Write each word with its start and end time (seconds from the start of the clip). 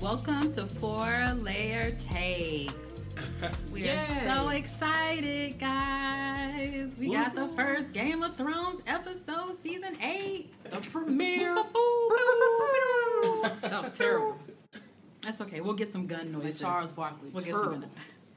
welcome 0.00 0.52
to 0.52 0.66
Four 0.66 1.12
Layer 1.40 1.90
Takes. 1.92 2.74
We 3.70 3.82
are 3.82 3.94
Yay. 3.94 4.22
so 4.24 4.48
excited, 4.50 5.58
guys. 5.58 6.94
We 6.98 7.12
got 7.12 7.34
the 7.34 7.48
first 7.56 7.92
Game 7.92 8.22
of 8.22 8.36
Thrones 8.36 8.80
episode, 8.86 9.56
season 9.62 9.96
eight. 10.02 10.52
The 10.70 10.78
premiere. 10.80 11.54
that 13.62 13.70
was 13.82 13.90
terrible. 13.94 14.36
That's 15.22 15.40
okay. 15.42 15.60
We'll 15.60 15.74
get 15.74 15.92
some 15.92 16.06
gun 16.06 16.32
noises. 16.32 16.60
Charles 16.60 16.92
Barkley. 16.92 17.30
We'll 17.30 17.44
get 17.44 17.54
some 17.54 17.62
terrible. 17.64 17.80
gun. 17.80 17.90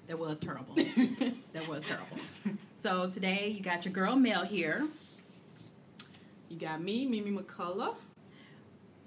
That 0.07 0.19
was 0.19 0.39
terrible. 0.39 0.75
that 1.53 1.67
was 1.67 1.83
terrible. 1.83 2.17
So 2.81 3.09
today 3.09 3.49
you 3.57 3.63
got 3.63 3.85
your 3.85 3.93
girl 3.93 4.15
Mel 4.15 4.43
here. 4.43 4.87
You 6.49 6.57
got 6.59 6.81
me, 6.81 7.05
Mimi 7.05 7.31
McCullough. 7.31 7.95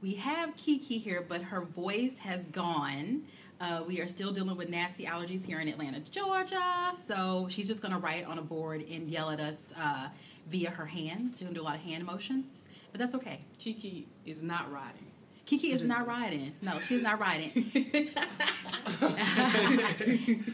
We 0.03 0.15
have 0.15 0.57
Kiki 0.57 0.97
here, 0.97 1.25
but 1.29 1.43
her 1.43 1.61
voice 1.61 2.17
has 2.19 2.43
gone. 2.47 3.25
Uh, 3.61 3.83
we 3.87 4.01
are 4.01 4.07
still 4.07 4.33
dealing 4.33 4.57
with 4.57 4.71
nasty 4.71 5.05
allergies 5.05 5.45
here 5.45 5.61
in 5.61 5.69
Atlanta, 5.69 6.01
Georgia. 6.01 6.95
So 7.07 7.49
she's 7.51 7.69
just 7.69 7.83
going 7.83 7.93
to 7.93 8.01
write 8.01 8.25
on 8.25 8.39
a 8.39 8.43
board 8.43 8.83
and 8.91 9.11
yell 9.11 9.29
at 9.29 9.41
us 9.41 9.59
uh, 9.79 10.09
via 10.49 10.71
her 10.71 10.87
hands. 10.87 11.33
She's 11.33 11.43
going 11.43 11.53
to 11.53 11.61
do 11.61 11.63
a 11.63 11.69
lot 11.69 11.75
of 11.75 11.83
hand 11.83 12.07
motions, 12.07 12.47
but 12.93 12.99
that's 12.99 13.15
okay. 13.15 13.41
Kiki 13.59 14.09
is 14.25 14.43
not 14.43 14.73
riding. 14.73 15.09
Kiki 15.51 15.73
is 15.73 15.83
not 15.83 16.07
riding. 16.07 16.53
No, 16.63 16.79
she's 16.79 17.03
not 17.03 17.19
riding. 17.19 17.73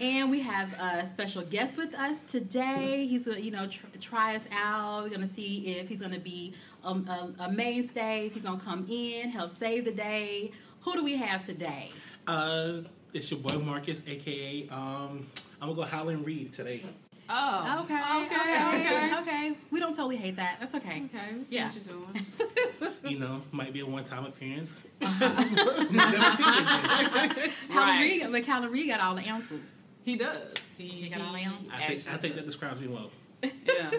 and 0.01 0.31
we 0.31 0.41
have 0.41 0.73
a 0.73 1.07
special 1.07 1.43
guest 1.43 1.77
with 1.77 1.95
us 1.95 2.25
today. 2.25 3.07
He's 3.07 3.27
gonna, 3.27 3.41
you 3.41 3.51
know, 3.51 3.66
tr- 3.66 3.85
try 4.01 4.37
us 4.37 4.43
out. 4.51 5.03
We're 5.03 5.11
gonna 5.11 5.29
see 5.29 5.66
if 5.66 5.87
he's 5.87 6.01
gonna 6.01 6.19
be 6.19 6.55
um, 6.83 7.07
a, 7.09 7.43
a 7.43 7.53
mainstay. 7.53 8.29
If 8.29 8.33
he's 8.33 8.43
gonna 8.43 8.59
come 8.59 8.87
in, 8.88 9.29
help 9.29 9.55
save 9.59 9.85
the 9.85 9.93
day. 9.93 10.53
Who 10.80 10.95
do 10.95 11.05
we 11.05 11.15
have 11.16 11.45
today? 11.45 11.93
Uh, 12.27 12.79
it's 13.13 13.31
your 13.31 13.41
boy 13.41 13.59
Marcus, 13.59 14.01
aka 14.07 14.66
um, 14.71 15.27
I'm 15.60 15.69
gonna 15.69 15.75
go 15.75 15.83
Howland 15.83 16.25
Reed 16.25 16.55
today. 16.55 16.83
Oh. 17.29 17.80
Okay, 17.85 18.02
okay, 18.24 18.87
okay, 18.87 19.15
okay. 19.21 19.57
We 19.71 19.80
don't 19.80 19.95
totally 19.95 20.16
hate 20.16 20.37
that. 20.37 20.59
That's 20.60 20.74
okay. 20.74 21.05
Okay, 21.07 21.35
we 21.37 21.45
see 21.45 21.57
Yeah. 21.57 21.66
what 21.66 21.74
you're 21.74 21.85
doing. 21.85 22.27
You 23.09 23.21
know, 23.21 23.41
might 23.52 23.73
be 23.73 23.80
a 23.80 23.87
one-time 23.87 24.24
appearance. 24.27 24.82
Uh-huh. 25.01 25.29
Never 25.91 26.37
seen 26.37 26.54
it. 26.59 27.52
Calorie, 27.71 28.27
but 28.29 28.43
Calorie 28.45 28.88
got 28.88 28.99
all 29.01 29.15
the 29.15 29.23
answers. 29.23 29.60
He 30.02 30.16
does. 30.16 30.54
He, 30.77 30.88
He 30.88 31.09
got 31.09 31.21
all 31.21 31.32
the 31.32 31.38
answers? 31.38 31.69
I 31.73 31.87
think, 31.87 32.09
I 32.13 32.16
think 32.16 32.35
that 32.35 32.47
describes 32.47 32.80
me 32.80 32.88
well. 32.88 33.10
Yeah. 33.43 33.91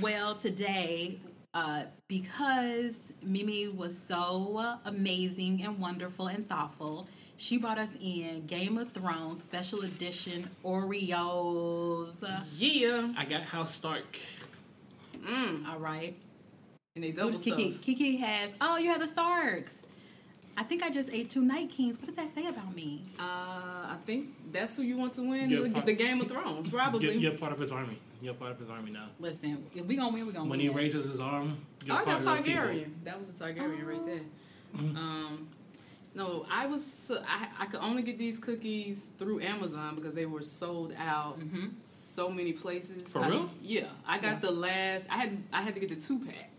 Well, 0.00 0.34
today, 0.34 1.18
uh, 1.54 1.84
because 2.08 2.96
Mimi 3.22 3.68
was 3.68 3.98
so 3.98 4.76
amazing 4.84 5.62
and 5.64 5.78
wonderful 5.80 6.26
and 6.26 6.46
thoughtful, 6.46 7.08
she 7.36 7.56
brought 7.58 7.78
us 7.78 7.90
in 8.00 8.46
Game 8.46 8.78
of 8.78 8.92
Thrones 8.92 9.42
special 9.42 9.82
edition 9.82 10.48
Oreos. 10.64 12.12
Yeah. 12.56 13.12
I 13.16 13.24
got 13.24 13.42
House 13.42 13.74
Stark. 13.74 14.16
Mm. 15.18 15.66
All 15.68 15.78
right. 15.78 16.16
And 16.94 17.04
they 17.04 17.12
double 17.12 17.38
Kiki, 17.38 17.72
stuff. 17.72 17.82
Kiki 17.82 18.16
has, 18.16 18.52
oh, 18.60 18.76
you 18.78 18.90
have 18.90 19.00
the 19.00 19.06
Starks. 19.06 19.74
I 20.58 20.62
think 20.62 20.82
I 20.82 20.88
just 20.88 21.10
ate 21.10 21.28
two 21.28 21.42
Night 21.42 21.70
Kings. 21.70 21.98
What 21.98 22.06
does 22.06 22.16
that 22.16 22.32
say 22.34 22.46
about 22.46 22.74
me? 22.74 23.04
Uh, 23.18 23.22
I 23.22 23.96
think 24.06 24.28
that's 24.52 24.74
who 24.76 24.82
you 24.82 24.96
want 24.96 25.12
to 25.14 25.28
win 25.28 25.50
Good 25.50 25.74
the, 25.74 25.80
the 25.82 25.92
Game 25.92 26.22
of 26.22 26.28
Thrones, 26.28 26.70
probably. 26.70 27.04
You're, 27.04 27.12
you're 27.14 27.32
part 27.38 27.52
of 27.52 27.58
his 27.58 27.70
army. 27.70 27.98
You're 28.22 28.32
part 28.32 28.52
of 28.52 28.58
his 28.58 28.70
army 28.70 28.90
now. 28.92 29.08
Listen, 29.18 29.62
if 29.74 29.84
we 29.84 29.96
gonna 29.96 30.14
win, 30.14 30.26
we 30.26 30.32
gonna 30.32 30.48
When 30.48 30.58
win. 30.58 30.60
he 30.60 30.68
raises 30.70 31.10
his 31.10 31.20
arm, 31.20 31.58
you're 31.84 31.94
Oh, 31.94 31.98
I 31.98 32.04
part 32.04 32.22
got 32.24 32.38
of 32.38 32.44
those. 32.46 32.54
Targaryen. 32.54 32.90
That 33.04 33.18
was 33.18 33.28
a 33.28 33.32
Targaryen 33.32 33.86
right 33.86 34.04
there. 34.06 34.20
Mhm. 34.78 34.96
Um, 34.96 35.48
no, 36.16 36.46
I 36.50 36.66
was 36.66 36.84
so- 36.84 37.22
I, 37.26 37.48
I 37.62 37.66
could 37.66 37.80
only 37.80 38.02
get 38.02 38.16
these 38.18 38.38
cookies 38.38 39.10
through 39.18 39.40
Amazon 39.42 39.94
because 39.94 40.14
they 40.14 40.26
were 40.26 40.42
sold 40.42 40.92
out 40.98 41.34
hmm 41.38 41.66
so 41.80 42.30
many 42.30 42.52
places. 42.52 43.06
For 43.08 43.20
I- 43.22 43.28
real? 43.28 43.50
Yeah, 43.62 43.88
I 44.06 44.18
got 44.18 44.34
Yeah. 44.34 44.38
the 44.40 44.50
last. 44.50 45.06
I 45.10 45.18
had 45.18 45.36
I 45.52 45.62
had 45.62 45.74
to 45.74 45.80
get 45.80 45.90
the 45.90 45.96
two 45.96 46.18
pack 46.20 46.50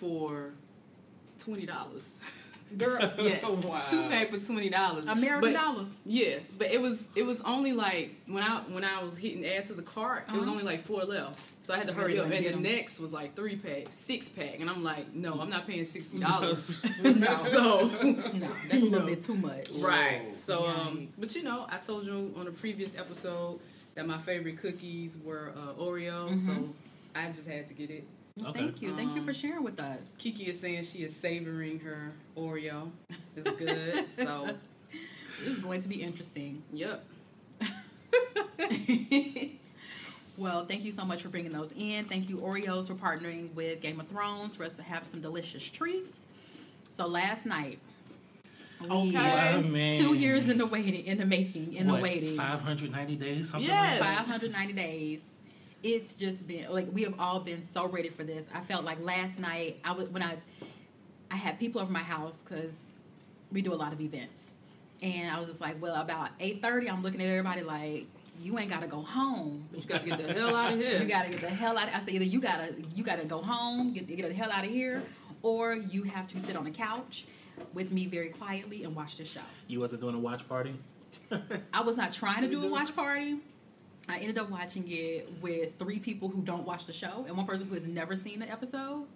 for 0.00 0.50
twenty 1.38 1.66
dollars. 1.66 2.20
Girl, 2.78 3.00
Yes, 3.18 3.42
Wow. 3.64 3.80
two 3.80 4.02
pack 4.08 4.30
for 4.30 4.38
twenty 4.38 4.70
dollars. 4.70 5.06
American 5.08 5.52
But- 5.52 5.58
dollars. 5.60 5.94
Yeah, 6.06 6.38
but 6.58 6.68
it 6.70 6.80
was 6.80 7.08
it 7.16 7.24
was 7.24 7.40
only 7.42 7.72
like 7.72 8.14
when 8.26 8.42
I 8.42 8.60
when 8.68 8.84
I 8.84 9.02
was 9.02 9.16
hitting 9.18 9.44
add 9.44 9.64
to 9.66 9.74
the 9.74 9.82
cart, 9.82 10.24
it 10.28 10.32
was 10.32 10.42
Uh-huh. 10.42 10.50
only 10.52 10.62
like 10.64 10.80
four 10.84 11.02
left, 11.04 11.40
so 11.62 11.74
I 11.74 11.78
had 11.78 11.86
to 11.88 11.92
hurry 11.92 12.18
up. 12.18 12.26
And 12.26 12.32
the 12.32 12.48
the 12.48 12.54
'em. 12.54 12.62
next 12.62 13.00
was 13.00 13.12
like 13.12 13.34
three 13.34 13.56
pack, 13.56 13.86
six 13.90 14.28
pack, 14.28 14.60
and 14.60 14.70
I'm 14.70 14.84
like, 14.84 15.12
no, 15.14 15.40
I'm 15.40 15.50
not 15.50 15.66
paying 15.66 15.84
sixty 15.84 16.18
dollars. 16.28 16.80
No. 17.02 17.14
so 17.14 17.88
No, 17.88 18.48
that's 18.68 18.74
a 18.74 18.76
little 18.76 19.00
know. 19.00 19.06
bit 19.06 19.22
too 19.22 19.34
much. 19.34 19.70
right, 19.80 20.38
so 20.38 20.66
um, 20.66 21.08
but 21.18 21.34
you 21.34 21.42
know, 21.42 21.66
I 21.68 21.78
told 21.78 22.06
you 22.06 22.32
on 22.36 22.46
a 22.46 22.52
previous 22.52 22.94
episode 22.96 23.58
that 23.96 24.06
my 24.06 24.18
favorite 24.18 24.58
cookies 24.58 25.16
were 25.24 25.52
uh, 25.56 25.74
Oreo, 25.82 26.38
so 26.38 26.52
Mhm. 26.52 26.72
I 27.16 27.30
just 27.32 27.48
had 27.48 27.66
to 27.66 27.74
get 27.74 27.90
it. 27.90 28.04
Well, 28.40 28.50
Okay. 28.50 28.60
Thank 28.60 28.82
you. 28.82 28.94
Thank 28.96 29.14
you 29.14 29.20
Um, 29.20 29.26
for 29.26 29.34
sharing 29.34 29.62
with 29.62 29.80
us. 29.80 29.98
Kiki 30.18 30.44
is 30.48 30.58
saying 30.60 30.84
she 30.84 30.98
is 31.04 31.14
savoring 31.14 31.80
her 31.80 32.12
Oreo. 32.36 32.90
It's 33.36 33.50
good, 33.52 34.06
so 34.16 34.56
This 35.44 35.56
is 35.56 35.58
going 35.62 35.80
to 35.82 35.88
be 35.88 36.02
interesting. 36.02 36.62
yep. 36.72 37.04
Well, 40.36 40.64
thank 40.64 40.84
you 40.84 40.92
so 40.92 41.04
much 41.04 41.20
for 41.20 41.28
bringing 41.28 41.52
those 41.52 41.70
in. 41.76 42.06
Thank 42.06 42.30
you, 42.30 42.38
Oreos, 42.38 42.86
for 42.86 42.94
partnering 42.94 43.52
with 43.52 43.82
Game 43.82 44.00
of 44.00 44.08
Thrones 44.08 44.56
for 44.56 44.64
us 44.64 44.74
to 44.76 44.82
have 44.82 45.02
some 45.10 45.20
delicious 45.20 45.62
treats. 45.62 46.16
So 46.92 47.06
last 47.06 47.44
night, 47.44 47.78
we 48.80 48.86
Okay. 48.88 49.12
Wow, 49.12 49.60
man. 49.60 50.00
two 50.00 50.14
years 50.14 50.48
in 50.48 50.56
the 50.56 50.64
waiting, 50.64 51.04
in 51.04 51.18
the 51.18 51.26
making, 51.26 51.74
in 51.74 51.88
what, 51.88 51.96
the 51.96 52.02
waiting, 52.02 52.36
590 52.38 53.16
days? 53.16 53.50
Something 53.50 53.68
Yes. 53.68 54.00
Like 54.00 54.08
that? 54.08 54.24
590 54.26 54.72
days. 54.72 55.20
It's 55.82 56.14
just 56.14 56.46
been 56.46 56.70
like 56.70 56.88
we 56.92 57.02
have 57.02 57.14
all 57.18 57.40
been 57.40 57.62
so 57.62 57.86
ready 57.86 58.10
for 58.10 58.24
this. 58.24 58.46
I 58.54 58.60
felt 58.60 58.84
like 58.84 59.00
last 59.00 59.38
night 59.38 59.78
I 59.84 59.92
was 59.92 60.08
when 60.08 60.22
I 60.22 60.36
I 61.30 61.36
had 61.36 61.58
people 61.58 61.80
over 61.80 61.90
my 61.90 62.02
house 62.02 62.38
because 62.44 62.72
we 63.52 63.62
do 63.62 63.72
a 63.72 63.74
lot 63.74 63.92
of 63.92 64.00
events, 64.00 64.52
and 65.00 65.30
I 65.30 65.38
was 65.38 65.48
just 65.48 65.60
like, 65.60 65.80
well, 65.80 65.94
about 65.94 66.38
8:30, 66.38 66.90
I'm 66.90 67.02
looking 67.02 67.20
at 67.20 67.28
everybody 67.28 67.62
like, 67.62 68.06
you 68.40 68.58
ain't 68.58 68.70
got 68.70 68.80
to 68.80 68.86
go 68.86 69.02
home. 69.02 69.68
But 69.70 69.82
you 69.82 69.88
gotta 69.88 70.06
get 70.06 70.26
the 70.26 70.32
hell 70.32 70.54
out 70.54 70.72
of 70.72 70.78
here. 70.78 71.00
You 71.00 71.08
gotta 71.08 71.30
get 71.30 71.40
the 71.40 71.48
hell 71.48 71.78
out. 71.78 71.88
I 71.88 72.00
say 72.00 72.12
either 72.12 72.24
you 72.24 72.40
gotta 72.40 72.74
you 72.94 73.02
gotta 73.04 73.24
go 73.24 73.40
home, 73.40 73.92
get 73.94 74.06
get 74.06 74.28
the 74.28 74.34
hell 74.34 74.52
out 74.52 74.64
of 74.64 74.70
here, 74.70 75.02
or 75.42 75.74
you 75.74 76.02
have 76.04 76.28
to 76.28 76.40
sit 76.40 76.56
on 76.56 76.64
the 76.64 76.70
couch 76.70 77.26
with 77.74 77.90
me 77.90 78.06
very 78.06 78.30
quietly 78.30 78.84
and 78.84 78.94
watch 78.94 79.16
the 79.16 79.24
show. 79.24 79.40
You 79.66 79.80
wasn't 79.80 80.00
doing 80.00 80.14
a 80.14 80.18
watch 80.18 80.46
party? 80.48 80.74
I 81.72 81.80
was 81.82 81.96
not 81.96 82.12
trying 82.12 82.42
to 82.42 82.48
do 82.48 82.62
a 82.64 82.68
watch 82.68 82.94
party. 82.94 83.38
I 84.08 84.18
ended 84.18 84.38
up 84.38 84.50
watching 84.50 84.84
it 84.88 85.30
with 85.40 85.78
three 85.78 85.98
people 85.98 86.28
who 86.28 86.42
don't 86.42 86.64
watch 86.66 86.86
the 86.86 86.92
show 86.92 87.24
and 87.28 87.36
one 87.36 87.46
person 87.46 87.66
who 87.66 87.74
has 87.74 87.86
never 87.86 88.16
seen 88.16 88.40
the 88.40 88.50
episode. 88.50 89.06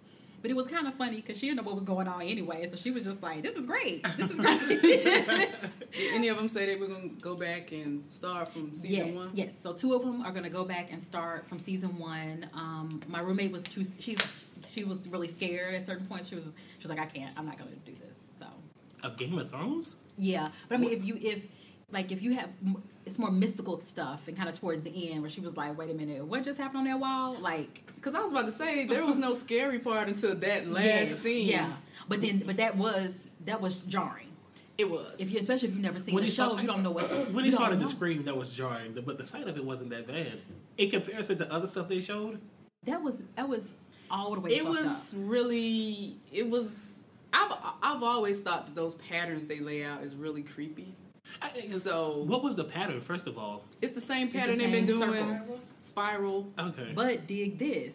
But 0.41 0.51
it 0.51 0.53
was 0.53 0.67
kind 0.67 0.85
of 0.87 0.93
funny 0.93 1.15
because 1.21 1.39
she 1.39 1.47
didn't 1.47 1.57
know 1.57 1.63
what 1.63 1.73
was 1.73 1.85
going 1.85 2.07
on 2.07 2.21
anyway, 2.21 2.69
so 2.69 2.75
she 2.75 2.91
was 2.91 3.03
just 3.03 3.23
like, 3.23 3.41
"This 3.41 3.55
is 3.55 3.65
great. 3.65 4.05
This 4.15 4.29
is 4.29 4.37
great." 4.37 4.81
Did 4.81 6.13
any 6.13 6.27
of 6.27 6.37
them 6.37 6.49
say 6.49 6.67
they 6.67 6.75
were 6.75 6.87
gonna 6.87 7.07
go 7.19 7.33
back 7.35 7.71
and 7.71 8.03
start 8.11 8.53
from 8.53 8.71
season 8.71 9.07
yeah, 9.07 9.13
one? 9.15 9.31
Yes. 9.33 9.53
So 9.63 9.73
two 9.73 9.95
of 9.95 10.03
them 10.03 10.21
are 10.21 10.29
going 10.31 10.43
to 10.43 10.51
go 10.51 10.63
back 10.63 10.91
and 10.91 11.01
start 11.01 11.47
from 11.47 11.57
season 11.57 11.97
one. 11.97 12.47
Um, 12.53 13.01
my 13.07 13.21
roommate 13.21 13.51
was 13.51 13.63
too. 13.63 13.85
She 13.97 14.17
she 14.67 14.83
was 14.83 15.07
really 15.07 15.29
scared 15.29 15.73
at 15.73 15.83
certain 15.83 16.05
points. 16.05 16.27
She 16.27 16.35
was 16.35 16.43
she 16.43 16.87
was 16.87 16.89
like, 16.95 16.99
I 16.99 17.07
can't. 17.07 17.35
I'm 17.39 17.47
not 17.47 17.57
going 17.57 17.71
to 17.71 17.91
do 17.91 17.97
this. 17.99 18.17
So 18.37 18.45
Of 19.01 19.17
Game 19.17 19.35
of 19.39 19.49
Thrones? 19.49 19.95
yeah. 20.15 20.49
But 20.69 20.75
I 20.75 20.77
mean, 20.77 20.91
if 20.91 21.03
you 21.03 21.17
if 21.19 21.43
like 21.91 22.11
if 22.11 22.21
you 22.21 22.35
have 22.35 22.49
m- 22.63 22.83
it's 23.05 23.19
more 23.19 23.31
mystical 23.31 23.79
stuff 23.81 24.27
and 24.27 24.35
kind 24.35 24.49
of 24.49 24.59
towards 24.59 24.83
the 24.83 25.11
end 25.11 25.21
where 25.21 25.29
she 25.29 25.41
was 25.41 25.55
like, 25.55 25.77
wait 25.77 25.91
a 25.91 25.93
minute, 25.93 26.25
what 26.25 26.43
just 26.43 26.59
happened 26.59 26.79
on 26.79 26.85
that 26.85 26.99
wall? 26.99 27.35
Like 27.39 27.83
Because 27.95 28.15
I 28.15 28.21
was 28.21 28.31
about 28.31 28.45
to 28.45 28.51
say 28.51 28.85
there 28.85 29.05
was 29.05 29.17
no 29.17 29.33
scary 29.33 29.79
part 29.79 30.07
until 30.07 30.35
that 30.35 30.67
last 30.67 30.85
yes, 30.85 31.19
scene. 31.19 31.47
Yeah. 31.49 31.73
But 32.07 32.21
then 32.21 32.43
but 32.45 32.57
that 32.57 32.75
was 32.77 33.13
that 33.45 33.61
was 33.61 33.79
jarring. 33.81 34.29
it 34.77 34.89
was. 34.89 35.19
If 35.21 35.31
you 35.31 35.39
especially 35.39 35.67
if 35.69 35.73
you've 35.75 35.83
never 35.83 35.99
seen 35.99 36.15
When 36.15 36.23
the 36.23 36.29
show, 36.29 36.47
started- 36.49 36.61
you 36.63 36.67
don't 36.67 36.83
know 36.83 36.91
what 36.91 37.09
When 37.33 37.45
he 37.45 37.51
started 37.51 37.79
know. 37.79 37.85
to 37.85 37.91
scream, 37.91 38.23
that 38.25 38.35
was 38.35 38.49
jarring, 38.51 38.97
but 39.05 39.17
the 39.17 39.25
sight 39.27 39.47
of 39.47 39.55
it 39.57 39.63
wasn't 39.63 39.89
that 39.91 40.07
bad. 40.07 40.39
In 40.77 40.89
comparison 40.89 41.37
to 41.37 41.51
other 41.53 41.67
stuff 41.67 41.87
they 41.87 42.01
showed, 42.01 42.39
That 42.85 43.01
was 43.01 43.21
that 43.35 43.47
was 43.47 43.63
all 44.11 44.33
the 44.35 44.41
way. 44.41 44.55
it 44.55 44.65
was 44.65 45.13
up. 45.13 45.19
really. 45.19 46.17
It 46.31 46.49
was. 46.49 46.99
I've 47.33 47.51
I've 47.83 48.03
always 48.03 48.39
thought 48.41 48.65
that 48.65 48.75
those 48.75 48.95
patterns 48.95 49.45
they 49.47 49.59
lay 49.59 49.83
out 49.83 50.03
is 50.03 50.15
really 50.15 50.41
creepy. 50.43 50.93
I- 51.41 51.65
So 51.65 52.23
what 52.25 52.43
was 52.43 52.55
the 52.55 52.63
pattern, 52.63 53.01
first 53.01 53.27
of 53.27 53.37
all? 53.37 53.63
it's 53.81 53.93
the 53.93 54.01
same 54.01 54.31
the 54.31 54.39
pattern 54.39 54.57
they've 54.57 54.71
been 54.71 54.85
doing. 54.85 55.39
circles. 55.39 55.59
Spiral. 55.79 56.47
Okay. 56.57 56.91
But 56.95 57.27
dig 57.27 57.57
this. 57.57 57.93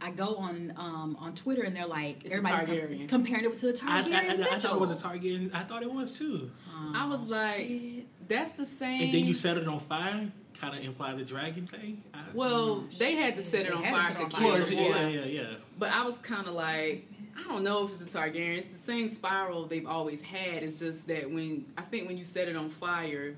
I 0.00 0.10
go 0.12 0.36
on 0.36 0.72
um, 0.76 1.16
on 1.18 1.34
Twitter 1.34 1.62
and 1.62 1.74
they're 1.74 1.84
like 1.86 2.24
It's 2.24 2.32
everybody's 2.34 3.08
com- 3.10 3.24
comparing 3.24 3.44
it 3.44 3.58
to 3.58 3.72
the 3.72 3.80
I, 3.84 3.98
I, 3.98 4.02
I, 4.02 4.54
I 4.56 4.58
thought 4.60 4.74
it 4.76 4.80
was 4.80 4.90
a 4.92 4.96
Target. 4.96 5.50
I 5.52 5.62
thought 5.64 5.82
it 5.82 5.92
was 5.92 6.12
too. 6.16 6.50
Oh, 6.72 6.92
I 6.94 7.04
was 7.06 7.28
like- 7.28 7.66
shit. 7.66 8.06
That's 8.28 8.50
the 8.50 8.66
same. 8.66 9.00
And 9.02 9.14
then 9.14 9.24
you 9.24 9.34
set 9.34 9.56
it 9.56 9.66
on 9.66 9.80
fire, 9.80 10.30
kind 10.60 10.78
of 10.78 10.84
imply 10.84 11.14
the 11.14 11.24
dragon 11.24 11.66
thing. 11.66 12.02
I, 12.12 12.18
Well, 12.34 12.84
they 12.98 13.14
had 13.16 13.36
to 13.36 13.42
set 13.42 13.62
it 13.66 13.70
They 13.70 13.74
on 13.76 13.82
had 13.82 14.16
to 14.18 14.18
fire 14.18 14.28
to 14.28 14.36
kill 14.36 14.50
fire. 14.50 14.58
Well, 14.58 14.66
the 14.66 14.74
yeah, 14.74 15.08
yeah, 15.08 15.24
yeah. 15.24 15.54
But 15.78 15.92
I 15.92 16.04
was 16.04 16.18
kind 16.18 16.46
of 16.46 16.52
like, 16.54 17.08
I 17.38 17.42
don't 17.44 17.62
know 17.62 17.84
if 17.84 17.92
it's 17.92 18.02
a 18.02 18.06
Targaryen. 18.06 18.56
It's 18.58 18.66
the 18.66 18.78
same 18.78 19.06
spiral 19.08 19.66
they've 19.66 19.86
always 19.86 20.20
had. 20.20 20.62
It's 20.62 20.78
just 20.80 21.06
that 21.06 21.30
when 21.30 21.64
I 21.76 21.82
think 21.82 22.08
when 22.08 22.18
you 22.18 22.24
set 22.24 22.48
it 22.48 22.56
on 22.56 22.68
fire, 22.68 23.34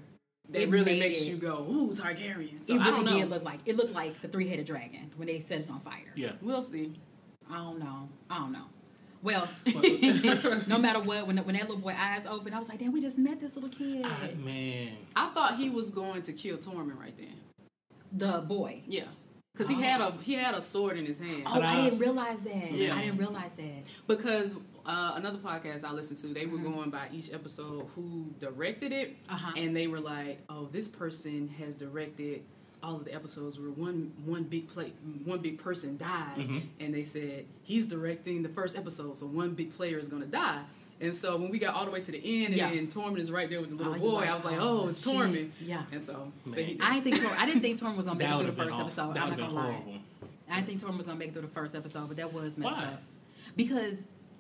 that 0.49 0.63
It 0.63 0.71
really 0.71 0.99
makes 0.99 1.21
it- 1.21 1.29
you 1.29 1.37
go, 1.37 1.67
"Ooh, 1.71 1.91
Targaryen." 1.91 2.65
So 2.65 2.75
it 2.75 2.81
I 2.81 2.87
really 2.91 2.97
don't 2.97 3.05
know. 3.05 3.19
did 3.21 3.31
look 3.31 3.45
like 3.45 3.61
it 3.67 3.77
looked 3.77 3.93
like 3.95 4.21
the 4.23 4.29
three 4.29 4.49
headed 4.49 4.67
dragon 4.67 5.11
when 5.17 5.27
they 5.29 5.39
set 5.39 5.61
it 5.61 5.71
on 5.71 5.81
fire. 5.81 6.13
Yeah. 6.17 6.33
we'll 6.41 6.63
see. 6.63 6.95
I 7.49 7.57
don't 7.57 7.79
know. 7.79 8.09
I 8.31 8.39
don't 8.39 8.53
know. 8.53 8.67
Well, 9.23 9.49
Well- 9.75 10.63
no 10.67 10.79
matter 10.79 11.01
what, 11.01 11.27
when 11.27 11.37
when 11.37 11.55
that 11.55 11.63
little 11.69 11.77
boy 11.77 11.95
eyes 11.97 12.25
open, 12.27 12.55
I 12.55 12.59
was 12.59 12.69
like, 12.69 12.79
damn, 12.79 12.93
we 12.93 13.01
just 13.03 13.19
met 13.19 13.39
this 13.41 13.55
little 13.55 13.69
kid. 13.71 14.03
Ah, 14.05 14.29
man. 14.43 14.97
I 15.15 15.29
thought 15.35 15.57
he 15.59 15.69
was 15.69 15.91
going 15.91 16.23
to 16.23 16.33
kill 16.33 16.57
Tormund 16.57 16.99
right 16.99 17.15
then. 17.19 17.35
the 18.13 18.41
boy. 18.41 18.83
Yeah, 18.89 19.05
because 19.69 19.77
he 19.77 19.83
had 19.83 20.01
a 20.01 20.13
he 20.23 20.35
had 20.35 20.55
a 20.55 20.61
sword 20.61 20.97
in 20.99 21.07
his 21.07 21.19
hand. 21.19 21.43
Oh, 21.47 21.53
I 21.55 21.61
Ta-da. 21.61 21.85
didn't 21.85 21.99
realize 21.99 22.39
that. 22.45 22.73
Yeah. 22.73 22.97
I 22.97 23.03
didn't 23.03 23.19
realize 23.19 23.51
that. 23.57 23.85
Because 24.07 24.57
uh, 24.87 25.13
another 25.17 25.39
podcast 25.39 25.85
I 25.85 25.93
listened 25.93 26.19
to, 26.21 26.29
they 26.29 26.47
were 26.47 26.59
Mhm. 26.59 26.75
going 26.75 26.91
by 26.91 27.09
each 27.13 27.33
episode 27.33 27.87
who 27.95 28.27
directed 28.39 28.93
it, 28.93 29.17
Uh 29.29 29.37
huh. 29.37 29.53
and 29.57 29.77
they 29.77 29.87
were 29.87 30.01
like, 30.01 30.41
"Oh, 30.49 30.69
this 30.73 30.89
person 30.89 31.49
has 31.59 31.75
directed 31.75 32.43
all 32.83 32.97
of 32.97 33.05
the 33.05 33.13
episodes 33.15 33.59
where 33.59 33.71
one 33.71 34.11
one 34.25 34.45
big 34.45 34.67
play 34.69 34.93
one 35.25 35.41
big 35.41 35.59
person 35.59 35.97
dies," 35.99 36.49
Mhm. 36.49 36.63
and 36.81 36.95
they 36.95 37.05
said 37.05 37.45
he's 37.63 37.87
directing 37.87 38.43
the 38.43 38.49
first 38.49 38.77
episode, 38.77 39.17
so 39.17 39.27
one 39.27 39.53
big 39.55 39.73
player 39.73 39.99
is 39.99 40.09
gonna 40.09 40.25
die. 40.27 40.63
And 41.01 41.15
so 41.15 41.37
when 41.37 41.51
we 41.51 41.59
got 41.59 41.75
all 41.75 41.85
the 41.87 41.91
way 41.91 42.01
to 42.01 42.13
the 42.13 42.45
end, 42.45 42.55
Yeah. 42.55 42.69
and 42.69 42.89
Tormund 42.93 43.19
is 43.19 43.31
right 43.31 43.49
there 43.49 43.61
with 43.61 43.71
the 43.71 43.77
little 43.77 43.95
Oh, 43.95 43.99
boy, 43.99 44.13
like, 44.17 44.29
I 44.29 44.35
was 44.35 44.45
like, 44.45 44.59
oh, 44.61 44.83
"Oh, 44.83 44.89
it's 44.89 45.03
shit. 45.03 45.15
Tormund." 45.15 45.51
Yeah. 45.61 45.83
And 45.93 46.03
so, 46.03 46.31
but 46.45 46.59
he, 46.59 46.79
I 46.81 47.01
didn't 47.01 47.05
think 47.05 47.23
Tor- 47.23 47.37
I 47.39 47.47
didn't 47.47 47.63
think 47.63 47.81
Tormund 47.81 47.97
was 47.97 48.07
gonna 48.07 48.19
make 48.19 48.29
it 48.29 48.37
through 48.39 48.47
the 48.51 48.53
first 48.53 48.73
awful. 48.73 48.87
episode. 48.87 49.15
That 49.15 49.23
I'm 49.23 49.31
would 49.31 49.39
not 49.39 49.39
have 49.39 49.39
gonna 49.39 49.47
been 49.49 49.55
lie. 49.57 49.73
horrible. 49.73 49.95
I 50.51 50.55
didn't 50.57 50.67
think 50.67 50.81
Tormund 50.83 50.99
was 50.99 51.07
gonna 51.07 51.19
make 51.19 51.29
it 51.29 51.33
through 51.33 51.43
the 51.43 51.49
first 51.49 51.75
episode, 51.75 52.09
but 52.09 52.17
that 52.19 52.33
was 52.33 52.59
messed 52.59 52.77
Why? 52.77 52.85
up. 52.85 53.03
Because 53.57 53.97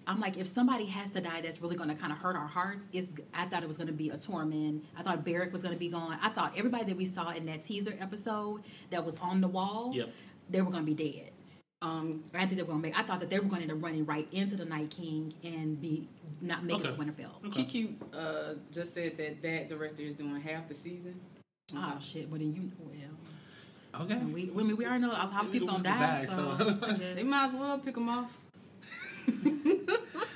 I'm 0.06 0.18
like, 0.20 0.36
if 0.36 0.48
somebody 0.48 0.86
has 0.86 1.10
to 1.12 1.20
die, 1.20 1.40
that's 1.40 1.60
really 1.62 1.76
gonna 1.76 1.94
kind 1.94 2.12
of 2.12 2.18
hurt 2.18 2.36
our 2.36 2.46
hearts. 2.46 2.86
It's 2.92 3.08
I 3.32 3.46
thought 3.46 3.62
it 3.62 3.68
was 3.68 3.76
gonna 3.78 3.92
be 3.92 4.10
a 4.10 4.16
Tormund. 4.18 4.80
I 4.98 5.02
thought 5.02 5.24
Beric 5.24 5.52
was 5.52 5.62
gonna 5.62 5.76
be 5.76 5.88
gone. 5.88 6.18
I 6.20 6.28
thought 6.30 6.52
everybody 6.56 6.84
that 6.84 6.96
we 6.96 7.06
saw 7.06 7.30
in 7.30 7.46
that 7.46 7.64
teaser 7.64 7.94
episode 8.00 8.62
that 8.90 9.04
was 9.04 9.14
on 9.22 9.40
the 9.40 9.48
wall, 9.48 9.92
Yep. 9.94 10.10
they 10.50 10.60
were 10.62 10.70
gonna 10.70 10.84
be 10.84 10.94
dead. 10.94 11.30
Um, 11.82 12.22
I 12.34 12.40
think 12.40 12.56
they 12.56 12.62
were 12.62 12.68
gonna 12.68 12.78
make. 12.80 12.98
I 12.98 13.02
thought 13.02 13.20
that 13.20 13.30
they 13.30 13.38
were 13.38 13.46
going 13.46 13.62
to 13.62 13.68
end 13.68 13.72
up 13.72 13.82
running 13.82 14.04
right 14.04 14.28
into 14.32 14.56
the 14.56 14.64
Night 14.66 14.90
King 14.90 15.32
and 15.42 15.80
be 15.80 16.06
not 16.42 16.64
make 16.64 16.80
it 16.84 16.88
to 16.88 16.92
Winterfell. 16.94 17.44
Okay. 17.46 17.64
Kiki 17.64 17.96
uh, 18.12 18.54
just 18.72 18.92
said 18.94 19.16
that 19.16 19.40
that 19.42 19.68
director 19.68 20.02
is 20.02 20.14
doing 20.14 20.38
half 20.40 20.68
the 20.68 20.74
season. 20.74 21.18
Oh 21.74 21.96
shit! 22.00 22.28
Well 22.30 22.38
then 22.38 22.52
you 22.52 22.62
know 22.62 22.70
well. 22.80 24.02
Okay. 24.04 24.14
and 24.14 24.32
We, 24.32 24.50
I 24.50 24.62
mean, 24.62 24.76
we 24.76 24.84
already 24.86 25.02
know 25.02 25.10
how 25.14 25.44
We 25.44 25.52
people 25.52 25.68
was 25.68 25.82
gonna 25.82 25.98
gonna 25.98 26.26
die. 26.26 26.26
die, 26.26 26.34
so 26.34 26.80
so- 26.86 27.14
They 27.14 27.22
might 27.24 27.46
as 27.46 27.56
well 27.56 27.78
pick 27.78 27.94
them 27.96 28.08
off. 28.08 28.30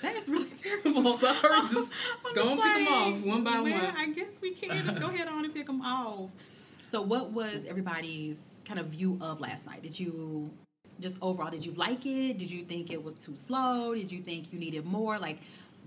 that 0.02 0.16
is 0.16 0.28
really 0.28 0.48
terrible. 0.60 0.92
Sorry, 1.18 1.38
just- 1.60 1.72
just 1.74 1.92
I'm 2.26 2.34
go 2.34 2.48
and 2.52 2.60
pick 2.62 2.66
'em 2.76 2.84
like, 2.84 2.88
off 2.88 3.20
one 3.22 3.44
by 3.44 3.60
well, 3.60 3.72
one. 3.72 3.96
I 3.96 4.06
guess 4.10 4.32
we 4.40 4.54
can 4.54 4.70
just 4.86 5.00
go 5.00 5.06
ahead 5.08 5.28
on 5.28 5.44
and 5.44 5.54
pick 5.54 5.66
them 5.66 5.82
off. 5.82 6.30
So, 6.90 7.02
what 7.02 7.32
was 7.32 7.64
everybody's 7.68 8.38
kind 8.64 8.78
of 8.80 8.86
view 8.86 9.18
of 9.20 9.40
last 9.40 9.66
night? 9.66 9.82
Did 9.82 9.98
you 9.98 10.50
just 11.00 11.16
overall 11.20 11.50
did 11.50 11.64
you 11.64 11.72
like 11.72 12.06
it? 12.06 12.38
Did 12.38 12.50
you 12.50 12.64
think 12.64 12.90
it 12.90 13.02
was 13.02 13.14
too 13.14 13.36
slow? 13.36 13.94
Did 13.94 14.10
you 14.12 14.22
think 14.22 14.52
you 14.52 14.58
needed 14.58 14.84
more? 14.84 15.18
Like, 15.18 15.38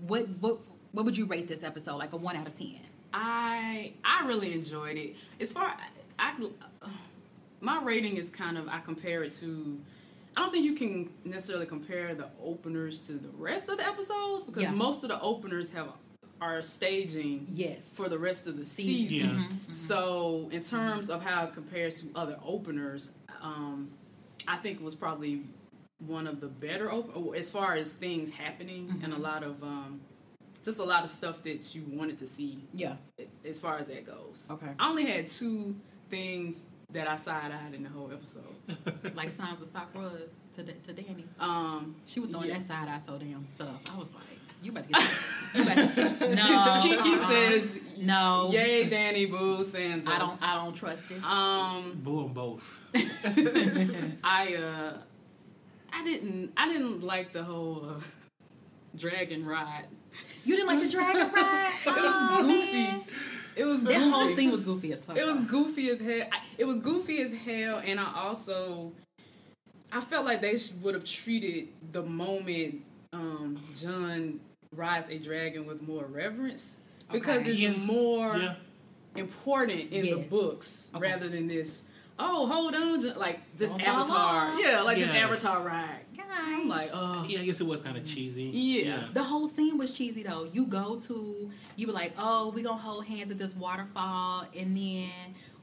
what 0.06 0.28
what 0.40 0.58
what 0.92 1.04
would 1.04 1.16
you 1.16 1.26
rate 1.26 1.48
this 1.48 1.62
episode? 1.62 1.96
Like 1.96 2.12
a 2.12 2.16
one 2.16 2.36
out 2.36 2.46
of 2.46 2.54
ten? 2.54 2.80
I 3.12 3.92
I 4.04 4.26
really 4.26 4.52
enjoyed 4.52 4.96
it. 4.96 5.16
As 5.40 5.50
far 5.52 5.74
I, 6.18 6.34
my 7.60 7.82
rating 7.82 8.16
is 8.16 8.30
kind 8.30 8.56
of 8.58 8.68
I 8.68 8.80
compare 8.80 9.22
it 9.24 9.32
to. 9.32 9.78
I 10.36 10.40
don't 10.42 10.52
think 10.52 10.64
you 10.64 10.74
can 10.74 11.10
necessarily 11.24 11.66
compare 11.66 12.14
the 12.14 12.28
openers 12.44 13.04
to 13.08 13.14
the 13.14 13.28
rest 13.36 13.68
of 13.68 13.78
the 13.78 13.86
episodes 13.86 14.44
because 14.44 14.62
Yeah. 14.62 14.70
most 14.70 15.02
of 15.02 15.08
the 15.08 15.20
openers 15.20 15.70
have 15.70 15.88
are 16.40 16.62
staging 16.62 17.44
Yes. 17.52 17.90
for 17.92 18.08
the 18.08 18.16
rest 18.18 18.46
of 18.46 18.56
the 18.56 18.64
Season. 18.64 19.08
season. 19.08 19.28
Yeah. 19.30 19.34
Mhm, 19.48 19.48
mhm. 19.66 19.72
So 19.72 20.48
in 20.52 20.62
terms 20.62 21.10
of 21.10 21.20
how 21.20 21.42
it 21.46 21.52
compares 21.54 22.00
to 22.02 22.06
other 22.14 22.38
openers, 22.44 23.10
um, 23.40 23.90
I 24.48 24.56
think 24.56 24.80
it 24.80 24.84
was 24.84 24.94
probably 24.94 25.42
one 26.06 26.26
of 26.26 26.40
the 26.40 26.46
better 26.48 26.90
op- 26.92 27.34
as 27.36 27.50
far 27.50 27.74
as 27.74 27.92
things 27.92 28.30
happening 28.30 29.00
and 29.02 29.12
a 29.12 29.16
Mhm. 29.16 29.20
lot 29.20 29.42
of 29.42 29.62
um, 29.62 30.00
just 30.64 30.78
a 30.80 30.84
lot 30.84 31.04
of 31.04 31.10
stuff 31.10 31.42
that 31.44 31.74
you 31.74 31.82
wanted 31.88 32.18
to 32.18 32.26
see 32.26 32.64
yeah. 32.72 32.96
as 33.44 33.58
far 33.60 33.78
as 33.78 33.86
that 33.88 34.04
goes. 34.06 34.48
Okay. 34.50 34.68
I 34.78 34.88
only 34.88 35.04
had 35.06 35.28
two 35.28 35.74
things 36.10 36.64
that 36.92 37.06
I 37.08 37.16
side 37.16 37.52
eyed 37.52 37.74
in 37.74 37.82
the 37.82 37.88
whole 37.90 38.10
episode. 38.12 38.54
Like 39.14 39.30
Sansa 39.30 39.66
Stark 39.68 39.94
was 39.94 40.30
to 40.56 40.62
to 40.64 40.92
Danny. 40.92 41.24
Um, 41.38 41.94
She 42.06 42.20
was 42.20 42.30
throwing 42.30 42.48
Yeah. 42.48 42.58
that 42.58 42.66
side 42.66 42.88
eye 42.88 43.00
so 43.04 43.18
damn 43.18 43.46
stuff. 43.46 43.80
I 43.92 43.98
was 43.98 44.08
like, 44.14 44.24
you 44.62 44.72
better 44.72 44.88
get 44.88 45.02
you 45.54 45.64
better, 45.64 46.26
no. 46.34 46.80
Kiki 46.82 46.96
uh-uh. 46.98 47.28
says, 47.28 47.76
no. 47.98 48.50
"Yay, 48.52 48.88
Danny 48.88 49.26
Boo 49.26 49.58
Sansa." 49.64 50.08
I 50.08 50.18
don't. 50.18 50.42
I 50.42 50.54
don't 50.56 50.74
trust 50.74 51.02
it. 51.10 51.22
Um, 51.24 52.00
Boo 52.02 52.22
them 52.24 52.32
both. 52.32 52.62
I 54.24 54.54
uh, 54.54 54.98
I 55.92 56.04
didn't 56.04 56.52
I 56.56 56.68
didn't 56.68 57.02
like 57.02 57.32
the 57.32 57.42
whole 57.42 57.86
uh, 57.88 58.00
dragon 58.96 59.44
ride. 59.46 59.86
You 60.44 60.56
didn't 60.56 60.68
like 60.68 60.80
the 60.82 60.90
dragon 60.90 61.32
ride? 61.32 61.72
It 61.86 61.90
was 61.90 62.14
Oh, 62.16 62.42
goofy. 62.42 62.72
man. 62.72 63.04
It 63.56 63.64
was 63.64 63.82
That 63.84 63.94
goofy. 63.94 64.10
whole 64.10 64.28
scene 64.36 64.50
was 64.52 64.60
goofy 64.64 64.92
as 64.92 65.02
fuck. 65.04 65.16
It 65.16 65.24
was 65.26 65.40
goofy 65.40 65.90
as 65.90 66.00
hell. 66.00 66.22
I- 66.32 66.40
It 66.58 66.64
was 66.64 66.78
goofy 66.80 67.20
as 67.22 67.32
hell, 67.32 67.82
and 67.84 67.98
I 67.98 68.12
also 68.14 68.92
I 69.90 70.00
felt 70.02 70.24
like 70.24 70.40
they 70.40 70.56
would 70.82 70.94
have 70.94 71.04
treated 71.04 71.68
the 71.92 72.02
moment 72.02 72.82
um, 73.12 73.58
John 73.76 74.38
rides 74.72 75.08
a 75.08 75.18
dragon 75.18 75.66
with 75.66 75.82
more 75.82 76.04
reverence 76.04 76.76
because 77.10 77.42
Okay. 77.42 77.50
it's 77.52 77.60
Yes. 77.60 77.76
more 77.76 78.36
Yeah. 78.36 78.54
important 79.16 79.92
in 79.92 80.04
the 80.06 80.22
books 80.28 80.90
Okay. 80.94 81.02
rather 81.02 81.28
than 81.28 81.48
this. 81.48 81.84
Oh, 82.20 82.46
hold 82.48 82.74
on, 82.74 83.00
like 83.16 83.38
this 83.56 83.70
Don't 83.70 83.80
Avatar, 83.80 84.50
follow. 84.50 84.60
yeah, 84.60 84.80
like 84.82 84.98
this 84.98 85.08
Avatar 85.08 85.62
ride. 85.64 86.00
I'm 86.30 86.68
like, 86.68 86.90
oh, 86.92 87.24
Yeah, 87.28 87.40
I 87.40 87.44
guess 87.44 87.60
it 87.60 87.66
was 87.66 87.80
kind 87.80 87.96
of 87.96 88.04
cheesy. 88.04 88.44
Yeah. 88.44 89.06
The 89.14 89.22
whole 89.22 89.48
scene 89.48 89.78
was 89.78 89.92
cheesy 89.92 90.22
though. 90.24 90.48
You 90.52 90.66
go 90.66 90.98
to, 91.00 91.50
you 91.76 91.86
were 91.86 91.92
like, 91.92 92.12
oh, 92.18 92.50
we 92.50 92.62
gonna 92.62 92.76
hold 92.80 93.06
hands 93.06 93.30
at 93.30 93.38
this 93.38 93.54
waterfall, 93.54 94.46
and 94.54 94.76
then 94.76 95.10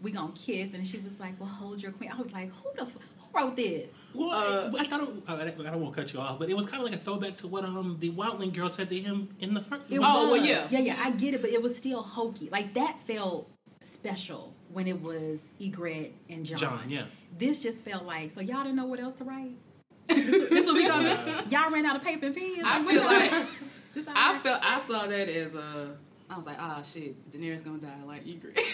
we 0.02 0.12
gonna 0.12 0.32
kiss, 0.34 0.74
and 0.74 0.86
she 0.88 0.98
was 1.00 1.20
like, 1.20 1.40
well, 1.40 1.50
hold 1.50 1.82
your 1.84 1.92
queen. 1.92 2.12
I 2.12 2.16
was 2.18 2.32
like, 2.32 2.52
who 2.52 2.70
the, 2.76 2.84
f- 2.84 2.98
who 3.20 3.38
wrote 3.40 3.56
this? 3.58 3.92
Well, 4.16 4.32
Uh, 4.32 4.72
I, 4.78 4.82
I 4.84 4.88
thought 4.88 5.02
it, 5.04 5.10
I, 5.28 5.34
I 5.34 5.72
don't 5.72 5.82
want 5.82 5.96
to 5.96 6.02
cut 6.02 6.14
you 6.14 6.20
off, 6.20 6.40
but 6.40 6.50
it 6.50 6.56
was 6.56 6.66
kind 6.66 6.84
of 6.84 6.90
like 6.90 7.00
a 7.00 7.04
throwback 7.04 7.36
to 7.38 7.48
what 7.48 7.64
um 7.66 7.98
the 8.00 8.12
Wildling 8.12 8.54
girl 8.54 8.70
said 8.70 8.90
to 8.90 9.00
him 9.00 9.30
in 9.40 9.54
the 9.54 9.62
first. 9.62 9.84
It 9.90 10.00
Oh, 10.00 10.32
well, 10.32 10.38
yeah. 10.38 10.68
yeah, 10.70 10.80
yeah. 10.80 11.02
I 11.04 11.12
get 11.12 11.34
it, 11.34 11.42
but 11.42 11.52
it 11.52 11.62
was 11.62 11.76
still 11.76 12.02
hokey. 12.02 12.50
Like 12.52 12.74
that 12.76 12.98
felt 13.08 13.50
special 13.84 14.54
when 14.72 14.88
it 14.88 15.02
was 15.02 15.42
Ygritte 15.62 16.12
and 16.30 16.46
John. 16.46 16.58
John, 16.58 16.90
yeah. 16.90 17.06
This 17.38 17.62
just 17.62 17.84
felt 17.86 18.06
like 18.06 18.32
so 18.32 18.42
y'all 18.42 18.64
didn't 18.64 18.76
know 18.76 18.86
what 18.86 19.00
else 19.00 19.16
to 19.16 19.24
write. 19.24 19.56
this 20.08 20.66
what 20.66 20.76
we 20.76 20.88
gonna 20.88 21.44
Yeah. 21.50 21.64
y'all 21.64 21.72
ran 21.72 21.86
out 21.86 21.96
of 21.96 22.04
paper 22.04 22.28
and 22.28 22.36
pens. 22.36 22.62
I 22.64 22.84
feel 22.84 23.04
like 23.04 23.32
Just 23.96 24.08
I 24.10 24.34
right. 24.34 24.44
felt 24.44 24.60
I 24.62 24.80
saw 24.80 25.08
that 25.08 25.30
as 25.30 25.56
a. 25.56 25.96
I 26.30 26.36
was 26.36 26.46
like, 26.46 26.58
ah, 26.60 26.82
shit, 26.82 27.32
Daenerys 27.32 27.64
gonna 27.64 27.78
die 27.78 28.04
like 28.06 28.26
Ygritte. 28.26 28.60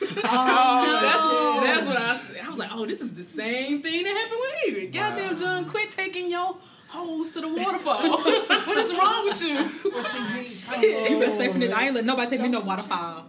Oh, 0.24 1.60
that's, 1.62 1.86
that's 1.86 1.88
what 1.88 1.96
I 1.98 2.18
said. 2.18 2.44
I 2.44 2.48
was 2.48 2.58
like, 2.58 2.70
oh, 2.72 2.86
this 2.86 3.00
is 3.00 3.14
the 3.14 3.22
same 3.22 3.82
thing 3.82 4.04
that 4.04 4.16
happened 4.16 4.40
with 4.40 4.74
Ygritte. 4.74 4.94
Goddamn, 4.94 5.30
Wow. 5.32 5.36
John, 5.36 5.68
quit 5.68 5.90
taking 5.90 6.30
your 6.30 6.56
hoes 6.88 7.32
to 7.32 7.40
the 7.40 7.48
waterfall. 7.48 8.08
what 8.22 8.78
is 8.78 8.94
wrong 8.94 9.24
with 9.26 9.42
you? 9.42 9.56
What 9.90 10.14
you 10.14 11.18
been 11.18 11.38
safe 11.38 11.50
from 11.50 11.60
the 11.60 11.72
island. 11.72 12.06
Nobody 12.06 12.30
take 12.30 12.40
me 12.40 12.48
no 12.48 12.60
waterfall. 12.60 13.26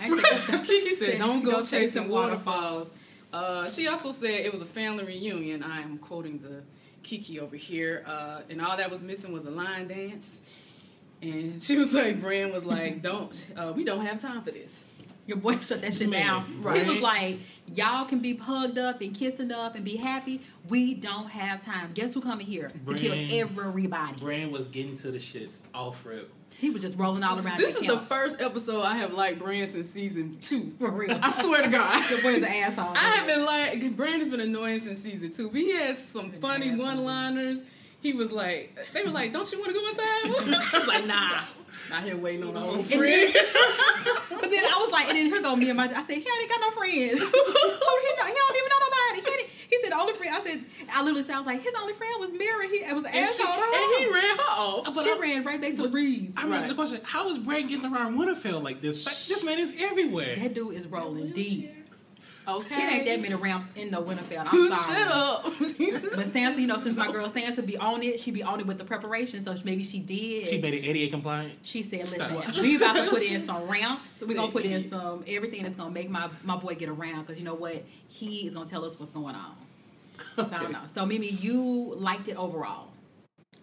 I 0.00 0.62
Kiki 0.64 0.94
said, 0.94 1.18
"Don't 1.18 1.42
go 1.42 1.50
Don't 1.52 1.60
chase 1.60 1.70
chasing 1.70 2.02
them 2.02 2.10
waterfalls." 2.10 2.92
Uh, 3.32 3.68
she 3.70 3.88
also 3.88 4.12
said 4.12 4.30
it 4.30 4.52
was 4.52 4.62
a 4.62 4.66
family 4.66 5.04
reunion. 5.04 5.62
I 5.62 5.80
am 5.80 5.98
quoting 5.98 6.38
the 6.38 6.62
Kiki 7.02 7.40
over 7.40 7.56
here, 7.56 8.04
uh, 8.06 8.40
and 8.48 8.60
all 8.62 8.76
that 8.76 8.90
was 8.90 9.02
missing 9.04 9.32
was 9.32 9.44
a 9.46 9.50
line 9.50 9.88
dance. 9.88 10.40
And 11.22 11.62
she 11.62 11.78
was 11.78 11.94
like, 11.94 12.20
"Bran 12.20 12.52
was 12.52 12.64
like, 12.64 13.00
don't, 13.00 13.46
uh, 13.56 13.72
we 13.74 13.84
don't 13.84 14.04
have 14.04 14.20
time 14.20 14.42
for 14.42 14.50
this." 14.50 14.84
Your 15.26 15.36
boy 15.36 15.58
shut 15.60 15.82
that 15.82 15.94
shit 15.94 16.08
Man, 16.08 16.26
down. 16.26 16.44
He 16.46 16.58
right. 16.58 16.86
was 16.86 16.98
like, 16.98 17.38
y'all 17.66 18.04
can 18.06 18.18
be 18.18 18.36
hugged 18.36 18.76
up 18.76 19.00
and 19.00 19.14
kissing 19.14 19.52
up 19.52 19.76
and 19.76 19.84
be 19.84 19.96
happy. 19.96 20.42
We 20.68 20.94
don't 20.94 21.28
have 21.28 21.64
time. 21.64 21.92
Guess 21.94 22.14
who 22.14 22.20
coming 22.20 22.44
here 22.44 22.72
to 22.88 22.94
kill 22.94 23.14
everybody? 23.30 24.18
Bran 24.18 24.50
was 24.50 24.66
getting 24.66 24.96
to 24.98 25.12
the 25.12 25.18
shits 25.18 25.58
off 25.72 26.04
rip. 26.04 26.32
He 26.58 26.70
was 26.70 26.82
just 26.82 26.98
rolling 26.98 27.22
all 27.22 27.38
around. 27.38 27.58
This 27.58 27.76
is 27.76 27.86
the 27.86 28.00
first 28.08 28.40
episode 28.40 28.82
I 28.82 28.96
have 28.96 29.12
liked 29.12 29.38
Bran 29.38 29.66
since 29.66 29.88
season 29.88 30.38
two. 30.42 30.72
for 30.78 30.90
real. 30.90 31.18
I 31.22 31.30
swear 31.30 31.62
to 31.62 31.68
God. 31.68 32.10
Your 32.10 32.20
boy's 32.22 32.38
an 32.38 32.44
asshole. 32.44 32.94
I 32.94 33.10
have 33.16 33.26
been 33.26 33.44
like 33.44 33.96
Bran 33.96 34.18
has 34.18 34.28
been 34.28 34.40
annoying 34.40 34.80
since 34.80 34.98
season 34.98 35.32
two. 35.32 35.50
But 35.50 35.60
he 35.60 35.72
has 35.74 35.98
some 35.98 36.32
funny 36.32 36.74
one-liners. 36.74 37.64
He 38.02 38.12
was 38.12 38.32
like, 38.32 38.76
they 38.92 39.04
were 39.04 39.10
like, 39.10 39.32
"Don't 39.32 39.50
you 39.52 39.60
want 39.60 39.72
to 39.72 39.78
go 39.78 39.86
inside?" 39.86 40.64
I 40.74 40.78
was 40.78 40.88
like, 40.88 41.06
"Nah, 41.06 41.44
not 41.88 42.02
here 42.02 42.16
waiting 42.16 42.42
on 42.42 42.54
the 42.54 42.60
old 42.64 42.84
friend." 42.84 43.32
then, 43.32 43.32
but 44.40 44.50
then 44.50 44.64
I 44.64 44.76
was 44.82 44.90
like, 44.90 45.06
and 45.06 45.16
then 45.16 45.26
here 45.26 45.40
go 45.40 45.54
me 45.54 45.68
and 45.70 45.76
my. 45.76 45.84
I 45.84 46.04
said, 46.04 46.16
he 46.16 46.26
ain't 46.26 46.50
got 46.50 46.60
no 46.60 46.70
friends. 46.72 47.18
Who 47.20 47.30
oh, 47.32 48.02
he 48.02 48.16
know? 48.18 48.26
He 48.26 48.34
don't 48.34 48.56
even 48.56 48.68
know 48.68 48.80
nobody. 48.90 49.42
He, 49.42 49.76
he 49.76 49.82
said 49.84 49.92
only 49.92 50.14
friend. 50.14 50.34
I 50.34 50.42
said 50.42 50.64
I 50.92 51.02
literally 51.02 51.24
sounds 51.24 51.46
like 51.46 51.62
his 51.62 51.72
only 51.80 51.92
friend 51.92 52.12
was 52.18 52.30
Meera. 52.30 52.68
He 52.68 52.78
it 52.78 52.92
was 52.92 53.04
an 53.04 53.14
And, 53.14 53.30
she, 53.30 53.42
asshole. 53.42 53.54
to 53.54 53.62
and 53.62 54.00
he 54.00 54.12
ran 54.12 54.36
her 54.36 54.50
off. 54.50 54.94
But 54.94 55.04
she 55.04 55.18
ran 55.20 55.44
right 55.44 55.60
back 55.60 55.76
to 55.76 55.82
the 55.82 55.88
breeze. 55.88 56.30
I'm 56.36 56.52
asking 56.52 56.70
the 56.70 56.74
question: 56.74 57.00
How 57.04 57.28
is 57.28 57.38
Bran 57.38 57.68
getting 57.68 57.86
around 57.86 58.18
Winterfell 58.18 58.64
like 58.64 58.82
this? 58.82 59.04
This 59.28 59.44
man 59.44 59.60
is 59.60 59.72
everywhere. 59.78 60.34
That 60.34 60.54
dude 60.54 60.74
is 60.74 60.88
rolling 60.88 61.30
deep. 61.30 61.81
Okay. 62.46 62.74
It 62.74 62.92
ain't 62.92 63.04
that 63.06 63.20
many 63.20 63.34
rounds 63.34 63.66
in 63.76 63.90
no 63.90 64.02
Winterfell. 64.02 64.46
I'm 64.46 64.76
sorry. 64.76 64.98
Shut 64.98 65.08
up. 65.08 65.44
But 66.14 66.26
Sansa, 66.26 66.58
you 66.58 66.66
know, 66.66 66.78
since 66.78 66.96
my 66.96 67.10
girl 67.10 67.28
Sansa 67.28 67.64
be 67.64 67.76
on 67.76 68.02
it, 68.02 68.18
she 68.20 68.30
be 68.30 68.42
on 68.42 68.60
it 68.60 68.66
with 68.66 68.78
the 68.78 68.84
preparation. 68.84 69.40
So 69.42 69.54
maybe 69.64 69.84
she 69.84 69.98
did. 69.98 70.48
She 70.48 70.60
made 70.60 70.74
it 70.74 70.84
ADA 70.84 71.10
compliant. 71.10 71.58
She 71.62 71.82
said, 71.82 72.00
"Listen, 72.00 72.42
we 72.60 72.76
about 72.76 72.94
to 72.94 73.08
put 73.10 73.22
in 73.22 73.44
some 73.44 73.68
ramps. 73.68 74.10
We're 74.20 74.34
gonna 74.34 74.52
put 74.52 74.64
in 74.64 74.88
some 74.88 75.24
everything 75.26 75.62
that's 75.62 75.76
gonna 75.76 75.90
make 75.90 76.10
my 76.10 76.28
my 76.42 76.56
boy 76.56 76.74
get 76.74 76.88
around. 76.88 77.20
Because 77.22 77.38
you 77.38 77.44
know 77.44 77.54
what, 77.54 77.82
he 78.08 78.46
is 78.46 78.54
gonna 78.54 78.68
tell 78.68 78.84
us 78.84 78.98
what's 78.98 79.12
going 79.12 79.34
on. 79.34 79.54
So 80.36 80.48
I 80.52 80.58
don't 80.58 80.72
know. 80.72 80.82
So 80.94 81.06
Mimi, 81.06 81.28
you 81.30 81.94
liked 81.96 82.28
it 82.28 82.36
overall. 82.36 82.88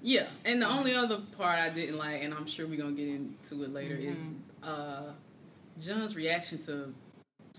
Yeah, 0.02 0.28
and 0.46 0.62
the 0.62 0.68
only 0.68 0.96
other 0.96 1.20
part 1.38 1.60
I 1.60 1.70
didn't 1.70 1.98
like, 1.98 2.24
and 2.24 2.34
I'm 2.34 2.46
sure 2.48 2.66
we're 2.68 2.80
gonna 2.80 2.94
get 2.94 3.08
into 3.10 3.64
it 3.64 3.74
later, 3.74 3.96
is 3.96 4.18
Mhm. 4.18 4.36
uh, 4.64 5.02
John's 5.82 6.16
reaction 6.16 6.58
to 6.64 6.94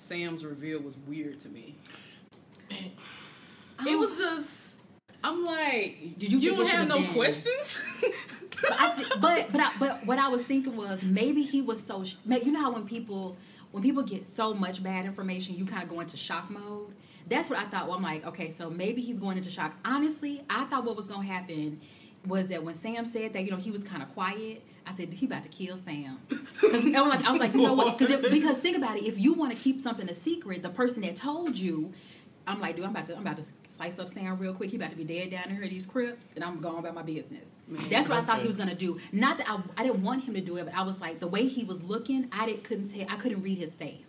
Sam's 0.00 0.44
reveal 0.44 0.80
was 0.80 0.96
weird 1.06 1.38
to 1.40 1.48
me. 1.48 1.76
It 2.70 3.98
was 3.98 4.10
oh. 4.20 4.34
just, 4.36 4.76
I'm 5.22 5.44
like, 5.44 5.98
Oh. 6.02 6.08
Did 6.18 6.32
you 6.32 6.38
you 6.38 6.56
don't 6.56 6.66
have 6.68 6.88
no 6.88 6.96
been- 7.00 7.12
questions? 7.12 7.80
But 8.60 8.72
I, 8.72 8.94
th- 8.96 9.08
but 9.20 9.52
but 9.52 9.60
I, 9.60 9.72
but 9.78 10.06
what 10.06 10.18
I 10.18 10.28
was 10.28 10.42
thinking 10.42 10.76
was 10.76 11.02
maybe 11.02 11.42
he 11.42 11.62
was 11.62 11.82
so. 11.82 12.04
sh- 12.04 12.16
You 12.26 12.52
know 12.52 12.60
how 12.60 12.72
when 12.72 12.86
people 12.86 13.36
when 13.70 13.82
people 13.82 14.02
get 14.02 14.26
so 14.36 14.52
much 14.52 14.82
bad 14.82 15.06
information, 15.06 15.54
you 15.54 15.64
kind 15.64 15.82
of 15.82 15.88
go 15.88 16.00
into 16.00 16.16
shock 16.16 16.50
mode. 16.50 16.92
That's 17.28 17.48
what 17.48 17.58
I 17.58 17.66
thought. 17.66 17.86
Well, 17.86 17.96
I'm 17.96 18.02
like, 18.02 18.26
okay, 18.26 18.50
so 18.50 18.68
maybe 18.68 19.00
he's 19.02 19.18
going 19.18 19.36
into 19.38 19.50
shock. 19.50 19.76
Honestly, 19.84 20.42
I 20.50 20.64
thought 20.64 20.84
what 20.84 20.96
was 20.96 21.06
going 21.06 21.26
to 21.26 21.32
happen 21.32 21.80
was 22.26 22.48
that 22.48 22.62
when 22.62 22.74
Sam 22.74 23.06
said 23.06 23.32
that, 23.32 23.42
you 23.44 23.50
know, 23.50 23.56
he 23.56 23.70
was 23.70 23.84
kind 23.84 24.02
of 24.02 24.12
quiet. 24.12 24.62
I 24.90 24.96
said 24.96 25.12
he 25.12 25.26
about 25.26 25.42
to 25.44 25.48
kill 25.48 25.76
Sam. 25.76 26.18
'Cause 26.28 26.74
I 26.74 26.78
was 26.78 26.84
like, 26.94 27.24
I 27.24 27.30
was 27.30 27.40
like, 27.40 27.54
you 27.54 27.62
know 27.62 27.74
what? 27.74 27.96
Because 27.98 28.16
because 28.30 28.58
think 28.58 28.76
about 28.76 28.96
it. 28.96 29.04
If 29.04 29.18
you 29.18 29.32
want 29.32 29.52
to 29.52 29.58
keep 29.58 29.80
something 29.82 30.08
a 30.08 30.14
secret, 30.14 30.62
the 30.62 30.70
person 30.70 31.02
that 31.02 31.16
told 31.16 31.56
you, 31.56 31.92
I'm 32.46 32.60
like, 32.60 32.76
dude, 32.76 32.84
I'm 32.84 32.90
about 32.90 33.06
to 33.06 33.14
I'm 33.16 33.22
about 33.22 33.36
to 33.36 33.44
slice 33.68 33.98
up 33.98 34.08
Sam 34.08 34.38
real 34.38 34.52
quick. 34.54 34.70
He 34.70 34.76
about 34.76 34.90
to 34.90 34.96
be 34.96 35.04
dead 35.04 35.30
down 35.30 35.48
here 35.50 35.62
in 35.62 35.68
these 35.70 35.86
crypts, 35.86 36.26
and 36.34 36.42
I'm 36.44 36.60
going 36.60 36.78
about 36.78 36.94
my 36.94 37.02
business. 37.02 37.48
Man, 37.68 37.88
That's 37.88 38.08
what 38.08 38.18
I 38.18 38.24
thought 38.24 38.40
he 38.40 38.46
was 38.48 38.56
gonna 38.56 38.74
do. 38.74 38.98
Not 39.12 39.38
that 39.38 39.48
I, 39.48 39.62
I 39.76 39.84
didn't 39.84 40.02
want 40.02 40.24
him 40.24 40.34
to 40.34 40.40
do 40.40 40.56
it, 40.56 40.64
but 40.64 40.74
I 40.74 40.82
was 40.82 41.00
like 41.00 41.20
the 41.20 41.28
way 41.28 41.46
he 41.46 41.64
was 41.64 41.80
looking, 41.82 42.28
I 42.32 42.46
didn't 42.46 42.64
couldn't 42.64 42.88
tell, 42.88 43.06
I 43.08 43.16
couldn't 43.16 43.42
read 43.42 43.58
his 43.58 43.72
face. 43.74 44.06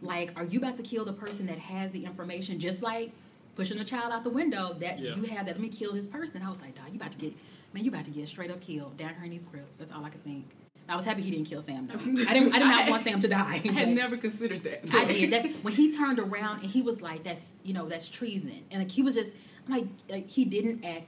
Like, 0.00 0.32
are 0.36 0.44
you 0.44 0.58
about 0.58 0.76
to 0.76 0.82
kill 0.82 1.04
the 1.04 1.12
person 1.12 1.46
that 1.46 1.58
has 1.58 1.90
the 1.92 2.04
information? 2.04 2.58
Just 2.58 2.82
like 2.82 3.12
pushing 3.56 3.78
a 3.78 3.84
child 3.84 4.12
out 4.12 4.24
the 4.24 4.30
window, 4.30 4.74
that 4.80 4.98
Yeah. 4.98 5.14
you 5.16 5.22
have 5.24 5.46
that. 5.46 5.52
Let 5.56 5.60
me 5.60 5.68
kill 5.68 5.92
this 5.92 6.06
person. 6.08 6.42
I 6.42 6.48
was 6.48 6.60
like, 6.60 6.74
dog, 6.74 6.86
you 6.90 6.96
about 6.96 7.12
to 7.12 7.18
get 7.18 7.34
man, 7.74 7.84
you 7.84 7.90
about 7.90 8.04
to 8.06 8.10
get 8.10 8.28
straight 8.28 8.50
up 8.50 8.60
killed 8.60 8.96
down 8.96 9.14
here 9.16 9.24
in 9.24 9.30
these 9.30 9.44
crypts. 9.50 9.78
That's 9.78 9.92
all 9.92 10.04
I 10.04 10.08
could 10.10 10.22
think. 10.24 10.46
I 10.88 10.96
was 10.96 11.04
happy 11.04 11.22
he 11.22 11.30
didn't 11.30 11.46
kill 11.46 11.62
Sam. 11.62 11.86
though. 11.86 11.98
I 12.28 12.34
didn't. 12.34 12.54
I 12.54 12.58
did 12.58 12.66
not 12.66 12.84
I- 12.88 12.90
want 12.90 13.04
Sam 13.04 13.20
to 13.20 13.28
die. 13.28 13.60
I 13.64 13.72
had 13.72 13.88
never 13.88 14.16
considered 14.16 14.62
that. 14.64 14.84
I 14.94 15.04
did 15.06 15.30
that 15.32 15.46
when 15.64 15.74
he 15.74 15.94
turned 15.96 16.18
around 16.18 16.60
and 16.62 16.70
he 16.70 16.82
was 16.82 17.02
like, 17.02 17.24
"That's 17.24 17.52
you 17.64 17.74
know, 17.74 17.88
that's 17.88 18.08
treason," 18.08 18.60
and 18.70 18.82
like 18.82 18.90
he 18.90 19.02
was 19.02 19.14
just 19.14 19.32
I'm 19.66 19.72
like, 19.74 19.86
like 20.08 20.28
he 20.28 20.44
didn't 20.44 20.84
act. 20.84 21.04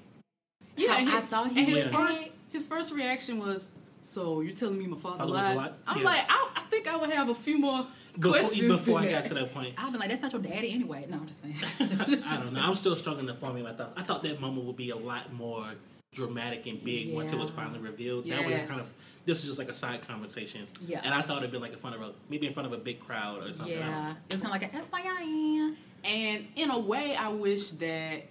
Yeah, 0.77 0.93
how 0.93 0.99
and 0.99 1.09
I 1.11 1.21
thought 1.23 1.53
he 1.53 1.59
and 1.61 1.69
his 1.69 1.85
would 1.85 1.95
first 1.95 2.31
his 2.51 2.67
first 2.67 2.93
reaction 2.95 3.39
was, 3.39 3.71
"So 4.01 4.41
you're 4.41 4.55
telling 4.57 4.79
me 4.79 4.87
my 4.87 4.97
father, 4.99 5.19
Father 5.19 5.33
lied?" 5.33 5.73
I'm 5.87 5.99
Yeah. 5.99 6.05
like, 6.05 6.25
I, 6.29 6.49
I 6.57 6.61
think 6.71 6.87
I 6.89 6.97
would 6.97 7.11
have 7.11 7.29
a 7.29 7.35
few 7.35 7.59
more 7.59 7.87
Before, 8.15 8.33
questions 8.39 8.69
before 8.69 9.01
I 9.01 9.11
got 9.11 9.25
to 9.25 9.35
that 9.35 9.53
point, 9.53 9.75
I've 9.77 9.93
been 9.93 10.01
like, 10.01 10.09
"That's 10.09 10.23
not 10.23 10.33
your 10.33 10.41
daddy 10.41 10.73
anyway." 10.73 11.05
No, 11.09 11.17
I'm 11.19 11.27
just 11.29 11.43
saying. 11.43 11.55
I 12.27 12.37
don't 12.39 12.55
know. 12.55 12.61
I'm 12.61 12.75
still 12.75 12.97
struggling 12.97 13.27
to 13.27 13.35
form 13.35 13.63
my 13.63 13.73
thoughts. 13.75 13.93
I 13.97 14.03
thought 14.03 14.23
that 14.23 14.41
moment 14.41 14.67
would 14.67 14.77
be 14.77 14.89
a 14.89 14.97
lot 14.97 15.33
more 15.35 15.75
dramatic 16.17 16.67
and 16.67 16.83
big 16.83 17.13
once 17.13 17.33
it 17.33 17.39
was 17.39 17.51
finally 17.51 17.79
revealed. 17.79 18.27
That 18.27 18.45
was 18.45 18.63
kind 18.63 18.81
of 18.81 18.93
this 19.27 19.41
was 19.41 19.47
just 19.47 19.59
like 19.59 19.69
a 19.69 19.73
side 19.75 20.07
conversation. 20.07 20.67
Yeah. 20.81 21.01
And 21.03 21.13
I 21.13 21.21
thought 21.21 21.39
it'd 21.39 21.51
be 21.51 21.59
like 21.59 21.73
in 21.73 21.79
front 21.79 21.97
of 21.97 22.03
a 22.03 22.13
maybe 22.29 22.47
in 22.47 22.53
front 22.55 22.67
of 22.67 22.73
a 22.73 22.79
big 22.79 23.01
crowd 23.01 23.43
or 23.43 23.53
something. 23.53 23.77
I 23.77 23.81
Yeah, 23.89 24.15
it 24.29 24.35
was 24.35 24.43
kind 24.43 24.55
of 24.55 24.63
like 24.63 24.73
a 24.73 24.77
FYI. 24.99 25.75
And 26.05 26.47
in 26.55 26.71
a 26.71 26.79
way, 26.79 27.17
I 27.17 27.29
wish 27.29 27.71
that 27.73 28.23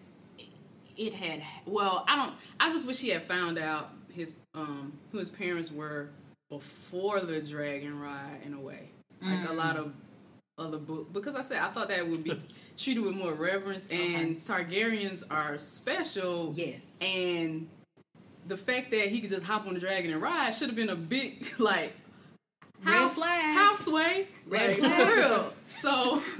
it 0.98 1.14
had. 1.14 1.44
Well, 1.66 2.06
I 2.08 2.16
don't. 2.16 2.34
I 2.60 2.70
just 2.72 2.86
wish 2.88 3.00
he 3.00 3.10
had 3.10 3.28
found 3.28 3.58
out 3.60 3.90
his 4.14 4.34
um 4.54 4.94
who 5.12 5.18
his 5.18 5.30
parents 5.30 5.72
were 5.72 6.10
before 6.50 7.20
the 7.22 7.42
dragon 7.42 8.00
ride. 8.00 8.40
In 8.46 8.54
a 8.54 8.60
way, 8.60 8.90
like 9.22 9.44
a 9.50 9.52
Mm. 9.52 9.56
lot 9.58 9.76
of 9.78 9.92
other 10.58 10.78
book 10.78 11.12
because 11.12 11.36
I 11.36 11.42
said 11.42 11.58
I 11.58 11.70
thought 11.74 11.90
that 11.90 12.08
would 12.08 12.24
be 12.24 12.32
treated 12.78 13.04
with 13.04 13.16
more 13.16 13.34
reverence. 13.34 13.88
And 13.90 14.40
Targaryens 14.40 15.24
are 15.30 15.58
special. 15.60 16.54
Yes. 16.56 16.82
And 17.02 17.68
the 18.48 18.58
fact 18.58 18.92
that 18.92 19.10
he 19.10 19.22
could 19.22 19.30
just 19.30 19.46
hop 19.46 19.68
on 19.68 19.74
the 19.74 19.80
dragon 19.80 20.12
and 20.12 20.22
ride 20.22 20.54
should 20.54 20.68
have 20.68 20.76
been 20.76 20.90
a 20.90 20.96
big 20.96 21.54
like 21.60 21.94
house, 22.84 23.14
flag. 23.14 23.56
house 23.56 23.86
sway. 23.86 24.28
Red 24.48 24.72
like, 24.72 24.80
flag. 24.80 25.08
For 25.08 25.16
real. 25.16 25.54
So 25.66 25.90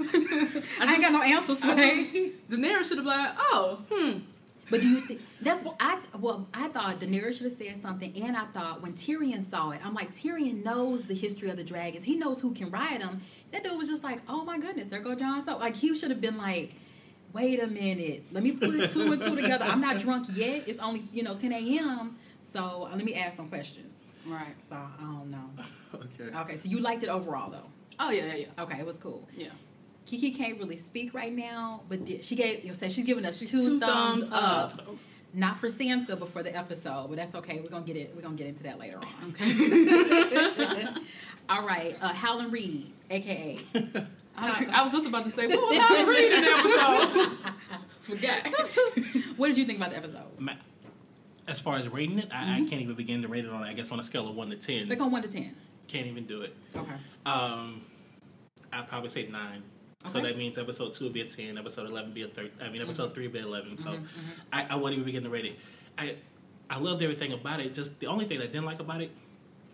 I, 0.80 0.92
ain't 0.92 1.00
got 1.00 1.12
no 1.12 1.22
answers, 1.22 1.58
I 1.62 1.74
Sway. 1.74 2.32
Daenerys 2.48 2.88
should 2.88 2.98
have 2.98 3.04
been 3.04 3.06
like, 3.06 3.34
oh, 3.38 3.80
hmm. 3.90 4.18
But 4.70 4.80
do 4.80 4.88
you 4.88 5.00
think 5.00 5.20
that's 5.42 5.62
what 5.64 5.76
I 5.80 5.98
well 6.18 6.46
I 6.54 6.68
thought 6.68 6.98
Daenerys 7.00 7.34
should 7.38 7.50
have 7.50 7.58
said 7.58 7.80
something, 7.82 8.12
and 8.22 8.36
I 8.36 8.46
thought 8.46 8.82
when 8.82 8.94
Tyrion 8.94 9.48
saw 9.48 9.70
it, 9.70 9.80
I'm 9.84 9.94
like 9.94 10.14
Tyrion 10.16 10.64
knows 10.64 11.06
the 11.06 11.14
history 11.14 11.50
of 11.50 11.56
the 11.56 11.64
dragons. 11.64 12.04
He 12.04 12.16
knows 12.16 12.40
who 12.40 12.52
can 12.54 12.70
ride 12.70 13.00
them. 13.00 13.20
That 13.52 13.62
dude 13.64 13.76
was 13.78 13.88
just 13.88 14.02
like, 14.02 14.20
oh 14.28 14.44
my 14.44 14.58
goodness, 14.58 14.88
there 14.88 15.00
go 15.00 15.14
Jon 15.14 15.42
Snow. 15.42 15.58
Like 15.58 15.76
he 15.76 15.94
should 15.96 16.10
have 16.10 16.20
been 16.20 16.36
like, 16.38 16.72
wait 17.32 17.62
a 17.62 17.66
minute, 17.66 18.24
let 18.32 18.42
me 18.42 18.52
put 18.52 18.90
two 18.90 19.12
and 19.12 19.22
two 19.22 19.36
together. 19.36 19.64
I'm 19.66 19.80
not 19.80 19.98
drunk 20.00 20.26
yet. 20.34 20.64
It's 20.66 20.78
only 20.78 21.04
you 21.12 21.22
know 21.22 21.36
10 21.36 21.52
a.m. 21.52 22.16
So 22.52 22.88
uh, 22.90 22.96
let 22.96 23.04
me 23.04 23.14
ask 23.14 23.36
some 23.36 23.48
questions. 23.48 23.92
Right. 24.26 24.56
So 24.68 24.74
I 24.76 25.00
don't 25.02 25.30
know. 25.30 25.50
Okay. 25.94 26.36
Okay, 26.36 26.56
so 26.58 26.68
you 26.68 26.80
liked 26.80 27.02
it 27.04 27.08
overall 27.08 27.50
though. 27.50 27.62
Oh 27.98 28.10
yeah, 28.10 28.26
yeah, 28.26 28.34
yeah. 28.34 28.62
Okay, 28.64 28.78
it 28.78 28.84
was 28.84 28.98
cool. 28.98 29.26
Yeah. 29.34 29.48
Kiki 30.04 30.30
can't 30.32 30.58
really 30.58 30.76
speak 30.76 31.14
right 31.14 31.32
now, 31.32 31.82
but 31.88 32.04
di- 32.04 32.20
she 32.20 32.36
gave 32.36 32.62
you 32.62 32.68
know, 32.68 32.74
say 32.74 32.88
she's 32.90 33.04
giving 33.04 33.24
us 33.24 33.38
two, 33.38 33.46
Two 33.46 33.80
thumbs, 33.80 34.28
thumbs 34.28 34.30
up. 34.32 34.74
up. 34.78 34.96
Not 35.36 35.58
for 35.58 35.68
Sansa, 35.68 36.18
but 36.18 36.30
for 36.32 36.42
the 36.42 36.56
episode. 36.56 37.08
But 37.08 37.16
that's 37.16 37.34
okay. 37.36 37.60
We're 37.60 37.68
gonna 37.68 37.84
get 37.84 37.96
it. 37.96 38.12
We're 38.16 38.22
gonna 38.22 38.36
get 38.36 38.46
into 38.46 38.62
that 38.62 38.78
later 38.78 38.98
on. 38.98 39.34
Okay. 39.38 40.86
All 41.50 41.64
right, 41.66 41.94
uh, 42.00 42.12
Howland 42.14 42.52
Reed, 42.52 42.90
aka. 43.10 43.60
I 43.74 44.48
was, 44.48 44.68
I 44.72 44.82
was 44.82 44.92
just 44.92 45.06
about 45.06 45.24
to 45.26 45.30
say, 45.30 45.46
what 45.46 45.60
was 45.68 45.78
I 45.78 46.00
in 46.24 46.42
the 46.42 46.48
episode? 46.50 47.54
Forgot. 48.02 49.26
what 49.36 49.48
did 49.48 49.56
you 49.58 49.64
think 49.66 49.78
about 49.78 49.90
the 49.90 49.98
episode? 49.98 50.24
Ma- 50.38 50.52
As 51.46 51.60
far 51.60 51.76
as 51.76 51.86
rating 51.88 52.18
it, 52.18 52.28
I, 52.32 52.56
I 52.56 52.58
can't 52.60 52.80
even 52.82 52.94
begin 52.96 53.22
to 53.22 53.28
rate 53.28 53.44
it 53.44 53.50
on. 53.50 53.62
I 53.62 53.74
guess 53.74 53.90
on 53.92 54.00
a 54.00 54.04
scale 54.04 54.26
of 54.28 54.34
one 54.34 54.50
to 54.50 54.56
ten, 54.56 54.88
They're 54.88 54.96
going 54.96 55.12
one 55.12 55.22
to 55.22 55.28
ten. 55.28 55.54
can't 55.86 56.06
even 56.06 56.24
do 56.26 56.42
it. 56.42 56.56
Okay. 56.74 56.92
Um, 57.26 57.82
I'd 58.72 58.88
probably 58.88 59.10
say 59.10 59.28
nine. 59.28 59.62
So 60.08 60.20
that 60.20 60.36
means 60.38 60.58
episode 60.58 60.94
two 60.94 61.04
will 61.04 61.12
be 61.12 61.20
a 61.22 61.24
ten, 61.26 61.58
episode 61.58 61.86
eleven 61.88 62.12
be 62.12 62.22
a 62.22 62.28
thirteen. 62.28 62.52
I 62.60 62.68
mean, 62.70 62.82
episode 62.82 63.14
three 63.14 63.24
would 63.26 63.32
be 63.32 63.38
eleven. 63.40 63.78
So 63.78 63.90
Mhm, 63.90 64.00
mhm. 64.00 64.06
I, 64.52 64.66
I 64.70 64.74
wouldn't 64.76 64.94
even 64.94 65.04
begin 65.04 65.22
to 65.24 65.30
rate 65.30 65.44
it. 65.46 65.56
I 65.98 66.16
I 66.68 66.78
loved 66.78 67.02
everything 67.02 67.32
about 67.32 67.60
it. 67.60 67.74
Just 67.74 67.98
the 68.00 68.06
only 68.06 68.24
thing 68.26 68.38
I 68.40 68.46
didn't 68.46 68.64
like 68.64 68.80
about 68.80 69.00
it, 69.00 69.10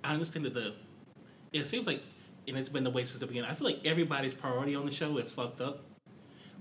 I 0.05 0.13
understand 0.13 0.45
that 0.47 0.55
the 0.55 0.75
it 1.53 1.67
seems 1.67 1.87
like, 1.87 2.03
and 2.49 2.57
it's 2.57 2.69
been 2.69 2.85
the 2.85 2.91
way 2.91 3.05
since 3.05 3.19
the 3.19 3.27
beginning. 3.27 3.51
I 3.51 3.55
feel 3.55 3.67
like 3.67 3.85
everybody's 3.85 4.35
priority 4.35 4.75
on 4.75 4.87
the 4.87 4.93
show 4.93 5.17
is 5.19 5.31
fucked 5.31 5.61
up. 5.61 5.81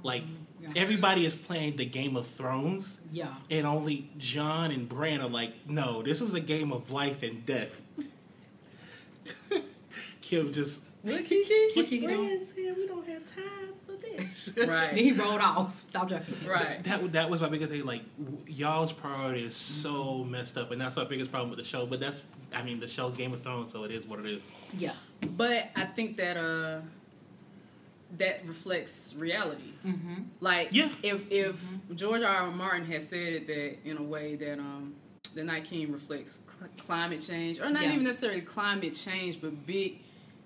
Like 0.03 0.23
Yeah. 0.61 0.69
everybody 0.75 1.25
is 1.25 1.35
playing 1.35 1.75
the 1.77 1.85
Game 1.85 2.15
of 2.17 2.25
Thrones, 2.27 2.99
Yeah. 3.11 3.35
and 3.49 3.65
only 3.67 4.09
John 4.17 4.71
and 4.71 4.89
Bran 4.89 5.21
are 5.21 5.29
like, 5.29 5.53
no, 5.67 6.01
this 6.01 6.21
is 6.21 6.33
a 6.33 6.39
game 6.39 6.71
of 6.73 6.89
life 6.91 7.21
and 7.23 7.45
death. 7.45 7.79
Kim 10.21 10.51
just 10.53 10.81
Look, 11.03 11.25
Kiki. 11.25 11.53
Look, 11.75 11.87
Kiki, 11.87 12.05
Bran 12.05 12.17
don't- 12.17 12.47
said 12.55 12.77
we 12.77 12.87
don't 12.87 13.07
have 13.07 13.35
time 13.35 13.69
for 13.85 13.93
this. 13.93 14.45
Then 14.55 14.69
Right. 14.69 14.93
he 14.95 15.11
rolled 15.11 15.41
off. 15.41 15.73
Stop 15.89 16.09
joking. 16.09 16.35
Right. 16.47 16.83
That 16.83 17.11
that 17.13 17.29
was 17.29 17.41
my 17.41 17.49
biggest 17.49 17.71
thing. 17.71 17.85
Like 17.85 18.03
y'all's 18.47 18.91
priority 18.91 19.43
is 19.45 19.55
so 19.55 20.23
messed 20.23 20.57
up, 20.57 20.71
and 20.71 20.79
that's 20.79 20.95
my 20.95 21.03
biggest 21.05 21.31
problem 21.31 21.49
with 21.49 21.59
the 21.59 21.65
show. 21.65 21.85
But 21.85 21.99
that's, 21.99 22.21
I 22.53 22.61
mean, 22.63 22.79
the 22.79 22.87
show's 22.87 23.15
Game 23.15 23.33
of 23.33 23.41
Thrones, 23.41 23.71
so 23.71 23.83
it 23.83 23.91
is 23.91 24.05
what 24.05 24.19
it 24.19 24.25
is. 24.27 24.43
Yeah. 24.77 24.93
But 25.35 25.69
I 25.75 25.85
think 25.85 26.17
that 26.17 26.37
uh 26.37 26.81
that 28.17 28.45
reflects 28.45 29.15
reality. 29.17 29.71
Mm-hmm. 29.85 30.15
Like 30.41 30.69
Yeah. 30.71 30.89
if 31.01 31.21
if 31.31 31.55
George 31.95 32.21
R. 32.21 32.27
R. 32.43 32.51
Martin 32.51 32.85
had 32.85 33.01
said 33.03 33.47
that 33.47 33.77
in 33.85 33.97
a 33.97 34.03
way 34.03 34.35
that 34.35 34.59
um 34.59 34.93
the 35.33 35.43
Night 35.43 35.63
King 35.65 35.91
reflects 35.93 36.41
cl- 36.59 36.69
climate 36.85 37.21
change, 37.21 37.59
or 37.59 37.69
not 37.69 37.83
Yeah. 37.83 37.93
even 37.93 38.03
necessarily 38.03 38.41
climate 38.41 38.93
change, 38.95 39.39
but 39.39 39.65
big 39.65 39.99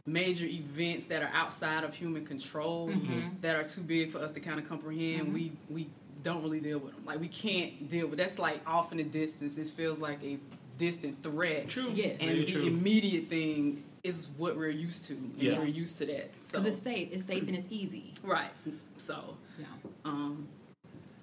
major 0.05 0.45
events 0.45 1.05
that 1.05 1.23
are 1.23 1.31
outside 1.33 1.83
of 1.83 1.93
human 1.95 2.25
control, 2.25 2.89
Mhm. 2.89 3.41
that 3.41 3.55
are 3.55 3.63
too 3.67 3.81
big 3.81 4.11
for 4.11 4.19
us 4.19 4.31
to 4.33 4.39
kind 4.39 4.59
of 4.59 4.67
comprehend. 4.67 5.29
Mhm. 5.29 5.33
We 5.33 5.51
we 5.69 5.87
don't 6.23 6.41
really 6.43 6.59
deal 6.59 6.79
with 6.79 6.93
them. 6.95 7.05
Like 7.05 7.19
we 7.19 7.27
can't 7.27 7.87
deal 7.89 8.07
with. 8.07 8.17
That's 8.17 8.39
like 8.39 8.61
off 8.67 8.91
in 8.91 8.97
the 8.97 9.03
distance. 9.03 9.57
It 9.57 9.67
feels 9.67 10.01
like 10.01 10.23
a 10.23 10.37
distant 10.77 11.21
threat. 11.23 11.67
True. 11.69 11.91
Yes. 11.93 12.17
And 12.19 12.29
Very 12.31 12.45
the 12.45 12.51
true. 12.51 12.63
immediate 12.65 13.27
thing 13.29 13.83
is 14.03 14.29
what 14.37 14.55
we're 14.57 14.69
used 14.69 15.05
to. 15.05 15.13
And 15.13 15.33
Yeah. 15.41 15.57
we're 15.59 15.65
used 15.65 15.97
to 15.99 16.05
that. 16.07 16.31
So 16.41 16.59
Because 16.59 16.75
it's 16.75 16.83
safe. 16.83 17.09
It's 17.11 17.25
safe 17.25 17.47
and 17.47 17.55
it's 17.55 17.67
easy. 17.71 18.13
right. 18.23 18.51
So 18.97 19.37
Yeah. 19.59 19.65
um 20.03 20.47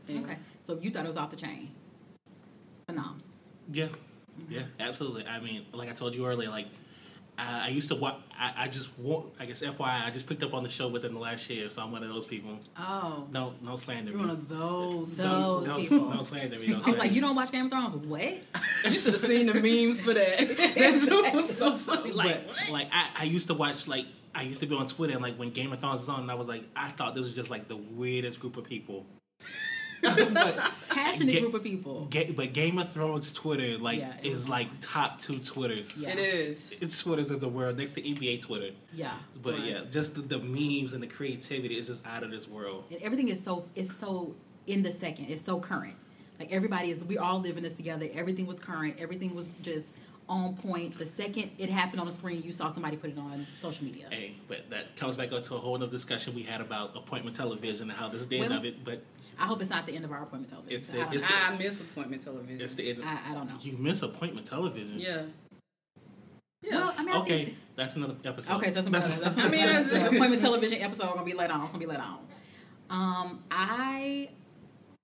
And- 0.09 0.25
Okay, 0.25 0.37
so 0.65 0.79
you 0.81 0.91
thought 0.91 1.05
it 1.05 1.09
was 1.09 1.17
off 1.17 1.31
the 1.31 1.37
chain. 1.37 1.71
Phenoms. 2.89 3.23
Yeah, 3.73 3.89
yeah, 4.51 4.65
absolutely. 4.81 5.25
I 5.27 5.39
mean, 5.41 5.65
like 5.73 5.89
I 5.89 5.93
told 5.93 6.13
you 6.15 6.27
earlier, 6.27 6.49
like 6.51 6.67
I, 7.39 7.67
I 7.67 7.69
used 7.69 7.89
to 7.89 7.95
watch. 7.95 8.17
I, 8.39 8.53
I 8.57 8.69
just 8.69 8.97
want. 8.99 9.33
I 9.41 9.47
guess 9.47 9.63
FYI, 9.63 10.05
I 10.05 10.11
just 10.11 10.27
picked 10.27 10.43
up 10.43 10.53
on 10.55 10.63
the 10.63 10.69
show 10.69 10.89
within 10.89 11.15
the 11.15 11.21
last 11.21 11.49
year, 11.49 11.69
so 11.69 11.83
I'm 11.83 11.91
one 11.91 12.03
of 12.03 12.09
those 12.11 12.27
people. 12.27 12.59
Oh, 12.77 13.27
No, 13.33 13.55
no 13.63 13.77
slander 13.77 14.11
you're 14.11 14.21
me. 14.21 14.27
one 14.27 14.37
of 14.37 14.49
those. 14.49 15.17
Those 15.17 15.67
no, 15.67 15.77
people. 15.77 16.11
No 16.11 16.23
slander 16.23 16.59
me. 16.59 16.67
No 16.69 16.75
I 16.75 16.77
was 16.77 16.85
slander 16.85 16.99
like, 17.01 17.13
you 17.13 17.21
don't 17.21 17.35
watch 17.35 17.51
Game 17.51 17.67
of 17.67 17.71
Thrones? 17.71 17.97
What? 17.97 18.39
You 18.85 18.99
should 18.99 19.13
have 19.13 19.23
seen 19.23 19.47
the 19.47 19.55
memes 19.55 20.01
for 20.03 20.13
that. 20.13 20.41
That 20.77 21.01
shit 21.01 21.35
was 21.35 21.57
so 21.57 21.71
funny. 21.71 22.11
Like, 22.11 22.47
but, 22.49 22.69
like 22.71 22.89
I, 22.93 23.11
I 23.21 23.25
used 23.25 23.47
to 23.47 23.55
watch 23.55 23.87
like 23.87 24.07
I 24.35 24.43
used 24.43 24.61
to 24.61 24.67
be 24.67 24.75
on 24.75 24.89
Twitter 24.89 25.13
and 25.13 25.23
like 25.23 25.37
when 25.37 25.51
Game 25.51 25.73
of 25.73 25.81
Thrones 25.81 26.01
was 26.01 26.09
on, 26.09 26.21
and 26.23 26.31
I 26.31 26.35
was 26.35 26.49
like, 26.49 26.65
I 26.75 26.89
thought 26.91 27.15
this 27.15 27.25
was 27.25 27.35
just 27.35 27.49
like 27.51 27.69
the 27.69 27.77
weirdest 27.77 28.41
group 28.41 28.57
of 28.57 28.65
people. 28.65 29.07
but, 30.35 30.73
Passionate 30.89 31.33
Ga- 31.33 31.41
group 31.41 31.55
of 31.55 31.63
people. 31.63 32.07
Ga- 32.11 32.33
but 32.33 32.53
Game 32.53 32.79
of 32.79 32.93
Thrones 32.93 33.33
Twitter 33.33 33.79
like 33.79 34.01
Yeah, 34.01 34.13
it 34.21 34.27
is 34.27 34.33
was 34.35 34.49
like 34.49 34.69
top 34.81 35.21
two 35.21 35.39
Twitters. 35.39 35.97
Yeah. 35.97 36.11
it 36.11 36.19
is. 36.19 36.75
It's 36.81 36.99
Twitters 36.99 37.31
of 37.31 37.41
the 37.41 37.49
world 37.49 37.79
next 37.79 37.93
to 37.95 38.03
NBA 38.03 38.41
Twitter. 38.43 38.71
Yeah. 38.93 39.13
But 39.43 39.55
Right. 39.55 39.65
yeah, 39.65 39.81
just 39.91 40.15
the, 40.15 40.23
the 40.23 40.39
memes 40.39 40.93
and 40.93 41.03
the 41.03 41.07
creativity 41.07 41.79
is 41.79 41.87
just 41.87 42.05
out 42.07 42.23
of 42.25 42.31
this 42.31 42.49
world. 42.49 42.85
And 42.91 43.01
everything 43.03 43.29
is 43.29 43.43
so 43.43 43.65
it's 43.75 43.95
so 43.97 44.35
in 44.67 44.83
the 44.83 44.93
second. 44.93 45.27
It's 45.27 45.45
so 45.45 45.61
current. 45.61 45.95
Like 46.39 46.51
everybody 46.53 46.91
is 46.91 47.03
we 47.05 47.19
all 47.19 47.41
living 47.41 47.63
this 47.63 47.75
together. 47.75 48.09
Everything 48.13 48.47
was 48.47 48.59
current. 48.59 48.97
Everything 48.99 49.35
was 49.35 49.47
just 49.63 49.89
on 50.29 50.57
point. 50.57 50.99
The 50.99 51.07
second 51.07 51.51
it 51.59 51.69
happened 51.69 52.01
on 52.01 52.07
the 52.07 52.13
screen, 52.15 52.43
you 52.43 52.53
saw 52.53 52.73
somebody 52.73 52.97
put 52.97 53.11
it 53.11 53.19
on 53.19 53.47
social 53.61 53.85
media. 53.85 54.07
Hey, 54.11 54.35
but 54.49 54.69
that 54.71 54.97
comes 54.97 55.17
back 55.17 55.33
up 55.33 55.45
to 55.45 55.55
a 55.55 55.59
whole 55.59 55.75
other 55.77 55.87
discussion 55.87 56.35
we 56.35 56.43
had 56.43 56.61
about 56.61 56.97
appointment 56.97 57.37
television 57.37 57.89
and 57.91 57.99
how 57.99 58.09
this 58.09 58.21
is 58.23 58.29
the 58.29 58.39
end 58.39 58.51
Well- 58.51 58.59
of 58.59 58.65
it. 58.65 58.85
But 58.85 59.03
I 59.39 59.47
hope 59.47 59.61
it's 59.61 59.71
not 59.71 59.87
the 59.87 59.95
end 59.95 60.05
of 60.05 60.13
our 60.13 60.23
appointment 60.23 60.51
television. 60.51 60.79
It's 60.79 60.91
I 60.91 60.93
the- 60.93 60.99
don't 60.99 61.15
it's 61.15 61.23
the- 61.23 61.35
I 61.35 61.57
miss 61.57 61.81
appointment 61.81 62.23
television. 62.25 62.61
it's 62.61 62.75
the 62.75 62.89
end. 62.91 62.99
Of, 63.01 63.05
I, 63.07 63.19
I 63.31 63.35
don't 63.35 63.49
know. 63.49 63.57
you 63.61 63.77
miss 63.79 64.03
appointment 64.03 64.47
television. 64.47 64.99
yeah. 64.99 65.23
Yeah. 66.63 66.77
Well, 66.79 66.95
I 66.97 67.05
mean, 67.05 67.15
I 67.15 67.19
Okay, 67.19 67.45
think, 67.47 67.57
that's 67.75 67.97
another 67.97 68.15
episode. 68.25 68.53
okay, 68.55 68.71
so 68.73 68.83
that's, 68.83 69.09
that's, 69.09 69.21
that's 69.21 69.37
I 69.39 69.49
mean, 69.49 69.67
that's 69.67 69.91
that's- 69.91 70.13
appointment 70.15 70.41
television 70.41 70.81
episode 70.81 71.09
gonna 71.15 71.25
be 71.25 71.33
later 71.35 71.55
on. 71.55 71.67
Gonna 71.67 71.79
be 71.79 71.87
later 71.87 72.03
on. 72.03 72.19
Um, 72.89 73.43
I 73.51 74.29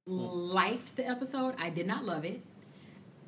liked 0.06 0.94
the 0.96 1.08
episode. 1.08 1.54
I 1.58 1.70
did 1.70 1.86
not 1.86 2.04
love 2.04 2.24
it 2.24 2.40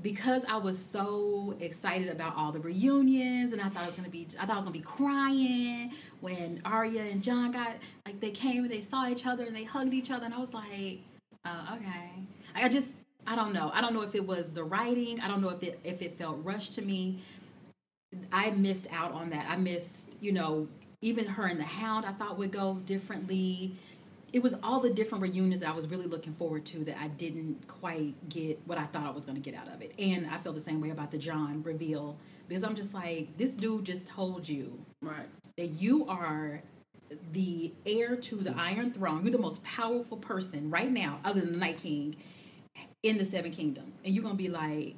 because 0.02 0.44
I 0.46 0.56
was 0.56 0.82
so 0.82 1.54
excited 1.60 2.08
about 2.08 2.36
all 2.36 2.52
the 2.52 2.60
reunions, 2.60 3.52
and 3.52 3.60
I 3.60 3.68
thought 3.68 3.84
it 3.84 3.86
was 3.86 3.96
gonna 3.96 4.08
be. 4.08 4.28
I 4.38 4.46
thought 4.46 4.54
I 4.54 4.56
was 4.56 4.64
gonna 4.64 4.72
be 4.72 4.80
crying 4.80 5.92
when 6.20 6.60
Arya 6.64 7.02
and 7.02 7.22
John 7.22 7.52
got 7.52 7.72
like 8.06 8.20
they 8.20 8.30
came 8.30 8.64
and 8.64 8.70
they 8.70 8.82
saw 8.82 9.08
each 9.08 9.26
other 9.26 9.44
and 9.44 9.54
they 9.54 9.64
hugged 9.64 9.94
each 9.94 10.10
other, 10.10 10.24
and 10.24 10.34
I 10.34 10.38
was 10.38 10.54
like, 10.54 11.00
uh, 11.44 11.76
okay. 11.76 12.10
I 12.54 12.68
just. 12.68 12.88
I 13.26 13.36
don't 13.36 13.52
know. 13.52 13.70
I 13.74 13.82
don't 13.82 13.92
know 13.92 14.00
if 14.00 14.14
it 14.14 14.26
was 14.26 14.50
the 14.50 14.64
writing. 14.64 15.20
I 15.20 15.28
don't 15.28 15.42
know 15.42 15.50
if 15.50 15.62
it 15.62 15.78
if 15.84 16.00
it 16.00 16.18
felt 16.18 16.42
rushed 16.42 16.72
to 16.74 16.82
me. 16.82 17.22
I 18.32 18.50
missed 18.50 18.86
out 18.90 19.12
on 19.12 19.30
that. 19.30 19.46
I 19.48 19.56
missed, 19.56 20.06
you 20.20 20.32
know, 20.32 20.66
even 21.02 21.26
her 21.26 21.46
and 21.46 21.60
the 21.60 21.64
Hound. 21.64 22.06
I 22.06 22.12
thought 22.12 22.38
would 22.38 22.50
go 22.50 22.80
differently. 22.86 23.76
It 24.32 24.42
was 24.42 24.54
all 24.62 24.80
the 24.80 24.90
different 24.90 25.22
reunions 25.22 25.60
that 25.62 25.68
I 25.68 25.72
was 25.72 25.88
really 25.88 26.06
looking 26.06 26.34
forward 26.34 26.64
to 26.66 26.84
that 26.84 26.96
I 27.00 27.08
didn't 27.08 27.66
quite 27.66 28.14
get 28.28 28.60
what 28.66 28.78
I 28.78 28.84
thought 28.86 29.04
I 29.04 29.10
was 29.10 29.24
going 29.24 29.34
to 29.34 29.40
get 29.50 29.58
out 29.58 29.68
of 29.68 29.82
it. 29.82 29.92
And 29.98 30.26
I 30.28 30.38
feel 30.38 30.52
the 30.52 30.60
same 30.60 30.80
way 30.80 30.90
about 30.90 31.10
the 31.10 31.18
John 31.18 31.62
reveal 31.64 32.16
because 32.48 32.62
I'm 32.62 32.76
just 32.76 32.94
like, 32.94 33.36
this 33.36 33.50
dude 33.50 33.84
just 33.84 34.06
told 34.06 34.48
you 34.48 34.78
Right. 35.02 35.26
that 35.56 35.66
you 35.70 36.06
are 36.06 36.62
the 37.32 37.72
heir 37.86 38.14
to 38.16 38.36
the 38.36 38.54
Iron 38.56 38.92
Throne. 38.92 39.22
You're 39.24 39.32
the 39.32 39.38
most 39.38 39.62
powerful 39.64 40.16
person 40.16 40.70
right 40.70 40.90
now, 40.90 41.18
other 41.24 41.40
than 41.40 41.52
the 41.52 41.58
Night 41.58 41.78
King, 41.78 42.14
in 43.02 43.18
the 43.18 43.24
Seven 43.24 43.50
Kingdoms. 43.50 43.96
And 44.04 44.14
you're 44.14 44.22
gonna 44.22 44.34
be 44.36 44.48
like, 44.48 44.94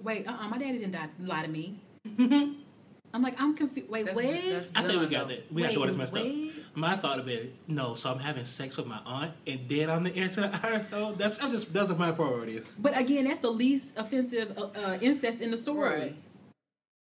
wait, 0.00 0.28
uh, 0.28 0.32
uh 0.38 0.48
my 0.48 0.58
daddy 0.58 0.78
didn't 0.78 0.92
die, 0.92 1.08
lie 1.20 1.42
to 1.42 1.48
me. 1.48 1.80
I'm 2.18 3.22
like, 3.22 3.34
I'm 3.40 3.56
confused. 3.56 3.88
Wait, 3.90 4.04
That's- 4.06 4.16
wait. 4.24 4.50
that's 4.50 4.72
I 4.76 4.82
think 4.86 5.00
we 5.00 5.06
got 5.08 5.28
though. 5.28 5.34
that. 5.34 5.52
We 5.52 5.62
got 5.62 5.68
wait, 5.68 5.74
the 5.74 5.80
orders 5.80 5.96
messed 5.96 6.12
wait. 6.12 6.50
up. 6.50 6.55
My 6.76 6.94
thought 6.94 7.18
of 7.18 7.26
it, 7.26 7.54
no. 7.68 7.94
So 7.94 8.10
I'm 8.10 8.18
having 8.18 8.44
sex 8.44 8.76
with 8.76 8.86
my 8.86 9.00
aunt, 9.06 9.32
and 9.46 9.60
then 9.66 9.88
I'm 9.88 10.02
the 10.02 10.14
heir 10.14 10.28
to 10.28 10.42
the 10.42 10.60
Iron 10.62 10.84
Throne. 10.84 11.14
That's 11.16 11.42
I'm 11.42 11.50
just 11.50 11.72
those 11.72 11.90
are 11.90 11.94
my 11.94 12.12
priorities. 12.12 12.64
But 12.78 12.98
again, 12.98 13.24
that's 13.24 13.40
the 13.40 13.50
least 13.50 13.86
offensive 13.96 14.52
uh, 14.58 14.66
uh, 14.78 14.98
incest 15.00 15.40
in 15.40 15.50
the 15.52 15.56
story. 15.56 15.98
Right. 15.98 16.16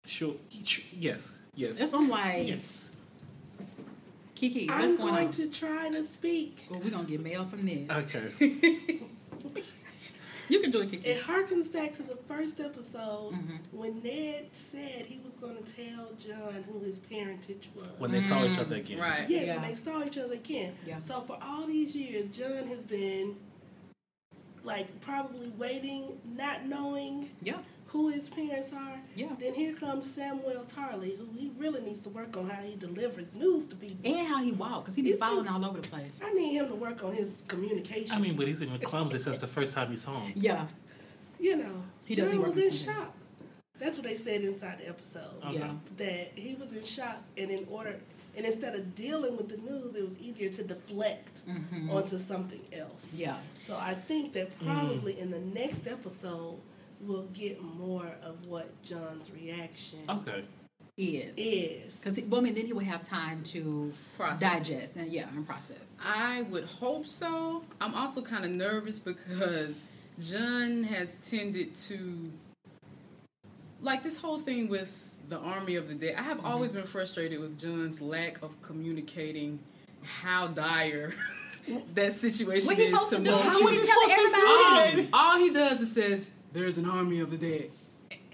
Sure. 0.05 0.35
sure, 0.65 0.83
Yes. 0.91 1.33
Yes. 1.55 1.77
That's 1.79 1.93
I'm 1.93 2.09
like, 2.09 2.45
yes. 2.45 2.89
Kiki, 4.35 4.67
what's 4.67 4.83
I'm 4.83 4.97
going 4.97 5.13
going 5.13 5.27
on? 5.27 5.31
to 5.33 5.47
try 5.47 5.89
to 5.89 6.03
speak. 6.07 6.67
Well, 6.69 6.81
we're 6.83 6.89
gonna 6.89 7.05
get 7.05 7.21
mail 7.21 7.45
from 7.45 7.65
this. 7.65 7.89
Okay. 7.89 8.99
you 10.49 10.59
can 10.59 10.71
do 10.71 10.81
it, 10.81 10.91
Kiki. 10.91 11.07
It 11.07 11.21
harkens 11.23 11.71
back 11.71 11.93
to 11.93 12.03
the 12.03 12.15
first 12.27 12.59
episode 12.59 13.33
Mhm. 13.33 13.59
when 13.71 14.01
Ned 14.03 14.47
said 14.51 15.05
he 15.05 15.19
was 15.25 15.35
going 15.35 15.55
to 15.55 15.63
tell 15.75 16.09
John 16.13 16.63
who 16.71 16.79
his 16.79 16.97
parentage 16.99 17.69
was. 17.75 17.87
When 17.97 18.11
they 18.11 18.21
saw 18.21 18.45
each 18.45 18.57
other 18.57 18.75
again. 18.77 18.99
Right. 18.99 19.29
yes, 19.29 19.47
Yeah. 19.47 19.59
when 19.61 19.69
they 19.69 19.75
saw 19.75 20.03
each 20.05 20.17
other 20.17 20.33
again. 20.33 20.75
Yeah. 20.85 20.99
So 20.99 21.21
for 21.21 21.37
all 21.41 21.65
these 21.65 21.95
years, 21.95 22.29
John 22.35 22.67
has 22.67 22.79
been 22.79 23.35
like 24.63 25.01
probably 25.01 25.49
waiting, 25.57 26.19
not 26.35 26.65
knowing 26.65 27.29
Yeah, 27.41 27.57
who 27.93 28.09
his 28.09 28.27
parents 28.27 28.73
are. 28.73 28.99
yeah. 29.15 29.27
Then 29.39 29.53
here 29.53 29.73
comes 29.73 30.07
Samwell 30.07 30.65
Tarly, 30.67 31.15
who 31.15 31.27
he 31.37 31.51
really 31.59 31.79
needs 31.81 32.01
to 32.01 32.09
work 32.09 32.35
on 32.35 32.49
how 32.49 32.59
he 32.61 32.75
delivers 32.75 33.33
news 33.35 33.65
to 33.67 33.75
people. 33.75 34.11
And 34.11 34.27
how 34.27 34.43
he 34.43 34.51
walks, 34.51 34.87
cause 34.87 34.95
he 34.95 35.03
be 35.03 35.11
It's 35.11 35.19
falling 35.19 35.43
just- 35.45 35.55
all 35.55 35.63
over 35.69 35.79
the 35.79 35.87
place. 35.87 36.11
I 36.21 36.33
need 36.33 36.53
him 36.55 36.67
to 36.69 36.75
work 36.75 37.03
on 37.03 37.13
his 37.13 37.43
communication. 37.47 38.15
I 38.15 38.19
mean, 38.19 38.35
but 38.35 38.47
he's 38.47 38.63
even 38.63 38.79
clumsy 38.79 39.19
since 39.19 39.37
the 39.37 39.47
first 39.47 39.73
time 39.73 39.91
you 39.91 39.97
saw 39.99 40.19
him. 40.25 40.33
Yeah, 40.35 40.65
you 41.39 41.55
know, 41.55 41.83
He 42.05 42.15
does, 42.15 42.31
he 42.31 42.37
John 42.37 42.41
works 42.41 42.55
was 42.55 42.63
in 42.63 42.69
on 42.89 42.95
him. 42.95 43.01
shock. 43.03 43.13
That's 43.77 43.97
what 43.97 44.07
they 44.07 44.15
said 44.15 44.41
inside 44.41 44.79
the 44.79 44.87
episode. 44.89 45.35
Okay. 45.45 45.59
yeah. 45.59 45.73
That 45.97 46.31
he 46.35 46.55
was 46.55 46.71
in 46.73 46.83
shock, 46.83 47.17
and 47.37 47.51
in 47.51 47.67
order, 47.69 47.99
and 48.35 48.45
instead 48.45 48.73
of 48.73 48.95
dealing 48.95 49.37
with 49.37 49.49
the 49.49 49.57
news, 49.57 49.93
it 49.95 50.01
was 50.09 50.17
easier 50.19 50.49
to 50.49 50.63
deflect 50.63 51.41
hmm 51.41 51.91
onto 51.91 52.17
something 52.17 52.61
else. 52.73 53.05
Yeah. 53.15 53.37
So 53.67 53.75
I 53.77 53.93
think 53.93 54.33
that 54.33 54.57
probably 54.65 55.19
in 55.19 55.29
the 55.29 55.39
next 55.39 55.85
episode 55.87 56.57
we'll 57.07 57.27
get 57.33 57.61
more 57.61 58.11
of 58.23 58.45
what 58.45 58.69
John's 58.83 59.29
reaction 59.31 59.99
Okay. 60.09 60.43
Is. 60.97 61.33
is. 61.37 61.95
Because, 61.99 62.19
well, 62.27 62.39
I 62.39 62.43
mean, 62.43 62.53
then 62.55 62.65
he 62.67 62.73
would 62.73 62.85
have 62.85 63.07
time 63.07 63.43
to 63.45 63.91
Process. 64.15 64.39
digest 64.39 64.95
and, 64.95 65.11
yeah, 65.11 65.27
and 65.35 65.45
process. 65.45 65.77
I 66.03 66.43
would 66.43 66.65
hope 66.65 67.07
so. 67.07 67.63
I'm 67.81 67.95
also 67.95 68.21
kind 68.21 68.45
of 68.45 68.51
nervous 68.51 68.99
because 68.99 69.75
John 70.19 70.83
has 70.83 71.15
tended 71.27 71.75
to 71.87 72.31
like 73.81 74.03
this 74.03 74.17
whole 74.17 74.39
thing 74.39 74.69
with 74.69 74.95
the 75.29 75.37
army 75.37 75.75
of 75.75 75.87
the 75.87 75.95
dead. 75.95 76.15
I 76.17 76.21
have 76.23 76.37
Mm-hmm. 76.37 76.45
always 76.47 76.71
been 76.71 76.83
frustrated 76.85 77.39
with 77.39 77.59
John's 77.59 78.01
lack 78.01 78.41
of 78.43 78.51
communicating 78.61 79.59
how 80.03 80.47
dire 80.47 81.13
that 81.95 82.13
situation 82.13 82.67
What 82.67 82.75
he 82.75 82.83
is 82.83 82.99
to 83.09 83.17
to 83.17 83.23
do? 83.23 83.31
most 83.31 83.43
How 83.45 83.53
people. 83.57 83.71
was 83.71 83.79
he 83.79 83.87
telling 83.87 84.11
everybody? 84.11 85.09
all, 85.13 85.19
all 85.31 85.39
he 85.39 85.49
does 85.49 85.81
is 85.81 85.91
says, 85.91 86.29
"There's 86.53 86.77
an 86.77 86.89
army 86.89 87.19
of 87.19 87.31
the 87.31 87.37
dead." 87.37 87.71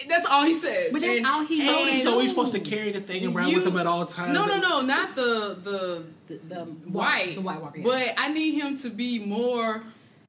That's 0.07 0.25
all 0.27 0.43
he 0.45 0.53
says. 0.53 0.91
But 0.93 1.01
that's 1.01 1.17
And- 1.17 1.25
all 1.27 1.43
he 1.45 1.57
So, 1.57 1.85
knows. 1.85 2.03
so 2.03 2.19
he's 2.19 2.29
supposed 2.29 2.53
to 2.53 2.59
carry 2.59 2.91
the 2.91 3.01
thing 3.01 3.25
around 3.35 3.49
You- 3.49 3.57
with 3.57 3.67
him 3.67 3.77
at 3.77 3.85
all 3.87 4.05
times. 4.05 4.33
no, 4.33 4.45
no, 4.45 4.57
no, 4.57 4.81
not 4.81 5.15
the 5.15 5.57
the 5.61 6.03
The, 6.27 6.39
the 6.47 6.65
white. 6.89 7.35
The 7.35 7.41
White 7.41 7.61
Walker. 7.61 7.79
yeah. 7.79 7.83
But 7.85 8.13
I 8.17 8.29
need 8.31 8.53
him 8.53 8.77
to 8.77 8.89
be 8.89 9.17
more, 9.19 9.83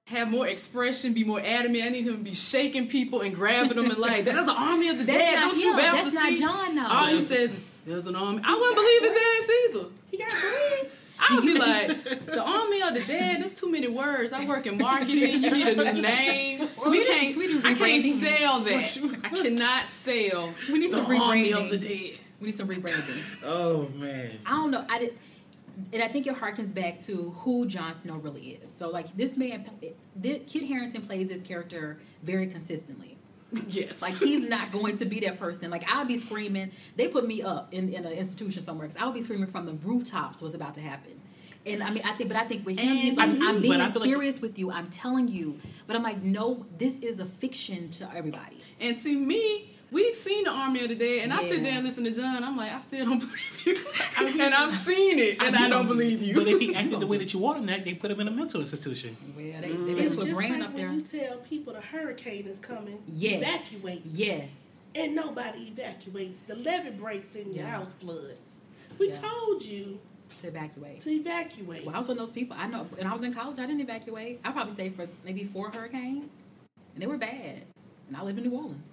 have 0.07 0.29
more 0.31 0.49
expression, 0.49 1.13
be 1.13 1.25
more 1.25 1.41
adamant. 1.41 1.85
I 1.85 1.89
need 1.91 2.07
him 2.07 2.17
to 2.17 2.23
be 2.25 2.35
shaking 2.35 2.89
people 2.89 3.21
and 3.21 3.35
grabbing 3.35 3.77
them 3.77 3.91
and 3.91 3.99
like, 3.99 4.25
that's 4.25 4.49
an 4.49 4.57
army 4.57 4.89
of 4.89 4.99
the 4.99 5.05
That's 5.05 5.19
dead. 5.19 5.35
not 5.35 5.51
Don't 5.53 5.61
you 5.61 5.73
him. 5.75 5.79
ever 5.79 5.97
That's 5.97 6.13
not 6.15 6.29
see? 6.29 6.41
John, 6.41 6.75
though. 6.75 6.87
All 6.87 7.07
he 7.07 7.21
says 7.21 7.51
is, 7.53 7.65
there's 7.87 8.07
an 8.07 8.17
army. 8.17 8.41
I 8.45 8.55
wouldn't 8.57 8.77
believe 8.77 9.03
his 9.03 9.17
ass 9.17 9.51
either. 9.69 9.87
he 10.11 10.17
got 10.17 10.31
bread. 10.31 10.91
I 11.21 11.35
would 11.35 11.45
be 11.45 11.59
like, 11.59 12.27
the 12.27 12.43
army 12.43 12.83
of 12.83 12.95
the 12.95 13.01
dead. 13.05 13.41
There's 13.41 13.55
too 13.55 13.71
many 13.71 13.89
words. 13.89 14.33
I 14.33 14.47
work 14.47 14.67
in 14.67 14.79
marketing. 14.79 15.43
You 15.43 15.51
need 15.51 15.69
a 15.69 15.93
new 15.93 16.03
name. 16.03 16.69
we 16.85 16.91
We 16.91 17.05
can't. 17.07 17.37
we 17.37 17.47
do 17.49 17.61
I 17.65 17.75
can't 17.75 18.03
sell 18.21 18.61
that. 18.61 18.99
I 19.25 19.29
cannot 19.43 19.87
sell. 19.87 20.53
we 20.73 20.79
need 20.79 20.93
The 20.93 20.97
some 21.05 21.07
army 21.17 21.53
of 21.53 21.71
the 21.71 21.79
dead. 21.79 22.19
We 22.41 22.47
need 22.47 22.57
some 22.57 22.69
rebranding. 22.69 23.23
Oh 23.45 23.89
man. 23.95 24.39
I 24.47 24.51
don't 24.53 24.71
know. 24.71 24.85
I 24.89 24.99
did, 24.99 25.19
and 25.93 26.03
I 26.03 26.09
think 26.09 26.27
it 26.27 26.35
harkens 26.37 26.73
back 26.73 27.05
to 27.07 27.31
who 27.41 27.67
Jon 27.67 27.95
Snow 28.01 28.17
really 28.17 28.59
is. 28.63 28.71
So, 28.79 28.89
like 28.89 29.15
this 29.17 29.37
man, 29.37 29.69
this, 30.17 30.41
Kit 30.47 30.65
Harington 30.65 31.03
plays 31.03 31.29
this 31.29 31.43
character 31.43 31.99
very 32.23 32.47
consistently. 32.47 33.19
Yes. 33.67 34.01
Like 34.01 34.15
he's 34.15 34.49
not 34.49 34.71
going 34.73 34.99
to 34.99 35.05
be 35.05 35.21
that 35.21 35.39
person. 35.39 35.71
Like 35.71 35.85
I'll 35.89 36.05
be 36.05 36.21
screaming. 36.21 36.71
They 36.97 37.09
put 37.09 37.27
me 37.27 37.43
up 37.43 37.73
in, 37.73 37.93
in 37.93 38.05
an 38.05 38.13
institution 38.13 38.63
somewhere 38.63 38.87
because 38.89 39.03
I'll 39.03 39.13
be 39.13 39.23
screaming 39.23 39.51
from 39.51 39.67
the 39.67 39.73
rooftops 39.75 40.41
what's 40.41 40.55
about 40.55 40.75
to 40.75 40.81
happen. 40.81 41.21
And 41.67 41.83
I 41.83 41.91
mean, 41.91 42.03
I 42.07 42.15
think, 42.15 42.31
but 42.31 42.39
I 42.39 42.45
think 42.47 42.65
with 42.65 42.79
him, 42.79 42.97
he's 42.97 43.17
like, 43.17 43.29
I'm 43.31 43.61
being 43.61 43.75
feel 43.91 44.01
like- 44.01 44.05
serious 44.05 44.41
with 44.41 44.59
you. 44.59 44.71
I'm 44.71 44.89
telling 44.89 45.29
you. 45.29 45.59
But 45.87 45.97
I'm 45.97 46.03
like, 46.03 46.23
no, 46.23 46.65
this 46.79 46.95
is 47.01 47.19
a 47.19 47.27
fiction 47.27 47.91
to 47.93 48.11
everybody. 48.15 48.63
And 48.81 48.97
to 49.03 49.19
me, 49.19 49.77
We've 49.93 50.15
seen 50.15 50.45
the 50.45 50.51
Army 50.51 50.83
of 50.83 50.89
the 50.91 50.95
Dead, 50.95 51.25
and 51.25 51.33
I 51.33 51.43
sit 51.43 51.65
there 51.65 51.73
and 51.73 51.85
listen 51.85 52.05
to 52.05 52.13
John. 52.13 52.45
I'm 52.45 52.57
like, 52.57 52.71
I 52.73 52.79
still 52.79 53.07
don't 53.07 53.19
believe 53.65 53.67
you, 53.67 53.77
and 54.41 54.55
I've 54.55 54.71
seen 54.71 55.19
it, 55.19 55.43
and 55.43 55.57
I, 55.57 55.69
don't 55.69 55.89
believe 55.89 56.23
you. 56.23 56.35
But 56.35 56.47
if 56.47 56.61
he 56.61 56.75
acted 56.75 57.01
the 57.01 57.09
way 57.09 57.17
that 57.23 57.33
you 57.33 57.41
want 57.41 57.59
him 57.59 57.67
to 57.67 57.73
act, 57.73 57.85
they 57.85 57.95
put 57.95 58.11
him 58.11 58.21
in 58.21 58.29
a 58.29 58.31
mental 58.31 58.61
institution. 58.61 59.17
Well, 59.37 59.45
they, 59.61 59.71
Mm. 59.71 59.97
they 59.97 60.03
It's 60.05 60.15
put 60.15 60.27
just 60.27 60.37
Bran 60.37 60.61
like 60.61 60.69
up 60.69 60.75
when 60.75 60.83
there. 60.83 60.93
you 60.93 61.03
tell 61.29 61.39
people 61.39 61.73
the 61.73 61.81
hurricane 61.81 62.47
is 62.47 62.59
coming, 62.61 63.03
Yes. 63.09 63.43
evacuate, 63.43 64.03
Yes. 64.05 64.51
and 64.95 65.15
nobody 65.17 65.73
evacuates. 65.77 66.39
The 66.47 66.55
levee 66.55 66.91
breaks 66.91 67.35
and 67.35 67.47
your 67.53 67.65
Yeah. 67.65 67.71
house 67.71 67.89
floods. 68.01 68.35
We 68.99 69.09
Yeah. 69.09 69.15
told 69.19 69.65
you 69.65 69.99
To 70.43 70.49
evacuate. 70.49 71.01
to 71.03 71.11
evacuate. 71.11 71.85
Well, 71.85 71.97
I 71.97 71.99
was 71.99 72.07
one 72.07 72.17
of 72.19 72.27
those 72.27 72.35
people. 72.35 72.57
I 72.59 72.69
know. 72.69 72.85
When 72.95 73.07
I 73.09 73.13
was 73.15 73.23
in 73.25 73.35
college, 73.35 73.59
I 73.59 73.67
didn't 73.67 73.81
evacuate. 73.81 74.39
I 74.45 74.53
probably 74.53 74.73
stayed 74.75 74.95
for 74.95 75.09
maybe 75.25 75.45
four 75.47 75.71
hurricanes, 75.71 76.31
and 76.95 77.03
they 77.03 77.09
were 77.09 77.19
bad. 77.19 77.63
And 78.09 78.17
I 78.17 78.23
live 78.23 78.39
in 78.39 78.45
New 78.45 78.51
Orleans, 78.57 78.87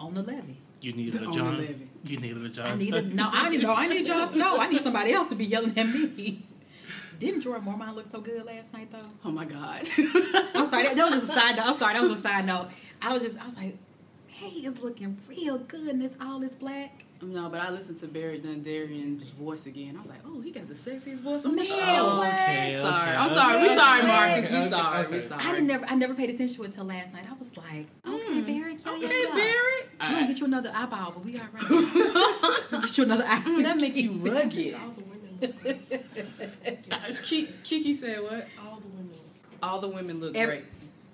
on 0.00 0.14
the 0.14 0.22
levee. 0.22 0.58
You 0.80 0.92
needed 0.92 1.22
a 1.22 1.24
On 1.26 1.30
the 1.30 1.36
John. 1.36 1.88
You 2.04 2.20
needed 2.20 2.44
a 2.44 2.48
John. 2.48 2.66
I 2.66 2.74
needed 2.76 3.14
no. 3.14 3.30
I 3.32 3.48
didn't 3.50 3.62
know. 3.62 3.74
I 3.74 3.86
need 3.88 4.06
Jon 4.10 4.32
Snow. 4.32 4.58
I 4.58 4.68
need 4.68 4.82
somebody 4.82 5.12
else 5.12 5.28
to 5.28 5.34
be 5.34 5.44
yelling 5.44 5.76
at 5.76 5.86
me. 5.86 6.46
Didn't 7.18 7.42
Jorah 7.42 7.64
Mormont 7.64 7.94
look 7.94 8.10
so 8.12 8.20
good 8.20 8.44
last 8.44 8.70
night 8.74 8.92
though? 8.92 9.08
oh 9.24 9.30
my 9.30 9.46
god. 9.46 9.88
I'm 9.96 10.68
sorry. 10.68 10.82
That, 10.82 10.96
that 10.96 11.04
was 11.06 11.14
just 11.14 11.32
a 11.32 11.34
side 11.34 11.56
note. 11.56 11.66
I'm 11.66 11.78
sorry. 11.78 11.94
That 11.94 12.02
was 12.02 12.18
a 12.18 12.22
side 12.22 12.44
note. 12.46 12.68
I 13.00 13.12
was 13.14 13.22
just. 13.22 13.38
I 13.38 13.44
was 13.44 13.56
like, 13.56 13.78
hey, 14.26 14.48
he 14.50 14.66
is 14.66 14.78
looking 14.80 15.16
real 15.26 15.58
good 15.58 15.88
in 15.88 15.98
this 15.98 16.12
all 16.20 16.38
this 16.40 16.54
black. 16.54 17.05
No, 17.22 17.48
but 17.48 17.60
I 17.60 17.70
listened 17.70 17.98
to 17.98 18.06
Beric 18.08 18.42
Dondarrion's 18.44 19.22
voice 19.32 19.66
again. 19.66 19.94
I 19.96 20.00
was 20.00 20.10
like, 20.10 20.20
oh, 20.26 20.40
he 20.40 20.50
got 20.50 20.68
the 20.68 20.74
sexiest 20.74 21.22
voice 21.22 21.44
on 21.44 21.52
the 21.52 21.56
Man, 21.56 21.64
show. 21.66 22.16
what? 22.18 22.26
Okay, 22.32 22.78
Sorry, 22.80 23.02
okay, 23.02 23.16
I'm 23.16 23.28
sorry. 23.30 23.56
We 23.58 23.64
okay, 23.66 23.74
sorry, 23.76 23.98
okay, 24.00 24.08
Marcus. 24.08 24.44
okay, 24.44 24.52
We 24.54 24.60
okay, 24.60 24.70
sorry. 24.70 25.06
We 25.08 25.16
okay. 25.16 25.26
sorry. 25.26 25.44
I 25.44 25.52
didn't 25.52 25.66
never. 25.66 25.86
I 25.86 25.94
never 25.94 26.14
paid 26.14 26.30
attention 26.30 26.56
to 26.56 26.62
it 26.62 26.66
until 26.66 26.84
last 26.84 27.12
night. 27.12 27.24
I 27.28 27.32
was 27.38 27.56
like, 27.56 27.86
okay, 28.06 28.22
Mm. 28.26 28.46
Barry, 28.46 28.76
yeah, 28.84 28.92
Okay, 28.92 29.22
yeah. 29.28 29.34
Barry. 29.34 29.82
I'm 29.98 30.14
gonna 30.14 30.26
get 30.28 30.38
you 30.40 30.46
another 30.46 30.70
eyeball, 30.74 31.12
but 31.12 31.24
we 31.24 31.38
all 31.38 31.46
right. 31.52 31.68
get 32.82 32.98
you 32.98 33.04
another 33.04 33.24
eye. 33.26 33.40
Mm, 33.40 33.62
that 33.62 33.76
make 33.78 33.96
you 33.96 34.12
rugged. 34.20 34.74
All 34.74 34.90
the 34.92 35.02
women 35.02 35.38
look 35.40 35.54
great. 37.22 37.62
Kiki 37.64 37.94
said 37.94 38.22
what? 38.22 38.46
All 38.62 38.78
the 38.80 38.88
women. 38.88 39.10
All 39.62 39.80
the 39.80 39.88
women 39.88 40.20
look 40.20 40.36
Every- 40.36 40.56
great. 40.58 40.66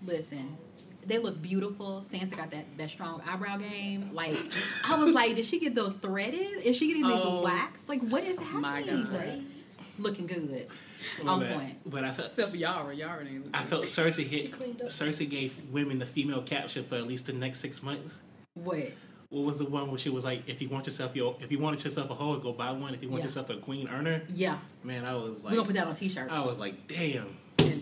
Listen, 0.04 0.56
they 1.06 1.18
look 1.18 1.40
beautiful. 1.42 2.04
Sansa 2.12 2.36
got 2.36 2.50
that, 2.50 2.64
that 2.78 2.90
strong 2.90 3.22
eyebrow 3.26 3.56
game. 3.56 4.10
Like, 4.12 4.36
I 4.84 4.94
was 4.96 5.12
like, 5.14 5.34
did 5.36 5.44
she 5.44 5.58
get 5.58 5.74
those 5.74 5.94
threaded? 5.94 6.62
Is 6.64 6.76
she 6.76 6.88
getting 6.88 7.02
these 7.08 7.20
Oh, 7.22 7.42
waxed? 7.42 7.88
Like, 7.88 8.00
what 8.02 8.24
is 8.24 8.38
happening? 8.38 8.60
my 8.62 8.82
God. 8.82 9.12
Like, 9.12 9.40
looking 9.98 10.26
good. 10.26 10.68
Well, 11.22 11.34
On 11.34 11.40
but- 11.40 11.52
point. 11.52 11.78
But 11.84 12.04
I 12.04 12.12
felt 12.12 12.28
Except 12.28 12.50
for 12.50 12.56
Yara. 12.56 12.94
Yara 12.94 13.24
didn't 13.24 13.50
I 13.54 13.64
felt 13.64 13.84
Cersei 13.86 14.14
She 14.16 14.24
hit. 14.24 14.52
Cersei 14.88 15.28
gave 15.28 15.52
women 15.70 15.98
the 15.98 16.06
female 16.06 16.42
caption 16.42 16.84
for 16.84 16.94
at 16.96 17.06
least 17.06 17.26
the 17.26 17.32
next 17.32 17.58
six 17.60 17.82
months. 17.82 18.18
What? 18.54 18.92
What 19.30 19.44
was 19.44 19.58
the 19.58 19.64
one 19.64 19.88
where 19.88 19.98
she 19.98 20.10
was 20.10 20.24
like, 20.24 20.42
"If 20.46 20.60
you 20.60 20.68
want 20.68 20.84
yourself 20.86 21.16
your, 21.16 21.36
if 21.40 21.50
you 21.50 21.58
wanted 21.58 21.82
yourself 21.82 22.10
a 22.10 22.14
hoe, 22.14 22.36
go 22.38 22.52
buy 22.52 22.70
one. 22.70 22.92
If 22.94 23.02
you 23.02 23.08
want 23.08 23.22
Yeah. 23.22 23.28
yourself 23.28 23.48
a 23.48 23.56
queen, 23.56 23.88
earner. 23.88 24.22
Yeah, 24.28 24.58
Man, 24.84 25.06
I 25.06 25.14
was 25.14 25.42
like 25.42 25.52
we 25.52 25.56
gonna 25.56 25.66
put 25.66 25.74
that 25.76 25.86
on 25.86 25.94
t 25.94 26.08
shirt. 26.10 26.30
I 26.30 26.44
was 26.44 26.58
like, 26.58 26.86
damn. 26.86 27.28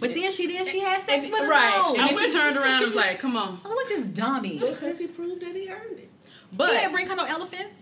But 0.00 0.14
then 0.14 0.30
she 0.32 0.46
did. 0.46 0.66
She 0.66 0.80
had 0.80 1.02
sex 1.04 1.24
with 1.24 1.34
him. 1.40 1.48
right. 1.48 1.72
Oh, 1.76 1.94
and 1.98 2.08
then 2.08 2.18
she 2.18 2.30
turned 2.32 2.56
around 2.56 2.76
and 2.82 2.84
was 2.86 2.94
like, 2.94 3.18
come 3.18 3.36
on. 3.36 3.60
Oh, 3.64 3.68
look 3.68 3.90
at 3.90 3.98
this 3.98 4.06
dummy. 4.08 4.58
Because 4.58 4.98
he 4.98 5.06
proved 5.06 5.42
that 5.42 5.54
he 5.54 5.70
earned 5.70 5.98
it. 5.98 6.10
But 6.52 6.70
he 6.72 6.78
didn't 6.78 6.92
bring 6.92 7.06
her 7.08 7.16
no 7.16 7.24
elephants. 7.24 7.74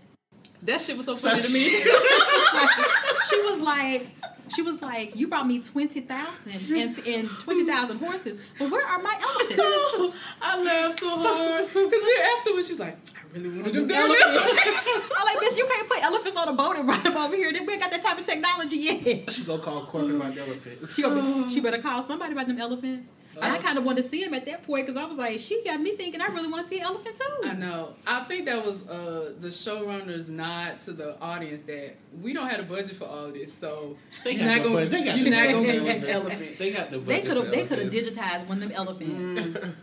that 0.63 0.81
shit 0.81 0.95
was 0.97 1.05
so 1.07 1.15
funny 1.15 1.41
to 1.41 1.51
me. 1.53 1.69
she 3.29 3.41
was 3.41 3.59
like, 3.59 4.09
she 4.49 4.61
was 4.61 4.81
like, 4.81 5.15
you 5.15 5.27
brought 5.27 5.47
me 5.47 5.59
twenty 5.61 6.01
thousand 6.01 6.71
and, 6.71 6.97
and 7.05 7.29
twenty 7.39 7.65
thousand 7.65 7.97
horses, 7.99 8.39
but 8.57 8.69
where 8.71 8.85
are 8.85 8.99
my 8.99 9.17
elephants? 9.21 10.17
I 10.41 10.61
laughed 10.61 10.99
so 10.99 11.09
hard. 11.09 11.65
Because 11.65 11.91
then 11.91 12.37
afterwards, 12.37 12.67
she 12.67 12.73
was 12.73 12.79
like, 12.79 12.97
I 13.15 13.37
really 13.37 13.49
want 13.49 13.65
to 13.65 13.71
do 13.71 13.87
that. 13.87 15.09
I'm 15.17 15.25
like, 15.25 15.37
bitch, 15.37 15.57
you 15.57 15.67
can't 15.67 15.89
put 15.89 16.03
elephants 16.03 16.39
on 16.39 16.47
a 16.47 16.53
boat 16.53 16.77
and 16.77 16.87
ride 16.87 17.03
them 17.03 17.17
over 17.17 17.35
here. 17.35 17.51
Then 17.51 17.65
We 17.65 17.73
ain't 17.73 17.81
got 17.81 17.91
that 17.91 18.03
type 18.03 18.19
of 18.19 18.25
technology 18.25 18.77
yet. 18.77 19.31
She 19.31 19.43
go 19.43 19.59
call 19.59 19.85
Corker 19.85 20.15
about 20.15 20.35
the 20.35 20.41
elephant. 20.41 20.89
She, 20.89 21.01
gonna 21.01 21.43
be, 21.43 21.49
she 21.49 21.59
oh. 21.59 21.63
better 21.63 21.81
call 21.81 22.05
somebody 22.05 22.33
about 22.33 22.47
them 22.47 22.59
elephants. 22.59 23.07
And 23.41 23.53
I 23.53 23.57
kind 23.59 23.77
of 23.77 23.83
wanted 23.83 24.03
to 24.03 24.09
see 24.09 24.21
him 24.21 24.33
at 24.33 24.45
that 24.45 24.63
point 24.63 24.85
because 24.87 25.01
I 25.01 25.05
was 25.05 25.17
like, 25.17 25.39
she 25.39 25.63
got 25.63 25.79
me 25.81 25.95
thinking 25.95 26.21
I 26.21 26.27
really 26.27 26.47
want 26.49 26.63
to 26.63 26.69
see 26.69 26.79
an 26.79 26.85
elephant 26.85 27.15
too. 27.19 27.47
I 27.47 27.53
know. 27.53 27.93
I 28.05 28.23
think 28.25 28.45
that 28.45 28.65
was 28.65 28.87
uh, 28.87 29.33
the 29.39 29.47
showrunner's 29.49 30.29
nod 30.29 30.79
to 30.79 30.91
the 30.93 31.19
audience 31.21 31.63
that 31.63 31.95
we 32.21 32.33
don't 32.33 32.47
have 32.49 32.59
a 32.59 32.63
budget 32.63 32.95
for 32.97 33.05
all 33.05 33.25
of 33.25 33.33
this, 33.33 33.53
so 33.53 33.95
They 34.23 34.31
you're 34.31 34.45
not 34.45 34.63
gonna 34.63 34.75
budget. 34.75 34.91
They 34.91 35.03
got 35.03 35.15
you're 35.17 35.23
the 35.25 35.29
not 35.31 35.45
gonna 35.47 35.57
for 35.57 35.63
get 35.63 35.73
these 36.01 36.03
elephants. 36.09 36.09
elephants. 36.09 36.59
They 36.59 36.71
got 36.71 36.91
the 36.91 36.99
They 36.99 37.05
budget 37.21 37.25
could 37.27 37.37
have 37.37 37.51
they 37.51 37.65
could 37.65 37.79
have 37.79 37.91
digitized 37.93 38.47
one 38.47 38.61
of 38.61 38.69
them 38.69 38.71
elephants. 38.71 39.13
Mm. 39.41 39.73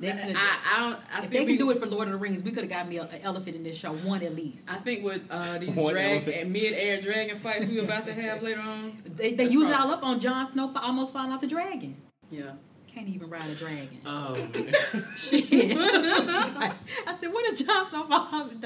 They 0.00 0.10
I, 0.10 0.12
coulda- 0.16 0.38
I 0.38 0.80
don't. 0.80 0.92
I 1.12 1.16
if 1.16 1.20
think 1.20 1.32
they 1.32 1.40
we, 1.40 1.46
can 1.46 1.58
do 1.58 1.70
it 1.72 1.78
for 1.78 1.84
Lord 1.84 2.08
of 2.08 2.12
the 2.12 2.18
Rings, 2.18 2.42
we 2.42 2.52
could 2.52 2.62
have 2.64 2.70
got 2.70 2.88
me 2.88 2.96
an 2.96 3.08
elephant 3.22 3.54
in 3.54 3.62
this 3.62 3.76
show, 3.76 3.92
one 3.92 4.22
at 4.22 4.34
least. 4.34 4.62
I 4.66 4.78
think 4.78 5.04
with 5.04 5.20
uh, 5.28 5.58
these 5.58 5.76
One 5.76 5.92
drag 5.92 6.12
elephant. 6.12 6.36
and 6.36 6.52
mid-air 6.54 7.02
dragon 7.02 7.38
fights 7.40 7.66
we 7.66 7.76
were 7.76 7.82
about 7.84 8.06
to 8.06 8.14
have 8.14 8.42
later 8.42 8.60
on. 8.62 8.96
They, 9.04 9.32
they 9.32 9.44
That's 9.44 9.52
use 9.52 9.68
it 9.68 9.74
all 9.78 9.90
up 9.90 10.02
on 10.02 10.18
Jon 10.18 10.50
Snow 10.50 10.72
for 10.72 10.78
almost 10.78 11.12
falling 11.12 11.32
off 11.32 11.42
the 11.42 11.46
dragon. 11.46 11.96
Yeah. 12.30 12.52
Can't 13.00 13.14
even 13.14 13.30
ride 13.30 13.48
a 13.48 13.54
dragon. 13.54 13.98
Oh. 14.04 14.34
Shit. 15.16 15.46
I 15.50 16.74
said, 17.18 17.32
what 17.32 17.50
if 17.50 17.66
Jon 17.66 17.88
Snow 17.88 18.06
fall 18.06 18.28
off 18.30 18.50
and 18.50 18.60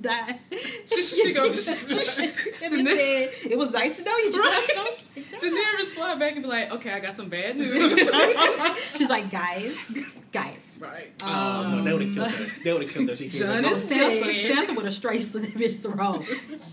die? 0.00 0.38
She- 0.86 1.02
she- 1.02 1.16
she 1.24 1.32
goes- 1.32 1.64
she- 1.64 2.04
she- 2.04 2.30
and 2.62 2.72
he 2.72 2.84
said, 2.84 3.30
it 3.50 3.58
was 3.58 3.70
nice 3.70 3.96
to 3.96 4.04
know 4.04 4.16
you, 4.18 4.32
Jon 4.32 4.42
Right. 4.42 4.96
Snow. 5.16 5.24
Daenerys 5.40 5.86
fly 5.92 6.14
back 6.14 6.34
and 6.34 6.42
be 6.42 6.48
like, 6.48 6.70
okay, 6.70 6.92
I 6.92 7.00
got 7.00 7.16
some 7.16 7.28
bad 7.30 7.56
news. 7.56 7.98
She's 8.96 9.08
like, 9.08 9.28
guys, 9.28 9.74
guys. 10.30 10.60
Right. 10.80 11.12
Um, 11.22 11.30
oh, 11.30 11.74
no, 11.76 11.84
they 11.84 11.92
would 11.92 12.02
have 12.02 12.14
killed 12.14 12.28
her. 12.30 12.46
They 12.64 12.72
would 12.72 12.82
have 12.82 12.90
killed 12.92 13.08
her. 13.10 13.16
She 13.16 13.28
John 13.28 13.64
is 13.64 13.84
dead. 13.86 14.22
Sansa, 14.22 14.50
Sansa 14.66 14.76
would 14.76 14.84
have 14.86 14.94
straight 14.94 15.24
slit 15.24 15.42
that 15.44 15.54
bitch 15.54 15.80
throat. 15.82 16.24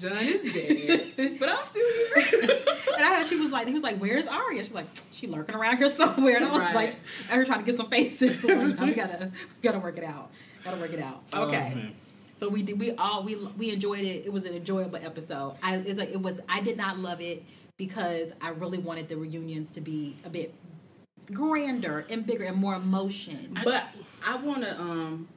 John 0.02 0.18
is 0.26 0.42
dead, 0.54 1.38
but 1.40 1.50
I'm 1.50 1.64
still 1.64 1.88
here. 2.16 2.60
And 2.98 3.06
I 3.06 3.18
heard 3.18 3.28
she 3.28 3.36
was 3.36 3.52
like, 3.52 3.68
he 3.68 3.74
was 3.74 3.84
like, 3.84 3.98
where's 4.00 4.26
Arya? 4.26 4.64
She 4.64 4.70
was 4.72 4.76
like, 4.76 4.88
she 5.12 5.28
lurking 5.28 5.54
around 5.54 5.78
here 5.78 5.90
somewhere. 5.92 6.38
And 6.38 6.46
I 6.46 6.50
was 6.50 6.60
Right. 6.62 6.74
like, 6.76 6.96
I 7.30 7.36
heard 7.36 7.46
trying 7.46 7.60
to 7.60 7.66
get 7.66 7.78
some 7.78 7.90
faces. 7.92 8.42
So 8.42 8.48
like, 8.48 8.80
we 8.80 8.94
gotta, 8.96 9.26
we 9.28 9.62
gotta 9.62 9.78
work 9.78 10.00
it 10.00 10.04
out. 10.04 10.32
Gotta 10.64 10.78
work 10.78 10.94
it 10.94 11.00
out. 11.00 11.22
Oh, 11.32 11.44
Okay. 11.48 11.60
man. 11.76 11.94
So 12.34 12.50
we 12.50 12.64
did. 12.64 12.80
We 12.80 12.92
all 12.94 13.24
we 13.24 13.36
we 13.36 13.72
enjoyed 13.72 14.00
it. 14.06 14.26
It 14.26 14.32
was 14.34 14.46
an 14.46 14.54
enjoyable 14.56 14.98
episode. 14.98 15.56
I 15.64 15.76
it's 15.78 15.98
like 16.00 16.10
it 16.10 16.22
was. 16.22 16.40
I 16.50 16.60
did 16.62 16.78
not 16.78 16.98
love 17.00 17.20
it 17.22 17.44
because 17.78 18.30
I 18.42 18.50
really 18.50 18.78
wanted 18.80 19.10
the 19.10 19.18
reunions 19.18 19.72
to 19.72 19.82
be 19.82 20.16
a 20.24 20.30
bit 20.30 20.54
grander 21.34 22.06
and 22.10 22.26
bigger 22.26 22.46
and 22.46 22.58
more 22.58 22.76
emotion. 22.76 23.58
But 23.64 23.86
I 24.26 24.36
want 24.38 24.62
to. 24.64 24.80
Um, 24.80 25.28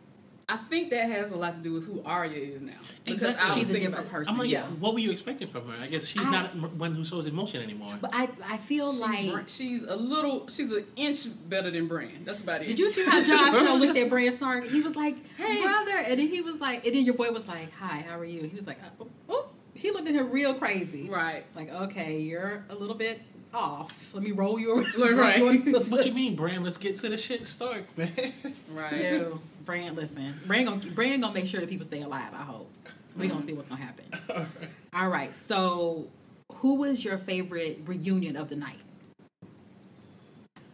I 0.49 0.57
think 0.57 0.91
that 0.91 1.09
has 1.09 1.31
a 1.31 1.37
lot 1.37 1.55
to 1.59 1.63
do 1.63 1.73
with 1.75 1.85
who 1.87 2.03
Arya 2.05 2.33
is 2.37 2.61
now. 2.61 2.73
Because 3.05 3.23
Exactly. 3.23 3.41
I 3.41 3.45
was 3.47 3.55
She's 3.55 3.69
a 3.69 3.73
thinking 3.73 3.91
different 3.91 4.11
person. 4.11 4.33
I'm 4.35 4.39
like, 4.41 4.51
Yeah. 4.51 4.67
what 4.67 4.95
were 4.95 4.99
you 4.99 5.13
expecting 5.13 5.47
from 5.47 5.69
her? 5.69 5.81
I 5.81 5.87
guess 5.87 6.07
she's 6.07 6.27
I- 6.27 6.31
not 6.31 6.57
one 6.77 6.93
who 6.93 7.05
shows 7.05 7.27
emotion 7.27 7.63
anymore. 7.63 7.97
But 8.01 8.11
I 8.13 8.29
I 8.45 8.57
feel 8.57 8.91
She's, 8.91 9.01
like. 9.01 9.49
She's 9.49 9.83
a 9.85 9.95
little. 9.95 10.49
She's 10.49 10.73
an 10.73 10.85
inch 10.97 11.27
better 11.49 11.71
than 11.71 11.87
Bran. 11.87 12.25
That's 12.25 12.43
about 12.43 12.63
it. 12.63 12.67
Did 12.67 12.81
you 12.81 12.93
see 12.93 13.05
how 13.05 13.23
Jon 13.23 13.53
Snow 13.65 13.77
looked 13.77 13.97
at 13.97 14.11
Bran 14.11 14.37
Stark? 14.37 14.67
He 14.67 14.81
was 14.81 14.97
like, 14.97 15.17
Hey. 15.37 15.63
brother. 15.63 15.99
And 15.99 16.19
then 16.19 16.27
he 16.29 16.41
was 16.41 16.57
like, 16.61 16.85
and 16.85 16.97
then 16.97 17.05
your 17.05 17.15
boy 17.15 17.31
was 17.31 17.47
like, 17.47 17.73
hi, 17.73 18.05
how 18.09 18.19
are 18.19 18.25
you? 18.25 18.43
He 18.43 18.57
was 18.57 18.67
like, 18.67 18.79
uh, 18.83 19.05
oh, 19.29 19.49
he 19.75 19.93
looked 19.93 20.09
at 20.09 20.17
her 20.17 20.25
real 20.25 20.55
crazy. 20.55 21.09
Right. 21.09 21.45
Like, 21.55 21.71
okay, 21.71 22.19
you're 22.19 22.65
a 22.71 22.75
little 22.75 22.97
bit 22.97 23.21
off. 23.55 23.97
Let 24.13 24.23
me 24.23 24.33
roll 24.33 24.59
you 24.59 24.73
around. 24.77 24.95
Right, 24.99 25.15
right. 25.15 25.41
roll 25.41 25.53
you 25.53 25.61
into 25.61 25.79
the- 25.79 25.85
what 25.85 26.07
you 26.07 26.13
mean, 26.23 26.37
Bran? 26.37 26.63
Let's 26.63 26.77
get 26.79 26.99
to 26.99 27.09
the 27.09 27.17
shit 27.17 27.47
Stark, 27.47 27.85
man. 27.97 28.33
Right. 28.73 29.13
No, 29.13 29.41
Bran, 29.65 29.95
listen. 29.95 30.39
Bran 30.47 30.65
gonna, 30.65 30.91
Bran 30.93 31.21
gonna 31.21 31.35
make 31.35 31.47
sure 31.47 31.61
that 31.61 31.69
people 31.69 31.87
stay 31.87 32.03
alive, 32.03 32.33
I 32.33 32.43
hope. 32.43 32.71
we 33.17 33.29
gonna 33.29 33.43
see 33.45 33.53
what's 33.53 33.69
gonna 33.69 33.81
happen. 33.83 34.47
All 34.95 35.09
right, 35.09 35.35
so 35.37 36.07
who 36.55 36.75
was 36.75 37.05
your 37.05 37.19
favorite 37.19 37.81
reunion 37.87 38.37
of 38.37 38.49
the 38.49 38.57
night? 38.57 38.79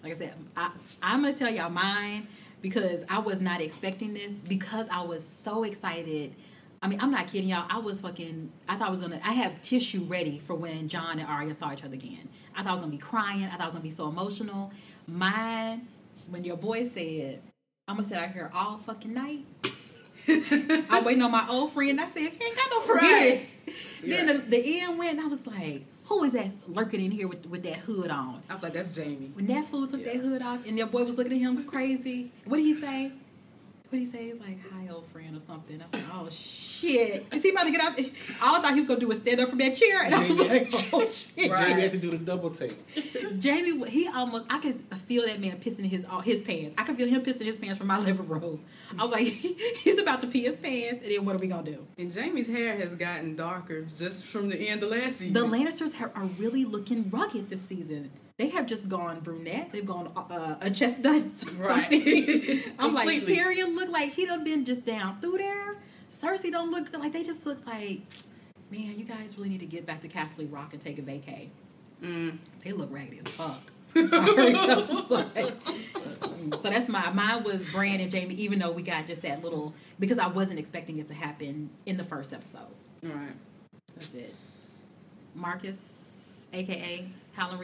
Like 0.03 0.15
I 0.15 0.17
said, 0.17 0.35
I, 0.57 0.71
I'm 1.03 1.23
gonna 1.23 1.35
tell 1.35 1.51
y'all 1.51 1.71
mine 1.71 2.29
because 2.63 3.03
I 3.09 3.19
was 3.19 3.41
not 3.41 3.61
expecting 3.61 4.15
this 4.15 4.35
because 4.35 4.87
I 4.91 5.03
was 5.03 5.25
so 5.45 5.65
excited. 5.65 6.35
I 6.83 6.89
mean, 6.89 7.01
I'm 7.01 7.11
not 7.11 7.27
kidding 7.27 7.49
y'all. 7.49 7.67
I 7.69 7.79
was 7.79 8.01
fucking. 8.01 8.53
I 8.69 8.77
thought 8.77 8.89
I 8.89 8.91
was 8.91 9.01
gonna. 9.01 9.21
I 9.25 9.33
have 9.33 9.61
tissue 9.63 10.05
ready 10.05 10.41
for 10.47 10.55
when 10.55 10.89
John 10.89 11.19
and 11.19 11.29
Arya 11.29 11.55
saw 11.55 11.73
each 11.73 11.83
other 11.83 11.95
again. 11.95 12.29
I 12.57 12.63
thought 12.63 12.71
I 12.71 12.73
was 12.73 12.81
gonna 12.81 12.93
be 12.93 12.99
crying. 12.99 13.45
I 13.45 13.51
thought 13.51 13.61
I 13.61 13.67
was 13.67 13.75
gonna 13.75 13.83
be 13.83 13.91
so 13.91 14.09
emotional. 14.09 14.73
Mine, 15.07 15.87
when 16.29 16.43
your 16.45 16.57
boy 16.57 16.89
said, 16.89 17.43
"I'm 17.87 17.97
gonna 17.97 18.09
sit 18.09 18.19
out 18.19 18.33
here 18.33 18.51
all 18.55 18.79
fucking 18.87 19.13
night." 19.13 19.45
I'm 20.29 21.05
waiting 21.05 21.23
on 21.23 21.31
my 21.31 21.47
old 21.49 21.73
friend. 21.73 22.01
I 22.01 22.07
said, 22.07 22.17
he 22.17 22.45
ain't 22.45 22.57
got 22.57 22.71
no 22.71 22.81
friends. 22.81 23.03
Right. 23.13 23.49
Then 24.03 24.27
the, 24.27 24.35
the 24.35 24.81
end 24.81 24.99
went, 24.99 25.19
and 25.19 25.21
I 25.21 25.27
was 25.27 25.47
like, 25.47 25.85
who 26.05 26.25
is 26.25 26.33
that 26.33 26.51
lurking 26.69 27.05
in 27.05 27.11
here 27.11 27.29
with, 27.29 27.47
with 27.47 27.63
that 27.65 27.77
hood 27.77 28.11
on? 28.11 28.43
I 28.49 28.53
was 28.53 28.63
like, 28.63 28.73
that's 28.73 28.95
Jamie. 28.95 29.31
When 29.35 29.47
that 29.47 29.69
fool 29.71 29.87
took 29.87 30.05
that 30.05 30.17
hood 30.17 30.43
off, 30.43 30.67
and 30.67 30.77
your 30.77 30.87
boy 30.87 31.05
was 31.05 31.17
looking 31.17 31.33
at 31.33 31.39
him 31.39 31.65
crazy, 31.65 32.33
what 32.45 32.57
did 32.57 32.65
he 32.65 32.81
say? 32.81 33.13
What 33.91 33.99
he 33.99 34.07
say? 34.07 34.31
He's 34.31 34.41
like, 34.41 34.59
"Hi, 34.73 34.89
old 34.93 35.07
friend" 35.13 35.37
or 35.37 35.41
something. 35.47 35.81
I 35.81 35.85
was 35.85 36.03
like, 36.03 36.15
"Oh 36.15 36.29
shit!" 36.31 37.27
Is 37.33 37.43
he 37.43 37.51
about 37.51 37.65
to 37.67 37.71
get 37.71 37.81
out? 37.81 37.99
All 38.43 38.57
I 38.57 38.61
thought 38.63 38.75
he 38.75 38.81
was 38.81 38.89
gonna 38.89 39.01
do 39.01 39.09
was 39.09 39.19
stand 39.19 39.41
up 39.41 39.49
from 39.49 39.59
that 39.59 39.75
chair, 39.75 40.03
and 40.03 40.15
I 40.15 40.27
was 40.27 40.39
like, 40.39 40.73
"Oh 40.93 41.09
shit!" 41.11 41.51
Right. 41.51 41.69
Jamie 41.69 41.83
had 41.83 41.93
to 41.93 41.99
do 41.99 42.11
the 42.11 42.19
double 42.19 42.51
take. 42.51 42.77
Jamie, 43.39 43.89
he 43.89 44.09
almost, 44.09 44.47
I 44.51 44.59
could 44.59 44.83
feel 45.07 45.27
that 45.27 45.41
man 45.41 45.59
pissing 45.59 45.87
his 45.89 46.05
his 46.25 46.43
pants. 46.43 46.75
I 46.79 46.83
could 46.85 46.97
feel 46.97 47.09
him 47.09 47.23
pissing 47.23 47.47
his 47.47 47.59
pants 47.59 47.79
from 47.79 47.87
my 47.87 47.99
living 48.05 48.29
room. 48.29 48.65
I 48.99 49.05
was 49.05 49.13
like, 49.13 49.25
he's 49.83 49.99
about 49.99 50.21
to 50.23 50.27
pee 50.27 50.43
his 50.43 50.57
pants, 50.57 51.03
and 51.03 51.13
then 51.13 51.25
what 51.25 51.37
are 51.37 51.39
we 51.39 51.47
gonna 51.47 51.63
do? 51.63 51.87
And 51.99 52.13
Jamie's 52.13 52.49
hair 52.49 52.77
has 52.77 52.95
gotten 52.95 53.37
darker 53.37 53.83
just 53.83 54.25
from 54.25 54.49
the 54.49 54.57
end 54.57 54.83
of 54.83 54.91
last 54.91 55.19
season. 55.19 55.33
The 55.35 55.41
Lannisters 55.41 55.95
are 56.01 56.25
really 56.39 56.65
looking 56.65 57.09
rugged 57.11 57.51
this 57.51 57.63
season. 57.63 58.11
They 58.39 58.49
have 58.51 58.67
just 58.67 58.89
gone 58.89 59.21
brunette. 59.21 59.71
They've 59.73 59.87
gone 59.87 60.13
uh, 60.15 60.57
a 60.61 60.71
chestnut. 60.71 61.25
Right. 61.57 61.91
I'm 62.79 62.93
like. 62.93 63.09
Tyrion 63.23 63.75
look 63.75 63.89
like 63.89 64.13
he 64.13 64.27
done 64.27 64.45
been 64.45 64.65
just 64.65 64.85
down 64.85 65.21
through 65.21 65.39
there. 65.39 65.77
Cersei 66.21 66.51
don't 66.51 66.71
look 66.71 66.91
good. 66.91 67.01
like 67.01 67.13
they 67.13 67.23
just 67.23 67.47
look 67.47 67.65
like. 67.67 68.01
Man, 68.71 68.99
you 68.99 69.05
guys 69.05 69.37
really 69.37 69.49
need 69.51 69.61
to 69.61 69.67
get 69.67 69.87
back 69.87 70.03
to 70.03 70.09
Casterly 70.09 70.53
Rock 70.53 70.73
and 70.73 70.83
take 70.83 70.99
a 70.99 71.03
vacay. 71.03 71.49
Mm. 72.03 72.39
They 72.65 72.73
look 72.73 72.93
raggedy 72.93 73.21
as 73.25 73.29
fuck. 73.33 73.61
Sorry. 73.95 74.55
I 74.55 74.75
was 74.77 75.11
like- 75.11 75.55
so 76.61 76.71
that's 76.71 76.89
my 76.89 77.11
mine 77.11 77.43
was 77.45 77.63
Bran 77.73 78.01
and 78.01 78.11
Jamie, 78.11 78.35
even 78.35 78.59
though 78.59 78.71
we 78.71 78.83
got 78.83 79.07
just 79.07 79.23
that 79.23 79.43
little 79.43 79.73
because 79.99 80.19
I 80.19 80.27
wasn't 80.27 80.59
expecting 80.59 80.99
it 80.99 81.09
to 81.09 81.15
happen 81.15 81.71
in 81.87 81.97
the 81.97 82.05
first 82.05 82.33
episode. 82.33 82.69
All 83.05 83.11
right. 83.11 83.35
That's 83.95 84.13
it. 84.15 84.35
Marcus, 85.35 85.77
aka 86.53 87.09
Howland 87.35 87.61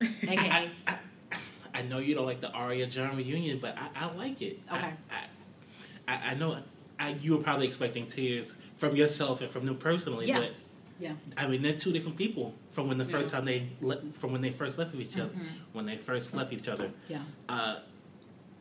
Reed, 0.00 0.16
aka 0.28 0.70
I, 0.86 0.94
I, 1.32 1.38
I 1.74 1.82
know 1.82 1.98
you 1.98 2.14
don't 2.14 2.26
like 2.26 2.40
the 2.40 2.50
Arya 2.50 2.86
John 2.86 3.16
reunion, 3.16 3.58
but 3.60 3.76
I, 3.76 4.04
I 4.06 4.14
like 4.14 4.40
it. 4.42 4.58
I- 4.70 4.76
Okay. 4.78 4.92
I, 5.10 6.12
I, 6.12 6.30
I 6.30 6.34
know 6.34 6.58
I, 6.98 7.10
you 7.10 7.36
were 7.36 7.42
probably 7.42 7.66
expecting 7.68 8.06
tears 8.06 8.54
from 8.78 8.96
yourself 8.96 9.40
and 9.42 9.50
from 9.50 9.66
them 9.66 9.76
personally, 9.76 10.26
Yeah. 10.26 10.40
but 10.40 10.50
yeah. 10.98 11.12
I 11.36 11.46
mean 11.46 11.62
they're 11.62 11.76
two 11.78 11.92
different 11.92 12.16
people 12.18 12.54
from 12.72 12.88
when 12.88 12.98
the 12.98 13.04
first 13.04 13.30
time 13.30 13.44
they 13.44 13.68
le- 13.80 14.02
from 14.18 14.32
when 14.32 14.40
they 14.42 14.50
first 14.50 14.76
left 14.78 14.92
with 14.92 15.00
each 15.02 15.16
other. 15.18 15.32
Mhm. 15.34 15.46
When 15.72 15.86
they 15.86 15.96
first 15.96 16.34
left 16.34 16.52
each 16.52 16.68
other, 16.68 16.90
Yeah. 17.08 17.20
uh, 17.48 17.76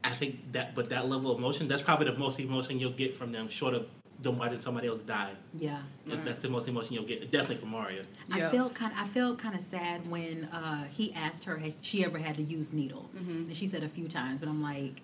I 0.04 0.12
think 0.12 0.52
that 0.54 0.76
but 0.76 0.90
that 0.90 1.10
level 1.10 1.32
of 1.32 1.38
emotion 1.40 1.68
that's 1.68 1.82
probably 1.82 2.06
the 2.10 2.18
most 2.18 2.40
emotion 2.40 2.80
you'll 2.80 2.92
get 2.92 3.16
from 3.16 3.32
them, 3.32 3.50
short 3.50 3.74
of 3.74 3.88
them 4.22 4.38
watching 4.38 4.60
somebody 4.62 4.88
else 4.88 5.00
die. 5.06 5.32
Yeah. 5.58 5.82
Right. 6.06 6.24
That's 6.26 6.42
the 6.42 6.50
most 6.50 6.68
emotion 6.68 6.94
you'll 6.94 7.06
get, 7.06 7.32
definitely 7.32 7.58
from 7.58 7.70
Mario. 7.70 8.04
I 8.32 8.40
Yeah. 8.40 8.50
felt 8.52 8.74
kind. 8.76 8.94
I 8.98 9.08
felt 9.08 9.40
kind 9.40 9.56
of 9.56 9.64
sad 9.64 10.10
when 10.10 10.46
uh, 10.46 10.86
he 10.90 11.14
asked 11.14 11.44
her 11.46 11.58
had 11.58 11.76
she 11.82 12.04
ever 12.04 12.18
had 12.18 12.36
to 12.38 12.44
use 12.44 12.74
needle, 12.74 13.10
Mhm. 13.16 13.48
and 13.48 13.56
she 13.58 13.66
said 13.68 13.84
a 13.84 13.90
few 13.90 14.08
times. 14.10 14.42
But 14.42 14.50
I'm 14.50 14.62
like, 14.62 15.02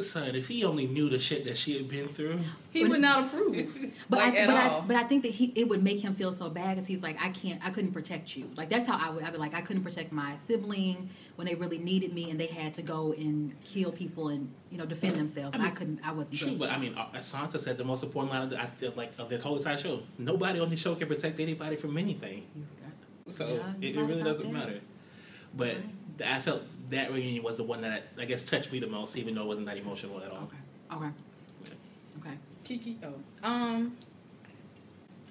Son, 0.00 0.34
if 0.34 0.46
he 0.48 0.64
only 0.64 0.86
knew 0.86 1.08
the 1.08 1.18
shit 1.18 1.44
that 1.44 1.56
she 1.56 1.76
had 1.76 1.88
been 1.88 2.08
through, 2.08 2.40
He 2.70 2.84
would 2.84 3.00
not 3.00 3.26
approve. 3.26 3.92
but 4.10 4.18
like 4.18 4.34
I, 4.34 4.46
but 4.46 4.56
all. 4.56 4.80
I, 4.80 4.84
but 4.86 4.96
I 4.96 5.02
think 5.04 5.22
that 5.22 5.32
he 5.32 5.52
it 5.56 5.68
would 5.68 5.82
make 5.82 6.00
him 6.00 6.14
feel 6.14 6.32
so 6.32 6.48
bad 6.48 6.76
because 6.76 6.86
he's 6.86 7.02
like, 7.02 7.20
I 7.20 7.30
can't, 7.30 7.64
I 7.64 7.70
couldn't 7.70 7.92
protect 7.92 8.36
you. 8.36 8.48
Like 8.56 8.68
that's 8.70 8.86
how 8.86 8.96
I 8.96 9.10
would. 9.10 9.24
I'd 9.24 9.32
be 9.32 9.38
like, 9.38 9.54
I 9.54 9.60
couldn't 9.60 9.82
protect 9.82 10.12
my 10.12 10.36
sibling 10.46 11.08
when 11.36 11.46
they 11.46 11.54
really 11.54 11.78
needed 11.78 12.12
me, 12.12 12.30
and 12.30 12.38
they 12.38 12.46
had 12.46 12.74
to 12.74 12.82
go 12.82 13.12
and 13.12 13.58
kill 13.64 13.90
people 13.90 14.28
and 14.28 14.52
you 14.70 14.78
know 14.78 14.86
defend 14.86 15.16
themselves. 15.16 15.54
I 15.54 15.58
and 15.58 15.66
I 15.66 15.70
couldn't. 15.70 16.00
I 16.04 16.12
wasn't. 16.12 16.38
True, 16.38 16.56
but. 16.56 16.70
I 16.70 16.78
mean, 16.78 16.94
uh, 16.96 17.06
Sansa 17.16 17.58
said 17.58 17.78
the 17.78 17.84
most 17.84 18.02
important 18.04 18.32
line 18.32 18.42
of 18.42 18.50
the, 18.50 18.60
I 18.60 18.66
feel 18.66 18.92
like 18.96 19.12
of 19.18 19.28
this 19.28 19.42
whole 19.42 19.56
entire 19.56 19.78
show. 19.78 20.00
Nobody 20.18 20.60
on 20.60 20.70
the 20.70 20.76
show 20.76 20.94
can 20.94 21.08
protect 21.08 21.40
anybody 21.40 21.76
from 21.76 21.96
anything, 21.98 22.46
so 23.26 23.48
Yeah, 23.48 23.88
it, 23.88 23.96
it 23.96 24.00
really 24.02 24.22
doesn't 24.22 24.52
matter. 24.52 24.80
But 25.56 25.76
th- 26.18 26.30
I 26.30 26.40
felt 26.40 26.62
that 26.90 27.12
reunion 27.12 27.42
was 27.42 27.56
the 27.56 27.62
one 27.64 27.82
that 27.82 28.04
I 28.18 28.24
guess 28.24 28.42
touched 28.42 28.72
me 28.72 28.80
the 28.80 28.86
most, 28.86 29.16
even 29.16 29.34
though 29.34 29.42
it 29.42 29.46
wasn't 29.48 29.66
that 29.66 29.76
emotional 29.76 30.20
at 30.22 30.30
all. 30.30 30.50
Okay. 30.92 31.04
Okay. 31.04 31.10
Okay. 32.20 32.36
Kiki. 32.64 32.98
Oh, 33.04 33.14
um, 33.48 33.96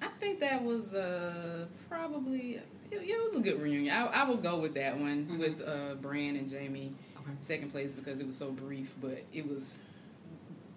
I 0.00 0.08
think 0.20 0.40
that 0.40 0.62
was 0.62 0.94
uh 0.94 1.66
probably 1.88 2.60
it, 2.90 2.96
it 3.02 3.22
was 3.22 3.36
a 3.36 3.40
good 3.40 3.60
reunion. 3.60 3.94
I, 3.94 4.06
I 4.06 4.28
would 4.30 4.42
go 4.42 4.58
with 4.60 4.74
that 4.74 4.98
one 4.98 5.26
Mhm. 5.26 5.38
with 5.38 5.60
uh 5.66 5.94
Bran 6.00 6.36
and 6.36 6.48
Jamie 6.50 6.92
Okay. 7.16 7.32
second 7.40 7.70
place 7.70 7.92
because 7.92 8.20
it 8.20 8.26
was 8.26 8.36
so 8.36 8.50
brief, 8.50 8.94
but 9.00 9.22
it 9.32 9.46
was 9.48 9.82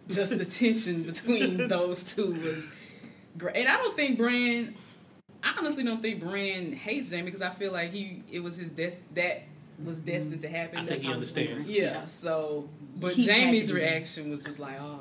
just 0.08 0.38
the 0.38 0.46
tension 0.46 1.04
between 1.12 1.68
those 1.68 2.04
two 2.04 2.34
was 2.34 2.64
great. 3.38 3.56
And 3.58 3.68
I 3.70 3.78
don't 3.78 3.96
think 3.96 4.18
Bran. 4.18 4.76
I 5.44 5.56
honestly 5.58 5.84
don't 5.84 6.02
think 6.02 6.20
Bran 6.22 6.74
hates 6.74 7.10
Jamie 7.10 7.24
because 7.24 7.42
I 7.42 7.50
feel 7.52 7.72
like 7.72 7.92
he 7.92 8.24
it 8.32 8.40
was 8.42 8.58
his 8.58 8.70
des- 8.70 9.00
that 9.16 9.44
was 9.86 10.00
destined 10.00 10.42
to 10.42 10.48
happen. 10.48 10.80
I 10.80 10.86
think 10.86 11.02
he 11.04 11.12
understands. 11.12 11.70
Yeah. 11.70 12.06
So, 12.06 12.68
but 12.98 13.14
He 13.16 13.24
Jamie's 13.26 13.72
reaction 13.72 14.30
was 14.30 14.42
just 14.42 14.60
like, 14.60 14.76
oh, 14.80 15.00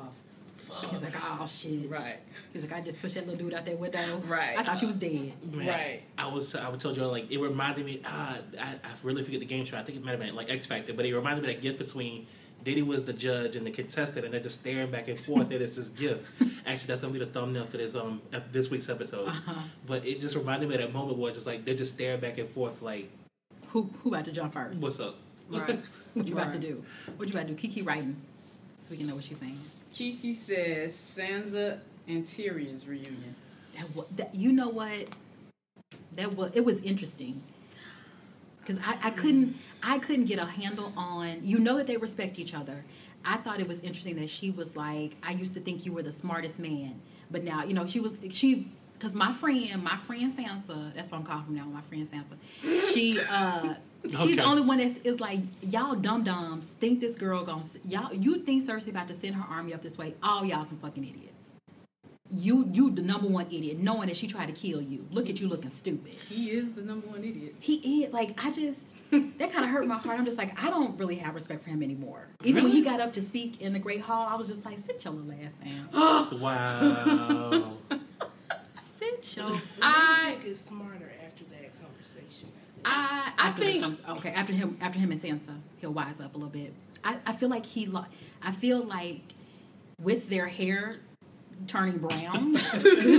Fuck. 0.57 0.85
He's 0.91 1.01
like, 1.01 1.13
oh 1.21 1.45
shit. 1.47 1.89
right. 1.89 2.17
He's 2.53 2.61
like, 2.63 2.71
I 2.71 2.81
just 2.81 3.01
pushed 3.01 3.15
that 3.15 3.27
little 3.27 3.43
dude 3.45 3.53
out 3.53 3.65
that 3.65 3.77
window. 3.77 4.21
Right. 4.25 4.57
I 4.57 4.63
thought 4.63 4.81
you 4.81 4.87
was 4.87 4.95
dead. 4.95 5.33
Man, 5.51 5.67
Right. 5.67 6.01
I 6.17 6.27
was 6.27 6.55
I 6.55 6.69
would 6.69 6.79
told 6.79 6.95
you 6.97 7.05
like 7.07 7.29
it 7.31 7.39
reminded 7.39 7.85
me. 7.85 8.01
Ah, 8.05 8.37
I, 8.59 8.63
I 8.63 8.77
really 9.03 9.23
forget 9.23 9.39
the 9.41 9.45
game 9.45 9.65
show. 9.65 9.77
I 9.77 9.83
think 9.83 9.97
it 9.97 10.03
might 10.03 10.11
have 10.11 10.19
been 10.19 10.35
like 10.35 10.49
X 10.49 10.67
Factor, 10.67 10.93
but 10.93 11.05
it 11.05 11.13
reminded 11.15 11.41
me 11.45 11.53
that 11.53 11.61
gift 11.61 11.77
between 11.79 12.27
Diddy 12.63 12.83
was 12.83 13.03
the 13.03 13.11
judge 13.13 13.55
and 13.55 13.65
the 13.65 13.71
contestant, 13.71 14.23
and 14.23 14.31
they're 14.33 14.39
just 14.39 14.59
staring 14.59 14.91
back 14.91 15.07
and 15.07 15.19
forth. 15.19 15.49
and 15.51 15.61
it's 15.61 15.75
this 15.75 15.89
gift. 15.89 16.23
Actually, 16.65 16.87
that's 16.87 17.01
gonna 17.01 17.11
be 17.11 17.19
the 17.19 17.25
thumbnail 17.25 17.65
for 17.65 17.77
this 17.77 17.95
um 17.95 18.21
this 18.53 18.69
week's 18.69 18.87
episode. 18.87 19.27
Uh-huh. 19.29 19.53
But 19.87 20.05
it 20.05 20.21
just 20.21 20.35
reminded 20.35 20.69
me 20.69 20.75
of 20.75 20.81
that 20.81 20.93
moment 20.93 21.17
where 21.17 21.29
it's 21.31 21.37
just 21.39 21.47
like 21.47 21.65
they're 21.65 21.75
just 21.75 21.95
staring 21.95 22.21
back 22.21 22.37
and 22.37 22.47
forth, 22.51 22.81
like, 22.81 23.09
Who 23.71 23.89
who 24.01 24.09
about 24.09 24.25
to 24.25 24.31
jump 24.31 24.53
first? 24.53 24.81
"What's 24.81 24.99
up?" 24.99 25.15
Right. 25.49 25.79
What 26.13 26.27
you 26.27 26.33
about 26.33 26.51
to 26.51 26.59
do? 26.59 26.83
What 27.17 27.27
you 27.27 27.33
about 27.33 27.47
to 27.47 27.53
do? 27.53 27.55
Kiki 27.55 27.81
writing, 27.81 28.15
so 28.81 28.87
we 28.91 28.97
can 28.97 29.07
know 29.07 29.15
what 29.15 29.23
she's 29.23 29.37
saying. 29.37 29.59
Kiki 29.93 30.33
says 30.35 30.93
Sansa 30.93 31.79
and 32.07 32.25
Tyrion's 32.25 32.85
reunion. 32.85 33.35
That, 33.77 33.95
wa- 33.95 34.05
that 34.17 34.35
you 34.35 34.51
know 34.51 34.69
what? 34.69 35.07
That 36.15 36.35
was 36.35 36.51
it 36.53 36.65
was 36.65 36.79
interesting 36.79 37.41
because 38.59 38.81
I, 38.85 38.97
I 39.07 39.11
couldn't 39.11 39.55
I 39.81 39.99
couldn't 39.99 40.25
get 40.25 40.39
a 40.39 40.45
handle 40.45 40.91
on. 40.97 41.39
You 41.43 41.59
know 41.59 41.77
that 41.77 41.87
they 41.87 41.97
respect 41.97 42.39
each 42.39 42.53
other. 42.53 42.83
I 43.23 43.37
thought 43.37 43.59
it 43.59 43.67
was 43.67 43.79
interesting 43.81 44.15
that 44.17 44.29
she 44.29 44.49
was 44.49 44.75
like, 44.75 45.15
I 45.23 45.31
used 45.31 45.53
to 45.53 45.59
think 45.59 45.85
you 45.85 45.93
were 45.93 46.03
the 46.03 46.11
smartest 46.11 46.59
man, 46.59 46.99
but 47.29 47.43
now 47.43 47.63
you 47.63 47.73
know 47.73 47.87
she 47.87 47.99
was 47.99 48.13
she 48.31 48.71
because 49.01 49.15
my 49.15 49.31
friend 49.31 49.83
my 49.83 49.97
friend 49.97 50.31
Sansa 50.37 50.93
that's 50.93 51.09
what 51.09 51.17
I'm 51.17 51.23
calling 51.25 51.43
from 51.45 51.55
now 51.55 51.65
my 51.65 51.81
friend 51.81 52.07
Sansa 52.11 52.93
she 52.93 53.19
uh 53.19 53.73
she's 54.05 54.15
Okay. 54.15 54.35
the 54.35 54.43
only 54.43 54.61
one 54.61 54.77
that's 54.77 54.99
is 55.03 55.19
like 55.19 55.39
y'all 55.61 55.95
dum 55.95 56.23
dums 56.23 56.65
think 56.79 56.99
this 56.99 57.15
girl 57.15 57.43
gonna 57.43 57.63
y'all 57.83 58.13
you 58.13 58.39
think 58.43 58.65
Cersei 58.67 58.89
about 58.89 59.07
to 59.07 59.15
send 59.15 59.35
her 59.35 59.45
army 59.49 59.73
up 59.73 59.81
this 59.81 59.97
way 59.97 60.13
all 60.21 60.45
y'all 60.45 60.65
some 60.65 60.77
fucking 60.77 61.03
idiots 61.03 61.27
you 62.33 62.69
you 62.71 62.89
the 62.91 63.01
number 63.01 63.27
one 63.27 63.45
idiot 63.47 63.77
knowing 63.79 64.07
that 64.07 64.15
she 64.15 64.27
tried 64.27 64.45
to 64.45 64.53
kill 64.53 64.79
you 64.81 65.05
look 65.11 65.29
at 65.29 65.39
you 65.41 65.47
looking 65.49 65.69
stupid 65.71 66.15
He 66.29 66.51
is 66.51 66.73
the 66.73 66.81
number 66.81 67.07
one 67.07 67.23
idiot. 67.23 67.55
he 67.59 68.03
is 68.03 68.13
like 68.13 68.39
I 68.45 68.51
just 68.51 68.81
that 69.11 69.51
kind 69.51 69.65
of 69.65 69.71
hurt 69.71 69.85
my 69.87 69.97
heart. 69.97 70.17
I'm 70.19 70.25
just 70.25 70.37
like 70.37 70.57
I 70.63 70.69
don't 70.69 70.97
really 70.97 71.15
have 71.15 71.35
respect 71.35 71.63
for 71.63 71.69
him 71.71 71.83
anymore. 71.83 72.27
Even 72.45 72.63
when 72.63 72.71
he 72.71 72.81
got 72.81 73.01
up 73.01 73.11
to 73.13 73.21
speak 73.21 73.59
in 73.59 73.73
the 73.73 73.79
Great 73.79 73.99
Hall, 73.99 74.25
I 74.29 74.35
was 74.35 74.47
just 74.47 74.63
like, 74.63 74.77
sit 74.85 75.03
your 75.03 75.13
little 75.13 75.33
ass 75.43 75.51
down. 75.61 76.39
wow. 76.39 77.73
Sit 79.21 79.37
your. 79.43 79.61
I- 79.81 80.25
do 80.31 80.35
you 80.35 80.41
think 80.41 80.45
is 80.45 80.59
smarter 80.67 81.11
after 81.25 81.43
that 81.45 81.71
conversation? 81.81 82.49
I 82.83 83.31
I 83.37 83.47
After 83.49 83.61
think 83.63 83.83
some- 83.83 84.17
okay 84.17 84.29
after 84.31 84.53
him 84.53 84.77
after 84.81 84.99
him 84.99 85.11
and 85.11 85.21
Sansa, 85.21 85.59
he'll 85.79 85.93
wise 85.93 86.19
up 86.19 86.33
a 86.35 86.37
little 86.37 86.49
bit. 86.49 86.73
I, 87.03 87.17
I 87.25 87.33
feel 87.33 87.49
like 87.49 87.65
he 87.65 87.85
lo- 87.85 88.05
I 88.41 88.51
feel 88.51 88.83
like 88.83 89.21
with 89.99 90.29
their 90.29 90.47
hair 90.47 90.97
turning 91.67 91.97
brown 91.99 92.53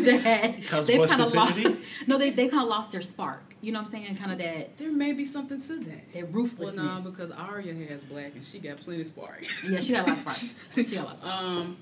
that 0.05 0.57
Cause 0.69 0.87
they've 0.89 1.09
kind 1.09 1.23
of 1.23 1.33
lost. 1.33 1.57
No, 2.09 2.19
they 2.19 2.31
they 2.31 2.49
kind 2.49 2.63
of 2.65 2.69
lost 2.69 2.91
their 2.91 3.03
spark. 3.03 3.55
You 3.61 3.71
know 3.71 3.79
what 3.81 3.87
I'm 3.87 3.93
saying? 3.93 4.17
Kind 4.17 4.33
of 4.33 4.39
that 4.39 4.77
there 4.79 4.91
may 4.91 5.13
be 5.13 5.25
something 5.25 5.61
to 5.61 5.77
that. 5.79 6.13
that 6.13 6.33
Well, 6.33 6.43
ruthlessness. 6.43 7.05
no, 7.05 7.11
because 7.11 7.31
Arya 7.31 7.75
has 7.89 8.03
black 8.03 8.33
and 8.35 8.45
she 8.45 8.59
got 8.59 8.79
plenty 8.79 9.03
of 9.03 9.07
spark. 9.07 9.45
yeah, 9.65 9.79
she 9.81 9.93
got 9.93 10.09
a 10.09 10.11
lot 10.13 10.27
of 10.27 10.33
spark. 10.37 10.87
She 10.89 10.95
got 10.97 11.03
a 11.03 11.05
lot 11.05 11.13
of 11.13 11.19
spark. 11.19 11.35
Um, 11.43 11.77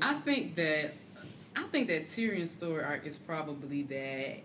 I 0.00 0.14
think 0.14 0.54
that 0.56 0.94
I 1.56 1.62
think 1.68 1.88
that 1.88 2.06
Tyrion's 2.06 2.50
story 2.50 2.84
arc 2.84 3.06
is 3.06 3.16
probably 3.16 3.82
that 3.84 4.38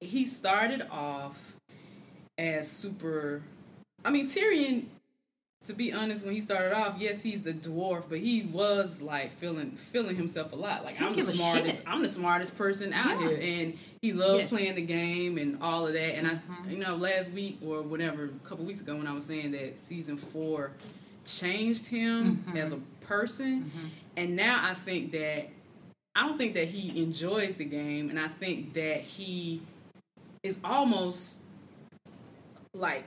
he 0.00 0.24
started 0.24 0.86
off 0.90 1.56
as 2.38 2.70
super. 2.70 3.42
I 4.04 4.10
mean, 4.10 4.26
Tyrion. 4.26 4.84
To 5.66 5.72
be 5.72 5.94
honest, 5.94 6.26
when 6.26 6.34
he 6.34 6.42
started 6.42 6.74
off, 6.76 6.96
yes, 6.98 7.22
he's 7.22 7.42
the 7.42 7.54
dwarf, 7.54 8.04
but 8.10 8.18
he 8.18 8.42
was 8.42 9.00
like 9.00 9.34
feeling 9.38 9.78
feeling 9.92 10.14
himself 10.14 10.52
a 10.52 10.56
lot. 10.56 10.84
Like 10.84 10.98
He 10.98 11.04
I'm 11.06 11.14
the 11.16 11.22
smartest. 11.22 11.82
I'm 11.86 12.02
the 12.02 12.08
smartest 12.10 12.58
person 12.58 12.92
out 12.92 13.18
Yeah. 13.18 13.28
here, 13.30 13.38
and 13.40 13.78
he 14.02 14.12
loved 14.12 14.40
Yes. 14.40 14.50
playing 14.50 14.74
the 14.74 14.82
game 14.82 15.38
and 15.38 15.62
all 15.62 15.86
of 15.86 15.94
that. 15.94 16.16
And 16.18 16.26
I, 16.26 16.34
Mhm. 16.34 16.70
you 16.70 16.76
know, 16.76 16.96
last 16.96 17.32
week 17.32 17.60
or 17.64 17.80
whatever, 17.80 18.24
a 18.26 18.46
couple 18.46 18.66
weeks 18.66 18.82
ago, 18.82 18.94
when 18.94 19.06
I 19.06 19.14
was 19.14 19.24
saying 19.24 19.52
that 19.52 19.78
season 19.78 20.18
four 20.18 20.72
changed 21.24 21.86
him 21.86 22.44
Mhm. 22.46 22.56
as 22.58 22.72
a 22.72 22.78
person, 23.00 23.72
Mhm. 23.74 23.88
and 24.18 24.36
now 24.36 24.58
I 24.62 24.74
think 24.74 25.12
that 25.12 25.48
I 26.16 26.26
don't 26.26 26.38
think 26.38 26.54
that 26.54 26.68
he 26.68 27.02
enjoys 27.02 27.56
the 27.56 27.64
game, 27.64 28.08
and 28.10 28.18
I 28.18 28.28
think 28.28 28.74
that 28.74 29.00
he 29.00 29.62
is 30.42 30.58
almost 30.62 31.40
like 32.72 33.04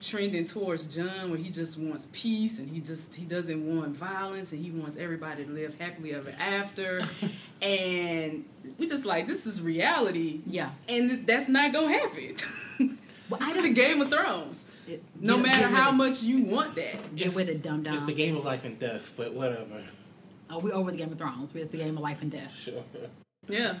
trending 0.00 0.44
towards 0.44 0.86
John, 0.86 1.30
where 1.30 1.38
he 1.38 1.50
just 1.50 1.78
wants 1.78 2.08
peace 2.12 2.58
and 2.58 2.68
he 2.68 2.80
just 2.80 3.14
he 3.14 3.24
doesn't 3.24 3.66
want 3.76 3.96
violence 3.96 4.52
and 4.52 4.62
he 4.64 4.70
wants 4.70 4.96
everybody 4.96 5.44
to 5.44 5.50
live 5.50 5.78
happily 5.78 6.14
ever 6.14 6.34
after. 6.38 7.02
and 7.62 8.44
we 8.78 8.86
just 8.86 9.04
like 9.04 9.26
this 9.26 9.46
is 9.46 9.62
reality, 9.62 10.40
Yeah. 10.46 10.70
and 10.88 11.08
this, 11.10 11.18
that's 11.26 11.48
not 11.48 11.72
gonna 11.72 11.88
happen. 11.92 12.36
Well, 13.28 13.40
this 13.40 13.48
I 13.48 13.58
is 13.58 13.62
the 13.64 13.72
Game 13.72 14.00
of 14.00 14.08
Thrones. 14.08 14.66
It- 14.86 15.02
No 15.20 15.36
matter 15.36 15.66
how 15.66 15.88
it. 15.88 15.94
much 15.94 16.22
you 16.22 16.44
want 16.44 16.76
that. 16.76 17.16
Get 17.16 17.34
with 17.34 17.48
it, 17.48 17.60
dumb 17.60 17.84
It's 17.84 18.04
the 18.04 18.12
game 18.12 18.36
of 18.36 18.44
life 18.44 18.64
and 18.64 18.78
death, 18.78 19.12
but 19.16 19.34
whatever. 19.34 19.82
Oh, 20.50 20.58
we 20.58 20.70
over 20.72 20.90
the 20.90 20.96
Game 20.96 21.10
of 21.12 21.18
Thrones. 21.18 21.52
It's 21.54 21.72
the 21.72 21.78
game 21.78 21.96
of 21.96 22.02
life 22.02 22.22
and 22.22 22.30
death. 22.30 22.52
Sure. 22.64 22.82
Yeah. 23.48 23.78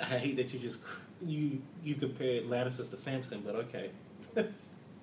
I 0.00 0.18
hate 0.18 0.36
that 0.36 0.52
you 0.52 0.58
just 0.60 0.78
you 1.24 1.60
you 1.84 1.94
compared 1.96 2.44
Lannisters 2.44 2.90
to 2.90 2.96
Samson, 2.96 3.42
but 3.44 3.54
okay. 3.56 3.90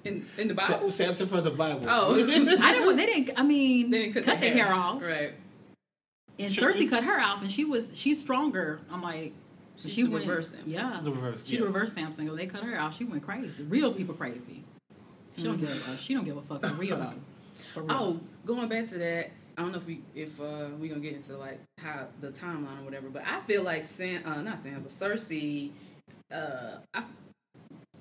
In 0.03 0.25
in 0.37 0.47
the 0.49 0.55
Sa- 0.55 0.73
Bible. 0.73 0.91
Samson 0.91 1.27
from 1.27 1.43
the 1.43 1.49
Bible. 1.51 1.85
Oh. 1.89 2.13
I 2.15 2.17
didn't. 2.25 2.95
They 2.97 3.05
didn't. 3.05 3.39
I 3.39 3.43
mean, 3.43 3.89
They 3.89 4.03
didn't 4.03 4.13
cut, 4.13 4.23
cut, 4.25 4.39
their 4.41 4.53
hair 4.53 4.71
off, 4.71 5.01
Right. 5.01 5.33
and 6.37 6.53
Sure, 6.53 6.71
Cersei 6.71 6.87
cut 6.89 7.03
her 7.03 7.19
off, 7.19 7.41
and 7.41 7.51
she 7.51 7.65
was 7.65 7.89
she's 7.93 8.19
stronger. 8.19 8.79
I'm 8.91 9.01
like, 9.01 9.33
She's 9.77 9.91
she 9.93 10.03
the 10.03 10.09
went 10.11 10.27
reverse 10.27 10.51
Samson. 10.51 10.69
Yeah, 10.71 10.99
the 11.03 11.11
reverse. 11.11 11.45
she 11.47 11.57
yeah. 11.57 11.63
reverse 11.63 11.93
Samson. 11.93 12.27
When 12.27 12.35
they 12.37 12.45
cut 12.45 12.63
her 12.63 12.79
off, 12.79 12.95
she 12.95 13.03
went 13.05 13.23
crazy. 13.23 13.63
Real 13.67 13.91
people 13.93 14.13
crazy. 14.13 14.63
She 15.37 15.43
don't 15.43 15.57
Mhm. 15.57 15.61
give. 15.61 15.89
A, 15.89 15.97
she 15.97 16.13
don't 16.13 16.23
give 16.23 16.37
a 16.37 16.41
fuck 16.43 16.61
for 16.65 16.73
real 16.75 16.97
though. 16.97 17.13
For 17.73 17.81
real. 17.81 17.91
Oh, 17.91 18.19
going 18.45 18.69
back 18.69 18.85
to 18.89 18.97
that, 18.99 19.31
I 19.57 19.61
don't 19.61 19.71
know 19.71 19.77
if 19.77 19.85
we 19.85 20.01
if 20.15 20.39
uh, 20.41 20.67
we 20.79 20.89
gonna 20.89 20.99
get 21.01 21.13
into 21.13 21.37
like 21.37 21.59
how 21.77 22.07
the 22.21 22.29
timeline 22.29 22.81
or 22.81 22.83
whatever, 22.83 23.09
but 23.09 23.23
I 23.25 23.41
feel 23.41 23.63
like 23.63 23.83
San 23.83 24.23
uh, 24.25 24.41
not 24.41 24.57
Sansa, 24.57 24.87
Cersei. 24.87 25.71
Uh, 26.31 26.77
I 26.93 27.03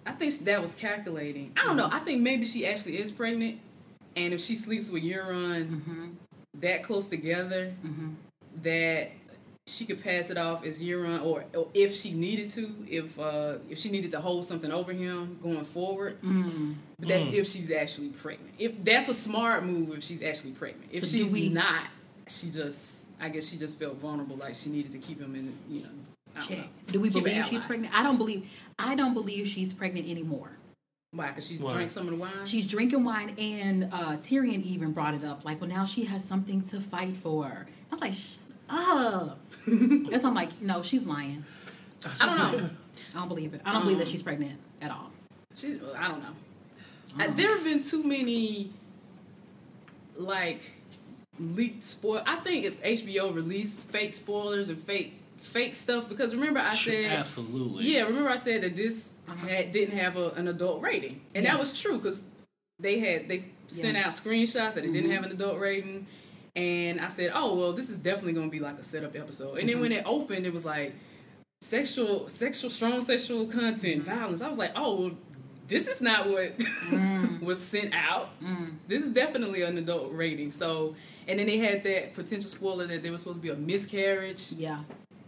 I 0.06 0.12
think 0.12 0.38
that 0.40 0.60
was 0.60 0.74
calculating. 0.74 1.52
I 1.56 1.64
don't 1.64 1.76
know. 1.76 1.88
I 1.90 2.00
think 2.00 2.20
maybe 2.22 2.44
she 2.44 2.66
actually 2.66 2.98
is 2.98 3.10
pregnant, 3.12 3.58
and 4.16 4.34
if 4.34 4.40
she 4.40 4.56
sleeps 4.56 4.90
with 4.90 5.02
Euron 5.02 5.68
Mm-hmm. 5.70 6.06
that 6.60 6.82
close 6.82 7.06
together, 7.06 7.72
Mm-hmm. 7.84 8.10
that 8.62 9.10
she 9.66 9.86
could 9.86 10.02
pass 10.02 10.28
it 10.30 10.36
off 10.36 10.64
as 10.64 10.78
Euron, 10.78 11.24
or, 11.24 11.44
or 11.54 11.68
if 11.72 11.96
she 11.96 12.12
needed 12.12 12.50
to, 12.50 12.74
if 12.86 13.18
uh, 13.18 13.54
if 13.70 13.78
she 13.78 13.90
needed 13.90 14.10
to 14.10 14.20
hold 14.20 14.44
something 14.44 14.70
over 14.70 14.92
him 14.92 15.38
going 15.42 15.64
forward. 15.64 16.20
Mm. 16.22 16.74
But 16.98 17.08
that's 17.08 17.24
Mm. 17.24 17.32
if 17.32 17.48
she's 17.48 17.70
actually 17.70 18.08
pregnant. 18.10 18.50
If 18.58 18.84
that's 18.84 19.08
a 19.08 19.14
smart 19.14 19.64
move, 19.64 19.96
if 19.96 20.04
she's 20.04 20.22
actually 20.22 20.52
pregnant. 20.52 20.90
If 20.92 21.04
So 21.06 21.16
she's 21.16 21.32
we- 21.32 21.48
not, 21.48 21.84
she 22.28 22.50
just 22.50 23.06
I 23.20 23.28
guess 23.30 23.48
she 23.48 23.56
just 23.56 23.78
felt 23.78 23.96
vulnerable, 23.96 24.36
like 24.36 24.54
she 24.54 24.68
needed 24.68 24.92
to 24.92 24.98
keep 24.98 25.18
him 25.20 25.34
in. 25.34 25.54
You 25.68 25.84
know, 25.84 25.88
I 26.36 26.40
don't 26.40 26.48
Check. 26.48 26.58
know. 26.58 26.64
Do 26.88 27.00
we 27.00 27.08
Keep 27.10 27.24
believe 27.24 27.46
she's 27.46 27.64
pregnant? 27.64 27.94
I 27.94 28.02
don't 28.02 28.18
believe. 28.18 28.46
I 28.78 28.94
don't 28.94 29.14
believe 29.14 29.48
she's 29.48 29.72
pregnant 29.72 30.08
anymore. 30.10 30.50
Why? 31.12 31.28
Because 31.28 31.46
she 31.46 31.56
Why? 31.56 31.72
drank 31.72 31.90
some 31.90 32.06
of 32.06 32.10
the 32.10 32.18
wine. 32.18 32.44
She's 32.44 32.66
drinking 32.66 33.02
wine, 33.04 33.30
and 33.38 33.84
uh, 33.84 34.16
Tyrion 34.18 34.62
even 34.64 34.92
brought 34.92 35.14
it 35.14 35.24
up. 35.24 35.44
Like, 35.44 35.60
well, 35.60 35.70
now 35.70 35.86
she 35.86 36.04
has 36.04 36.22
something 36.22 36.60
to 36.64 36.80
fight 36.80 37.16
for. 37.18 37.66
I'm 37.92 37.98
like, 37.98 38.12
shut 38.12 38.40
up. 38.68 39.38
and 40.12 40.20
so 40.20 40.28
I'm 40.28 40.34
like, 40.34 40.60
no, 40.60 40.82
she's 40.82 41.02
lying. 41.02 41.44
I 42.20 42.26
don't 42.26 42.38
know. 42.38 42.70
I 43.14 43.18
don't 43.18 43.28
believe 43.28 43.54
it. 43.54 43.62
I 43.64 43.72
don't 43.72 43.82
believe 43.82 43.98
that 43.98 44.06
Um, 44.06 44.12
she's 44.12 44.22
pregnant 44.22 44.58
at 44.82 44.90
all. 44.90 45.10
She, 45.54 45.80
I 45.96 46.08
don't 46.08 46.20
know. 46.20 46.34
I 47.18 47.26
don't 47.26 47.36
there 47.36 47.54
have 47.54 47.64
been 47.64 47.82
too 47.82 48.02
many 48.02 48.70
like 50.16 50.60
leaked 51.38 51.84
spoil. 51.84 52.22
I 52.26 52.36
think 52.36 52.64
if 52.64 52.80
HBO 52.82 53.34
released 53.34 53.88
fake 53.90 54.12
spoilers 54.12 54.68
and 54.68 54.82
fake 54.84 55.14
fake 55.38 55.74
stuff, 55.74 56.08
because 56.08 56.34
remember 56.34 56.60
I 56.60 56.74
said 56.74 57.12
absolutely. 57.12 57.84
Yeah, 57.92 58.02
remember 58.02 58.28
I 58.30 58.36
said 58.36 58.62
that 58.62 58.76
this 58.76 59.10
Uh-huh. 59.28 59.46
had, 59.46 59.72
didn't 59.72 59.96
have 59.96 60.16
a, 60.18 60.30
an 60.30 60.48
adult 60.48 60.82
rating, 60.82 61.20
and 61.34 61.44
Yeah. 61.44 61.52
that 61.52 61.58
was 61.60 61.78
true 61.78 61.96
because 61.96 62.24
they 62.78 62.98
had 62.98 63.28
they 63.28 63.46
sent 63.68 63.96
Yeah. 63.96 64.06
out 64.06 64.12
screenshots 64.12 64.74
that 64.74 64.84
it 64.84 64.92
didn't 64.92 65.10
Mhm. 65.10 65.14
have 65.14 65.24
an 65.24 65.32
adult 65.32 65.58
rating, 65.58 66.06
and 66.56 67.00
I 67.00 67.08
said, 67.08 67.32
oh 67.34 67.54
well, 67.56 67.72
this 67.72 67.90
is 67.90 67.98
definitely 67.98 68.32
going 68.34 68.46
to 68.48 68.52
be 68.52 68.60
like 68.60 68.78
a 68.78 68.82
setup 68.82 69.16
episode. 69.16 69.58
And 69.58 69.68
then 69.68 69.76
Mhm. 69.76 69.80
when 69.80 69.92
it 69.92 70.04
opened, 70.06 70.46
it 70.46 70.52
was 70.52 70.64
like 70.64 70.94
sexual, 71.60 72.28
sexual, 72.28 72.70
strong 72.70 73.00
sexual 73.02 73.46
content, 73.46 74.02
Mhm. 74.02 74.06
violence. 74.06 74.40
I 74.40 74.48
was 74.48 74.58
like, 74.58 74.72
oh 74.76 75.00
well, 75.00 75.10
this 75.66 75.88
is 75.88 76.00
not 76.02 76.28
what 76.28 76.56
Mm. 76.58 77.40
was 77.42 77.58
sent 77.60 77.94
out. 77.94 78.38
Mm. 78.42 78.74
This 78.86 79.02
is 79.02 79.10
definitely 79.10 79.62
an 79.62 79.78
adult 79.78 80.12
rating. 80.12 80.50
So, 80.52 80.94
and 81.26 81.38
then 81.38 81.46
they 81.46 81.56
had 81.58 81.82
that 81.84 82.12
potential 82.14 82.50
spoiler 82.50 82.86
that 82.86 83.02
there 83.02 83.10
was 83.10 83.22
supposed 83.22 83.38
to 83.38 83.42
be 83.42 83.48
a 83.48 83.56
miscarriage. 83.56 84.52
Yeah. 84.52 84.80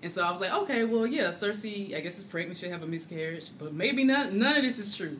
And 0.02 0.12
so 0.12 0.22
I 0.22 0.30
was 0.30 0.42
like, 0.42 0.52
okay, 0.52 0.84
well, 0.84 1.06
yeah, 1.06 1.28
Cersei, 1.28 1.96
I 1.96 2.00
guess 2.00 2.18
is 2.18 2.24
pregnant, 2.24 2.58
should 2.58 2.70
have 2.70 2.82
a 2.82 2.86
miscarriage, 2.86 3.48
but 3.58 3.72
maybe 3.72 4.04
none, 4.04 4.38
none 4.38 4.56
of 4.56 4.62
this 4.62 4.78
is 4.78 4.94
true. 4.94 5.18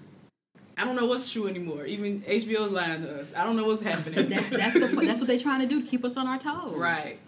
I 0.76 0.84
don't 0.84 0.94
know 0.96 1.06
what's 1.06 1.30
true 1.30 1.48
anymore. 1.48 1.86
Even 1.86 2.20
HBO's 2.22 2.70
lying 2.70 3.02
to 3.02 3.20
us. 3.20 3.32
I 3.34 3.44
don't 3.44 3.56
know 3.56 3.64
what's 3.64 3.82
happening. 3.82 4.28
That's 4.28 4.48
that's 4.50 4.74
the 4.74 4.88
that's 5.04 5.20
what 5.20 5.26
they're 5.26 5.38
trying 5.38 5.60
to 5.60 5.66
do 5.66 5.80
to 5.82 5.86
keep 5.88 6.04
us 6.04 6.16
on 6.16 6.26
our 6.26 6.38
toes. 6.38 6.76
right. 6.76 7.18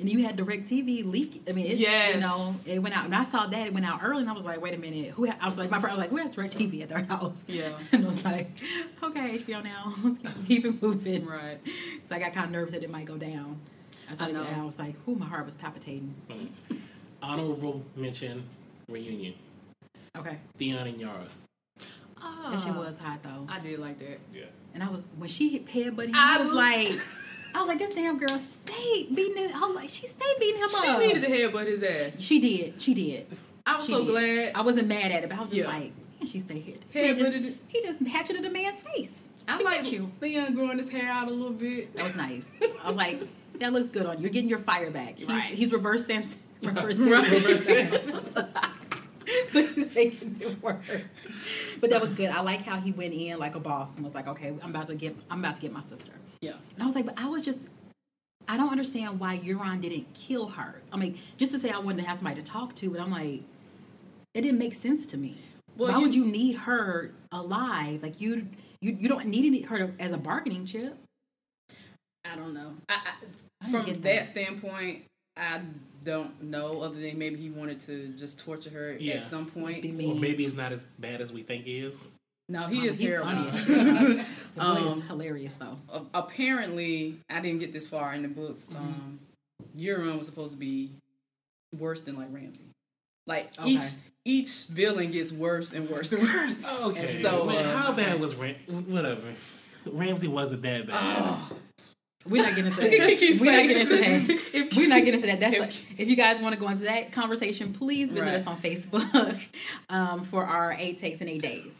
And 0.00 0.08
you 0.08 0.24
had 0.24 0.36
DirecTV 0.36 1.10
leak. 1.10 1.42
I 1.48 1.52
mean, 1.52 1.66
it, 1.66 1.78
you 1.78 2.20
know, 2.20 2.54
it 2.64 2.78
went 2.78 2.96
out. 2.96 3.06
And 3.06 3.14
I 3.16 3.24
saw 3.24 3.48
that 3.48 3.66
it 3.66 3.74
went 3.74 3.84
out 3.84 3.98
early, 4.00 4.20
and 4.20 4.30
I 4.30 4.32
was 4.32 4.44
like, 4.44 4.60
wait 4.60 4.72
a 4.72 4.78
minute. 4.78 5.10
Who? 5.10 5.26
ha- 5.26 5.36
I 5.40 5.46
was 5.48 5.58
like, 5.58 5.70
my 5.72 5.80
friend 5.80 5.92
I 5.92 5.96
was 5.96 6.02
like, 6.04 6.10
who 6.10 6.18
has 6.18 6.30
DirecTV 6.30 6.82
at 6.82 6.88
their 6.88 7.02
house? 7.02 7.34
Yeah. 7.48 7.76
And 7.92 8.04
I 8.04 8.08
was 8.08 8.24
like, 8.24 8.48
okay, 9.02 9.40
HBO 9.40 9.64
now. 9.64 9.92
Let's 10.04 10.18
keep, 10.18 10.46
keep 10.46 10.64
it 10.66 10.80
moving. 10.80 11.26
Right. 11.26 11.58
So 12.08 12.14
I 12.14 12.20
got 12.20 12.32
kind 12.32 12.46
of 12.46 12.52
nervous 12.52 12.74
that 12.74 12.84
it 12.84 12.90
might 12.90 13.06
go 13.06 13.16
down. 13.16 13.58
I, 14.08 14.14
saw 14.14 14.26
I 14.26 14.30
know. 14.30 14.44
and 14.44 14.60
I 14.60 14.64
was 14.64 14.78
like, 14.78 14.94
who? 15.04 15.16
my 15.16 15.26
heart 15.26 15.46
was 15.46 15.56
palpitating. 15.56 16.14
Mm. 16.30 16.78
Honorable 17.20 17.82
mention 17.96 18.44
reunion. 18.88 19.34
Okay. 20.16 20.38
Theon 20.58 20.86
and 20.86 21.00
Yara. 21.00 21.26
Oh, 22.20 22.50
That 22.50 22.60
shit 22.60 22.74
was 22.74 22.98
hot 22.98 23.22
though. 23.22 23.46
I 23.48 23.58
did 23.60 23.78
like 23.78 23.98
that. 24.00 24.18
Yeah. 24.34 24.44
And 24.74 24.82
I 24.82 24.88
was 24.88 25.02
when 25.16 25.28
she 25.28 25.48
hit 25.50 25.68
head 25.68 25.96
buddy, 25.96 26.12
I 26.14 26.36
I 26.36 26.38
was 26.40 26.48
lo- 26.48 26.54
like, 26.54 27.00
I 27.54 27.58
was 27.60 27.68
like, 27.68 27.78
this 27.78 27.94
damn 27.94 28.18
girl 28.18 28.38
stayed 28.38 29.14
beating 29.14 29.44
it. 29.44 29.54
I 29.54 29.60
was 29.60 29.74
like, 29.74 29.88
she 29.90 30.06
stayed 30.06 30.34
beating 30.38 30.58
him 30.58 30.64
up. 30.64 30.70
She 30.84 30.88
up. 30.88 30.98
needed 31.00 31.22
to 31.22 31.28
headbutt 31.28 31.66
his 31.66 31.82
ass. 31.82 32.20
She 32.20 32.38
did. 32.40 32.80
She 32.80 32.94
did. 32.94 33.26
I 33.66 33.76
was 33.76 33.86
She 33.86 33.92
so 33.92 34.04
did. 34.04 34.10
glad. 34.10 34.52
I 34.54 34.60
wasn't 34.62 34.88
mad 34.88 35.10
at 35.12 35.24
it, 35.24 35.28
but 35.30 35.38
I 35.38 35.42
was 35.42 35.50
just 35.50 35.62
Yeah. 35.62 35.68
like, 35.68 35.92
man, 36.20 36.26
she 36.26 36.38
stayed 36.40 36.62
here. 36.62 36.76
This 36.92 37.16
man 37.16 37.18
just, 37.32 37.36
it. 37.48 37.56
he 37.68 37.82
just 37.82 38.00
hatcheted 38.06 38.44
a 38.44 38.50
man's 38.50 38.80
face. 38.80 39.18
I 39.46 39.56
to 39.58 39.64
like 39.64 39.84
get 39.84 39.92
you. 39.92 40.12
Theon 40.20 40.54
growing 40.54 40.76
his 40.78 40.88
hair 40.90 41.08
out 41.10 41.28
a 41.28 41.30
little 41.30 41.52
bit. 41.52 41.94
That 41.96 42.04
was 42.04 42.14
nice. 42.14 42.44
I 42.82 42.86
was 42.86 42.96
like, 42.96 43.22
that 43.60 43.72
looks 43.72 43.90
good 43.90 44.04
on 44.06 44.16
you. 44.18 44.22
You're 44.24 44.30
getting 44.30 44.50
your 44.50 44.58
fire 44.58 44.90
back. 44.90 45.16
He's, 45.18 45.26
Right. 45.28 45.54
he's 45.54 45.72
reverse 45.72 46.06
Samson. 46.06 46.38
Reverse 46.62 46.96
Right. 46.96 47.64
Samson. 47.64 48.20
so 49.48 49.66
he's 49.66 49.94
making 49.94 50.36
it 50.40 50.62
work. 50.62 50.80
But 51.80 51.90
that 51.90 52.00
was 52.00 52.12
good. 52.12 52.30
I 52.30 52.40
like 52.40 52.60
how 52.62 52.78
he 52.80 52.92
went 52.92 53.14
in 53.14 53.38
like 53.38 53.54
a 53.54 53.60
boss 53.60 53.90
and 53.96 54.04
was 54.04 54.14
like, 54.14 54.26
okay, 54.28 54.54
I'm 54.62 54.70
about 54.70 54.86
to 54.88 54.94
get, 54.94 55.16
I'm 55.30 55.40
about 55.40 55.56
to 55.56 55.62
get 55.62 55.72
my 55.72 55.80
sister. 55.80 56.12
Yeah. 56.40 56.52
And 56.74 56.82
I 56.82 56.86
was 56.86 56.94
like, 56.94 57.06
but 57.06 57.14
I 57.18 57.26
was 57.26 57.44
just, 57.44 57.58
I 58.46 58.56
don't 58.56 58.70
understand 58.70 59.20
why 59.20 59.38
Euron 59.38 59.80
didn't 59.80 60.12
kill 60.14 60.48
her. 60.48 60.80
I 60.92 60.96
mean, 60.96 61.18
just 61.36 61.52
to 61.52 61.60
say 61.60 61.70
I 61.70 61.78
wanted 61.78 62.02
to 62.02 62.08
have 62.08 62.18
somebody 62.18 62.40
to 62.40 62.46
talk 62.46 62.74
to, 62.76 62.90
but 62.90 63.00
I'm 63.00 63.10
like, 63.10 63.42
it 64.34 64.42
didn't 64.42 64.58
make 64.58 64.74
sense 64.74 65.06
to 65.08 65.16
me. 65.16 65.36
Well, 65.76 65.92
why 65.92 65.98
you- 65.98 66.04
would 66.04 66.14
you 66.14 66.24
need 66.24 66.56
her 66.56 67.12
alive? 67.32 68.02
Like 68.02 68.20
you, 68.20 68.46
you, 68.80 68.96
you 69.00 69.08
don't 69.08 69.26
need 69.26 69.46
any- 69.46 69.62
her 69.62 69.78
to, 69.78 69.92
as 70.00 70.12
a 70.12 70.16
bargaining 70.18 70.66
chip. 70.66 70.96
I 72.24 72.36
don't 72.36 72.52
know. 72.54 72.74
I, 72.88 72.94
I 72.94 73.66
I, 73.66 73.70
from 73.70 73.86
that. 73.86 74.02
that. 74.02 74.26
standpoint, 74.26 75.02
I 75.36 75.60
don't 76.08 76.42
know. 76.42 76.80
Other 76.82 76.98
than 76.98 77.18
maybe 77.18 77.36
he 77.36 77.50
wanted 77.50 77.80
to 77.80 78.08
just 78.18 78.38
torture 78.40 78.70
her 78.70 78.96
Yeah. 78.98 79.14
at 79.14 79.22
some 79.22 79.46
point. 79.46 79.84
Or 79.84 79.88
mean. 79.88 80.20
maybe 80.20 80.44
it's 80.46 80.56
not 80.56 80.72
as 80.72 80.80
bad 80.98 81.20
as 81.20 81.32
we 81.32 81.42
think 81.42 81.66
it 81.66 81.70
is. 81.70 81.94
No, 82.48 82.66
he 82.66 82.78
Um, 82.80 82.84
is 82.88 82.94
he's 82.94 83.04
terrible. 83.04 83.30
funny. 83.50 83.50
The 84.54 84.60
boy 84.60 84.60
Um, 84.62 84.98
is 84.98 85.04
hilarious 85.04 85.52
though. 85.58 85.78
Apparently, 86.14 87.18
I 87.28 87.40
didn't 87.40 87.60
get 87.60 87.72
this 87.72 87.86
far 87.86 88.14
in 88.14 88.22
the 88.22 88.28
books. 88.28 88.66
Um, 88.74 89.18
Euron 89.76 90.16
was 90.18 90.26
supposed 90.26 90.54
to 90.54 90.58
be 90.58 90.90
worse 91.78 92.00
than 92.00 92.16
like 92.16 92.28
Ramsay. 92.30 92.64
Like 93.26 93.50
Okay. 93.58 93.68
each 93.70 93.82
each 94.24 94.64
villain 94.66 95.10
gets 95.12 95.32
worse 95.32 95.72
and 95.74 95.88
worse 95.90 96.12
and 96.12 96.22
worse. 96.34 96.62
Okay. 96.64 97.22
So, 97.22 97.44
Man, 97.44 97.64
uh, 97.64 97.76
how 97.76 97.92
bad 97.92 98.18
was 98.20 98.34
Ram? 98.34 98.54
Whatever. 98.88 99.34
Ramsay 99.86 100.28
wasn't 100.28 100.62
that 100.62 100.86
bad. 100.86 101.22
Oh. 101.22 101.56
We're 102.28 102.42
not 102.42 102.56
getting 102.56 102.66
into 102.72 102.80
that. 102.80 102.90
We're 103.40 103.52
not 103.52 103.66
getting 103.68 103.80
into 103.82 103.96
that. 103.96 104.40
If- 104.52 104.76
We're 104.76 104.88
not 104.88 104.98
getting 105.04 105.14
into 105.14 105.26
that. 105.28 105.40
That's 105.40 105.54
if- 105.54 105.60
like, 105.60 105.72
if 105.98 106.08
you 106.08 106.16
guys 106.16 106.40
want 106.40 106.54
to 106.54 106.60
go 106.60 106.68
into 106.68 106.84
that 106.84 107.12
conversation, 107.12 107.72
please 107.72 108.10
visit 108.10 108.24
Right. 108.24 108.34
us 108.34 108.46
on 108.46 108.60
Facebook 108.60 109.40
um, 109.88 110.24
for 110.24 110.44
our 110.44 110.72
eight 110.72 110.98
takes 110.98 111.20
in 111.20 111.28
eight 111.28 111.42
days 111.42 111.74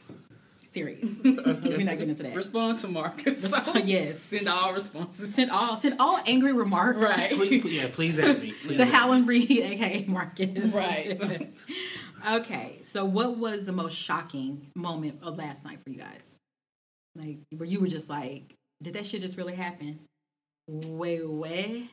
series. 0.71 1.03
We're 1.25 1.35
not 1.35 1.63
getting 1.99 2.11
into 2.11 2.23
that. 2.23 2.37
Respond 2.37 2.79
to 2.79 2.89
Marcus. 2.89 3.43
yes. 3.85 4.21
Send 4.21 4.49
all 4.49 4.73
responses. 4.75 5.35
Send 5.35 5.51
all 5.51 5.79
send 5.81 5.97
all 5.99 6.21
angry 6.27 6.53
remarks 6.53 7.01
Right. 7.01 7.33
Please, 7.33 7.65
yeah, 7.65 7.89
please 7.93 8.19
add 8.19 8.41
me. 8.41 8.53
Please 8.53 8.77
to 8.77 8.83
add. 8.83 8.89
Howland 8.89 9.27
Reed, 9.27 9.51
aka 9.51 10.05
Marcus. 10.07 10.65
Right. 10.73 11.51
okay, 12.31 12.81
so 12.83 13.05
what 13.05 13.39
was 13.39 13.65
the 13.65 13.73
most 13.73 13.97
shocking 13.97 14.67
moment 14.77 15.19
of 15.23 15.37
last 15.39 15.65
night 15.65 15.79
for 15.83 15.91
you 15.91 15.97
guys? 15.99 16.23
Like 17.17 17.39
where 17.57 17.67
you 17.69 17.81
were 17.81 17.89
just 17.89 18.09
like, 18.11 18.55
did 18.83 18.93
that 18.95 19.07
shit 19.07 19.23
just 19.23 19.37
really 19.39 19.55
happen? 19.55 19.99
Wait, 20.69 21.29
way. 21.29 21.89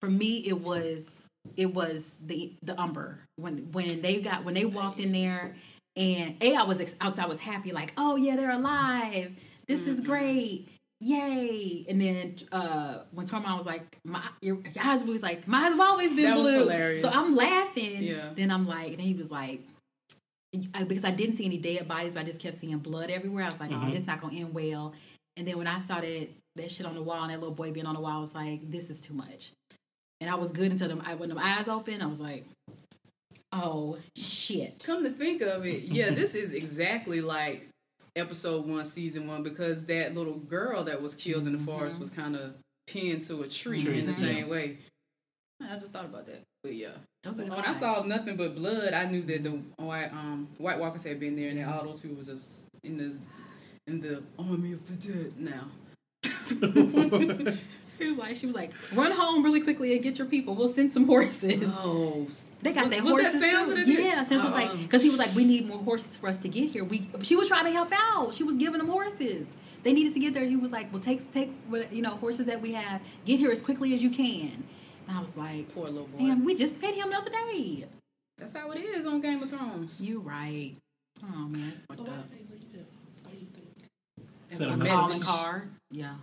For 0.00 0.10
me, 0.10 0.38
it 0.46 0.60
was 0.60 1.04
it 1.56 1.72
was 1.74 2.14
the 2.24 2.52
the 2.62 2.78
Umber 2.80 3.18
when 3.36 3.70
when 3.72 4.02
they 4.02 4.20
got 4.20 4.44
when 4.44 4.54
they 4.54 4.64
walked 4.66 5.00
in 5.00 5.12
there 5.12 5.54
and 5.96 6.36
a 6.42 6.54
I 6.54 6.62
was 6.64 6.80
ex- 6.80 6.94
I 7.00 7.08
was, 7.26 7.38
happy 7.40 7.72
like 7.72 7.92
oh 7.96 8.16
yeah 8.16 8.36
they're 8.36 8.50
alive 8.50 9.32
This 9.66 9.86
is 9.86 10.00
great. 10.00 10.68
Yay! 11.00 11.86
And 11.88 11.98
then 12.00 12.36
uh 12.52 12.98
when 13.12 13.26
Tormund 13.26 13.56
was 13.56 13.64
like, 13.66 13.96
"My 14.04 14.22
your, 14.42 14.58
your 14.74 14.84
eyes 14.84 15.02
was 15.02 15.22
like, 15.22 15.48
my 15.48 15.60
have 15.60 15.80
always 15.80 16.12
been 16.12 16.24
That 16.24 16.34
blue." 16.36 16.58
hilarious. 16.58 17.00
So 17.02 17.08
I'm 17.08 17.34
laughing. 17.34 18.02
Yeah. 18.02 18.30
Then 18.36 18.50
I'm 18.50 18.66
like, 18.66 18.92
and 18.92 19.00
he 19.00 19.14
was 19.14 19.30
like, 19.30 19.62
I- 20.74 20.84
because 20.84 21.06
I 21.06 21.10
didn't 21.10 21.36
see 21.36 21.46
any 21.46 21.56
dead 21.56 21.88
bodies, 21.88 22.12
but 22.14 22.20
I 22.20 22.24
just 22.24 22.38
kept 22.40 22.56
seeing 22.58 22.76
blood 22.78 23.08
everywhere. 23.10 23.44
I 23.44 23.48
was 23.50 23.58
like, 23.60 23.70
Mhm. 23.70 23.88
"Oh, 23.88 23.90
this 23.90 24.06
not 24.06 24.20
gonna 24.20 24.36
end 24.36 24.52
well." 24.52 24.92
And 25.38 25.46
then 25.48 25.56
when 25.56 25.66
I 25.66 25.78
started 25.80 26.34
that 26.56 26.70
shit 26.70 26.86
on 26.86 26.94
the 26.94 27.02
wall 27.02 27.22
and 27.22 27.32
that 27.32 27.40
little 27.40 27.54
boy 27.54 27.70
being 27.72 27.86
on 27.86 27.94
the 27.94 28.00
wall, 28.00 28.18
I 28.18 28.20
was 28.20 28.34
like, 28.34 28.70
"This 28.70 28.90
is 28.90 29.00
too 29.00 29.14
much." 29.14 29.52
And 30.20 30.28
I 30.28 30.34
was 30.34 30.50
good 30.52 30.70
until 30.70 30.88
them 30.88 31.02
I, 31.04 31.14
when 31.14 31.28
them 31.28 31.38
eyes 31.38 31.68
open. 31.68 32.02
I 32.02 32.06
was 32.06 32.20
like, 32.20 32.44
"Oh 33.52 33.98
shit!" 34.16 34.82
Come 34.84 35.02
to 35.04 35.10
think 35.10 35.42
of 35.42 35.64
it, 35.66 35.84
yeah, 35.84 36.10
this 36.10 36.34
is 36.34 36.52
exactly 36.52 37.20
like 37.20 37.68
episode 38.16 38.66
one, 38.66 38.84
season 38.84 39.26
one, 39.26 39.42
because 39.42 39.84
that 39.86 40.14
little 40.14 40.34
girl 40.38 40.84
that 40.84 41.00
was 41.00 41.14
killed 41.14 41.46
in 41.46 41.52
the 41.56 41.64
forest 41.64 41.96
Mhm. 41.96 42.00
was 42.00 42.10
kind 42.10 42.36
of 42.36 42.54
pinned 42.86 43.22
to 43.24 43.42
a 43.42 43.48
tree 43.48 43.82
Tree, 43.82 44.00
in 44.00 44.06
the 44.06 44.14
same 44.14 44.48
way. 44.48 44.78
I 45.62 45.74
just 45.74 45.92
thought 45.92 46.06
about 46.06 46.26
that, 46.26 46.42
but 46.62 46.74
yeah. 46.74 46.92
That 47.22 47.36
When 47.36 47.52
I 47.52 47.72
saw 47.72 48.02
nothing 48.02 48.36
but 48.36 48.54
blood, 48.56 48.94
I 48.94 49.04
knew 49.04 49.22
that 49.22 49.42
the 49.44 49.50
white 49.82 50.10
um 50.12 50.48
White 50.58 50.78
Walkers 50.78 51.04
had 51.04 51.20
been 51.20 51.36
there, 51.36 51.50
and 51.50 51.58
that 51.58 51.68
all 51.68 51.84
those 51.84 52.00
people 52.00 52.16
were 52.16 52.24
just 52.24 52.64
in 52.82 52.96
the 52.96 53.16
in 53.86 54.00
the 54.00 54.22
army 54.38 54.72
of 54.72 54.86
the 54.88 55.08
dead 55.12 55.38
now. 55.38 55.68
He 57.98 58.06
was 58.06 58.16
like, 58.16 58.36
she 58.36 58.46
was 58.46 58.54
like, 58.54 58.72
run 58.94 59.12
home 59.12 59.42
really 59.44 59.60
quickly 59.60 59.92
and 59.92 60.02
get 60.02 60.16
your 60.16 60.26
people. 60.26 60.54
We'll 60.54 60.72
send 60.72 60.90
some 60.94 61.06
horses. 61.06 61.62
Oh, 61.66 62.26
They 62.62 62.72
got 62.72 62.84
was, 62.86 62.94
that 62.94 63.04
was 63.04 63.12
horses 63.12 63.40
that 63.40 63.52
Sansa 63.54 63.64
too. 63.66 63.74
that 63.74 63.84
did- 63.86 63.98
Yeah, 64.06 64.24
Sansa 64.24 64.44
was 64.44 64.54
like, 64.54 64.70
um. 64.70 64.82
because 64.84 65.02
he 65.02 65.10
was 65.10 65.18
like, 65.18 65.34
we 65.34 65.44
need 65.44 65.66
more 65.68 65.76
horses 65.82 66.16
for 66.16 66.28
us 66.28 66.38
to 66.38 66.48
get 66.48 66.70
here. 66.70 66.82
We, 66.82 67.10
she 67.20 67.36
was 67.36 67.48
trying 67.48 67.66
to 67.66 67.70
help 67.72 67.90
out. 67.92 68.32
She 68.34 68.42
was 68.42 68.56
giving 68.56 68.78
them 68.78 68.88
horses. 68.88 69.46
They 69.82 69.92
needed 69.92 70.14
to 70.14 70.18
get 70.20 70.32
there. 70.32 70.46
He 70.46 70.56
was 70.56 70.72
like, 70.72 70.90
well, 70.94 71.02
take 71.02 71.30
take 71.32 71.52
you 71.70 72.00
know 72.00 72.16
horses 72.16 72.46
that 72.46 72.60
we 72.62 72.72
have. 72.72 73.02
Get 73.26 73.38
here 73.38 73.50
as 73.50 73.60
quickly 73.60 73.92
as 73.92 74.02
you 74.02 74.08
can. 74.08 74.64
And 75.06 75.16
I 75.18 75.20
was 75.20 75.36
like, 75.36 75.68
poor 75.74 75.84
little 75.86 76.06
boy. 76.06 76.18
damn, 76.20 76.42
we 76.42 76.54
just 76.54 76.80
paid 76.80 76.94
him 76.94 77.10
the 77.10 77.16
other 77.16 77.30
day. 77.30 77.84
That's 78.38 78.54
how 78.54 78.70
it 78.72 78.78
is 78.80 79.06
on 79.06 79.20
Game 79.20 79.42
of 79.42 79.50
Thrones. 79.50 80.00
You're 80.02 80.20
right. 80.20 80.72
Oh 81.22 81.48
man, 81.48 81.68
it's 81.74 81.80
So 81.80 81.84
fucked 81.96 82.08
why 82.08 82.14
up. 82.14 82.30
did 82.30 82.38
they 82.48 82.54
leave 82.54 82.72
him? 82.72 82.86
Why 83.24 83.32
do 83.32 83.38
you 83.40 83.46
think? 83.54 83.68
Send 84.48 84.82
a 84.82 84.86
A 84.86 84.88
calling 84.88 85.20
card. 85.20 85.70
Yeah, 85.90 86.14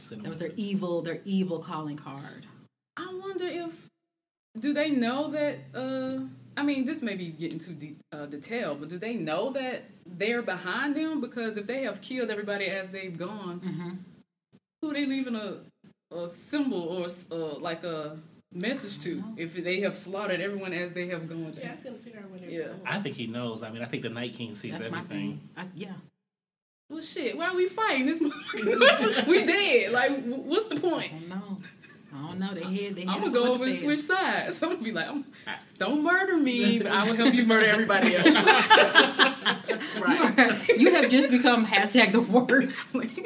Send 0.00 0.22
that 0.24 0.28
was 0.28 0.38
their 0.40 0.48
message. 0.48 0.64
evil, 0.64 1.02
their 1.02 1.20
evil 1.24 1.58
calling 1.60 1.96
card. 1.96 2.46
I 2.96 3.06
wonder 3.20 3.46
if 3.46 3.70
do 4.58 4.72
they 4.72 4.90
know 4.90 5.30
that? 5.30 5.58
uh 5.74 6.24
I 6.58 6.62
mean, 6.62 6.86
this 6.86 7.02
may 7.02 7.14
be 7.16 7.26
getting 7.28 7.58
too 7.58 7.72
deep 7.74 7.98
uh, 8.12 8.24
detail, 8.24 8.74
but 8.74 8.88
do 8.88 8.98
they 8.98 9.12
know 9.12 9.52
that 9.52 9.82
they're 10.06 10.40
behind 10.40 10.96
them? 10.96 11.20
Because 11.20 11.58
if 11.58 11.66
they 11.66 11.82
have 11.82 12.00
killed 12.00 12.30
everybody 12.30 12.64
as 12.66 12.90
they've 12.90 13.16
gone, 13.18 13.60
Mm-hmm. 13.60 13.90
who 14.80 14.90
are 14.90 14.94
they 14.94 15.04
leaving 15.06 15.34
a 15.36 15.58
a 16.14 16.26
symbol 16.26 16.82
or 16.82 17.06
uh, 17.30 17.58
like 17.58 17.84
a 17.84 18.16
message 18.54 19.00
to? 19.04 19.16
know. 19.16 19.34
If 19.36 19.52
they 19.54 19.80
have 19.80 19.98
slaughtered 19.98 20.40
everyone 20.40 20.72
as 20.72 20.92
they 20.94 21.08
have 21.08 21.28
gone. 21.28 21.52
Yeah, 21.60 21.72
I 21.72 21.76
couldn't 21.76 22.02
figure 22.02 22.20
out 22.20 22.30
where 22.30 22.40
they 22.40 22.56
Yeah. 22.56 22.68
going. 22.68 22.80
I 22.86 23.02
think 23.02 23.16
he 23.16 23.26
knows. 23.26 23.62
I 23.62 23.70
mean, 23.70 23.82
I 23.82 23.86
think 23.86 24.02
the 24.02 24.08
Night 24.08 24.32
King 24.34 24.54
sees 24.54 24.72
That's 24.72 24.90
my 24.90 25.00
everything. 25.00 25.38
thing. 25.38 25.48
I, 25.58 25.66
yeah. 25.74 25.92
Well, 26.88 27.00
shit. 27.02 27.36
Why 27.36 27.48
are 27.48 27.54
we 27.56 27.68
fighting 27.68 28.06
this? 28.06 28.20
we 29.26 29.44
dead. 29.44 29.90
Like, 29.92 30.22
what's 30.24 30.66
the 30.66 30.78
point? 30.80 31.12
I 31.12 31.18
don't 31.18 31.28
know. 31.28 31.58
I 32.14 32.22
don't 32.28 32.38
know. 32.38 32.54
They 32.54 32.62
had. 32.62 32.94
They 32.96 33.00
had 33.04 33.08
I'm 33.08 33.20
gonna 33.20 33.32
go 33.32 33.42
with 33.42 33.50
over 33.56 33.64
the 33.64 33.70
and 33.72 33.80
switch 33.80 34.00
sides. 34.00 34.62
I'm 34.62 34.70
gonna 34.70 34.82
be 34.82 34.92
like, 34.92 35.08
I'm, 35.08 35.24
don't 35.78 36.02
murder 36.04 36.36
me, 36.36 36.78
but 36.78 36.86
I 36.86 37.04
will 37.06 37.16
help 37.16 37.34
you 37.34 37.44
murder 37.44 37.66
everybody 37.66 38.14
else. 38.16 38.34
right. 39.98 40.68
You 40.78 40.94
have 40.94 41.10
just 41.10 41.30
become 41.30 41.66
hashtag 41.66 42.12
the 42.12 42.20
worst. 42.22 43.20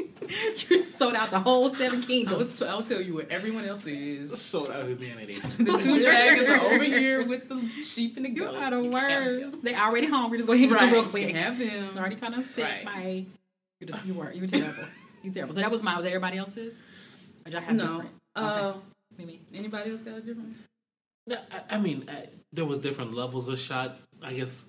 you 0.70 0.90
sold 0.92 1.14
out 1.14 1.30
the 1.30 1.38
whole 1.40 1.72
seven 1.74 2.02
I 2.02 2.06
kingdoms. 2.06 2.58
will, 2.61 2.68
I'll 2.68 2.82
tell 2.82 3.00
you 3.02 3.14
what 3.14 3.28
everyone 3.30 3.66
else 3.66 3.86
is. 3.86 4.40
Sold 4.40 4.70
out 4.70 4.86
humanity. 4.88 5.34
The 5.58 5.78
two 5.78 6.02
dragons 6.02 6.48
are 6.48 6.61
over 6.61 6.82
here 6.82 7.26
with 7.28 7.48
the 7.48 7.61
sheep 7.84 8.16
and 8.16 8.24
the 8.24 8.30
You 8.30 8.44
goat. 8.44 8.56
are 8.56 8.70
the 8.70 8.80
You 8.82 8.90
can 8.90 9.00
have 9.00 9.22
worst. 9.26 9.50
them. 9.52 9.61
They 9.62 9.74
already 9.74 10.06
hungry. 10.08 10.38
Just 10.38 10.46
go 10.48 10.54
ahead 10.54 10.64
and 10.70 10.74
Right. 10.74 10.92
real 10.92 11.04
quick. 11.06 11.26
can 11.28 11.36
have 11.36 11.58
They're 11.58 11.68
them. 11.82 11.98
already 11.98 12.16
kind 12.16 12.34
of 12.34 12.44
sick. 12.46 12.64
Right. 12.64 12.84
Bye. 12.84 13.26
You 13.80 13.86
just 13.86 14.04
you 14.04 14.14
were 14.14 14.32
you 14.32 14.42
were 14.42 14.46
terrible. 14.46 14.84
You 15.22 15.30
terrible. 15.30 15.54
So 15.54 15.60
that 15.60 15.70
was 15.70 15.82
mine. 15.82 15.96
Was 15.96 16.04
that 16.04 16.10
everybody 16.10 16.38
else's? 16.38 16.74
Or 17.46 17.50
did 17.50 17.54
I 17.56 17.60
have 17.60 17.74
No. 17.76 17.86
different? 17.86 18.10
Uh, 18.36 18.72
Mimi. 19.18 19.40
anybody 19.54 19.90
else 19.90 20.02
got 20.02 20.18
a 20.18 20.20
different? 20.20 20.56
No, 21.26 21.36
I, 21.50 21.76
I 21.76 21.78
mean, 21.78 22.08
I, 22.08 22.26
there 22.52 22.64
was 22.64 22.78
different 22.78 23.14
levels 23.14 23.48
of 23.48 23.58
shot. 23.58 23.96
I 24.22 24.32
guess 24.34 24.64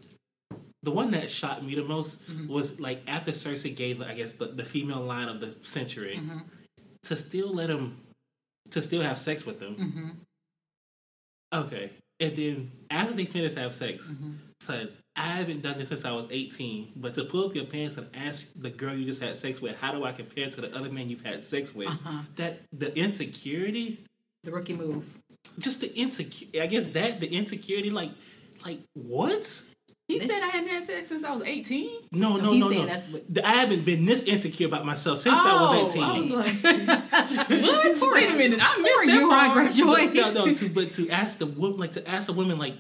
the 0.84 0.92
one 0.92 1.12
that 1.12 1.30
shot 1.30 1.64
me 1.64 1.76
the 1.76 1.84
most 1.84 2.18
Mhm. 2.30 2.48
was 2.48 2.80
like 2.80 3.02
after 3.08 3.32
Cersei 3.32 3.76
gave, 3.76 4.02
I 4.02 4.14
guess, 4.14 4.32
the, 4.34 4.48
the 4.48 4.66
female 4.66 5.02
line 5.02 5.28
of 5.30 5.40
the 5.40 5.56
century 5.64 6.18
Mm-hmm. 6.20 6.40
to 7.04 7.16
still 7.16 7.54
let 7.54 7.70
him 7.70 7.98
to 8.72 8.82
still 8.82 9.02
have 9.02 9.18
sex 9.18 9.46
with 9.46 9.60
them. 9.60 9.76
Mm-hmm. 9.76 10.10
Okay, 11.54 11.92
and 12.20 12.38
then 12.38 12.72
after 12.90 13.14
they 13.14 13.26
finished 13.26 13.58
have 13.58 13.74
sex, 13.74 14.04
Mm-hmm. 14.08 14.32
said, 14.62 14.92
"I 15.16 15.24
haven't 15.24 15.62
done 15.62 15.78
this 15.78 15.90
since 15.90 16.06
I 16.06 16.12
was 16.12 16.26
18, 16.30 16.94
but 16.96 17.14
to 17.16 17.24
pull 17.26 17.46
up 17.46 17.56
your 17.56 17.66
pants 17.66 17.98
and 17.98 18.08
ask 18.14 18.48
the 18.56 18.70
girl 18.70 18.96
you 18.96 19.06
just 19.06 19.22
had 19.22 19.36
sex 19.38 19.62
with, 19.62 19.76
how 19.76 19.92
do 19.92 20.04
I 20.06 20.12
compare 20.12 20.50
to 20.50 20.62
the 20.62 20.74
other 20.76 20.90
man 20.90 21.10
you've 21.10 21.24
had 21.26 21.44
sex 21.44 21.74
with? 21.76 21.88
Uh-huh. 21.90 22.22
That 22.38 22.62
the 22.72 22.96
insecurity." 22.98 24.04
The 24.44 24.52
rookie 24.52 24.74
move. 24.74 25.06
just 25.60 25.82
the 25.82 25.94
insecurity. 25.96 26.62
I 26.62 26.66
guess 26.68 26.88
that 26.88 27.20
the 27.20 27.28
insecurity, 27.28 27.90
like, 27.92 28.12
like 28.66 28.80
what? 28.94 29.62
He 30.08 30.20
said 30.20 30.42
I 30.44 30.48
hadn't 30.48 30.68
had 30.70 30.84
sex 30.84 31.08
since 31.08 31.24
I 31.24 31.32
was 31.32 31.42
18. 31.44 32.08
No, 32.12 32.36
no, 32.38 32.52
no, 32.52 32.70
saying 32.70 32.82
no. 32.82 32.86
that's 32.88 33.06
what. 33.08 33.24
I 33.46 33.54
haven't 33.54 33.86
been 33.86 34.06
this 34.06 34.24
insecure 34.24 34.68
about 34.68 34.86
myself 34.86 35.20
since 35.20 35.38
I 35.38 35.52
Oh, 35.52 35.84
was 35.84 35.96
eighteen. 35.96 36.04
I 36.04 36.18
was 36.18 36.30
like, 36.30 36.64
what? 38.02 38.14
Wait 38.14 38.30
a 38.30 38.34
minute, 38.36 38.60
I 38.62 38.78
missed 38.78 38.98
are 38.98 39.06
that 39.06 39.14
you, 39.14 39.30
part. 39.30 39.72
Greyjoy? 39.72 40.14
no, 40.34 40.46
no. 40.46 40.54
To 40.54 40.70
but 40.70 40.92
to 40.94 41.10
ask 41.10 41.38
the 41.38 41.46
woman, 41.46 41.80
like 41.80 41.92
to 41.94 42.06
ask 42.10 42.30
a 42.30 42.34
woman, 42.34 42.58
like, 42.58 42.74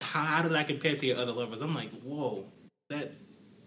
how, 0.00 0.22
how 0.22 0.42
did 0.42 0.54
I 0.54 0.64
compare 0.64 0.96
to 0.96 1.06
your 1.06 1.18
other 1.18 1.32
lovers? 1.32 1.60
I'm 1.60 1.74
like, 1.74 1.90
whoa, 2.02 2.44
that 2.90 3.12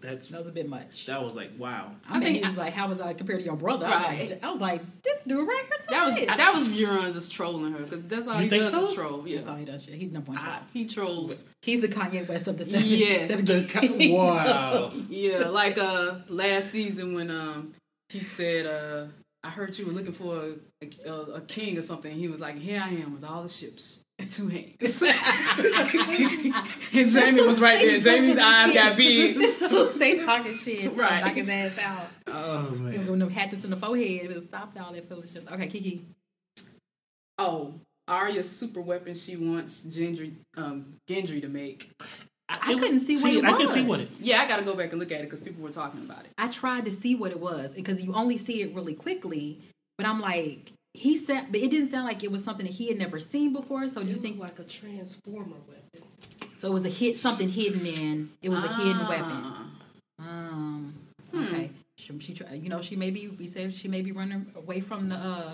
that's 0.02 0.26
That 0.28 0.40
was 0.40 0.48
a 0.48 0.52
bit 0.52 0.68
much. 0.68 1.06
that 1.06 1.22
was 1.22 1.34
like, 1.34 1.50
wow. 1.56 1.92
I, 2.08 2.10
I 2.10 2.18
mean, 2.18 2.22
think 2.24 2.38
he 2.38 2.44
was 2.44 2.56
like, 2.56 2.72
"How 2.72 2.88
was 2.88 3.00
I 3.00 3.14
compared 3.14 3.38
to 3.38 3.44
your 3.44 3.54
brother?" 3.54 3.86
I 3.86 4.20
was, 4.22 4.30
like, 4.30 4.42
I 4.44 4.50
was 4.50 4.60
like, 4.60 5.02
"This 5.02 5.22
dude 5.24 5.46
right 5.46 5.64
here." 5.68 5.78
That 5.90 6.06
was 6.06 6.14
too 6.16 6.20
big." 6.26 6.36
that 6.36 6.54
was 6.54 6.66
Euron 6.66 7.12
just 7.12 7.32
trolling 7.32 7.72
her 7.72 7.84
because 7.84 8.04
that's 8.06 8.26
all 8.26 8.42
You 8.42 8.50
he 8.50 8.58
does 8.58 8.70
so? 8.70 8.80
is 8.88 8.94
troll. 8.94 9.22
That's 9.22 9.46
all 9.46 9.56
he 9.56 9.64
does. 9.64 9.84
Shit. 9.84 9.94
He's 9.94 10.10
number 10.10 10.32
one. 10.32 10.38
I- 10.38 10.42
troll. 10.44 10.60
he 10.72 10.84
trolls. 10.86 11.44
He's 11.62 11.80
the 11.82 11.88
Kanye 11.88 12.28
West 12.28 12.48
of 12.48 12.58
the 12.58 12.64
seven. 12.64 12.84
Yes. 12.84 13.28
seven 13.30 13.44
The 13.44 14.10
wow. 14.12 14.92
Yeah, 15.08 15.46
like 15.48 15.78
uh 15.78 16.16
last 16.28 16.70
season 16.70 17.14
when 17.14 17.30
um 17.30 17.72
he 18.08 18.24
said 18.24 18.66
uh 18.66 19.06
I 19.44 19.50
heard 19.50 19.78
you 19.78 19.86
were 19.86 19.92
looking 19.92 20.12
for 20.12 20.54
a, 20.82 21.08
a, 21.08 21.12
a 21.34 21.40
king 21.42 21.78
or 21.78 21.82
something. 21.82 22.12
He 22.16 22.28
was 22.28 22.40
like, 22.40 22.56
here 22.56 22.80
I 22.84 22.90
am 22.90 23.12
with 23.12 23.24
all 23.24 23.42
the 23.42 23.48
ships 23.48 24.00
and 24.11 24.11
two 24.30 24.48
hands. 24.48 25.02
and 26.92 27.12
Jaime 27.12 27.42
was 27.42 27.60
right 27.60 27.78
there. 27.78 28.00
Jaime's 28.00 28.38
eyes 28.38 28.74
got 28.74 28.96
big. 28.96 29.36
This 29.36 29.58
dude 29.58 29.94
stays 29.96 30.24
talking 30.24 30.56
shit. 30.56 30.94
Right. 30.94 31.10
Right. 31.10 31.24
Knock 31.24 31.34
his 31.34 31.48
ass 31.48 31.78
out. 31.78 32.06
Oh 32.26 32.70
man. 32.70 33.06
When 33.06 33.18
them 33.18 33.30
had 33.30 33.50
this 33.50 33.64
in 33.64 33.70
the 33.70 33.76
forehead, 33.76 34.30
it 34.30 34.34
was 34.34 34.44
stopped 34.44 34.78
all 34.78 34.92
that 34.92 35.08
foolishness. 35.08 35.44
Okay, 35.50 35.66
Kiki. 35.68 36.04
Oh, 37.38 37.74
Arya's 38.08 38.50
super 38.50 38.80
weapon 38.80 39.14
she 39.14 39.36
wants 39.36 39.84
Gendry 39.84 40.34
um 40.56 40.94
Gendry 41.08 41.40
to 41.40 41.48
make. 41.48 41.90
I 42.48 42.74
couldn't 42.74 43.00
see 43.00 43.16
what 43.16 43.32
it 43.32 43.42
was. 43.42 43.52
I 43.52 43.56
can 43.56 43.68
see 43.68 43.82
what 43.82 44.00
it. 44.00 44.10
Yeah, 44.20 44.42
I 44.42 44.46
got 44.46 44.58
to 44.58 44.64
go 44.64 44.74
back 44.74 44.90
and 44.90 45.00
look 45.00 45.10
at 45.10 45.20
it 45.20 45.24
because 45.24 45.40
people 45.40 45.62
were 45.62 45.72
talking 45.72 46.00
about 46.00 46.24
it. 46.24 46.32
I 46.36 46.48
tried 46.48 46.84
to 46.84 46.90
see 46.90 47.14
what 47.14 47.30
it 47.30 47.40
was 47.40 47.72
because 47.72 48.02
you 48.02 48.12
only 48.14 48.36
see 48.36 48.60
it 48.62 48.74
really 48.74 48.94
quickly, 48.94 49.60
but 49.96 50.06
I'm 50.06 50.20
like, 50.20 50.72
he 50.94 51.16
said, 51.16 51.46
but 51.50 51.60
it 51.60 51.70
didn't 51.70 51.90
sound 51.90 52.04
like 52.06 52.22
it 52.22 52.30
was 52.30 52.44
something 52.44 52.66
that 52.66 52.72
he 52.72 52.88
had 52.88 52.98
never 52.98 53.18
seen 53.18 53.52
before. 53.52 53.88
So 53.88 54.02
do 54.02 54.10
you 54.10 54.16
think 54.16 54.38
like 54.38 54.58
a 54.58 54.64
transformer 54.64 55.56
weapon. 55.68 56.08
so? 56.58 56.68
It 56.68 56.72
was 56.72 56.84
a 56.84 56.88
hit, 56.90 57.16
something 57.16 57.48
hidden 57.48 57.86
in. 57.86 58.30
It 58.42 58.50
was 58.50 58.62
a 58.62 58.68
hidden 58.74 59.08
weapon. 59.08 59.26
Ah. 59.30 59.66
Um. 60.18 60.94
Hmm. 61.32 61.44
Okay. 61.44 61.70
She, 61.98 62.18
she, 62.20 62.34
try- 62.34 62.54
you 62.54 62.68
know, 62.68 62.82
she 62.82 62.96
may 62.96 63.10
be. 63.10 63.28
We 63.28 63.48
say 63.48 63.70
she 63.70 63.88
may 63.88 64.02
be 64.02 64.12
running 64.12 64.46
away 64.54 64.80
from 64.80 65.08
the. 65.08 65.14
uh 65.16 65.52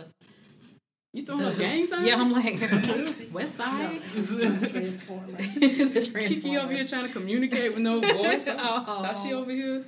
You 1.15 1.25
throwing 1.25 1.43
the, 1.43 1.51
up 1.53 1.59
gang 1.59 1.87
signs? 1.87 2.07
Yeah, 2.07 2.17
I'm 2.17 2.33
like 2.33 2.61
West 3.33 3.59
No, 3.59 3.65
Side. 3.65 4.03
it's 4.17 4.31
a 4.33 4.69
transformer. 4.69 5.37
the 5.37 6.25
Kiki 6.29 6.57
over 6.57 6.73
here 6.73 6.87
trying 6.87 7.07
to 7.07 7.13
communicate 7.13 7.73
with 7.75 7.83
no 7.83 8.01
voice. 8.01 8.47
Oh. 8.49 8.85
Thought 8.85 9.19
she 9.23 9.33
over 9.33 9.51
here 9.53 9.85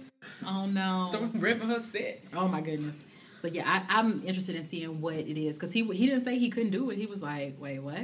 Oh 0.46 0.66
no. 0.66 1.08
throwing 1.12 1.32
repping 1.32 1.68
her 1.68 1.80
set. 1.80 2.22
Oh 2.34 2.46
my 2.48 2.60
goodness. 2.60 2.94
So 3.40 3.48
yeah, 3.48 3.64
I, 3.66 3.98
I'm 3.98 4.22
interested 4.24 4.54
in 4.54 4.68
seeing 4.68 5.00
what 5.00 5.14
it 5.14 5.38
is 5.38 5.56
because 5.56 5.72
he 5.72 5.82
he 5.84 6.06
didn't 6.06 6.24
say 6.24 6.38
he 6.38 6.50
couldn't 6.50 6.70
do 6.70 6.90
it. 6.90 6.98
He 6.98 7.06
was 7.06 7.22
like, 7.22 7.56
wait, 7.58 7.78
what? 7.78 7.94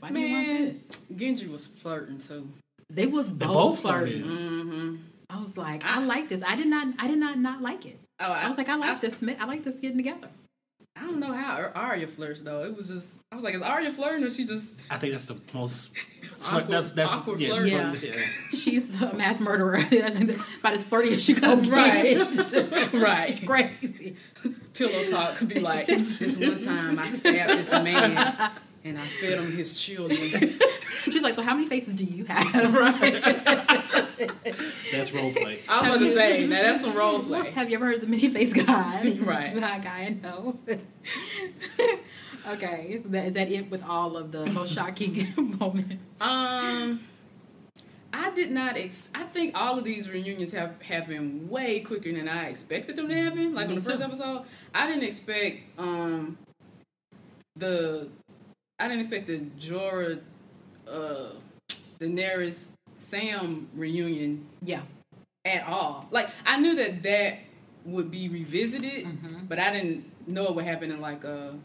Why 0.00 0.10
do 0.10 0.18
you 0.18 0.34
want 0.34 0.48
Man, 0.48 0.80
this? 0.88 0.98
Gendry 1.18 1.50
was 1.50 1.66
flirting 1.66 2.18
too. 2.18 2.48
They 2.88 3.06
was 3.06 3.28
both, 3.28 3.52
both 3.52 3.80
flirting. 3.80 4.22
flirted. 4.22 4.40
Mm-hmm. 4.40 4.96
I 5.30 5.40
was 5.40 5.56
like, 5.56 5.84
I 5.84 6.00
like 6.00 6.28
this. 6.28 6.42
I 6.44 6.56
did 6.56 6.66
not. 6.66 6.88
I 6.98 7.06
did 7.06 7.18
not 7.18 7.38
not 7.38 7.62
like 7.62 7.86
it. 7.86 8.00
Oh, 8.18 8.32
I 8.32 8.48
was 8.48 8.58
like, 8.58 8.68
I 8.68 8.74
like 8.74 8.96
I, 8.96 9.00
this. 9.00 9.22
I 9.38 9.44
like 9.44 9.62
this 9.62 9.76
getting 9.76 9.96
together. 9.96 10.28
I 11.00 11.04
don't 11.04 11.18
know 11.18 11.32
how 11.32 11.56
Ar- 11.56 11.72
Arya 11.74 12.06
flirts 12.06 12.42
though. 12.42 12.62
It 12.64 12.76
was 12.76 12.88
just 12.88 13.08
I 13.32 13.36
was 13.36 13.44
like, 13.44 13.54
is 13.54 13.62
Arya 13.62 13.92
flirting 13.92 14.24
or 14.24 14.30
she 14.30 14.44
just 14.44 14.68
I 14.90 14.98
think 14.98 15.12
that's 15.12 15.24
the 15.24 15.36
most 15.54 15.92
So 16.40 16.56
like, 16.56 16.68
that's 16.68 16.90
that's 16.92 17.12
awkward 17.12 17.40
yeah, 17.40 17.48
flirt. 17.50 17.68
Yeah. 17.68 17.94
yeah. 17.94 18.26
She's 18.52 19.00
a 19.00 19.12
mass 19.14 19.40
murderer. 19.40 19.76
About 20.60 20.74
as 20.74 20.84
flirty 20.84 21.14
as 21.14 21.22
she 21.22 21.34
comes. 21.34 21.68
Right. 21.68 22.16
It's 22.18 22.92
right. 22.94 23.46
crazy. 23.46 24.16
Pillow 24.74 25.04
talk 25.06 25.36
could 25.36 25.48
be 25.48 25.60
like, 25.60 25.86
this 25.86 26.38
one 26.38 26.62
time 26.64 26.98
I 26.98 27.08
stabbed 27.08 27.58
this 27.58 27.70
man 27.70 28.52
and 28.84 28.98
I 28.98 29.06
fed 29.06 29.38
him 29.38 29.52
his 29.52 29.72
children. 29.74 30.58
She's 31.04 31.22
like, 31.22 31.36
so 31.36 31.42
how 31.42 31.54
many 31.54 31.68
faces 31.68 31.94
do 31.94 32.04
you 32.04 32.24
have? 32.24 32.74
Right. 32.74 34.06
That's 34.92 35.12
role 35.12 35.32
play. 35.32 35.60
I 35.68 35.78
was 35.78 35.88
about 35.88 35.98
to 35.98 36.12
say, 36.14 36.46
now 36.46 36.62
that's 36.62 36.84
some 36.84 36.96
role 36.96 37.20
play. 37.20 37.50
Have 37.50 37.68
you 37.70 37.76
ever 37.76 37.86
heard 37.86 37.96
of 37.96 38.00
the 38.02 38.06
many 38.06 38.28
face 38.28 38.52
guy? 38.52 39.18
Right. 39.20 39.54
That 39.60 39.82
guy, 39.84 40.00
I 40.00 40.08
know. 40.10 40.58
okay, 42.48 42.86
is 42.88 43.04
that, 43.04 43.26
is 43.26 43.32
that 43.34 43.52
it 43.52 43.70
with 43.70 43.82
all 43.82 44.16
of 44.16 44.32
the 44.32 44.46
most 44.46 44.72
shocking 44.72 45.54
moments? 45.58 46.02
Um, 46.20 47.00
I 48.12 48.30
did 48.30 48.50
not. 48.50 48.76
Ex- 48.76 49.10
I 49.14 49.24
think 49.24 49.54
all 49.56 49.78
of 49.78 49.84
these 49.84 50.08
reunions 50.08 50.52
have 50.52 50.80
happened 50.82 51.48
way 51.50 51.80
quicker 51.80 52.12
than 52.12 52.28
I 52.28 52.48
expected 52.48 52.96
them 52.96 53.08
to 53.08 53.14
happen. 53.14 53.54
Like 53.54 53.68
Me 53.68 53.74
on 53.76 53.80
the 53.82 53.90
first 53.90 54.02
too. 54.02 54.08
episode, 54.08 54.44
I 54.74 54.86
didn't 54.86 55.04
expect 55.04 55.60
um 55.78 56.38
the 57.56 58.08
I 58.78 58.88
didn't 58.88 59.00
expect 59.00 59.26
the 59.26 59.40
Jorah, 59.60 60.20
uh, 60.88 61.32
Daenerys, 62.00 62.68
Sam 63.10 63.68
reunion 63.74 64.46
Yeah. 64.62 64.82
at 65.44 65.64
all. 65.66 66.06
Like 66.10 66.28
I 66.46 66.58
knew 66.60 66.76
that 66.76 67.02
that 67.02 67.38
would 67.84 68.10
be 68.10 68.28
revisited, 68.28 69.04
Mhm. 69.06 69.48
but 69.48 69.58
I 69.58 69.72
didn't 69.72 70.04
know 70.28 70.46
it 70.46 70.54
would 70.54 70.64
happen 70.64 70.90
in 70.90 71.00
like 71.00 71.24
a 71.24 71.58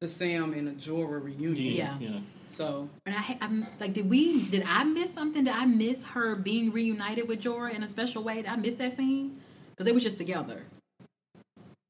the 0.00 0.08
Sam 0.08 0.52
and 0.52 0.68
a 0.68 0.72
Jorah 0.72 1.22
reunion. 1.22 1.74
Yeah. 1.74 1.98
yeah. 1.98 2.20
So 2.48 2.88
And 3.06 3.14
I, 3.16 3.38
I'm 3.40 3.66
like, 3.80 3.94
did 3.94 4.08
we? 4.10 4.46
Did 4.48 4.64
I 4.66 4.84
miss 4.84 5.12
something? 5.14 5.44
Did 5.44 5.54
I 5.54 5.64
miss 5.64 6.04
her 6.04 6.36
being 6.36 6.70
reunited 6.72 7.26
with 7.26 7.40
Jorah 7.40 7.72
in 7.74 7.82
a 7.82 7.88
special 7.88 8.22
way? 8.22 8.36
Did 8.36 8.46
I 8.46 8.56
miss 8.56 8.74
that 8.74 8.96
scene? 8.96 9.40
Because 9.70 9.86
they 9.86 9.92
were 9.92 10.00
just 10.00 10.18
together. 10.18 10.62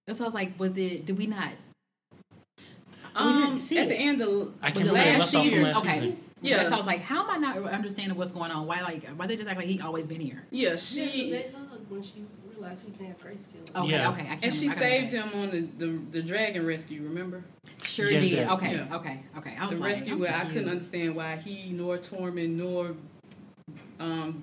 That's 0.06 0.20
why 0.20 0.24
I 0.24 0.28
was 0.28 0.34
like, 0.34 0.58
was 0.60 0.76
it? 0.76 1.06
Did 1.06 1.18
we 1.18 1.26
not? 1.26 1.52
um, 3.16 3.56
didn't 3.68 3.78
at 3.78 3.88
the 3.88 3.96
end 3.96 4.20
of 4.22 4.28
I 4.62 4.68
Was 4.70 4.74
can't 4.74 4.76
it 4.76 4.80
remember. 4.92 5.18
Last 5.18 5.34
left 5.34 5.46
year? 5.46 5.62
last 5.62 5.76
Okay. 5.78 5.92
season. 6.00 6.18
Yeah. 6.44 6.62
Yeah. 6.62 6.68
So 6.68 6.74
I 6.74 6.76
was 6.78 6.86
like, 6.86 7.00
how 7.00 7.24
am 7.24 7.30
I 7.30 7.38
not 7.38 7.56
understanding 7.72 8.16
what's 8.18 8.32
going 8.32 8.50
on? 8.50 8.66
Why 8.66 8.82
like 8.82 9.06
why 9.16 9.26
they 9.26 9.36
just 9.36 9.48
act 9.48 9.58
like 9.58 9.66
he 9.68 9.80
always 9.80 10.04
been 10.06 10.20
here? 10.20 10.42
yeah, 10.50 10.62
Yeah, 10.62 10.70
'cause 10.70 10.88
she 10.88 11.30
they 11.30 11.50
hugged 11.52 11.90
when 11.90 12.02
she 12.02 12.24
realized 12.54 12.84
he 12.84 12.92
can 12.92 13.06
have 13.06 13.18
grayscale. 13.20 13.82
Okay, 13.82 13.90
Yeah. 13.90 14.10
okay. 14.10 14.22
I 14.22 14.24
can't 14.26 14.44
and 14.44 14.52
she 14.54 14.68
remember- 14.68 14.84
I 14.84 14.88
can't 14.88 15.10
saved 15.10 15.32
him 15.34 15.40
on 15.40 15.50
the, 15.50 15.60
the 15.86 16.00
the 16.18 16.22
dragon 16.22 16.66
rescue. 16.66 17.02
Remember 17.02 17.42
Sure 17.82 18.10
Yeah, 18.10 18.18
did. 18.18 18.48
Okay, 18.48 18.74
yeah. 18.76 18.96
okay, 18.96 19.22
okay. 19.38 19.56
I 19.58 19.64
was 19.66 19.74
the 19.74 19.80
like, 19.80 19.88
rescue 19.94 20.18
where 20.18 20.34
I 20.34 20.44
couldn't 20.46 20.68
understand 20.68 21.14
why 21.14 21.36
he 21.36 21.70
nor 21.70 21.98
Tormund 21.98 22.50
nor 22.56 22.94
um 24.00 24.42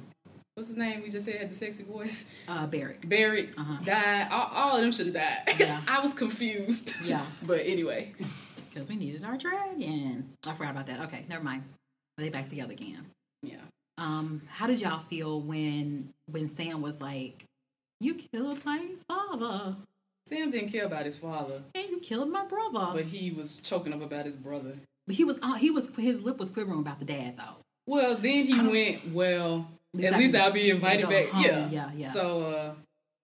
what's 0.56 0.68
his 0.70 0.78
name 0.78 1.02
we 1.02 1.10
just 1.10 1.26
said 1.26 1.36
had 1.36 1.49
the 1.49 1.56
sexy 1.56 1.84
voice 1.84 2.26
Uh, 2.47 2.68
Beric. 2.68 3.08
Barrett 3.08 3.49
Uh-huh. 3.58 3.84
died. 3.84 4.28
All, 4.32 4.47
all 4.54 4.76
of 4.76 4.82
them 4.82 4.91
should 4.91 5.08
have 5.08 5.16
died. 5.16 5.56
Yeah. 5.60 5.82
I 5.88 5.99
was 6.02 6.14
confused. 6.14 6.93
Yeah, 7.04 7.26
But 7.43 7.62
anyway, 7.66 8.14
because 8.70 8.89
we 8.89 8.95
needed 8.95 9.24
our 9.24 9.38
dragon. 9.38 10.30
I 10.45 10.54
forgot 10.54 10.72
about 10.72 10.88
that. 10.88 10.99
Okay, 11.02 11.26
never 11.30 11.43
mind. 11.43 11.64
Are 12.22 12.26
they 12.26 12.30
back 12.30 12.49
together 12.49 12.74
again? 12.74 13.07
yeah. 13.41 13.55
Um, 13.97 14.43
how 14.47 14.67
did 14.67 14.80
y'all 14.80 14.99
feel 15.09 15.41
when 15.41 16.13
when 16.32 16.55
Sam 16.55 16.82
was 16.84 17.01
like, 17.01 17.45
"You 17.99 18.13
killed 18.13 18.63
my 18.63 18.86
father 19.07 19.76
Sam 20.28 20.51
didn't 20.51 20.69
care 20.69 20.86
about 20.86 21.05
his 21.05 21.17
father, 21.17 21.63
and 21.74 21.89
you 21.89 21.99
killed 21.99 22.30
my 22.30 22.45
brother"? 22.45 22.91
but 22.93 23.05
he 23.05 23.32
was 23.32 23.55
choking 23.55 23.91
up 23.91 24.03
about 24.03 24.26
his 24.26 24.38
brother. 24.38 24.76
But 25.07 25.15
he 25.15 25.24
was 25.24 25.39
uh, 25.41 25.55
he 25.55 25.72
was 25.72 25.89
his 25.97 26.22
lip 26.22 26.38
was 26.38 26.51
quivering 26.51 26.80
about 26.80 26.99
the 26.99 27.05
dad 27.05 27.38
though. 27.38 27.57
Well, 27.88 28.15
then 28.15 28.45
he 28.45 28.61
went, 28.61 29.11
well, 29.11 29.67
At 29.97 30.13
at 30.13 30.19
least 30.19 30.36
I'll 30.36 30.51
be 30.51 30.69
invited 30.69 31.09
back. 31.09 31.30
home. 31.30 31.43
Yeah. 31.43 31.69
yeah, 31.72 31.89
yeah. 31.95 32.13
So 32.13 32.41
uh, 32.43 32.74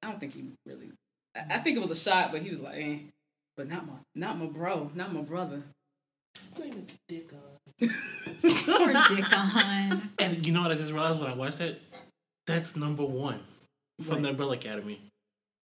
I 0.02 0.10
don't 0.10 0.20
think 0.20 0.34
he 0.34 0.45
really. 0.66 0.91
I, 1.36 1.56
I 1.56 1.60
think 1.60 1.78
it 1.78 1.82
was 1.82 1.91
a 1.91 1.95
shot, 1.95 2.32
but 2.32 2.41
he 2.41 2.50
was 2.50 2.62
like, 2.62 2.78
eh. 2.78 2.98
But 3.56 3.70
not 3.70 3.86
my, 3.86 3.93
not 4.16 4.39
my 4.39 4.48
bro, 4.48 4.89
not 4.95 5.14
my 5.14 5.22
brother. 5.22 5.62
His 6.56 6.64
name 6.64 6.74
is 6.74 6.95
Dickon. 7.08 7.38
Poor 7.80 8.94
Dickon. 9.10 10.10
And 10.20 10.46
you 10.46 10.54
know 10.54 10.62
what 10.62 10.72
I 10.72 10.76
just 10.76 10.92
realized 10.92 11.20
when 11.20 11.30
I 11.30 11.34
watched 11.36 11.60
that? 11.60 11.80
That's 12.46 12.76
number 12.76 13.04
one 13.04 13.40
from 14.02 14.16
What? 14.16 14.22
the 14.24 14.30
Umbrella 14.30 14.54
Academy. 14.54 15.02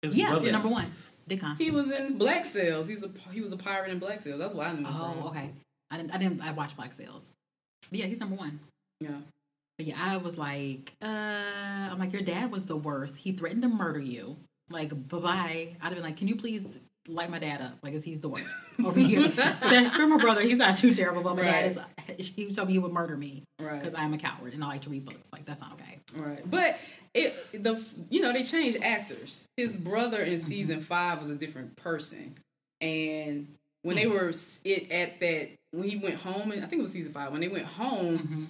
His 0.02 0.16
Yeah, 0.16 0.30
brother. 0.30 0.52
number 0.52 0.70
one, 0.70 0.92
Dickon. 1.28 1.56
He 1.58 1.72
was 1.72 1.92
in 1.92 2.18
Black 2.18 2.46
Sails. 2.46 2.88
He's 2.88 3.04
a 3.04 3.10
he 3.32 3.42
was 3.42 3.52
a 3.52 3.58
pirate 3.58 3.92
in 3.92 4.00
Black 4.00 4.22
Sails. 4.22 4.40
That's 4.40 4.54
why 4.54 4.66
I 4.68 4.72
knew 4.74 4.80
him 4.80 4.86
from. 4.86 4.96
Oh, 5.24 5.28
okay. 5.30 5.52
I 5.92 5.98
didn't. 5.98 6.12
I 6.12 6.18
didn't. 6.18 6.42
I 6.42 6.52
watched 6.52 6.76
Black 6.78 6.94
Sails. 6.94 7.24
But 7.90 8.00
yeah, 8.00 8.06
he's 8.06 8.20
number 8.20 8.36
one. 8.36 8.60
Yeah. 9.02 9.18
But 9.78 9.88
yeah, 9.88 9.96
I 9.98 10.18
was 10.18 10.38
like, 10.38 10.92
uh, 11.02 11.06
I'm 11.06 11.98
like, 12.00 12.12
your 12.14 12.22
dad 12.22 12.52
was 12.52 12.66
the 12.66 12.76
worst. 12.76 13.16
He 13.18 13.32
threatened 13.32 13.62
to 13.64 13.70
murder 13.70 14.00
you. 14.02 14.36
Like, 14.70 14.90
bye 15.08 15.20
bye. 15.20 15.76
I'd 15.82 15.86
have 15.86 15.94
been 15.96 16.04
like, 16.04 16.18
can 16.18 16.28
you 16.28 16.36
please 16.36 16.64
light 17.14 17.30
my 17.30 17.40
dad 17.40 17.62
up? 17.62 17.74
Like, 17.84 17.94
'cause 17.94 18.04
he's 18.04 18.22
the 18.22 18.30
worst 18.30 18.46
over 18.84 19.00
here. 19.00 19.30
screw 19.88 20.08
my 20.08 20.18
brother. 20.18 20.42
He's 20.42 20.58
not 20.58 20.78
too 20.78 20.94
terrible, 20.96 21.24
but 21.24 21.36
my 21.36 21.44
dad 21.44 21.78
is. 22.18 22.30
He 22.36 22.52
told 22.54 22.68
me 22.68 22.74
he 22.74 22.80
would 22.80 22.92
murder 22.92 23.16
me 23.18 23.44
Right. 23.60 23.80
because 23.80 23.94
I'm 23.94 24.14
a 24.14 24.18
coward 24.18 24.54
and 24.54 24.64
I 24.64 24.68
like 24.68 24.82
to 24.82 24.90
read 24.90 25.06
books. 25.06 25.28
Like, 25.32 25.46
that's 25.46 25.62
not 25.62 25.74
okay. 25.74 26.00
Right. 26.16 26.50
But 26.50 26.78
it 27.14 27.64
the 27.64 27.84
you 28.10 28.22
know 28.22 28.34
they 28.34 28.44
changed 28.44 28.78
actors. 28.82 29.44
His 29.58 29.76
brother 29.78 30.22
in 30.22 30.40
season 30.40 30.82
five 30.82 31.20
was 31.20 31.30
a 31.30 31.36
different 31.36 31.76
person, 31.76 32.36
and 32.82 33.48
when 33.84 33.96
they 33.96 34.08
were 34.08 34.32
it 34.64 34.92
at 34.92 35.20
that 35.20 35.50
when 35.72 35.88
he 35.88 35.98
went 35.98 36.16
home, 36.16 36.52
and 36.52 36.64
I 36.64 36.68
think 36.68 36.80
it 36.80 36.84
was 36.84 36.92
season 36.92 37.14
five 37.14 37.32
when 37.32 37.42
they 37.42 37.48
went 37.48 37.66
home. 37.66 38.18
hmm 38.18 38.46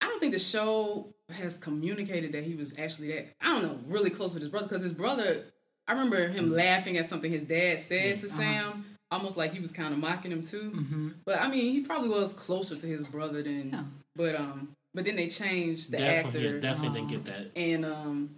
I 0.00 0.08
don't 0.08 0.20
think 0.20 0.32
the 0.32 0.38
show 0.38 1.12
has 1.30 1.56
communicated 1.56 2.32
that 2.32 2.44
he 2.44 2.54
was 2.54 2.74
actually 2.78 3.08
that. 3.08 3.28
I 3.40 3.46
don't 3.48 3.62
know, 3.62 3.78
really 3.88 4.10
close 4.10 4.34
with 4.34 4.42
his 4.42 4.50
brother 4.50 4.66
because 4.68 4.82
his 4.82 4.92
brother. 4.92 5.44
I 5.88 5.92
remember 5.92 6.28
him 6.28 6.50
laughing 6.50 6.96
at 6.96 7.06
something 7.06 7.30
his 7.30 7.44
dad 7.44 7.78
said 7.80 8.18
to 8.20 8.26
Uh-huh. 8.26 8.36
Sam, 8.36 8.84
almost 9.10 9.36
like 9.36 9.52
he 9.52 9.60
was 9.60 9.72
kind 9.72 9.92
of 9.94 10.00
mocking 10.00 10.32
him 10.32 10.42
too. 10.42 10.70
hmm 10.70 11.08
But 11.24 11.40
I 11.40 11.48
mean, 11.48 11.72
he 11.72 11.80
probably 11.82 12.08
was 12.08 12.32
closer 12.32 12.76
to 12.76 12.86
his 12.86 13.04
brother 13.04 13.42
than. 13.42 13.70
Yeah. 13.70 13.84
But 14.16 14.34
um, 14.34 14.72
but 14.94 15.04
then 15.04 15.16
they 15.16 15.28
changed 15.28 15.90
the 15.92 15.98
definitely, 15.98 16.46
actor, 16.46 16.54
yeah, 16.56 16.60
definitely 16.60 17.00
Oh. 17.02 17.06
didn't 17.08 17.24
get 17.24 17.24
that. 17.26 17.50
and 17.60 17.84
um, 17.84 18.30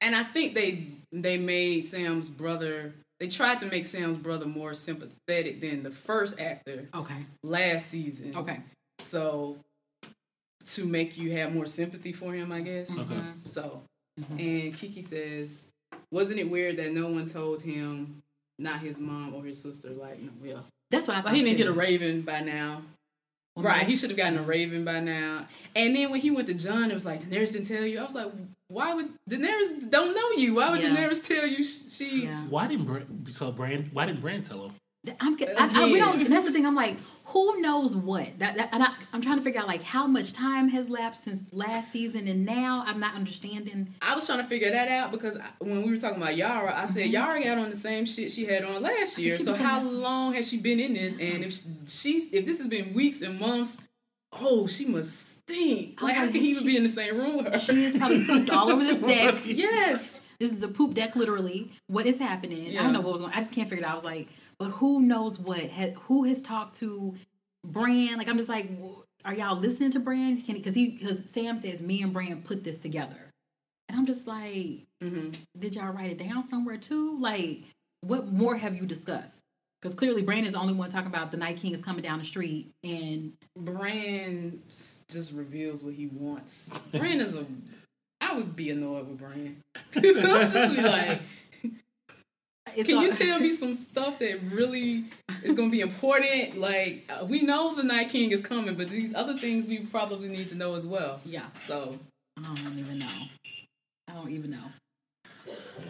and 0.00 0.14
I 0.16 0.24
think 0.24 0.54
they 0.54 0.88
they 1.12 1.38
made 1.38 1.86
Sam's 1.86 2.28
brother. 2.28 2.92
They 3.20 3.28
tried 3.28 3.60
to 3.60 3.66
make 3.66 3.86
Sam's 3.86 4.18
brother 4.18 4.44
more 4.44 4.74
sympathetic 4.74 5.60
than 5.60 5.82
the 5.84 5.90
first 5.92 6.38
actor 6.40 6.88
Okay. 6.94 7.24
last 7.44 7.86
season. 7.88 8.36
Okay. 8.36 8.58
So 8.98 9.56
to 10.66 10.84
make 10.84 11.16
you 11.16 11.32
have 11.32 11.54
more 11.54 11.66
sympathy 11.66 12.12
for 12.12 12.34
him, 12.34 12.50
I 12.52 12.60
guess. 12.60 12.90
Okay. 12.98 13.20
So 13.44 13.82
Mhm. 14.20 14.38
and 14.66 14.74
Kiki 14.74 15.02
says, 15.02 15.68
wasn't 16.14 16.38
it 16.38 16.48
weird 16.48 16.76
that 16.78 16.92
no 16.92 17.08
one 17.08 17.26
told 17.26 17.60
him, 17.62 18.22
not 18.58 18.80
his 18.80 19.00
mom 19.00 19.34
or 19.34 19.44
his 19.44 19.60
sister, 19.60 19.90
like 19.90 20.18
no, 20.20 20.30
yeah, 20.42 20.54
That's 20.90 21.08
what 21.08 21.16
I 21.16 21.20
thought. 21.20 21.26
like 21.26 21.36
he 21.36 21.42
didn't 21.42 21.58
too. 21.58 21.64
get 21.64 21.70
a 21.70 21.72
raven 21.72 22.22
by 22.22 22.40
now. 22.40 22.82
Well, 23.56 23.64
Right, 23.66 23.82
no. 23.82 23.88
he 23.88 23.94
should 23.96 24.10
have 24.10 24.16
gotten 24.16 24.38
a 24.38 24.42
raven 24.42 24.84
by 24.84 24.98
now. 25.00 25.46
And 25.76 25.94
then 25.94 26.10
when 26.10 26.20
he 26.20 26.30
went 26.30 26.48
to 26.48 26.54
Jon, 26.54 26.90
it 26.90 26.94
was 26.94 27.04
like 27.06 27.22
Daenerys 27.22 27.52
didn't 27.52 27.68
tell 27.68 27.84
you. 27.86 28.00
I 28.00 28.04
was 28.04 28.14
like, 28.16 28.32
why 28.68 28.94
would 28.94 29.10
Daenerys 29.30 29.88
don't 29.90 30.12
know 30.14 30.30
you? 30.42 30.54
Why 30.56 30.70
would 30.70 30.82
Yeah. 30.82 30.88
Daenerys 30.90 31.24
tell 31.24 31.46
you? 31.46 31.62
She 31.62 32.24
Yeah. 32.24 32.44
Why 32.48 32.66
didn't 32.66 32.86
Bran, 32.86 33.26
so 33.30 33.52
Bran? 33.52 33.90
Why 33.92 34.06
didn't 34.06 34.20
Bran 34.22 34.42
tell 34.42 34.64
him? 34.66 34.72
I'm, 35.20 35.36
I, 35.40 35.82
I, 35.82 35.84
we 35.84 35.98
don't. 35.98 36.18
and 36.20 36.26
That's 36.32 36.46
the 36.46 36.52
thing. 36.52 36.64
I'm 36.66 36.74
like, 36.74 36.96
who 37.34 37.60
knows 37.60 37.96
what? 37.96 38.38
That, 38.38 38.56
that 38.56 38.68
and 38.72 38.80
I, 38.80 38.90
I'm 39.12 39.20
trying 39.20 39.38
to 39.38 39.42
figure 39.42 39.60
out 39.60 39.66
like 39.66 39.82
how 39.82 40.06
much 40.06 40.32
time 40.32 40.68
has 40.68 40.88
lapsed 40.88 41.24
since 41.24 41.42
last 41.52 41.90
season, 41.90 42.28
and 42.28 42.46
now 42.46 42.84
I'm 42.86 43.00
not 43.00 43.16
understanding. 43.16 43.92
I 44.00 44.14
was 44.14 44.24
trying 44.24 44.38
to 44.38 44.46
figure 44.46 44.70
that 44.70 44.88
out 44.88 45.10
because 45.10 45.36
I- 45.36 45.50
when 45.58 45.82
we 45.84 45.90
were 45.90 45.98
talking 45.98 46.22
about 46.22 46.36
Yara, 46.36 46.72
I 46.80 46.84
said 46.84 47.08
Yara 47.10 47.42
got 47.42 47.58
on 47.58 47.70
the 47.70 47.76
same 47.76 48.06
shit 48.06 48.30
she 48.30 48.46
had 48.46 48.62
on 48.62 48.82
last 48.82 49.18
year. 49.18 49.34
Mm-hmm. 49.34 49.44
So 49.44 49.54
how 49.54 49.80
that- 49.80 49.92
long 49.92 50.34
has 50.34 50.48
she 50.48 50.58
been 50.58 50.78
in 50.78 50.94
this? 50.94 51.14
And 51.14 51.44
if 51.44 51.52
she- 51.54 51.64
she's 51.88 52.32
if 52.32 52.46
this 52.46 52.58
has 52.58 52.68
been 52.68 52.94
weeks 52.94 53.20
and 53.20 53.36
months, 53.38 53.78
oh, 54.32 54.68
she 54.68 54.86
must 54.86 55.32
stink. 55.42 56.00
Was 56.00 56.10
Like, 56.10 56.18
i 56.18 56.26
can 56.30 56.40
he 56.40 56.50
even 56.50 56.62
she- 56.62 56.68
be 56.68 56.76
in 56.76 56.84
the 56.84 56.88
same 56.88 57.18
room 57.18 57.36
with 57.36 57.48
her? 57.52 57.58
She 57.58 57.82
has 57.82 57.94
probably 57.96 58.24
pooped 58.24 58.48
all 58.48 58.70
over 58.70 58.84
this 58.84 59.00
deck. 59.00 59.40
yes. 59.44 60.20
This 60.38 60.52
is 60.52 60.62
a 60.62 60.68
poop 60.68 60.94
deck, 60.94 61.16
literally. 61.16 61.72
What 61.88 62.06
is 62.06 62.18
happening? 62.18 62.78
I 62.78 62.82
don't 62.82 62.92
know 62.92 63.00
what 63.00 63.12
was 63.12 63.20
going. 63.22 63.32
On. 63.32 63.38
I 63.38 63.40
just 63.40 63.52
can't 63.52 63.68
figure 63.68 63.84
it 63.84 63.86
out. 63.86 63.92
I 63.92 63.94
was 63.96 64.04
like, 64.04 64.28
but 64.58 64.70
who 64.70 65.00
knows 65.00 65.38
what? 65.38 65.60
Had, 65.60 65.94
who 65.94 66.24
has 66.24 66.42
talked 66.42 66.76
to 66.76 67.14
Bran? 67.64 68.16
Like, 68.18 68.28
I'm 68.28 68.36
just 68.36 68.48
like, 68.48 68.70
are 69.24 69.34
y'all 69.34 69.58
listening 69.58 69.90
to 69.92 70.00
Bran? 70.00 70.40
Can 70.42 70.56
because 70.56 70.74
he 70.74 70.90
because 70.90 71.22
Sam 71.32 71.60
says 71.60 71.80
me 71.80 72.02
and 72.02 72.12
Bran 72.12 72.42
put 72.42 72.62
this 72.62 72.78
together, 72.78 73.30
and 73.88 73.98
I'm 73.98 74.06
just 74.06 74.26
like, 74.26 74.84
hmm 75.02 75.30
did 75.58 75.74
y'all 75.74 75.92
write 75.92 76.10
it 76.10 76.18
down 76.18 76.48
somewhere 76.48 76.76
too? 76.76 77.18
Like, 77.18 77.62
what 78.02 78.28
more 78.28 78.56
have 78.56 78.76
you 78.76 78.86
discussed? 78.86 79.36
Because 79.80 79.94
clearly, 79.94 80.22
Bran 80.22 80.44
is 80.44 80.54
the 80.54 80.58
only 80.58 80.72
one 80.72 80.90
talking 80.90 81.08
about 81.08 81.30
the 81.30 81.36
Night 81.36 81.58
King 81.58 81.74
is 81.74 81.82
coming 81.82 82.02
down 82.02 82.18
the 82.18 82.24
street, 82.24 82.70
and 82.82 83.32
Bran 83.56 84.62
just 85.10 85.32
reveals 85.32 85.84
what 85.84 85.94
he 85.94 86.06
wants. 86.06 86.70
Bran 86.92 87.20
is 87.20 87.36
a. 87.36 87.44
I 88.20 88.34
would 88.34 88.56
be 88.56 88.70
annoyed 88.70 89.08
with 89.08 89.18
Bran. 89.18 89.62
I'd 89.96 90.48
just 90.48 90.74
be 90.74 90.80
like, 90.82 91.20
it's 92.76 92.88
Can 92.88 92.98
all- 92.98 93.04
you 93.04 93.14
tell 93.14 93.38
me 93.40 93.52
some 93.52 93.74
stuff 93.74 94.18
that 94.18 94.40
really 94.50 95.04
is 95.42 95.54
going 95.54 95.68
to 95.70 95.72
be 95.72 95.80
important? 95.80 96.58
Like 96.58 97.10
uh, 97.10 97.24
we 97.24 97.42
know 97.42 97.74
the 97.74 97.82
Night 97.84 98.10
King 98.10 98.30
is 98.32 98.40
coming, 98.40 98.74
but 98.76 98.88
these 98.88 99.14
other 99.14 99.36
things 99.36 99.66
we 99.66 99.78
probably 99.80 100.28
need 100.28 100.48
to 100.50 100.54
know 100.54 100.74
as 100.74 100.86
well. 100.86 101.20
Yeah, 101.24 101.46
So 101.66 101.98
I 102.38 102.42
don't 102.42 102.78
even 102.78 102.98
know. 102.98 103.08
I 104.08 104.12
don't 104.14 104.30
even 104.30 104.50
know. 104.50 104.64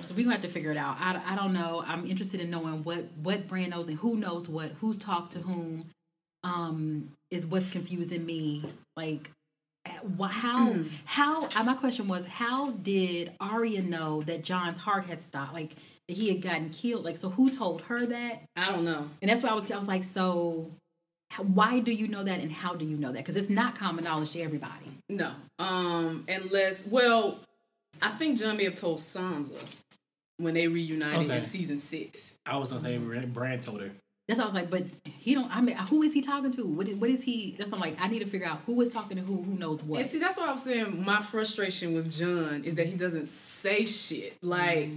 So 0.03 0.15
we 0.15 0.23
gonna 0.25 0.35
have 0.37 0.43
to 0.45 0.49
figure 0.51 0.71
it 0.73 0.77
out. 0.77 0.97
I, 0.99 1.21
I 1.33 1.37
don't 1.37 1.53
know. 1.53 1.83
I'm 1.87 2.07
interested 2.07 2.41
in 2.41 2.51
knowing 2.51 2.83
what 2.85 3.05
what 3.23 3.47
Bran 3.49 3.71
knows 3.71 3.89
and 3.89 3.97
who 3.99 4.17
knows 4.17 4.49
what, 4.49 4.73
who's 4.81 4.99
talked 4.99 5.33
to 5.33 5.39
whom. 5.41 5.87
Um, 6.43 7.11
is 7.31 7.47
what's 7.47 7.67
confusing 7.69 8.27
me. 8.27 8.65
Like, 8.99 9.31
wh- 10.19 10.29
how 10.31 10.77
how 11.07 11.49
uh, 11.57 11.63
my 11.65 11.73
question 11.73 12.07
was 12.07 12.27
how 12.27 12.73
did 12.73 13.33
Arya 13.41 13.81
know 13.83 14.23
that 14.25 14.45
Jon's 14.45 14.79
heart 14.79 15.07
had 15.07 15.23
stopped? 15.23 15.55
Like 15.55 15.71
he 16.09 16.29
had 16.29 16.43
gotten 16.43 16.71
killed. 16.71 17.05
Like, 17.05 17.17
so 17.17 17.31
who 17.31 17.51
told 17.51 17.83
her 17.83 18.07
that? 18.07 18.43
I 18.57 18.71
don't 18.71 18.85
know. 18.85 19.09
And 19.23 19.31
that's 19.31 19.43
why 19.43 19.51
I 19.51 19.55
was 19.55 19.71
I 19.71 19.77
was 19.77 19.89
like, 19.89 20.05
so 20.05 20.71
why 21.39 21.81
do 21.81 21.93
you 21.93 22.07
know 22.09 22.23
that 22.23 22.41
and 22.41 22.53
how 22.53 22.75
do 22.75 22.85
you 22.85 22.97
know 22.97 23.13
that? 23.13 23.19
Because 23.19 23.37
it's 23.37 23.51
not 23.51 23.75
common 23.77 24.05
knowledge 24.05 24.33
to 24.33 24.41
everybody. 24.43 24.87
No. 25.09 25.33
Um, 25.59 26.25
unless 26.29 26.87
well, 26.87 27.41
I 28.03 28.11
think 28.11 28.39
Jon 28.39 28.57
may 28.57 28.65
have 28.65 28.75
told 28.75 28.99
Sansa 28.99 29.61
when 30.39 30.55
they 30.55 30.67
reunited 30.67 31.27
Okay. 31.27 31.37
in 31.37 31.43
season 31.43 31.79
six. 31.79 32.37
I 32.47 32.57
was 32.57 32.69
gonna 32.69 32.81
say 32.81 32.99
Bran 32.99 33.61
told 33.61 33.81
her. 33.81 33.91
That's 34.27 34.39
why 34.39 34.45
I 34.45 34.47
was 34.47 34.55
like, 34.55 34.71
but 34.71 34.85
he 35.05 35.35
don't. 35.35 35.55
I 35.55 35.61
mean, 35.61 35.77
who 35.77 36.03
is 36.03 36.15
he 36.15 36.23
talking 36.23 36.51
to? 36.53 36.67
What 36.67 36.89
is, 36.89 36.97
what 36.97 37.11
is 37.11 37.23
he? 37.23 37.55
That's 37.59 37.71
why 37.71 37.77
I'm 37.77 37.81
like, 37.83 37.97
I 38.01 38.09
need 38.09 38.21
to 38.21 38.25
figure 38.27 38.47
out 38.47 38.61
who 38.65 38.81
is 38.81 38.89
talking 38.89 39.19
to 39.19 39.23
who. 39.23 39.43
Who 39.43 39.53
knows 39.55 39.83
what? 39.83 40.01
And 40.01 40.11
see, 40.11 40.19
that's 40.19 40.39
why 40.39 40.47
I'm 40.47 40.57
saying 40.57 41.05
my 41.05 41.21
frustration 41.21 41.93
with 41.95 42.11
Jon 42.11 42.65
is 42.65 42.75
that 42.77 42.87
he 42.87 42.95
doesn't 42.95 43.29
say 43.29 43.85
shit. 43.85 44.35
Like, 44.43 44.89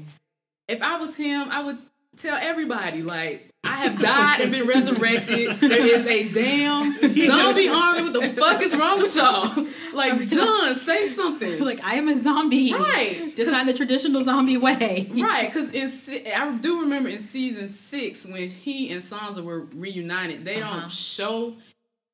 if 0.68 0.82
I 0.82 0.98
was 0.98 1.16
him, 1.16 1.50
I 1.50 1.64
would 1.64 1.78
tell 2.18 2.38
everybody, 2.40 3.02
like, 3.04 3.50
I 3.64 3.76
have 3.88 4.00
died 4.02 4.42
and 4.42 4.52
been 4.52 4.66
resurrected. 4.68 5.60
There 5.60 5.86
is 5.86 6.06
a 6.08 6.30
damn 6.30 6.94
zombie 7.28 7.68
army. 7.70 8.04
What 8.10 8.14
the 8.14 8.34
fuck 8.40 8.62
is 8.62 8.76
wrong 8.76 9.00
with 9.02 9.16
y'all? 9.16 9.68
Like, 9.94 10.26
Jon, 10.28 10.76
say 10.76 11.06
something. 11.06 11.60
like 11.60 11.82
I 11.84 11.96
am 11.96 12.08
a 12.08 12.20
zombie, 12.20 12.74
Right. 12.74 13.36
Just 13.36 13.52
not 13.52 13.62
in 13.62 13.68
the 13.68 13.74
traditional 13.74 14.24
zombie 14.24 14.58
way, 14.58 15.10
Right, 15.14 15.52
because 15.54 15.70
in 15.72 15.92
I 16.34 16.58
do 16.58 16.82
remember 16.82 17.10
in 17.10 17.20
season 17.20 17.68
six 17.68 18.26
when 18.26 18.50
he 18.50 18.90
and 18.92 19.02
Sansa 19.02 19.44
were 19.44 19.62
reunited, 19.76 20.46
they 20.46 20.62
Uh-huh. 20.62 20.82
don't 20.82 20.92
show 20.92 21.54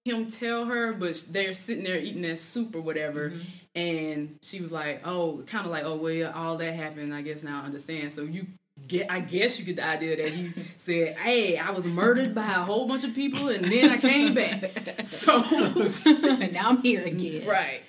him 0.06 0.30
tell 0.30 0.66
her, 0.66 0.94
but 0.94 1.26
they're 1.32 1.54
sitting 1.54 1.84
there 1.84 1.98
eating 1.98 2.22
that 2.24 2.40
soup 2.40 2.76
or 2.76 2.82
whatever, 2.82 3.30
Mm-hmm. 3.32 3.42
and 3.80 4.36
she 4.42 4.60
was 4.62 4.72
like, 4.72 5.02
"Oh, 5.08 5.44
kind 5.48 5.66
of 5.66 5.72
like, 5.72 5.84
oh 5.86 5.96
well, 5.96 6.32
all 6.36 6.58
that 6.58 6.74
happened. 6.76 7.14
I 7.14 7.22
guess 7.22 7.44
now 7.44 7.62
I 7.62 7.66
understand." 7.66 8.12
So 8.12 8.24
you 8.24 8.46
get, 8.88 9.10
I 9.10 9.22
guess 9.22 9.58
you 9.58 9.66
get 9.66 9.78
the 9.78 9.86
idea 9.86 10.18
that 10.18 10.28
he 10.30 10.54
said, 10.78 11.16
"Hey, 11.18 11.58
I 11.58 11.72
was 11.72 11.86
murdered 11.88 12.36
by 12.36 12.48
a 12.54 12.64
whole 12.64 12.88
bunch 12.88 13.04
of 13.06 13.14
people, 13.16 13.48
and 13.50 13.64
then 13.66 13.90
I 13.92 13.98
came 13.98 14.34
back." 14.34 14.72
So, 15.04 15.38
now 16.52 16.70
I'm 16.70 16.82
here 16.82 17.04
again. 17.04 17.48
right. 17.48 17.82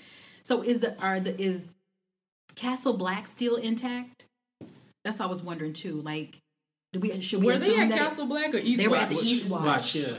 So 0.44 0.62
is 0.62 0.80
the 0.80 0.96
are 1.00 1.18
the 1.20 1.40
is 1.40 1.62
Castle 2.54 2.92
Black 2.96 3.26
still 3.26 3.56
intact? 3.56 4.26
That's 5.04 5.18
what 5.18 5.26
I 5.26 5.28
was 5.28 5.42
wondering 5.42 5.72
too. 5.72 6.00
Like, 6.02 6.38
do 6.92 7.00
we 7.00 7.20
should 7.20 7.40
we 7.40 7.46
Were 7.46 7.58
they 7.58 7.76
at 7.76 7.88
that 7.90 7.98
Castle 7.98 8.26
Black 8.26 8.54
or 8.54 8.58
East 8.58 8.78
They 8.80 8.88
were 8.88 8.96
at 8.96 9.08
the 9.10 9.16
Watch? 9.16 9.24
East 9.24 9.46
Watch. 9.48 9.64
Watch, 9.64 9.94
yeah. 9.96 10.16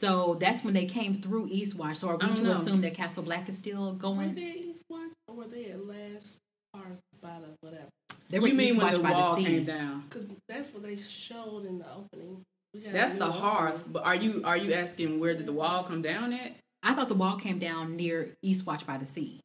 So 0.00 0.36
that's 0.40 0.64
when 0.64 0.72
they 0.74 0.86
came 0.86 1.20
through 1.20 1.50
Eastwatch. 1.50 1.96
So 1.96 2.08
are 2.08 2.16
we 2.16 2.22
I 2.24 2.26
don't 2.28 2.36
to 2.36 2.42
know. 2.44 2.52
assume 2.52 2.80
that 2.80 2.94
Castle 2.94 3.22
Black 3.22 3.48
is 3.48 3.56
still 3.58 3.92
going? 3.92 4.28
Were 4.30 4.34
they 4.34 4.50
at 4.50 4.56
East 4.56 4.82
Watch 4.88 5.10
or 5.28 5.34
were 5.34 5.46
they 5.46 5.66
at 5.66 5.86
last 5.86 6.38
part 6.72 6.96
by 7.20 7.38
the 7.40 7.48
whatever? 7.60 7.88
They 8.30 8.38
were 8.38 8.48
You 8.48 8.54
mean 8.54 8.76
when 8.78 8.86
Eastwatch 8.86 8.96
the 8.96 9.02
by 9.02 9.10
wall 9.10 9.34
the 9.34 9.40
sea. 9.42 9.46
came 9.46 9.64
down? 9.64 10.04
Because 10.08 10.26
that's 10.48 10.72
what 10.72 10.82
they 10.84 10.96
showed 10.96 11.66
in 11.66 11.78
the 11.78 11.86
opening. 11.92 12.42
We 12.72 12.80
got 12.80 12.90
a 12.90 12.92
That's 12.92 13.12
new 13.12 13.18
the 13.18 13.24
opening. 13.26 13.42
hearth. 13.42 13.84
But 13.88 14.04
are 14.04 14.14
you 14.14 14.42
are 14.44 14.56
you 14.56 14.72
asking 14.72 15.20
where 15.20 15.34
did 15.34 15.46
the 15.46 15.52
wall 15.52 15.84
come 15.84 16.00
down 16.02 16.32
at? 16.32 16.52
I 16.82 16.94
thought 16.94 17.08
the 17.08 17.14
wall 17.14 17.36
came 17.36 17.58
down 17.58 17.96
near 17.96 18.30
Eastwatch 18.44 18.86
by 18.86 18.96
the 18.96 19.04
sea. 19.06 19.40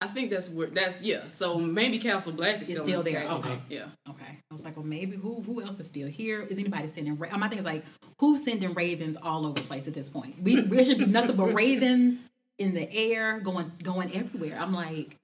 I 0.00 0.06
think 0.06 0.30
that's 0.30 0.48
where 0.48 0.68
that's 0.68 1.02
yeah. 1.02 1.26
So 1.28 1.58
maybe 1.58 1.98
Castle 1.98 2.32
Black 2.32 2.62
is 2.62 2.68
It's 2.68 2.78
still, 2.78 2.84
still 2.84 3.02
there, 3.02 3.22
intact. 3.22 3.46
okay. 3.46 3.58
Yeah. 3.68 3.86
Okay. 4.08 4.38
I 4.50 4.54
was 4.54 4.64
like, 4.64 4.76
well, 4.76 4.86
maybe 4.86 5.16
who 5.16 5.42
who 5.42 5.60
else 5.62 5.80
is 5.80 5.88
still 5.88 6.06
here? 6.08 6.42
Is 6.42 6.56
anybody 6.58 6.88
sending? 6.94 7.16
Ra- 7.18 7.36
My 7.36 7.48
thing 7.48 7.58
is 7.58 7.64
like, 7.64 7.84
who's 8.20 8.44
sending 8.44 8.74
ravens 8.74 9.16
all 9.20 9.44
over 9.44 9.54
the 9.54 9.66
place 9.66 9.88
at 9.88 9.94
this 9.94 10.08
point? 10.08 10.40
We 10.42 10.60
there 10.60 10.84
should 10.84 10.98
be 10.98 11.06
nothing 11.06 11.34
but 11.36 11.52
ravens 11.52 12.20
in 12.58 12.74
the 12.74 12.92
air, 12.92 13.40
going 13.40 13.72
going 13.82 14.14
everywhere. 14.14 14.56
I'm 14.60 14.72
like, 14.72 15.16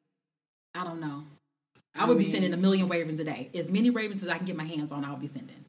I 0.74 0.82
don't 0.82 1.00
know. 1.00 1.22
I 1.94 2.06
would 2.06 2.18
be 2.18 2.24
I 2.24 2.26
mean- 2.26 2.32
sending 2.32 2.52
a 2.54 2.56
million 2.56 2.88
ravens 2.88 3.20
a 3.20 3.24
day. 3.24 3.50
As 3.54 3.68
many 3.68 3.90
ravens 3.90 4.24
as 4.24 4.28
I 4.28 4.38
can 4.38 4.46
get 4.46 4.56
my 4.56 4.64
hands 4.64 4.90
on, 4.90 5.04
I'll 5.04 5.14
be 5.16 5.28
sending. 5.28 5.64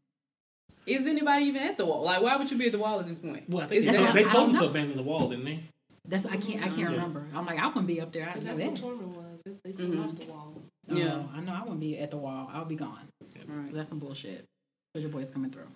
Is 0.88 1.06
anybody 1.06 1.46
even 1.46 1.62
at 1.64 1.78
the 1.78 1.86
wall? 1.86 2.04
Like, 2.04 2.22
why 2.24 2.36
would 2.38 2.50
you 2.50 2.58
be 2.58 2.68
at 2.68 2.72
the 2.72 2.78
wall 2.80 3.00
at 3.00 3.08
this 3.08 3.18
point? 3.20 3.48
Well, 3.50 3.64
I 3.64 3.68
think 3.68 3.80
Is 3.80 3.86
they, 3.86 3.92
That's 3.92 4.14
they 4.16 4.22
told 4.24 4.34
don't 4.34 4.54
them 4.54 4.62
to 4.64 4.70
abandon 4.70 4.98
the 4.98 5.04
wall, 5.04 5.30
didn't 5.30 5.46
they? 5.46 5.64
That's 6.08 6.26
I 6.26 6.38
can't 6.38 6.62
I 6.62 6.68
can't 6.68 6.78
Yeah. 6.80 6.86
remember. 6.92 7.26
I'm 7.34 7.46
like 7.46 7.60
I 7.60 7.68
wouldn't 7.68 7.88
be 7.88 8.00
up 8.02 8.12
there. 8.14 8.28
I 8.30 8.34
'Cause 8.34 8.44
know 8.44 8.56
that's 8.58 8.80
that. 8.82 8.86
what 8.88 9.00
Tormund 9.00 9.16
was. 9.16 9.40
They, 9.64 9.72
they 9.72 9.72
put 9.74 9.92
Mhm. 9.92 10.06
off 10.06 10.20
the 10.20 10.26
wall. 10.26 10.62
No, 10.88 10.98
Yeah. 10.98 11.24
I 11.34 11.40
know 11.42 11.54
I 11.54 11.62
wouldn't 11.62 11.80
be 11.80 11.98
at 11.98 12.12
the 12.12 12.18
wall. 12.18 12.50
I'll 12.52 12.66
be 12.66 12.76
gone. 12.76 13.08
Right. 13.48 13.74
That's 13.74 13.90
some 13.90 14.00
bullshit. 14.00 14.46
Cause 14.94 15.04
your 15.04 15.12
boy's 15.12 15.30
coming 15.30 15.52
through. 15.52 15.68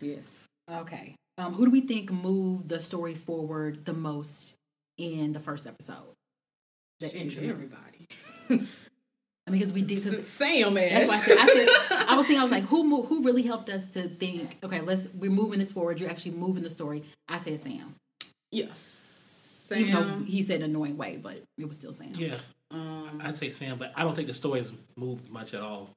Yes. 0.00 0.44
Okay. 0.70 1.14
Um, 1.38 1.54
who 1.54 1.66
do 1.66 1.70
we 1.70 1.82
think 1.82 2.10
moved 2.10 2.68
the 2.68 2.80
story 2.80 3.14
forward 3.14 3.84
the 3.84 3.92
most 3.92 4.54
in 4.96 5.32
the 5.32 5.40
first 5.40 5.66
episode? 5.66 6.12
The 7.00 7.14
intro. 7.14 7.42
everybody. 7.44 8.06
I 9.46 9.50
mean, 9.50 9.60
because 9.60 9.72
we 9.72 9.82
did. 9.82 10.02
Cause 10.02 10.14
S- 10.14 10.28
Sam 10.28 10.74
that's 10.74 11.08
why 11.08 11.14
I 11.14 11.18
said, 11.20 11.38
I 11.38 11.46
said. 11.46 11.68
I 12.08 12.16
was 12.16 12.26
thinking. 12.26 12.40
I 12.40 12.42
was 12.42 12.50
like, 12.50 12.64
who 12.64 13.02
who 13.04 13.22
really 13.22 13.42
helped 13.42 13.70
us 13.70 13.88
to 13.90 14.08
think? 14.08 14.58
Okay, 14.64 14.80
let's 14.80 15.06
we're 15.14 15.30
moving 15.30 15.58
this 15.60 15.72
forward. 15.72 16.00
You're 16.00 16.10
actually 16.10 16.32
moving 16.32 16.62
the 16.64 16.70
story. 16.70 17.02
I 17.28 17.38
said 17.38 17.62
Sam, 17.62 17.94
yes. 18.50 18.97
Even 19.76 19.92
though 19.92 20.24
he 20.24 20.42
said 20.42 20.62
an 20.62 20.70
annoying 20.70 20.96
way, 20.96 21.18
but 21.22 21.42
it 21.58 21.66
was 21.68 21.76
still 21.76 21.92
Sam. 21.92 22.12
Yeah, 22.14 22.38
Um, 22.70 23.20
I'd 23.22 23.36
say 23.38 23.50
Sam, 23.50 23.78
but 23.78 23.92
I 23.96 24.02
don't 24.04 24.14
think 24.14 24.28
the 24.28 24.34
story's 24.34 24.72
moved 24.96 25.30
much 25.30 25.54
at 25.54 25.60
all. 25.62 25.90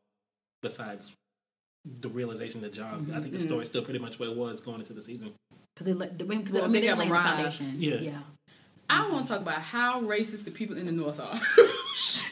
Besides 0.62 1.12
the 2.02 2.10
realization 2.10 2.62
that 2.62 2.74
Jon, 2.74 3.12
I 3.16 3.20
think 3.20 3.34
the 3.34 3.40
Mhm. 3.40 3.46
story's 3.46 3.68
still 3.68 3.84
pretty 3.84 4.00
much 4.00 4.20
what 4.20 4.30
it 4.30 4.36
was 4.38 4.62
going 4.62 4.80
into 4.82 4.94
the 4.94 5.02
season. 5.02 5.34
Because 5.74 5.88
they 5.88 5.94
let 5.94 6.18
because 6.18 6.54
Well, 6.54 6.64
I 6.64 6.68
mean 6.68 6.74
they 6.74 6.82
they 6.82 6.88
have 6.88 6.98
laying 7.00 7.12
the 7.12 7.18
foundation. 7.18 7.76
Yeah. 7.80 7.96
yeah. 7.96 8.20
I 8.90 9.10
want 9.10 9.26
to 9.26 9.32
talk 9.32 9.42
about 9.42 9.62
how 9.62 10.02
racist 10.02 10.44
the 10.44 10.52
people 10.52 10.78
in 10.78 10.86
the 10.86 10.92
North 10.92 11.20
are. 11.20 11.40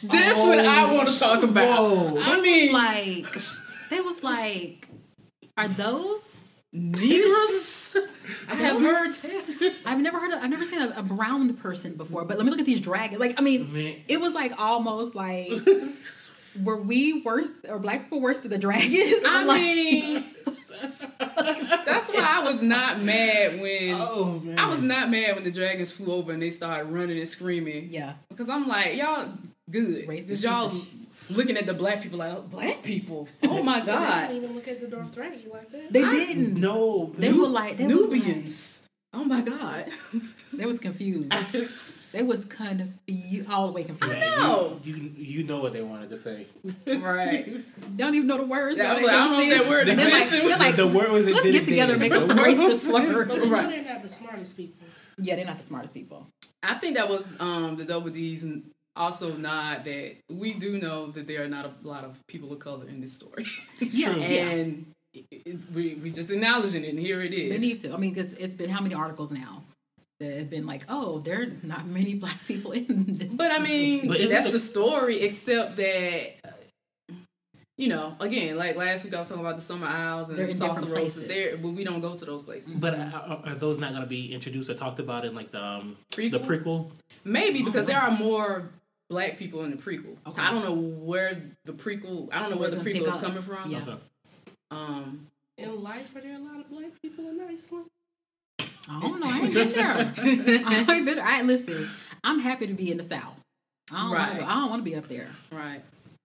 This 0.02 0.38
is 0.38 0.46
what 0.48 0.60
I 0.60 0.94
want 0.94 1.10
to 1.10 1.20
talk 1.20 1.44
about. 1.44 1.80
Whoa. 1.82 2.20
I 2.22 2.40
mean, 2.42 2.72
Like 2.72 3.28
they 3.90 4.00
was 4.02 4.24
like, 4.24 4.88
are 5.58 5.68
those? 5.68 6.62
Negroes. 6.72 7.79
I 8.50 8.56
have 8.56 8.82
heard. 8.82 9.74
I've 9.86 10.00
never 10.00 10.20
heard 10.20 10.34
of. 10.34 10.43
I've 10.43 10.50
never 10.50 10.66
seen 10.66 10.82
a, 10.82 10.93
a 10.97 11.04
brown 11.04 11.54
person 11.56 11.95
before. 11.95 12.26
But 12.26 12.38
let 12.38 12.45
me 12.45 12.52
look 12.52 12.60
at 12.60 12.66
these 12.66 12.82
dragons. 12.82 13.20
Like 13.20 13.36
I 13.38 13.41
mean, 13.41 13.72
Man, 13.74 13.95
it 14.08 14.20
was 14.20 14.34
like 14.34 14.54
almost 14.58 15.16
like 15.16 15.52
were 16.64 16.78
we 16.82 17.22
worse 17.22 17.50
or 17.68 17.80
black 17.80 18.04
people 18.04 18.22
worse 18.22 18.39
than 18.39 18.52
the 18.52 18.58
dragons? 18.58 19.24
I 19.26 19.39
I'm 19.39 19.47
like, 19.47 19.62
mean, 19.62 20.26
that's 21.86 22.10
why 22.10 22.22
I 22.22 22.43
was 22.43 22.62
not 22.62 23.02
mad 23.02 23.60
when 23.62 23.93
oh 23.95 24.39
man, 24.43 24.58
I 24.58 24.68
was 24.68 24.82
not 24.82 25.10
mad 25.10 25.36
when 25.36 25.43
the 25.43 25.52
dragons 25.52 25.91
flew 25.91 26.14
over 26.14 26.32
and 26.32 26.41
they 26.41 26.50
started 26.50 26.86
running 26.89 27.18
and 27.18 27.28
screaming 27.28 27.89
yeah, 27.89 28.14
because 28.30 28.50
I'm 28.50 28.68
like, 28.68 28.95
y'all 28.95 29.30
good. 29.70 30.07
Racist 30.07 30.28
'Cause 30.30 30.43
y'all 30.43 30.74
looking 31.30 31.57
at 31.57 31.65
the 31.65 31.74
black 31.74 32.01
people 32.01 32.20
like, 32.20 32.34
oh, 32.34 32.41
black 32.41 32.84
people. 32.84 33.28
Oh 33.43 33.61
my 33.63 33.80
They 33.82 33.86
god, 33.88 34.28
didn't 34.30 34.43
even 34.43 34.55
look 34.55 34.67
at 34.67 34.82
the 34.82 34.88
Dothraki 34.95 35.49
like 35.51 35.72
that. 35.72 35.91
they 35.93 36.03
I- 36.03 36.11
didn't. 36.11 36.55
no. 36.59 37.13
They 37.17 37.32
were 37.34 37.47
like 37.47 37.78
they 37.78 37.86
was 37.86 37.93
like- 37.95 38.11
Nubians. 38.24 38.84
Oh 39.13 39.24
my 39.24 39.41
god. 39.41 39.89
they 40.53 40.65
was 40.65 40.80
confused. 40.80 41.32
They 42.11 42.24
was 42.24 42.43
kind 42.45 42.80
confused, 43.05 43.47
all 43.51 43.67
the 43.67 43.74
way 43.74 43.84
confused. 43.84 44.11
I 44.15 44.20
know. 44.20 44.80
You, 44.84 44.95
you 44.95 45.11
you 45.15 45.43
know 45.43 45.59
what 45.59 45.74
they 45.74 45.84
wanted 45.84 46.09
to 46.09 46.17
say. 46.17 46.47
right. 46.88 47.47
Don't 47.97 48.15
even 48.15 48.26
know 48.26 48.38
the 48.38 48.45
words. 48.47 48.78
Yeah, 48.78 48.89
I 48.89 48.93
was 48.93 49.01
They 49.03 49.07
like, 49.07 49.15
I 49.15 49.24
don't 49.26 49.32
know 49.34 49.49
that 49.57 49.61
it. 49.65 49.70
word 49.70 49.89
And 49.89 49.99
they're 49.99 50.09
like, 50.09 50.24
exists. 50.24 50.47
they're 50.47 50.57
like, 50.57 50.76
the 50.76 50.88
word 50.88 51.11
was 51.11 51.28
let's 51.28 51.41
get 51.43 51.65
together 51.65 51.93
and 51.93 52.01
make 52.01 52.11
up 52.11 52.26
some 52.26 52.38
racist 52.49 52.80
slurs. 52.80 53.28
But 53.28 53.41
they 53.41 53.47
Right. 53.47 53.70
didn't 53.70 53.86
have 53.86 54.01
the 54.01 54.09
smartest 54.09 54.57
people. 54.57 54.88
Yeah, 55.20 55.36
they're 55.36 55.45
not 55.45 55.59
the 55.59 55.67
smartest 55.67 55.93
people. 55.93 56.26
I 56.63 56.76
think 56.80 56.95
that 56.95 57.07
was 57.09 57.30
um, 57.39 57.76
the 57.76 57.86
double 57.86 58.09
D's 58.09 58.41
and 58.43 58.63
also 59.00 59.36
nod 59.36 59.86
that 59.86 60.18
we 60.30 60.54
do 60.54 60.78
know 60.78 61.10
that 61.12 61.26
there 61.28 61.43
are 61.43 61.47
not 61.47 61.66
a 61.66 61.88
lot 61.88 62.04
of 62.04 62.18
people 62.28 62.52
of 62.54 62.60
color 62.60 62.88
in 62.88 63.00
this 63.02 63.14
story. 63.14 63.45
Yeah, 63.80 64.14
True. 64.14 64.22
yeah. 64.22 64.50
and 64.50 64.86
it, 65.14 65.26
it- 65.32 65.60
we 65.74 65.95
we 65.95 66.12
just 66.12 66.30
acknowledging 66.30 66.84
it, 66.84 66.89
and 66.89 67.00
here 67.00 67.22
it 67.24 67.34
is. 67.34 67.50
They 67.52 67.58
need 67.68 67.82
to. 67.84 67.93
I 67.93 67.97
mean, 67.97 68.14
it's, 68.18 68.34
it's 68.34 68.56
been 68.56 68.70
how 68.70 68.82
many 68.82 68.93
articles 68.93 69.32
now 69.32 69.64
that 70.20 70.38
have 70.38 70.50
been 70.50 70.66
like, 70.68 70.84
oh, 70.89 71.20
there 71.20 71.41
are 71.43 71.47
not 71.64 71.88
many 71.88 72.14
black 72.24 72.38
people 72.47 72.72
in 72.74 73.18
this. 73.18 73.34
But 73.34 73.52
I 73.52 73.60
mean, 73.60 74.08
But 74.08 74.20
that's 74.30 74.45
the- 74.45 74.52
the 74.52 74.60
story, 74.60 75.22
except 75.22 75.78
that. 75.78 76.34
uh, 76.43 76.52
You 77.78 77.88
know, 77.88 78.14
again, 78.20 78.58
like 78.58 78.76
last 78.76 79.06
week 79.06 79.14
I 79.14 79.20
was 79.20 79.30
talking 79.30 79.45
about 79.45 79.56
the 79.56 79.62
Summer 79.72 79.88
Isles 79.88 80.30
and 80.30 80.38
They're 80.38 80.47
the 80.47 80.52
in 80.52 80.58
South 80.58 80.72
different 80.76 80.91
Roses. 80.91 81.24
places. 81.24 81.28
There, 81.30 81.56
but 81.58 81.70
we 81.70 81.86
don't 81.86 82.02
go 82.02 82.14
to 82.14 82.26
those 82.26 82.43
places. 82.43 82.78
But 82.78 82.93
are, 83.00 83.39
are 83.45 83.56
those 83.56 83.78
not 83.80 83.91
going 83.91 84.02
to 84.04 84.14
be 84.20 84.34
introduced 84.34 84.70
or 84.70 84.76
talked 84.76 85.00
about 85.00 85.24
in 85.24 85.34
like 85.34 85.52
the 85.54 85.64
um, 85.64 85.95
Prequel? 86.12 86.32
the 86.36 86.39
prequel? 86.41 86.91
Maybe 87.24 87.62
Oh, 87.62 87.66
because 87.68 87.86
wow. 87.86 87.91
there 87.91 88.02
are 88.02 88.12
more 88.12 88.70
black 89.10 89.38
people 89.38 89.64
in 89.64 89.72
the 89.72 89.78
prequel. 89.78 90.16
So 90.32 90.41
I 90.41 90.51
don't 90.51 90.64
know 90.64 90.74
where 90.74 91.41
the 91.66 91.74
prequel. 91.74 92.30
I 92.32 92.39
don't 92.39 92.49
know 92.51 92.57
where 92.57 92.70
Where's 92.70 92.76
the 92.76 92.82
prequel 92.82 93.07
is 93.07 93.16
up? 93.16 93.22
coming 93.22 93.41
from. 93.41 93.70
Yeah. 93.70 93.82
Okay. 93.82 93.97
Um, 94.72 95.28
In 95.57 95.82
life, 95.84 96.16
are 96.16 96.22
there 96.22 96.36
a 96.36 96.39
lot 96.39 96.60
of 96.60 96.70
black 96.70 96.91
people 97.01 97.28
in 97.30 97.41
Iceland? 97.41 97.86
I 98.88 98.99
don't 99.01 99.20
know. 99.20 99.28
I 99.28 99.39
ain't 99.39 99.53
been 99.53 99.70
there. 99.70 100.14
I 100.66 100.86
ain't 100.95 101.05
been. 101.05 101.20
I 101.20 101.41
listen. 101.41 101.89
I'm 102.24 102.39
happy 102.39 102.68
to 102.68 102.74
be 102.74 102.91
in 102.91 102.97
the 102.97 103.03
South. 103.03 103.36
I 103.91 104.01
don't. 104.03 104.12
Right. 104.12 104.34
Wanna, 104.34 104.45
I 104.45 104.53
don't 104.55 104.70
want 104.70 104.86
to 104.86 104.89
be 104.89 104.95
up 104.95 105.07
there. 105.07 105.28
right. 105.51 105.82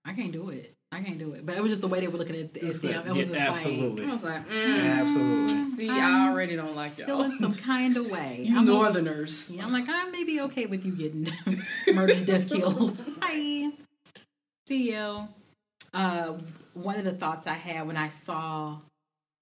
I 0.07 0.13
can't 0.13 0.33
do 0.33 0.51
it. 0.51 0.73
I 0.95 1.03
can't 1.03 1.19
do 1.19 1.33
it. 1.35 1.45
But 1.45 1.57
it 1.57 1.63
was 1.63 1.71
just 1.71 1.83
the 1.83 1.89
way 1.89 2.01
they 2.01 2.09
were 2.09 2.19
looking 2.19 2.37
at, 2.37 2.55
the 2.55 2.67
It's 2.67 2.81
them. 2.81 3.07
a- 3.07 3.11
It 3.11 3.17
was 3.17 3.31
yeah, 3.31 3.47
just 3.53 3.65
absolutely. 3.65 4.05
I 4.07 4.13
was 4.13 4.25
like, 4.25 4.49
mm, 4.49 5.01
Absolutely. 5.01 5.67
See, 5.69 5.91
I'm 5.91 6.27
I 6.27 6.29
already 6.31 6.57
don't 6.57 6.75
like 6.77 6.97
like 6.97 6.99
y'all. 6.99 7.07
feeling 7.07 7.39
some 7.39 7.55
kind 7.55 7.97
of 7.97 8.07
way. 8.11 8.45
You 8.47 8.57
I'm 8.59 8.69
o- 8.69 8.73
Northerners. 8.73 9.51
Yeah, 9.51 9.65
I'm 9.67 9.73
like, 9.73 9.87
I 9.89 10.05
may 10.11 10.25
be 10.25 10.41
okay 10.43 10.67
with 10.67 10.85
you 10.85 10.93
getting 10.93 11.29
murdered, 11.95 12.27
death 12.27 12.49
killed. 12.49 13.03
Bye. 13.21 13.71
See 14.69 14.93
you. 14.93 15.29
Uh, 15.93 16.35
one 16.75 16.97
of 16.97 17.05
the 17.05 17.13
thoughts 17.13 17.47
I 17.47 17.55
had 17.55 17.87
when 17.87 17.97
I 17.97 18.09
saw 18.09 18.79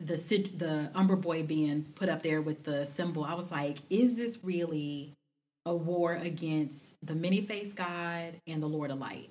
the 0.01 0.17
the 0.57 0.91
Umber 0.95 1.17
Boy 1.17 1.43
being 1.45 1.85
put 1.95 2.09
up 2.09 2.23
there 2.23 2.43
with 2.43 2.65
the 2.65 2.87
symbol, 2.87 3.25
I 3.25 3.35
was 3.35 3.51
like, 3.51 3.79
is 3.91 4.17
this 4.17 4.39
really 4.43 5.13
a 5.65 5.75
war 5.75 6.15
against 6.15 6.95
the 7.03 7.15
many 7.15 7.41
faced 7.41 7.77
God 7.77 8.35
and 8.47 8.63
the 8.63 8.67
Lord 8.67 8.91
of 8.91 8.99
Light? 8.99 9.31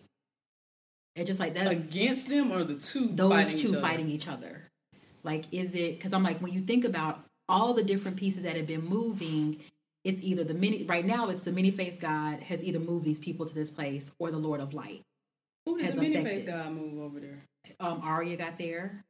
It 1.16 1.26
just 1.26 1.40
like 1.40 1.54
that's 1.54 1.72
Against 1.72 2.30
them 2.30 2.52
or 2.52 2.64
the 2.64 2.76
two 2.76 3.10
those 3.14 3.32
fighting 3.32 3.58
two 3.58 3.68
each 3.68 3.74
other? 3.74 3.82
fighting 3.82 4.10
each 4.10 4.28
other. 4.28 4.68
Like, 5.24 5.46
is 5.52 5.76
it 5.76 5.98
because 5.98 6.14
I'm 6.14 6.24
like, 6.24 6.40
when 6.42 6.54
you 6.54 6.62
think 6.62 6.86
about 6.86 7.26
all 7.50 7.74
the 7.74 7.84
different 7.84 8.18
pieces 8.18 8.44
that 8.44 8.56
have 8.56 8.68
been 8.68 8.86
moving, 8.86 9.62
it's 10.04 10.22
either 10.24 10.44
the 10.44 10.54
many 10.54 10.84
right 10.86 11.06
now, 11.06 11.30
it's 11.30 11.42
the 11.42 11.52
many 11.52 11.70
faced 11.72 12.00
God 12.00 12.40
has 12.42 12.64
either 12.64 12.80
moved 12.80 13.06
these 13.06 13.20
people 13.20 13.46
to 13.46 13.54
this 13.54 13.70
place 13.70 14.10
or 14.20 14.32
the 14.32 14.38
Lord 14.38 14.62
of 14.62 14.74
Light. 14.74 15.02
Who 15.66 15.78
did 15.78 15.86
has 15.86 15.96
the 15.96 16.02
mini 16.02 16.16
affected. 16.16 16.46
face 16.46 16.50
guy 16.50 16.70
move 16.70 17.00
over 17.00 17.20
there? 17.20 17.40
Um, 17.80 18.02
Arya 18.04 18.38
got 18.38 18.58
there, 18.58 19.04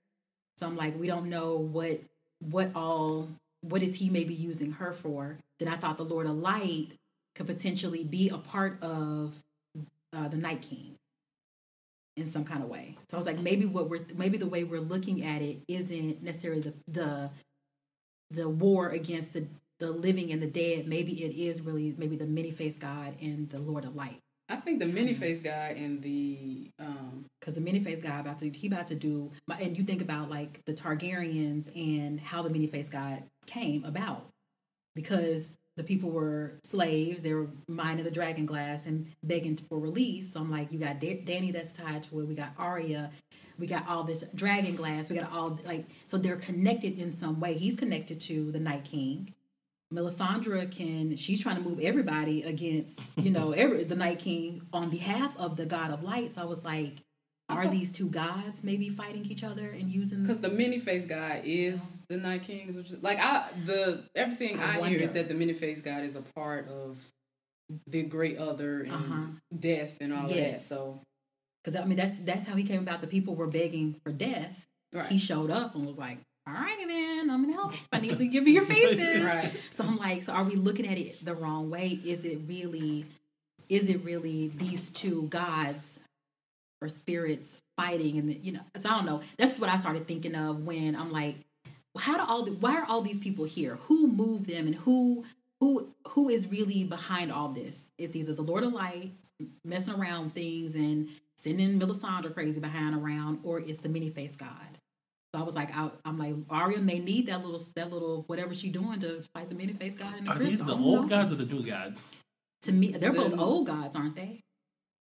so 0.57 0.65
I'm 0.65 0.75
like, 0.75 0.99
we 0.99 1.07
don't 1.07 1.29
know 1.29 1.55
what 1.55 2.01
what 2.39 2.71
all 2.75 3.29
what 3.61 3.83
is 3.83 3.95
he 3.95 4.09
maybe 4.09 4.33
using 4.33 4.71
her 4.71 4.91
for. 4.91 5.37
Then 5.59 5.67
I 5.69 5.77
thought 5.77 5.97
the 5.97 6.03
Lord 6.03 6.25
of 6.25 6.35
Light 6.35 6.93
could 7.35 7.45
potentially 7.45 8.03
be 8.03 8.29
a 8.29 8.37
part 8.37 8.81
of 8.81 9.33
uh, 10.13 10.27
the 10.27 10.37
Night 10.37 10.63
King 10.63 10.95
in 12.17 12.31
some 12.31 12.43
kind 12.43 12.63
of 12.63 12.69
way. 12.69 12.97
So 13.09 13.17
I 13.17 13.19
was 13.19 13.25
like, 13.25 13.39
maybe 13.39 13.65
what 13.65 13.89
we're 13.89 14.05
maybe 14.15 14.37
the 14.37 14.47
way 14.47 14.63
we're 14.63 14.79
looking 14.79 15.25
at 15.25 15.41
it 15.41 15.59
isn't 15.67 16.21
necessarily 16.21 16.61
the 16.61 16.73
the 16.87 17.29
the 18.31 18.49
war 18.49 18.89
against 18.89 19.33
the 19.33 19.47
the 19.79 19.91
living 19.91 20.31
and 20.31 20.41
the 20.41 20.47
dead. 20.47 20.87
Maybe 20.87 21.23
it 21.23 21.35
is 21.35 21.61
really 21.61 21.95
maybe 21.97 22.15
the 22.15 22.25
many 22.25 22.51
faced 22.51 22.79
God 22.79 23.15
and 23.21 23.49
the 23.49 23.59
Lord 23.59 23.85
of 23.85 23.95
Light. 23.95 24.19
I 24.49 24.57
think 24.57 24.79
the 24.79 24.85
mini 24.85 25.13
face 25.13 25.39
guy 25.39 25.75
and 25.77 26.01
the 26.01 26.69
um, 26.77 27.25
Because 27.39 27.55
the 27.55 27.61
many 27.61 27.81
faced 27.81 28.01
God 28.01 28.19
about 28.19 28.37
to 28.39 28.49
he 28.49 28.67
about 28.67 28.87
to 28.87 28.95
do 28.95 29.31
and 29.49 29.77
you 29.77 29.83
think 29.83 30.01
about 30.01 30.29
like 30.29 30.61
the 30.65 30.73
Targaryens 30.73 31.73
and 31.75 32.19
how 32.19 32.41
the 32.41 32.49
many 32.49 32.67
faced 32.67 32.91
God 32.91 33.23
came 33.45 33.85
about. 33.85 34.27
Because 34.93 35.51
the 35.77 35.83
people 35.83 36.09
were 36.11 36.59
slaves, 36.63 37.23
they 37.23 37.33
were 37.33 37.47
mining 37.67 38.03
the 38.03 38.11
dragon 38.11 38.45
glass 38.45 38.85
and 38.85 39.07
begging 39.23 39.57
for 39.69 39.79
release. 39.79 40.33
So 40.33 40.39
I'm 40.39 40.51
like, 40.51 40.71
you 40.71 40.79
got 40.79 40.99
da- 40.99 41.23
Dany 41.23 41.53
that's 41.53 41.73
tied 41.73 42.03
to 42.03 42.19
it. 42.19 42.27
We 42.27 42.35
got 42.35 42.53
Arya. 42.57 43.11
We 43.57 43.67
got 43.67 43.87
all 43.87 44.03
this 44.03 44.23
dragon 44.35 44.75
glass. 44.75 45.09
We 45.09 45.15
got 45.15 45.31
all 45.31 45.59
like 45.65 45.85
so 46.05 46.17
they're 46.17 46.37
connected 46.37 46.99
in 46.99 47.15
some 47.15 47.39
way. 47.39 47.53
He's 47.53 47.75
connected 47.75 48.19
to 48.21 48.51
the 48.51 48.59
Night 48.59 48.85
King. 48.85 49.33
Melisandre 49.93 50.71
can 50.71 51.15
she's 51.15 51.41
trying 51.41 51.57
to 51.57 51.61
move 51.61 51.79
everybody 51.79 52.43
against 52.43 52.99
you 53.17 53.29
know 53.29 53.51
every 53.63 53.83
the 53.83 53.95
Night 53.95 54.19
King 54.19 54.61
on 54.73 54.89
behalf 54.89 55.35
of 55.37 55.57
the 55.57 55.65
God 55.65 55.91
of 55.91 56.03
Light. 56.03 56.33
So 56.35 56.41
I 56.41 56.45
was 56.45 56.63
like, 56.63 56.97
are 57.51 57.67
these 57.67 57.91
two 57.91 58.07
gods 58.09 58.63
maybe 58.63 58.89
fighting 58.89 59.25
each 59.25 59.43
other 59.43 59.69
and 59.69 59.89
using? 59.91 60.21
because 60.23 60.39
the 60.39 60.49
mini 60.49 60.79
face 60.79 61.05
god 61.05 61.41
is 61.45 61.93
the 62.09 62.17
Night 62.17 62.43
King, 62.43 62.73
which 62.75 62.91
is 62.91 63.01
like 63.03 63.19
I 63.19 63.49
the 63.65 64.03
everything 64.15 64.59
I 64.59 64.79
I, 64.79 64.89
hear 64.89 64.99
is 64.99 65.11
that 65.13 65.27
the 65.27 65.33
mini 65.33 65.53
face 65.53 65.81
god 65.81 66.03
is 66.03 66.15
a 66.15 66.21
part 66.21 66.67
of 66.69 66.97
the 67.87 68.03
Great 68.03 68.37
Other 68.37 68.81
and 68.81 68.91
Uh-huh. 68.91 69.25
death 69.57 69.93
and 70.01 70.11
all 70.13 70.25
of 70.29 70.35
that. 70.35 70.61
So 70.61 70.99
Because 71.63 71.79
I 71.79 71.85
mean 71.85 71.97
that's 71.97 72.13
that's 72.25 72.45
how 72.45 72.55
he 72.55 72.63
came 72.63 72.81
about. 72.81 73.01
The 73.01 73.07
people 73.07 73.35
were 73.35 73.47
begging 73.47 73.95
for 74.03 74.11
death. 74.11 74.67
right, 74.93 75.05
He 75.07 75.17
showed 75.17 75.49
up 75.51 75.75
and 75.75 75.85
was 75.85 75.97
like, 75.97 76.17
"All 76.47 76.53
righty 76.53 76.85
then, 76.85 77.29
I'm 77.29 77.41
gonna 77.43 77.53
help. 77.53 77.73
I 77.93 77.99
need 78.01 78.17
to 78.19 78.27
give 78.27 78.47
you 78.47 78.55
your 78.55 78.65
faces." 78.75 79.23
right. 79.23 79.51
So 79.71 79.83
I'm 79.85 79.97
like, 79.97 80.23
so 80.23 80.33
are 80.33 80.43
we 80.43 80.55
looking 80.55 80.85
at 80.87 80.97
it 80.97 81.23
the 81.23 81.33
wrong 81.35 81.69
way? 81.69 81.99
Is 82.03 82.25
it 82.25 82.39
really, 82.45 83.05
is 83.69 83.87
it 83.87 84.03
really 84.03 84.49
these 84.57 84.89
two 84.89 85.27
gods 85.29 85.99
or 86.81 86.89
spirits 86.89 87.57
fighting? 87.77 88.17
And 88.17 88.29
the, 88.29 88.33
you 88.35 88.51
know, 88.53 88.61
so 88.79 88.89
I 88.89 88.93
don't 88.93 89.05
know. 89.05 89.21
That's 89.37 89.59
what 89.59 89.69
I 89.69 89.77
started 89.77 90.07
thinking 90.07 90.35
of 90.35 90.65
when 90.65 90.95
I'm 90.95 91.11
like, 91.11 91.35
how 91.97 92.17
do 92.17 92.23
all 92.23 92.43
the, 92.45 92.51
why 92.53 92.75
are 92.77 92.85
all 92.85 93.01
these 93.01 93.19
people 93.19 93.45
here? 93.45 93.77
Who 93.87 94.07
moved 94.07 94.47
them 94.47 94.65
and 94.67 94.75
who 94.75 95.23
who 95.59 95.89
who 96.07 96.29
is 96.29 96.47
really 96.47 96.83
behind 96.83 97.31
all 97.31 97.49
this? 97.49 97.79
It's 97.97 98.15
either 98.15 98.33
the 98.33 98.41
Lord 98.41 98.63
of 98.63 98.73
Light 98.73 99.11
messing 99.65 99.93
around 99.93 100.33
things 100.33 100.75
and 100.75 101.09
sending 101.37 101.79
Melisandre 101.79 102.33
crazy 102.33 102.59
behind 102.59 102.95
around, 102.95 103.39
or 103.43 103.59
it's 103.59 103.79
the 103.79 103.89
many 103.89 104.09
faced 104.09 104.37
God. 104.37 104.49
So 105.33 105.39
I 105.41 105.43
was 105.43 105.55
like, 105.55 105.75
I, 105.75 105.89
I'm 106.05 106.17
like, 106.19 106.35
Arya 106.49 106.79
may 106.79 106.99
need 106.99 107.27
that 107.27 107.43
little, 107.43 107.61
that 107.75 107.91
little 107.91 108.23
whatever 108.27 108.53
she 108.53 108.69
doing 108.69 108.99
to 108.99 109.23
fight 109.33 109.49
the 109.49 109.55
many 109.55 109.73
faced 109.73 109.97
God 109.97 110.17
in 110.17 110.25
the 110.25 110.31
Are 110.31 110.35
crypt. 110.35 110.49
these 110.51 110.59
the 110.63 110.73
old 110.73 111.03
know. 111.03 111.07
gods 111.07 111.31
or 111.31 111.35
the 111.35 111.45
new 111.45 111.65
gods? 111.65 112.03
To 112.63 112.71
me, 112.71 112.91
they're 112.91 113.13
both 113.13 113.37
old 113.37 113.65
gods, 113.65 113.95
aren't 113.95 114.15
they? 114.15 114.41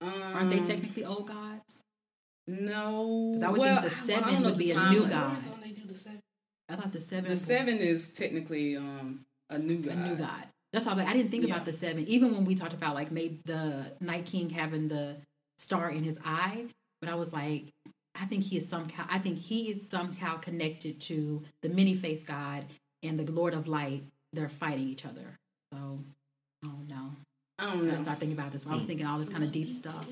Aren't 0.01 0.51
they 0.51 0.59
Um, 0.61 0.67
technically 0.67 1.05
old 1.05 1.29
gods? 1.29 1.65
No, 2.47 3.33
'Cause 3.35 3.43
I 3.43 3.49
would 3.51 3.61
well, 3.61 3.81
think 3.83 3.93
the 3.93 3.99
I 4.01 4.07
seven 4.07 4.23
don't 4.33 4.43
know 4.43 4.49
would 4.49 4.55
the 4.59 4.65
be 4.65 4.71
a 4.73 4.91
new 4.91 5.03
Why 5.05 5.09
god. 5.09 5.43
they 5.63 5.71
do 5.73 5.87
the 5.87 5.95
seven? 5.95 6.21
I 6.69 6.77
thought 6.77 6.93
the 6.93 7.01
seven, 7.01 7.31
The 7.31 7.37
seven 7.37 7.79
is 7.79 8.09
technically 8.09 8.77
um 8.77 9.25
a 9.51 9.59
new 9.59 9.79
a 9.79 9.83
god. 9.83 9.97
new 9.99 10.17
god. 10.17 10.45
That's 10.73 10.87
all. 10.87 10.93
I, 10.93 10.97
was 10.97 11.05
like, 11.05 11.15
I 11.15 11.17
didn't 11.17 11.31
think 11.33 11.47
Yeah. 11.47 11.55
about 11.55 11.67
the 11.67 11.73
seven. 11.73 12.07
Even 12.07 12.33
when 12.33 12.45
we 12.45 12.55
talked 12.55 12.73
about 12.75 12.95
like 12.95 13.11
maybe 13.11 13.41
the 13.45 13.93
Night 14.01 14.27
King 14.27 14.51
having 14.51 14.89
the 14.89 15.17
star 15.59 15.91
in 15.91 16.05
his 16.05 16.19
eye, 16.25 16.67
but 17.01 17.09
I 17.11 17.15
was 17.17 17.33
like, 17.33 17.65
I 18.15 18.27
think 18.27 18.45
he 18.45 18.57
is 18.57 18.69
somehow. 18.69 19.07
I 19.09 19.19
think 19.19 19.39
he 19.39 19.71
is 19.71 19.81
somehow 19.91 20.37
connected 20.39 21.01
to 21.03 21.43
the 21.63 21.69
many 21.69 21.95
faced 21.95 22.27
God 22.27 22.67
and 23.03 23.19
the 23.19 23.31
Lord 23.31 23.55
of 23.55 23.67
Light. 23.67 24.05
They're 24.33 24.49
fighting 24.49 24.89
each 24.89 25.05
other. 25.05 25.37
So, 25.73 25.99
oh 26.65 26.73
no. 26.89 27.13
I 27.59 27.65
I 27.65 27.71
don't 27.75 27.85
gotta 27.85 27.97
know. 27.97 28.03
start 28.03 28.19
thinking 28.21 28.39
about 28.39 28.53
this. 28.53 28.65
I 28.67 28.75
was 28.75 28.85
Mm. 28.85 28.87
thinking 28.87 29.07
all 29.07 29.19
this 29.19 29.29
kind 29.29 29.43
of 29.45 29.51
deep 29.53 29.71
stuff. 29.71 30.07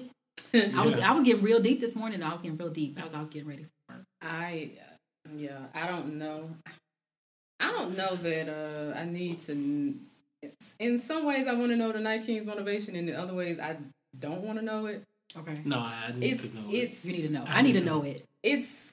I 0.74 0.84
was 0.84 0.98
I 0.98 1.12
was 1.12 1.24
getting 1.24 1.42
real 1.42 1.60
deep 1.60 1.80
this 1.80 1.94
morning. 1.94 2.22
I 2.22 2.32
was 2.32 2.42
getting 2.42 2.56
real 2.58 2.70
deep 2.70 2.98
as 3.04 3.14
I 3.14 3.20
was 3.20 3.28
getting 3.28 3.48
ready 3.48 3.64
for 3.64 3.96
work. 3.96 4.04
I 4.22 4.70
yeah, 5.36 5.58
I 5.74 5.86
don't 5.86 6.18
know. 6.18 6.50
I 7.60 7.70
don't 7.72 7.96
know 7.96 8.16
that 8.16 8.48
uh 8.48 8.96
I 8.98 9.04
need 9.04 9.40
to. 9.40 9.94
In 10.78 10.98
some 11.00 11.26
ways, 11.26 11.46
I 11.48 11.52
want 11.54 11.70
to 11.72 11.76
know 11.76 11.90
the 11.92 11.98
Night 12.00 12.24
King's 12.24 12.46
motivation, 12.46 12.94
and 12.94 13.08
in 13.08 13.16
other 13.16 13.34
ways, 13.34 13.58
I 13.58 13.76
don't 14.18 14.42
want 14.42 14.58
to 14.58 14.64
know 14.64 14.86
it. 14.86 15.02
Okay. 15.36 15.60
No, 15.64 15.80
I 15.80 16.12
need 16.16 16.32
It's 16.32 16.50
to 16.52 16.56
know. 16.56 16.68
it's 16.70 17.04
You 17.04 17.12
need 17.12 17.26
to 17.26 17.32
know. 17.34 17.44
I 17.46 17.58
I 17.58 17.62
need 17.62 17.72
need 17.74 17.80
to 17.80 17.80
to 17.80 17.86
know 17.86 18.02
it. 18.04 18.24
it's. 18.42 18.92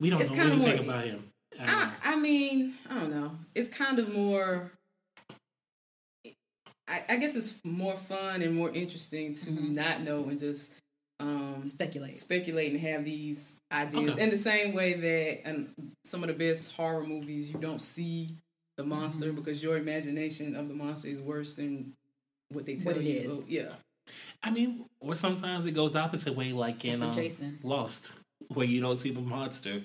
we 0.00 0.10
don't 0.10 0.20
it's 0.20 0.30
know 0.30 0.36
kinda 0.36 0.52
anything 0.54 0.86
more- 0.86 0.94
about 0.94 1.04
him. 1.06 1.24
at 1.58 1.68
I. 1.68 1.92
I 2.12 2.16
mean, 2.16 2.74
I 2.90 2.94
don't 3.00 3.10
know. 3.10 3.30
It's 3.54 3.68
kind 3.68 3.98
of 3.98 4.12
more. 4.12 4.72
I, 6.88 7.02
I 7.08 7.16
guess 7.16 7.34
it's 7.34 7.54
more 7.64 7.96
fun 7.96 8.42
and 8.42 8.54
more 8.54 8.70
interesting 8.70 9.34
to 9.34 9.50
Mhm. 9.50 9.70
not 9.74 10.02
know 10.02 10.28
and 10.28 10.38
just 10.38 10.72
um, 11.18 11.62
Speculate. 11.66 12.14
speculate 12.14 12.72
and 12.72 12.80
have 12.80 13.04
these 13.04 13.56
ideas 13.72 14.14
Okay. 14.16 14.22
in 14.22 14.30
the 14.30 14.36
same 14.36 14.74
way 14.74 14.92
that 15.00 15.48
and 15.48 15.72
some 16.04 16.22
of 16.22 16.28
the 16.28 16.34
best 16.34 16.72
horror 16.72 17.06
movies 17.06 17.50
you 17.50 17.58
don't 17.58 17.80
see 17.80 18.36
the 18.76 18.84
monster 18.84 19.32
Mhm. 19.32 19.36
because 19.36 19.62
your 19.62 19.78
imagination 19.78 20.54
of 20.54 20.68
the 20.68 20.74
monster 20.74 21.08
is 21.08 21.20
worse 21.22 21.54
than 21.54 21.94
what 22.50 22.66
they 22.66 22.76
tell 22.76 22.92
What 22.92 23.02
it 23.02 23.06
you. 23.06 23.20
is. 23.30 23.34
Oh, 23.34 23.44
yeah. 23.48 23.74
I 24.42 24.50
mean, 24.50 24.84
or 25.00 25.14
sometimes 25.14 25.64
it 25.64 25.72
goes 25.72 25.92
the 25.92 25.98
opposite 26.00 26.34
way, 26.36 26.52
like 26.52 26.84
in 26.84 27.00
for 27.00 27.06
um, 27.06 27.14
Jason. 27.14 27.58
Lost, 27.62 28.12
where 28.48 28.66
you 28.66 28.80
don't 28.82 29.00
see 29.00 29.10
the 29.10 29.20
monster, 29.22 29.82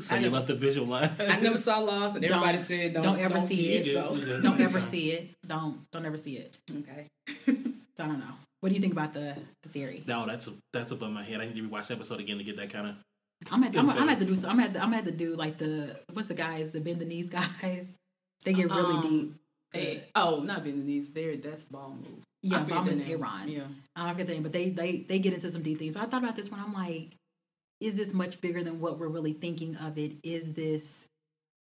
so 0.00 0.14
I 0.14 0.18
you 0.18 0.22
never 0.24 0.36
let 0.36 0.46
the 0.46 0.54
visualize. 0.54 1.10
I 1.18 1.40
never 1.40 1.58
saw 1.58 1.78
Lost 1.78 2.16
and 2.16 2.24
everybody 2.24 2.58
Don't- 2.58 2.66
said 2.66 2.92
don't, 2.94 3.02
don't 3.02 3.18
ever 3.18 3.34
don't 3.38 3.46
see 3.46 3.72
it. 3.72 3.92
So 3.94 4.14
Yeah. 4.14 4.40
Don't 4.40 4.60
ever 4.60 4.80
see 4.80 5.10
it. 5.12 5.30
Don't 5.46 5.90
don't 5.92 6.06
ever 6.06 6.16
see 6.18 6.36
it. 6.36 6.56
okay. 6.70 7.06
So 7.94 8.04
I 8.04 8.06
don't 8.06 8.20
know. 8.20 8.34
What 8.60 8.70
do 8.70 8.74
you 8.74 8.80
think 8.80 8.94
about 8.94 9.12
the, 9.12 9.36
the 9.64 9.68
theory? 9.68 10.02
No, 10.06 10.24
that's 10.24 10.46
a, 10.46 10.52
that's 10.72 10.92
above 10.92 11.10
my 11.10 11.22
head. 11.22 11.40
I 11.42 11.46
need 11.46 11.56
to 11.56 11.62
rewatch 11.68 11.88
the 11.88 11.94
episode 11.94 12.20
again 12.20 12.38
to 12.38 12.44
get 12.44 12.56
that 12.56 12.72
kind 12.72 12.86
of. 12.86 12.94
I'm 13.50 13.62
at 13.64 13.76
I'm, 13.76 13.90
I'm 13.90 14.08
at 14.08 14.18
to 14.20 14.24
do 14.24 14.34
so 14.36 14.48
I'm 14.48 14.60
at 14.60 14.76
I'm 14.80 14.94
at 14.94 15.04
to 15.04 15.10
do 15.12 15.34
like 15.36 15.58
the 15.58 15.98
what's 16.12 16.28
the 16.28 16.34
guys 16.34 16.70
the 16.70 16.80
bend 16.80 17.00
the 17.00 17.04
knees 17.04 17.28
guys. 17.28 17.88
They 18.44 18.52
get 18.54 18.70
really 18.70 18.94
Um, 18.96 19.02
deep. 19.02 19.34
Hey, 19.72 20.04
oh, 20.14 20.40
not 20.40 20.64
Vietnamese. 20.64 21.12
There, 21.14 21.36
that's 21.36 21.64
ball 21.66 21.90
move. 21.96 22.20
Yeah, 22.42 22.58
I 22.58 22.60
forget 22.62 22.76
Bomb 22.76 22.84
their 22.86 22.94
is 22.94 23.00
name. 23.00 23.10
Iran. 23.18 23.48
Yeah. 23.48 23.60
I 23.96 24.12
forget 24.12 24.26
the 24.26 24.32
name, 24.34 24.42
but 24.42 24.52
they 24.52 24.70
they 24.70 24.96
they 25.08 25.18
get 25.18 25.32
into 25.34 25.50
some 25.50 25.62
deep 25.62 25.78
things. 25.78 25.94
But 25.94 26.02
I 26.04 26.06
thought 26.06 26.22
about 26.22 26.36
this 26.36 26.50
one. 26.50 26.60
I'm 26.60 26.72
like, 26.72 27.10
is 27.82 27.94
this 27.96 28.12
much 28.14 28.40
bigger 28.40 28.62
than 28.62 28.80
what 28.80 28.98
we're 28.98 29.08
really 29.08 29.32
thinking 29.32 29.76
of 29.76 29.98
it? 29.98 30.12
Is 30.22 30.52
this 30.52 31.06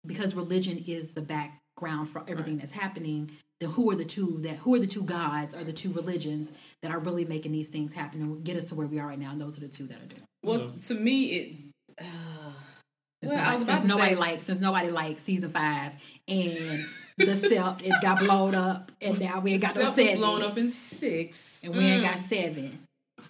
because 0.05 0.35
religion 0.35 0.83
is 0.85 1.11
the 1.11 1.21
background 1.21 2.09
for 2.09 2.23
everything 2.27 2.57
that's 2.57 2.71
happening? 2.71 3.31
Then 3.61 3.69
who 3.71 3.89
are 3.91 3.95
the 3.95 4.05
two 4.05 4.39
that 4.41 4.57
who 4.57 4.73
are 4.75 4.79
the 4.79 4.87
two 4.87 5.03
gods 5.03 5.55
or 5.55 5.63
the 5.63 5.71
two 5.73 5.93
religions 5.93 6.51
that 6.81 6.91
are 6.91 6.99
really 6.99 7.23
making 7.25 7.51
these 7.53 7.67
things 7.69 7.93
happen 7.93 8.21
and 8.21 8.43
get 8.43 8.57
us 8.57 8.65
to 8.65 8.75
where 8.75 8.87
we 8.87 8.99
are 8.99 9.07
right 9.07 9.19
now? 9.19 9.31
And 9.31 9.39
those 9.41 9.57
are 9.57 9.61
the 9.61 9.67
two 9.69 9.87
that 9.87 9.97
are 10.01 10.05
doing. 10.05 10.23
Well, 10.43 10.59
Yeah. 10.59 10.81
to 10.87 10.93
me, 10.95 11.23
it. 11.25 11.55
Uh, 12.01 12.05
Well, 13.21 13.31
nobody, 13.31 13.37
I 13.47 13.53
was 13.53 13.61
about 13.61 13.79
since 13.79 13.81
to 13.91 13.97
nobody 13.97 14.13
say- 14.15 14.19
liked 14.19 14.45
since 14.45 14.59
nobody 14.59 14.89
liked 14.91 15.19
season 15.21 15.49
five 15.51 15.93
and 16.27 16.85
the 17.17 17.25
sept 17.27 17.81
it 17.83 17.93
got 18.01 18.19
blown 18.19 18.53
up 18.55 18.91
and 18.99 19.17
now 19.19 19.39
we 19.39 19.53
ain't 19.53 19.61
got 19.61 19.75
no 19.75 19.83
Self 19.83 19.95
was 19.95 20.05
seven 20.05 20.19
blown 20.19 20.41
up 20.41 20.57
in 20.57 20.69
six. 20.69 21.63
and 21.63 21.73
we 21.73 21.85
ain't 21.85 22.03
Mm. 22.03 22.11
got 22.11 22.19
seven. 22.29 22.79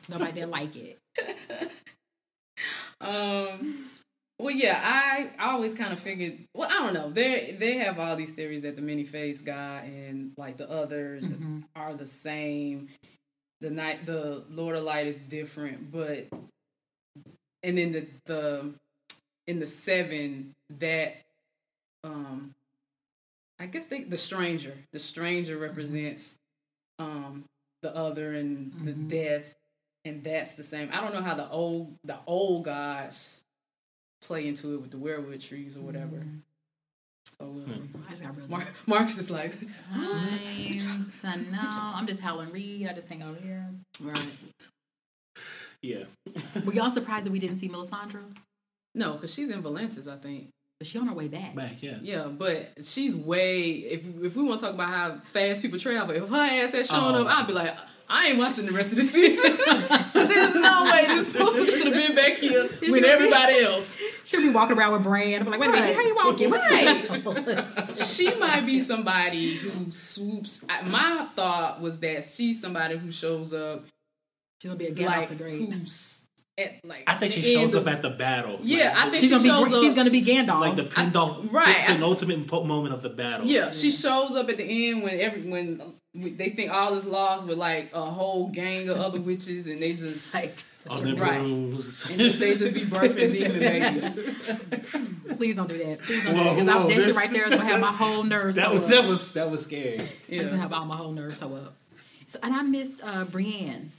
Nobody 0.10 0.32
didn't 0.32 0.50
like 0.50 0.76
it. 0.76 0.98
Um. 3.04 3.90
Well, 4.40 4.54
yeah, 4.54 4.82
I, 4.84 5.30
I 5.42 5.52
always 5.52 5.74
kind 5.74 5.94
of 5.94 6.00
figured. 6.00 6.40
Well, 6.56 6.68
I 6.70 6.80
don't 6.84 6.94
know. 6.94 7.12
They 7.12 7.56
they 7.60 7.78
have 7.78 8.00
all 8.00 8.16
these 8.16 8.34
theories 8.34 8.64
that 8.64 8.76
the 8.76 8.82
many 8.82 9.04
faced 9.06 9.46
guy 9.46 9.82
and 10.08 10.32
like 10.38 10.58
the 10.58 10.70
other 10.70 11.20
Mhm. 11.22 11.64
are 11.76 11.94
the 11.94 12.06
same. 12.08 12.90
The 13.62 13.70
night 13.70 14.06
the 14.06 14.44
Lord 14.50 14.76
of 14.76 14.84
Light 14.84 15.08
is 15.08 15.18
different, 15.18 15.92
but 15.92 16.28
and 17.62 17.78
then 17.78 17.92
the 17.94 18.08
the 18.26 18.74
in 19.48 19.60
the 19.60 19.68
seven 19.68 20.52
that 20.80 21.18
um 22.04 22.54
I 23.60 23.68
guess 23.68 23.86
they 23.86 24.04
the 24.04 24.18
stranger 24.18 24.74
the 24.92 25.00
stranger 25.00 25.58
represents 25.58 26.36
um 27.00 27.46
the 27.82 27.96
other 27.96 28.34
and 28.34 28.74
the 28.86 28.94
Mhm. 28.94 29.10
death 29.10 29.56
and 30.06 30.24
that's 30.24 30.54
the 30.56 30.64
same. 30.64 30.90
I 30.92 31.02
don't 31.02 31.14
know 31.14 31.22
how 31.22 31.36
the 31.36 31.50
old 31.50 31.96
the 32.04 32.18
old 32.28 32.66
gods 32.66 33.42
play 34.22 34.48
into 34.48 34.74
it 34.76 34.82
with 34.82 34.92
the 34.92 34.98
weirwood 34.98 35.42
trees 35.46 35.76
or 35.76 35.82
whatever. 35.82 36.18
Mhm. 36.18 36.40
So 37.40 37.46
we'll 37.48 37.68
see. 37.68 37.82
I 38.08 38.10
just 38.12 38.22
got 38.22 38.38
real 38.38 38.48
Mar- 38.48 38.68
Marcus 38.86 39.18
is 39.18 39.32
like, 39.32 39.54
I'm, 39.92 41.12
so 41.22 41.36
no, 41.36 41.60
I'm 41.62 42.06
just 42.08 42.20
Howland 42.20 42.54
Reed. 42.54 42.88
I 42.88 42.94
just 42.94 43.08
hang 43.08 43.24
over 43.24 43.40
here. 43.40 43.68
right? 44.02 44.28
Yeah. 45.82 46.04
Were 46.66 46.74
y'all 46.74 46.92
surprised 46.92 47.26
that 47.26 47.32
we 47.32 47.40
didn't 47.40 47.58
see 47.58 47.68
Melisandre? 47.70 48.24
No, 48.96 49.14
because 49.14 49.34
she's 49.34 49.50
in 49.50 49.64
Volantis, 49.64 50.08
I 50.08 50.18
think. 50.18 50.50
But 50.80 50.88
she 50.88 50.98
on 51.00 51.08
her 51.08 51.14
way 51.14 51.28
back. 51.28 51.56
Back, 51.56 51.82
yeah. 51.82 51.98
Yeah, 52.02 52.28
but 52.28 52.72
she's 52.86 53.16
way. 53.16 53.70
If 53.72 54.02
if 54.24 54.36
we 54.36 54.44
want 54.44 54.60
to 54.60 54.66
talk 54.68 54.76
about 54.76 54.90
how 54.90 55.22
fast 55.34 55.62
people 55.62 55.80
travel, 55.80 56.16
if 56.16 56.30
her 56.30 56.38
ass 56.38 56.74
had 56.74 56.86
shown 56.86 57.16
Oh. 57.16 57.24
up, 57.24 57.28
I'd 57.28 57.48
be 57.48 57.54
like, 57.54 57.76
I 58.10 58.28
ain't 58.28 58.38
watching 58.38 58.66
the 58.66 58.72
rest 58.72 58.92
of 58.92 58.98
the 58.98 59.04
season. 59.06 59.58
There's 60.14 60.54
no 60.56 60.84
way 60.92 61.06
this 61.08 61.32
fool 61.32 61.66
should 61.66 61.86
have 61.88 61.94
been 61.94 62.16
back 62.16 62.34
here 62.34 62.70
with 62.90 63.04
everybody 63.04 63.60
else. 63.64 63.96
She'll 64.24 64.42
be 64.42 64.50
walking 64.50 64.78
around 64.78 64.94
with 64.94 65.04
Bran. 65.04 65.42
I'm 65.42 65.48
like, 65.50 65.60
wait 65.60 65.70
a 65.70 65.72
minute, 65.72 65.86
Right. 65.88 65.96
how 65.96 66.02
you 66.02 66.16
walking? 66.16 66.50
What's 66.50 66.70
Right. 66.70 67.98
she 68.08 68.34
might 68.36 68.66
be 68.66 68.82
somebody 68.82 69.56
who 69.56 69.90
swoops. 69.92 70.64
I- 70.70 70.84
My 70.90 71.28
thought 71.36 71.82
was 71.82 72.00
that 72.00 72.24
she's 72.24 72.62
somebody 72.62 72.98
who 72.98 73.12
shows 73.12 73.54
up 73.54 73.86
She'll 74.62 74.76
be 74.76 74.88
a 74.88 74.92
get 74.92 75.08
like 75.08 75.24
off 75.24 75.30
the 75.30 75.36
grade. 75.36 75.72
who's 75.74 76.22
at 76.58 76.80
like. 76.86 77.04
I 77.08 77.16
think 77.16 77.34
she 77.34 77.42
the 77.42 77.56
end 77.56 77.72
shows 77.72 77.76
of- 77.76 77.88
up 77.88 77.94
at 77.94 78.02
the 78.02 78.12
battle. 78.12 78.60
Yeah, 78.64 78.94
I 78.96 79.10
think 79.10 79.22
She's 79.22 79.42
she 79.42 79.48
gonna 79.48 79.66
be. 79.66 79.72
shows 79.72 79.82
She's 79.82 79.94
gonna 79.96 80.10
be 80.12 80.22
Gandalf. 80.24 80.60
like 80.62 80.76
the 80.76 80.84
pin- 80.84 81.12
right, 81.14 81.86
the 81.88 81.92
I- 81.92 81.94
penultimate 81.96 82.48
po- 82.48 82.64
moment 82.64 82.94
of 82.94 83.02
the 83.02 83.10
battle. 83.10 83.46
Yeah, 83.48 83.72
she 83.72 83.92
shows 83.92 84.36
up 84.36 84.50
at 84.50 84.58
the 84.58 84.90
end 84.90 85.04
when 85.04 85.20
every 85.20 85.42
when 85.42 85.82
they 86.16 86.50
think 86.52 86.72
all 86.72 86.96
is 86.96 87.06
lost 87.06 87.46
with 87.48 87.58
like 87.58 87.90
a 87.94 88.06
whole 88.06 88.50
gang 88.50 88.88
of 88.90 88.98
other 88.98 89.20
witches 89.20 89.68
and 89.68 89.82
they 89.82 89.94
just 89.94 90.34
like, 90.34 90.56
On 90.90 91.04
the 91.04 91.16
Right. 91.16 91.40
brooms. 91.40 92.08
and 92.10 92.20
just, 92.20 92.40
they 92.40 92.56
just 92.56 92.74
be 92.74 92.82
birthing 92.86 93.32
demon 93.32 93.60
babies. 93.60 94.22
please 95.38 95.56
don't 95.56 95.68
do 95.70 95.78
that. 95.80 96.00
Please 96.00 96.24
don't 96.24 96.36
do 96.36 96.44
that. 96.44 96.56
Because 96.56 96.68
whoa, 96.68 96.88
that 96.88 96.92
shit 96.96 97.06
this- 97.06 97.16
right 97.16 97.32
there 97.32 97.46
is 97.46 97.50
gonna 97.52 97.66
have 97.66 97.80
my 97.80 97.92
whole 97.92 98.24
nerves. 98.24 98.56
that 98.58 98.72
was 98.72 98.84
up. 98.84 98.90
that 98.90 99.04
was 99.06 99.32
that 99.34 99.50
was 99.50 99.64
scary. 99.64 100.08
It's 100.28 100.50
gonna 100.52 100.62
have 100.62 100.74
all 100.74 100.86
my 100.86 100.98
whole 100.98 101.12
nerves 101.12 101.40
toe 101.40 101.56
up. 101.56 101.76
So, 102.28 102.40
and 102.44 102.54
I 102.54 102.62
missed 102.64 103.02
uh, 103.04 103.26
Brienne. 103.26 103.92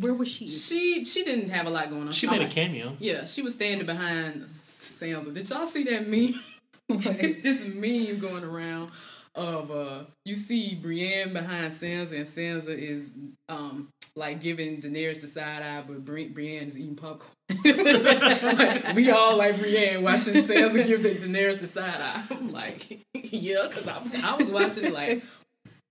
Where 0.00 0.14
was 0.14 0.28
she? 0.28 0.48
She 0.48 1.04
she 1.04 1.22
didn't 1.24 1.50
have 1.50 1.66
a 1.66 1.70
lot 1.70 1.90
going 1.90 2.06
on. 2.06 2.12
She 2.12 2.26
was 2.26 2.38
made 2.38 2.48
a 2.48 2.50
cameo. 2.50 2.96
Yeah, 2.98 3.24
she 3.26 3.42
was 3.42 3.54
standing 3.54 3.86
behind 3.86 4.44
Sansa. 4.44 5.34
Did 5.34 5.50
y'all 5.50 5.66
see 5.66 5.84
that 5.84 6.08
meme? 6.08 6.40
it's 6.88 7.42
this 7.42 7.60
meme 7.62 8.18
going 8.18 8.44
around 8.44 8.90
of 9.34 9.70
uh 9.70 10.04
you 10.26 10.34
see 10.34 10.74
Brienne 10.74 11.32
behind 11.32 11.72
Sansa 11.72 12.12
and 12.12 12.26
Sansa 12.26 12.76
is 12.76 13.12
um 13.48 13.88
like 14.14 14.42
giving 14.42 14.80
Daenerys 14.80 15.20
the 15.20 15.28
side 15.28 15.62
eye, 15.62 15.82
but 15.86 16.04
Bri- 16.04 16.28
Brienne 16.28 16.66
is 16.66 16.76
eating 16.76 16.96
popcorn. 16.96 17.30
like, 17.64 18.94
we 18.94 19.10
all 19.10 19.36
like 19.36 19.58
Brienne 19.58 20.02
watching 20.02 20.34
Sansa 20.34 20.86
give 20.86 21.02
the 21.02 21.14
Daenerys 21.14 21.60
the 21.60 21.66
side 21.66 22.00
eye. 22.00 22.22
I'm 22.30 22.52
like, 22.52 23.00
yeah, 23.14 23.68
because 23.68 23.88
I, 23.88 24.02
I 24.22 24.36
was 24.36 24.50
watching 24.50 24.92
like, 24.92 25.22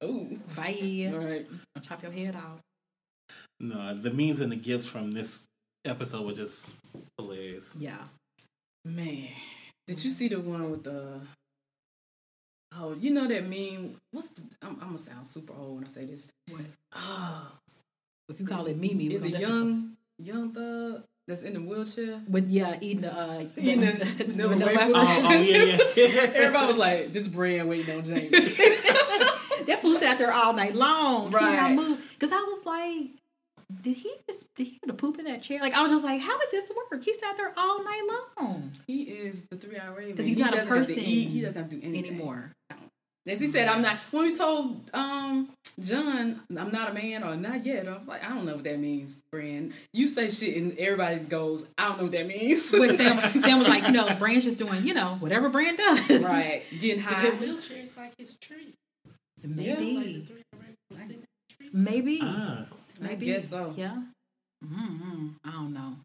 oh, 0.01 0.27
Bye. 0.55 1.09
all 1.11 1.19
right. 1.19 1.47
I'll 1.75 1.81
chop 1.81 2.03
your 2.03 2.11
head 2.11 2.35
off. 2.35 2.59
No, 3.59 3.99
the 3.99 4.11
memes 4.11 4.39
and 4.39 4.51
the 4.51 4.55
gifts 4.55 4.85
from 4.85 5.11
this 5.11 5.45
episode 5.85 6.25
were 6.25 6.33
just 6.33 6.73
hilarious. 7.17 7.65
Yeah. 7.77 8.01
Man, 8.85 9.29
did 9.87 10.03
you 10.03 10.09
see 10.09 10.27
the 10.27 10.39
one 10.39 10.71
with 10.71 10.83
the? 10.83 11.21
Oh, 12.83 12.95
you 12.99 13.11
know 13.11 13.27
that 13.27 13.47
meme. 13.47 13.95
What's 14.11 14.29
the? 14.29 14.41
I'm, 14.63 14.69
I'm 14.81 14.87
gonna 14.87 14.97
sound 14.97 15.27
super 15.27 15.53
old 15.53 15.75
when 15.75 15.85
I 15.85 15.87
say 15.87 16.05
this. 16.05 16.27
What? 16.49 16.61
Oh, 16.95 17.47
If 18.29 18.39
you 18.39 18.45
call 18.47 18.65
it 18.65 18.77
Mimi, 18.77 19.13
is 19.13 19.21
we're 19.21 19.27
it 19.27 19.31
gonna- 19.33 19.47
young 19.47 19.91
young 20.17 20.51
thug 20.51 21.03
that's 21.27 21.43
in 21.43 21.53
the 21.53 21.61
wheelchair? 21.61 22.21
With 22.27 22.49
yeah, 22.49 22.77
eating 22.81 23.01
the 23.01 23.13
uh, 23.15 23.43
Eating 23.55 23.81
the- 23.81 23.91
the, 24.05 24.23
the 24.23 24.47
vanilla 24.47 24.65
wafer. 24.65 24.91
Oh, 24.95 24.95
ice. 24.95 25.23
oh 25.25 25.31
yeah, 25.41 25.77
yeah. 25.95 26.21
Everybody 26.33 26.67
was 26.67 26.77
like, 26.77 27.13
"This 27.13 27.27
Bran 27.27 27.67
waiting 27.67 27.95
on 27.99 28.03
Jaime." 28.03 28.29
that 28.29 29.77
fool 29.81 29.99
sat 29.99 30.17
there 30.17 30.33
all 30.33 30.53
night 30.53 30.73
long. 30.75 31.29
He 31.29 31.35
Right. 31.35 31.73
move. 31.75 31.99
Because 32.19 32.31
I 32.31 32.41
was 32.41 32.65
like, 32.65 33.11
did 33.81 33.97
he 33.97 34.13
just 34.29 34.43
did 34.55 34.67
he 34.67 34.79
get 34.83 34.89
a 34.89 34.93
poop 34.93 35.17
in 35.19 35.25
that 35.25 35.41
chair? 35.41 35.59
Like 35.61 35.73
I 35.73 35.81
was 35.81 35.91
just 35.91 36.03
like, 36.05 36.21
how 36.21 36.37
did 36.39 36.49
this 36.51 36.69
work? 36.69 37.03
He 37.03 37.13
sat 37.15 37.37
there 37.37 37.53
all 37.57 37.83
night 37.83 38.01
long 38.39 38.71
he 38.87 39.03
is 39.03 39.45
the 39.49 39.57
three 39.57 39.77
eyed 39.77 39.95
raven 39.95 40.15
'Cause 40.17 40.25
he's 40.25 40.37
He 40.37 40.43
not 40.43 40.53
a 40.53 40.57
doesn't 40.57 40.75
have 40.77 40.87
to 40.87 40.93
person 40.93 41.03
eat. 41.09 41.29
He 41.29 41.41
doesn't 41.41 41.61
have 41.61 41.69
to 41.71 41.75
do 41.77 41.85
anything 41.85 42.11
anymore. 42.13 42.51
As 43.27 43.39
he 43.39 43.47
said, 43.47 43.67
I'm 43.67 43.83
not. 43.83 43.97
When 44.09 44.23
we 44.25 44.35
told 44.35 44.89
um 44.93 45.49
Jon, 45.79 46.41
I'm 46.57 46.71
not 46.71 46.89
a 46.89 46.93
man 46.93 47.23
or 47.23 47.35
not 47.35 47.63
yet. 47.65 47.87
I'm 47.87 48.05
like, 48.07 48.23
I 48.23 48.29
don't 48.29 48.45
know 48.45 48.55
what 48.55 48.63
that 48.63 48.79
means, 48.79 49.19
friend. 49.31 49.73
You 49.93 50.07
say 50.07 50.29
shit 50.31 50.57
and 50.57 50.75
everybody 50.79 51.19
goes, 51.19 51.65
I 51.77 51.87
don't 51.87 51.97
know 51.97 52.03
what 52.05 52.11
that 52.13 52.25
means. 52.27 52.71
But 52.71 52.97
Sam, 52.97 53.41
Sam 53.41 53.59
was 53.59 53.67
like, 53.67 53.83
you 53.83 53.91
know, 53.91 54.15
Bran's 54.15 54.43
just 54.43 54.57
doing, 54.57 54.85
you 54.85 54.95
know, 54.95 55.17
whatever 55.19 55.49
Brand 55.49 55.77
does. 55.77 56.19
right, 56.21 56.63
getting 56.79 56.97
The 56.97 57.09
high. 57.09 57.29
wheelchair 57.29 57.77
is 57.85 57.95
like 57.95 58.13
his 58.17 58.35
tree. 58.41 58.73
Like 59.05 59.15
the 59.43 59.47
Maybe. 59.49 60.25
three 60.27 60.41
directions 60.51 61.11
in 61.13 61.19
the 61.21 61.55
tree. 61.57 61.69
Maybe. 61.73 62.19
Ah, 62.23 62.65
Maybe. 63.01 63.25
guess 63.27 63.49
so. 63.49 63.73
Yeah. 63.75 63.97
Mm-hmm. 64.63 65.27
I 65.43 65.51
don't 65.51 65.73
know. 65.73 65.95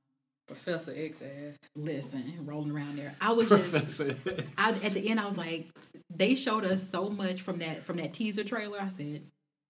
Professor 0.46 0.94
X 0.96 1.22
ass. 1.22 1.56
Listen, 1.74 2.32
rolling 2.44 2.70
around 2.70 2.96
there. 2.98 3.14
I 3.20 3.32
was 3.32 3.48
just 3.48 3.70
Professor. 3.70 4.16
I, 4.56 4.70
at 4.70 4.94
the 4.94 5.10
end, 5.10 5.18
I 5.18 5.26
was 5.26 5.36
like, 5.36 5.68
they 6.14 6.34
showed 6.36 6.64
us 6.64 6.88
so 6.88 7.08
much 7.08 7.42
from 7.42 7.58
that 7.58 7.84
from 7.84 7.96
that 7.96 8.12
teaser 8.12 8.44
trailer. 8.44 8.80
I 8.80 8.88
said, 8.88 9.22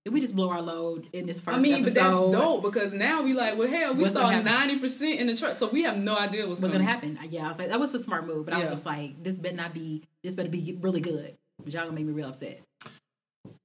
did 0.04 0.12
we 0.12 0.20
just 0.20 0.36
blow 0.36 0.50
our 0.50 0.60
load 0.60 1.08
in 1.12 1.26
this 1.26 1.40
first 1.40 1.56
I 1.56 1.60
mean, 1.60 1.82
but 1.82 1.94
that's 1.94 2.06
episode? 2.06 2.30
dope 2.32 2.62
because 2.62 2.92
now 2.92 3.22
we 3.22 3.32
like, 3.32 3.56
well, 3.58 3.66
hell, 3.68 3.94
we 3.94 4.02
What's 4.02 4.12
saw 4.12 4.30
ninety 4.40 4.78
percent 4.78 5.18
in 5.18 5.26
the 5.26 5.36
truck, 5.36 5.54
so 5.54 5.68
we 5.68 5.82
have 5.84 5.96
no 5.96 6.14
idea 6.16 6.46
what's, 6.46 6.60
What's 6.60 6.72
gonna 6.72 6.84
happen? 6.84 7.18
Yeah, 7.28 7.46
I 7.46 7.48
was 7.48 7.58
like, 7.58 7.70
that 7.70 7.80
was 7.80 7.94
a 7.94 8.02
smart 8.02 8.26
move, 8.26 8.44
but 8.44 8.54
I 8.54 8.58
was 8.58 8.70
just 8.70 8.86
like, 8.86 9.20
this 9.22 9.34
better 9.34 9.56
not 9.56 9.72
be, 9.72 10.02
this 10.22 10.34
better 10.34 10.50
be 10.50 10.78
really 10.80 11.00
good. 11.00 11.34
But 11.64 11.72
y'all 11.72 11.84
gonna 11.84 11.94
make 11.96 12.04
me 12.04 12.12
real 12.12 12.28
upset. 12.28 12.60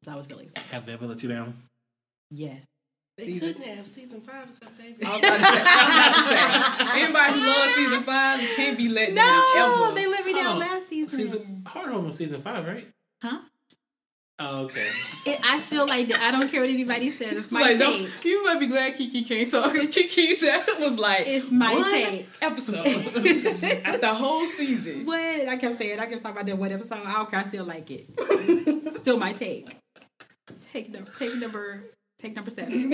So 0.03 0.11
I 0.11 0.15
was 0.15 0.27
really 0.29 0.45
excited. 0.45 0.71
Have 0.71 0.85
they 0.85 0.93
ever 0.93 1.05
let 1.05 1.21
you 1.21 1.29
down? 1.29 1.61
Yes. 2.31 2.63
They 3.21 3.33
Season- 3.33 3.53
couldn't 3.53 3.75
have 3.77 3.87
season 3.87 4.21
five 4.21 4.49
is 4.49 4.59
their 4.59 4.69
favorite. 4.69 5.07
I 5.07 5.11
was 5.11 5.21
about 5.21 5.37
to 5.37 5.43
say, 5.43 5.63
I 5.65 5.85
was 5.85 5.93
about 5.95 6.85
to 6.85 6.93
say, 6.93 7.01
anybody 7.03 7.33
who 7.39 7.47
loves 7.47 7.73
season 7.75 8.03
five 8.03 8.39
can't 8.55 8.77
be 8.77 8.89
let 8.89 9.15
down 9.15 9.43
No, 9.55 9.93
they 9.95 10.07
let 10.07 10.25
me 10.25 10.33
down 10.33 10.59
last 10.59 10.89
season. 10.89 11.19
Season 11.19 11.63
Hard 11.67 11.89
Home 11.91 12.05
was 12.07 12.15
season 12.17 12.41
five, 12.41 12.65
right? 12.65 12.87
Huh? 13.21 13.39
Oh, 14.43 14.61
okay. 14.63 14.87
It, 15.27 15.39
I 15.43 15.59
still 15.67 15.85
like 15.87 16.07
that. 16.07 16.19
I 16.19 16.31
don't 16.31 16.49
care 16.49 16.61
what 16.61 16.69
anybody 16.71 17.11
says. 17.11 17.33
It's 17.33 17.43
It's 17.43 17.51
my 17.51 17.73
like, 17.73 17.77
take. 17.77 18.25
you 18.25 18.43
might 18.43 18.59
be 18.59 18.65
glad 18.65 18.95
Kiki 18.97 19.23
can't 19.23 19.47
talk 19.51 19.71
because 19.71 19.89
Kiki 19.89 20.33
that 20.37 20.79
was 20.79 20.97
like 20.97 21.27
It's 21.27 21.51
my 21.51 21.75
take. 21.75 22.27
episode 22.41 22.83
the 24.01 24.13
whole 24.15 24.47
season. 24.47 25.05
What 25.05 25.19
I 25.19 25.57
kept 25.57 25.77
saying, 25.77 25.99
I 25.99 26.07
kept 26.07 26.23
talking 26.23 26.37
about 26.37 26.45
that 26.47 26.57
one 26.57 26.71
episode. 26.71 27.01
I 27.05 27.13
don't 27.13 27.29
care. 27.29 27.39
I 27.41 27.47
still 27.49 27.65
like 27.65 27.91
it. 27.91 28.95
still 29.01 29.17
my 29.19 29.33
take. 29.33 29.77
Take 30.73 30.91
number. 30.91 31.11
Take 31.19 31.35
number. 31.35 31.83
Take 32.21 32.35
number 32.35 32.51
seven. 32.51 32.93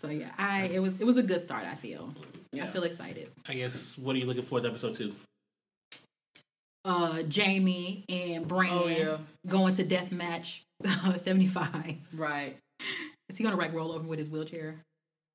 so 0.00 0.08
yeah, 0.08 0.30
I 0.38 0.70
it 0.72 0.78
was 0.80 0.94
it 1.00 1.04
was 1.04 1.16
a 1.16 1.22
good 1.22 1.42
start. 1.42 1.64
I 1.64 1.74
feel. 1.74 2.14
I 2.54 2.66
feel 2.66 2.82
excited. 2.84 3.30
I 3.48 3.54
guess. 3.54 3.96
What 3.98 4.14
are 4.14 4.18
you 4.18 4.26
looking 4.26 4.42
for 4.42 4.60
to 4.60 4.68
episode 4.68 4.94
two? 4.94 5.14
Uh, 6.84 7.22
Jaime 7.34 8.04
and 8.08 8.46
Bran 8.46 8.70
Oh 8.72 8.86
yeah, 8.88 9.18
going 9.46 9.74
to 9.76 9.84
death 9.84 10.12
match 10.12 10.62
seventy 11.18 11.46
five. 11.46 11.96
right. 12.14 12.56
Is 13.28 13.36
he 13.38 13.44
gonna 13.44 13.56
like 13.56 13.72
roll 13.72 13.92
over 13.92 14.06
with 14.06 14.18
his 14.18 14.28
wheelchair? 14.28 14.76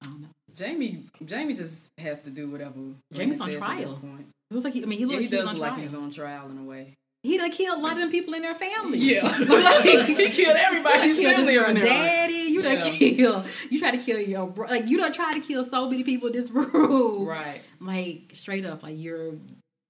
I 0.04 0.08
don't 0.08 0.22
know. 0.22 0.28
Jaime, 0.60 1.06
Jaime 1.30 1.56
just 1.56 1.88
has 1.98 2.22
to 2.22 2.30
do 2.30 2.50
whatever. 2.50 2.74
Jaime's 3.16 3.42
on 3.42 3.52
says 3.52 3.62
At 3.62 3.78
this 3.80 3.90
trial. 3.92 4.00
point. 4.02 4.28
It 4.52 4.54
looks 4.54 4.64
like 4.66 4.74
he. 4.74 4.84
I 4.84 4.86
mean, 4.86 5.00
he 5.00 5.06
Yeah, 5.06 5.08
looked 5.12 5.20
he 5.22 5.28
he 5.28 5.36
does 5.36 5.46
on 5.48 5.54
look 5.56 5.62
like 5.62 5.72
trial. 5.72 5.82
he's 5.82 5.94
on 5.94 6.12
trial 6.12 6.50
in 6.52 6.58
a 6.60 6.64
way. 6.64 6.94
He 7.28 7.38
done 7.38 7.52
killed 7.52 7.80
a 7.80 7.82
lot 7.82 7.94
of 7.94 8.00
them 8.00 8.10
people 8.12 8.34
in 8.34 8.42
their 8.42 8.56
family. 8.56 8.98
Yeah, 9.00 9.28
Like, 9.28 9.84
he 10.06 10.30
killed 10.30 10.56
everybody. 10.58 11.10
Done 11.10 11.36
killed 11.36 11.50
your 11.50 11.74
daddy. 11.74 12.34
You 12.34 12.62
done 12.62 12.78
Yeah. 12.78 12.90
kill. 12.98 13.46
You 13.70 13.80
try 13.80 13.92
to 13.92 13.98
kill 13.98 14.20
your 14.20 14.48
bro. 14.48 14.68
Like 14.68 14.88
you 14.88 14.98
don't 14.98 15.14
try 15.14 15.34
to 15.34 15.40
kill 15.40 15.64
so 15.64 15.90
many 15.90 16.04
people 16.04 16.28
in 16.30 16.34
this 16.34 16.50
room. 16.58 17.28
Right. 17.28 17.62
Like 17.80 18.32
straight 18.34 18.66
up, 18.66 18.84
like 18.84 18.98
you're, 18.98 19.34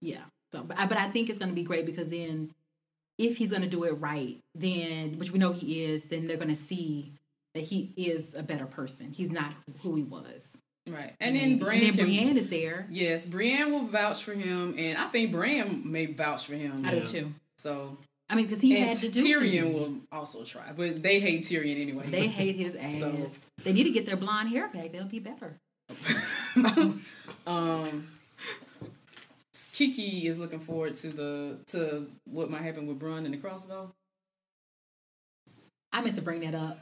yeah. 0.01 0.21
So, 0.51 0.63
but 0.63 0.77
I, 0.79 0.85
but 0.85 0.97
I 0.97 1.09
think 1.09 1.29
it's 1.29 1.39
gonna 1.39 1.53
be 1.53 1.63
great 1.63 1.85
because 1.85 2.07
then, 2.09 2.51
if 3.17 3.37
he's 3.37 3.51
gonna 3.51 3.67
do 3.67 3.83
it 3.83 3.93
right, 3.99 4.37
then 4.55 5.17
which 5.19 5.31
we 5.31 5.39
know 5.39 5.51
he 5.53 5.83
is, 5.85 6.03
then 6.05 6.27
they're 6.27 6.37
gonna 6.37 6.55
see 6.55 7.11
that 7.53 7.63
he 7.63 7.91
is 7.97 8.33
a 8.35 8.43
better 8.43 8.65
person. 8.65 9.11
He's 9.11 9.31
not 9.31 9.53
who 9.81 9.95
he 9.95 10.03
was. 10.03 10.55
Right. 10.87 11.13
And 11.19 11.35
then 11.35 11.59
Bran 11.59 11.75
and 11.79 11.87
then 11.87 11.95
can, 11.95 12.05
Brienne 12.05 12.37
is 12.37 12.49
there. 12.49 12.87
Yes, 12.89 13.25
Brienne 13.25 13.71
will 13.71 13.87
vouch 13.87 14.23
for 14.23 14.33
him, 14.33 14.75
and 14.77 14.97
I 14.97 15.07
think 15.09 15.31
Bran 15.31 15.81
may 15.89 16.05
vouch 16.05 16.45
for 16.45 16.55
him. 16.55 16.85
I 16.85 16.95
do 16.95 17.05
too. 17.05 17.33
So 17.57 17.97
I 18.29 18.35
mean, 18.35 18.45
because 18.47 18.61
he 18.61 18.77
and 18.77 18.89
had 18.89 18.97
to 18.99 19.09
do. 19.09 19.23
Tyrion 19.23 19.73
will 19.73 19.95
also 20.11 20.43
try, 20.43 20.71
but 20.75 21.01
they 21.01 21.19
hate 21.19 21.43
Tyrion 21.43 21.81
anyway. 21.81 22.05
They 22.07 22.27
hate 22.27 22.55
his 22.55 22.75
ass. 22.79 22.99
So- 22.99 23.29
They 23.63 23.73
need 23.73 23.85
to 23.85 23.91
get 23.91 24.05
their 24.05 24.17
blonde 24.17 24.49
hair 24.49 24.67
back. 24.67 24.91
They'll 24.91 25.05
be 25.05 25.19
better. 25.19 25.57
um, 27.47 28.07
Kiki 29.71 30.27
is 30.27 30.39
looking 30.39 30.59
forward 30.59 30.95
to 30.95 31.09
the 31.09 31.57
to 31.67 32.07
what 32.25 32.49
might 32.49 32.63
happen 32.63 32.87
with 32.87 32.99
Bronn 32.99 33.25
and 33.25 33.33
the 33.33 33.37
crossbow. 33.37 33.91
I 35.93 36.01
meant 36.01 36.15
to 36.15 36.21
bring 36.21 36.41
that 36.41 36.55
up. 36.55 36.79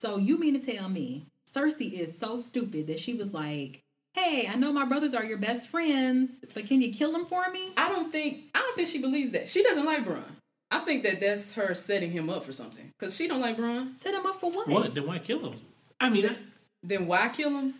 So 0.00 0.16
you 0.18 0.38
mean 0.38 0.60
to 0.60 0.74
tell 0.74 0.88
me 0.88 1.26
Cersei 1.54 1.92
is 1.92 2.18
so 2.18 2.40
stupid 2.40 2.86
that 2.88 3.00
she 3.00 3.14
was 3.14 3.32
like, 3.32 3.80
"Hey, 4.14 4.48
I 4.48 4.56
know 4.56 4.72
my 4.72 4.84
brothers 4.84 5.14
are 5.14 5.24
your 5.24 5.38
best 5.38 5.68
friends, 5.68 6.30
but 6.54 6.66
can 6.66 6.80
you 6.80 6.92
kill 6.92 7.12
them 7.12 7.26
for 7.26 7.50
me?" 7.50 7.72
I 7.76 7.88
don't 7.88 8.12
think 8.12 8.44
I 8.54 8.60
don't 8.60 8.76
think 8.76 8.88
she 8.88 9.00
believes 9.00 9.32
that. 9.32 9.48
She 9.48 9.62
doesn't 9.62 9.84
like 9.84 10.04
Bronn. 10.04 10.24
I 10.70 10.80
think 10.80 11.02
that 11.02 11.20
that's 11.20 11.52
her 11.52 11.74
setting 11.74 12.12
him 12.12 12.30
up 12.30 12.44
for 12.44 12.52
something 12.52 12.92
because 12.98 13.16
she 13.16 13.26
don't 13.26 13.40
like 13.40 13.56
Bronn. 13.56 13.96
Set 13.98 14.14
him 14.14 14.24
up 14.26 14.40
for 14.40 14.50
what? 14.50 14.68
What? 14.68 14.94
Then 14.94 15.06
why 15.06 15.18
kill 15.18 15.50
him? 15.50 15.60
I 16.00 16.08
mean, 16.10 16.26
I, 16.26 16.36
Then 16.82 17.06
why 17.06 17.28
kill 17.28 17.50
him? 17.50 17.74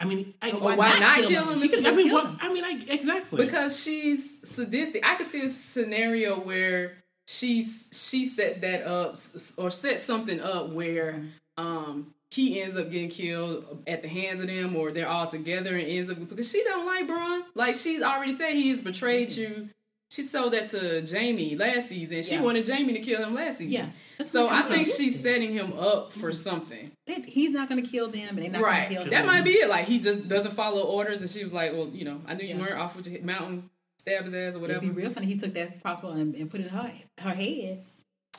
I 0.00 0.06
mean, 0.06 0.32
I, 0.40 0.50
Or 0.52 0.76
why 0.76 0.98
not 0.98 1.18
kill 1.28 1.50
him? 1.50 1.60
She 1.60 1.68
could 1.68 1.86
I 1.86 1.90
mean, 1.94 2.06
kill 2.06 2.14
what, 2.14 2.26
him. 2.26 2.38
I 2.40 2.52
mean, 2.52 2.64
I, 2.64 2.80
exactly. 2.88 3.44
Because 3.44 3.78
she's 3.78 4.40
sadistic. 4.48 5.04
I 5.04 5.16
could 5.16 5.26
see 5.26 5.44
a 5.44 5.50
scenario 5.50 6.40
where 6.40 6.94
she's 7.28 7.88
she 7.92 8.24
sets 8.24 8.56
that 8.58 8.82
up 8.82 9.16
or 9.58 9.70
sets 9.70 10.02
something 10.02 10.40
up 10.40 10.70
where 10.70 11.22
um 11.58 12.14
he 12.30 12.60
ends 12.60 12.76
up 12.76 12.90
getting 12.90 13.08
killed 13.10 13.82
at 13.86 14.02
the 14.02 14.08
hands 14.08 14.40
of 14.40 14.46
them 14.46 14.76
or 14.76 14.92
they're 14.92 15.08
all 15.08 15.26
together 15.26 15.76
and 15.76 15.88
ends 15.88 16.10
up 16.10 16.18
because 16.28 16.48
she 16.50 16.62
don't 16.64 16.86
like 16.86 17.06
Bronn. 17.08 17.42
Like 17.54 17.74
she's 17.74 18.02
already 18.02 18.32
said 18.32 18.54
he 18.54 18.70
has 18.70 18.82
betrayed 18.82 19.30
you. 19.32 19.68
She 20.12 20.24
sold 20.24 20.52
that 20.54 20.68
to 20.70 21.06
Jaime 21.08 21.54
last 21.56 21.88
season. 21.88 22.22
She 22.24 22.34
Yeah. 22.34 22.42
wanted 22.42 22.68
Jaime 22.68 22.92
to 22.94 22.98
kill 23.00 23.22
him 23.22 23.32
last 23.34 23.58
season. 23.58 23.72
Yeah. 23.72 23.88
That's 24.18 24.30
So 24.30 24.48
I 24.48 24.62
think 24.62 24.86
saying. 24.88 24.96
she's 24.96 25.20
setting 25.20 25.52
him 25.52 25.72
up 25.78 26.12
for 26.12 26.30
mm-hmm. 26.30 26.32
something. 26.32 26.90
That 27.06 27.24
he's 27.26 27.52
not 27.52 27.68
going 27.68 27.80
to 27.82 27.88
kill 27.88 28.10
them, 28.10 28.28
and 28.36 28.38
they're 28.38 28.50
not 28.50 28.62
right. 28.62 28.88
going 28.88 28.96
to 28.96 29.02
kill 29.02 29.10
That 29.12 29.18
them. 29.18 29.26
might 29.26 29.42
be 29.44 29.52
it. 29.52 29.68
Like 29.68 29.86
he 29.86 30.00
just 30.00 30.26
doesn't 30.26 30.54
follow 30.54 30.82
orders 30.82 31.22
and 31.22 31.30
she 31.30 31.44
was 31.44 31.52
like, 31.52 31.72
Well, 31.72 31.88
you 31.92 32.04
know, 32.04 32.20
I 32.26 32.34
knew 32.34 32.44
you 32.44 32.54
Yeah. 32.56 32.60
weren't 32.60 32.78
off 32.78 32.96
with 32.96 33.06
your 33.06 33.22
mountain, 33.22 33.70
stab 33.98 34.24
his 34.24 34.34
ass 34.34 34.56
or 34.56 34.58
whatever. 34.60 34.84
It'd 34.84 34.94
be 34.96 35.02
real 35.02 35.12
funny. 35.12 35.26
He 35.26 35.36
took 35.36 35.54
that 35.54 35.80
crossbow 35.80 36.10
and, 36.10 36.34
and 36.34 36.50
put 36.50 36.60
it 36.60 36.64
in 36.64 36.70
her 36.70 36.92
her 37.18 37.30
head. 37.34 37.84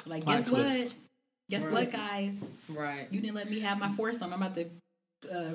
Like, 0.05 0.23
Plot 0.23 0.37
guess 0.39 0.47
twist. 0.49 0.85
what? 0.85 0.93
Guess 1.51 1.63
Right. 1.63 1.71
what, 1.73 1.91
guys? 1.91 2.33
Right. 2.69 3.07
You 3.11 3.19
didn't 3.21 3.35
let 3.35 3.49
me 3.49 3.59
have 3.59 3.77
my 3.77 3.89
foursome. 3.91 4.33
I'm 4.33 4.41
about 4.41 4.55
to 4.55 4.65
uh, 5.31 5.51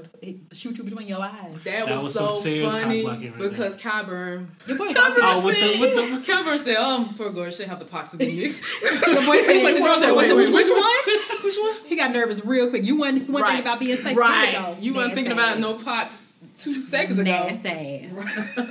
shoot 0.53 0.76
you 0.78 0.84
between 0.84 1.09
your 1.09 1.20
eyes. 1.22 1.55
That, 1.64 1.86
That 1.86 1.88
was, 1.88 2.03
was 2.05 2.14
so 2.14 2.28
some 2.28 2.70
funny 2.70 3.03
cock-blocking 3.03 3.32
right 3.32 3.51
because 3.51 3.76
Qyburn. 3.76 4.47
Your 4.68 4.76
boy 4.78 4.88
Qyburn 4.88 5.16
Oh, 5.22 5.44
with 5.44 5.55
the- 5.59 5.72
said, 5.72 5.80
with 5.80 6.26
the- 6.26 6.32
Qyburn 6.32 6.59
said, 6.62 6.76
"Um, 6.76 7.14
poor 7.16 7.30
girl, 7.30 7.51
she 7.51 7.64
have 7.64 7.78
the 7.80 7.84
pox 7.86 8.11
to 8.11 8.16
be 8.18 8.40
mixed." 8.42 8.62
Your 8.82 8.92
boy 9.24 9.44
said, 9.44 9.64
Like, 9.64 9.74
the 9.76 9.97
said, 9.99 10.12
"Wait, 10.14 10.28
"Wait, 10.28 10.36
which, 10.36 10.51
wait, 10.51 10.55
which 10.55 10.68
wait." 10.68 10.76
one? 10.78 11.42
Which 11.42 11.57
one? 11.59 11.76
He 11.86 11.97
got 11.97 12.12
nervous 12.12 12.44
real 12.44 12.68
quick. 12.70 12.84
You 12.84 12.97
wasn't, 12.97 13.26
you 13.26 13.32
wasn't 13.32 13.42
Right. 13.42 13.64
thinking 13.64 13.66
about 13.66 13.80
being 13.80 13.97
safe. 14.03 14.16
right. 14.16 14.55
a 14.55 14.59
ago. 14.72 14.76
You 14.80 14.94
weren't 14.94 15.14
thinking 15.14 15.32
about 15.32 15.59
no 15.59 15.74
pox 15.74 16.18
two 16.59 16.84
seconds 16.84 17.18
ago. 17.18 17.30
Nasty 17.30 18.09
ass. 18.12 18.68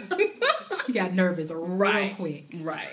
He 0.87 0.93
got 0.93 1.13
nervous 1.13 1.49
real 1.49 1.65
Right. 1.65 2.15
quick. 2.15 2.45
right. 2.61 2.87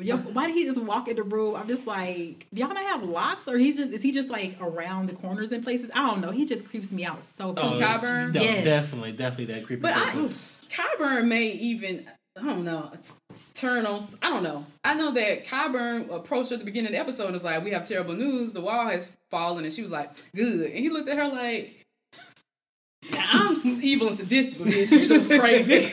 Yo, 0.00 0.16
why 0.16 0.48
did 0.48 0.56
he 0.56 0.64
just 0.64 0.80
walk 0.82 1.06
in 1.06 1.14
the 1.14 1.22
room? 1.22 1.54
I'm 1.54 1.68
just 1.68 1.86
like, 1.86 2.48
do 2.52 2.60
y'all 2.60 2.68
not 2.74 2.82
have 2.82 3.04
locks, 3.04 3.46
or 3.46 3.56
he's 3.56 3.76
just 3.76 3.92
is 3.92 4.02
he 4.02 4.10
just 4.10 4.28
like 4.28 4.56
around 4.60 5.08
the 5.08 5.14
corners 5.14 5.52
in 5.52 5.62
places? 5.62 5.88
I 5.94 6.04
don't 6.08 6.20
know. 6.20 6.30
He 6.32 6.44
just 6.46 6.68
creeps 6.68 6.90
me 6.90 7.04
out 7.04 7.22
so. 7.38 7.54
Oh, 7.56 7.78
bad. 7.78 8.00
Qyburn? 8.02 8.34
no, 8.34 8.40
Yes. 8.40 8.64
definitely, 8.64 9.12
definitely 9.12 9.54
that 9.54 9.64
creepy. 9.66 9.82
But 9.82 9.94
I. 9.96 10.28
Qyburn 10.68 11.28
may 11.28 11.46
even, 11.52 12.06
I 12.36 12.42
don't 12.42 12.64
know, 12.64 12.90
t- 13.00 13.12
turn 13.54 13.86
on. 13.86 14.02
I 14.20 14.30
don't 14.30 14.42
know. 14.42 14.66
I 14.82 14.94
know 14.94 15.12
that 15.12 15.44
Qyburn 15.46 16.12
approached 16.12 16.50
her 16.50 16.54
at 16.54 16.58
the 16.58 16.64
beginning 16.64 16.88
of 16.88 16.92
the 16.94 16.98
episode 16.98 17.26
and 17.26 17.34
was 17.34 17.44
like, 17.44 17.62
"We 17.62 17.70
have 17.70 17.86
terrible 17.86 18.14
news. 18.14 18.52
The 18.52 18.62
wall 18.62 18.88
has 18.88 19.08
fallen," 19.30 19.64
and 19.64 19.72
she 19.72 19.82
was 19.82 19.92
like, 19.92 20.10
"Good." 20.34 20.70
And 20.72 20.78
he 20.80 20.90
looked 20.90 21.08
at 21.08 21.16
her 21.18 21.28
like. 21.28 21.80
I'm 23.16 23.52
s- 23.52 23.64
evil 23.82 24.08
and 24.08 24.16
sadistic, 24.16 24.60
bitch. 24.60 24.90
You're 24.90 25.06
just 25.06 25.28
crazy. 25.40 25.84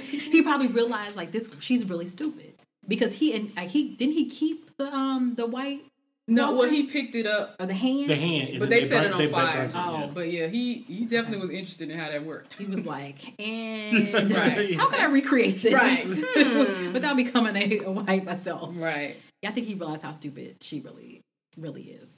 he 0.00 0.42
probably 0.42 0.66
realized 0.66 1.14
like 1.14 1.30
this. 1.30 1.48
She's 1.60 1.84
really 1.88 2.06
stupid 2.06 2.47
because 2.88 3.12
he 3.12 3.32
and 3.34 3.56
he 3.70 3.90
didn't 3.90 4.14
he 4.14 4.26
keep 4.28 4.76
the 4.78 4.92
um 4.92 5.34
the 5.36 5.46
white 5.46 5.84
no, 6.30 6.52
well, 6.52 6.68
he 6.68 6.82
picked 6.82 7.14
it 7.14 7.26
up, 7.26 7.56
or 7.58 7.64
the 7.64 7.72
hand. 7.72 8.10
the 8.10 8.14
hand, 8.14 8.58
but 8.58 8.68
then 8.68 8.80
they 8.80 8.86
set 8.86 9.02
burnt- 9.02 9.06
it 9.06 9.12
on 9.14 9.18
they 9.18 9.30
fire. 9.30 9.62
burnt- 9.62 9.74
Oh. 9.76 9.98
yeah. 10.00 10.10
But 10.12 10.30
yeah, 10.30 10.46
he 10.48 10.84
he 10.86 11.06
definitely 11.06 11.38
was 11.38 11.48
interested 11.48 11.90
in 11.90 11.98
how 11.98 12.10
that 12.10 12.22
worked. 12.22 12.52
He 12.52 12.66
was 12.66 12.84
like, 12.84 13.32
and 13.40 14.30
Right. 14.36 14.74
how 14.76 14.90
can 14.90 15.00
I 15.00 15.06
recreate 15.06 15.62
this 15.62 15.72
Right. 15.72 16.04
Hmm. 16.04 16.92
without 16.92 17.16
becoming 17.16 17.56
a, 17.56 17.78
a 17.86 17.90
white 17.90 18.26
myself? 18.26 18.74
Right. 18.76 19.16
Yeah, 19.42 19.48
I 19.48 19.52
think 19.52 19.68
he 19.68 19.72
realized 19.74 20.02
how 20.02 20.12
stupid 20.12 20.56
she 20.60 20.80
really, 20.80 21.22
really 21.56 21.82
is. 21.84 22.10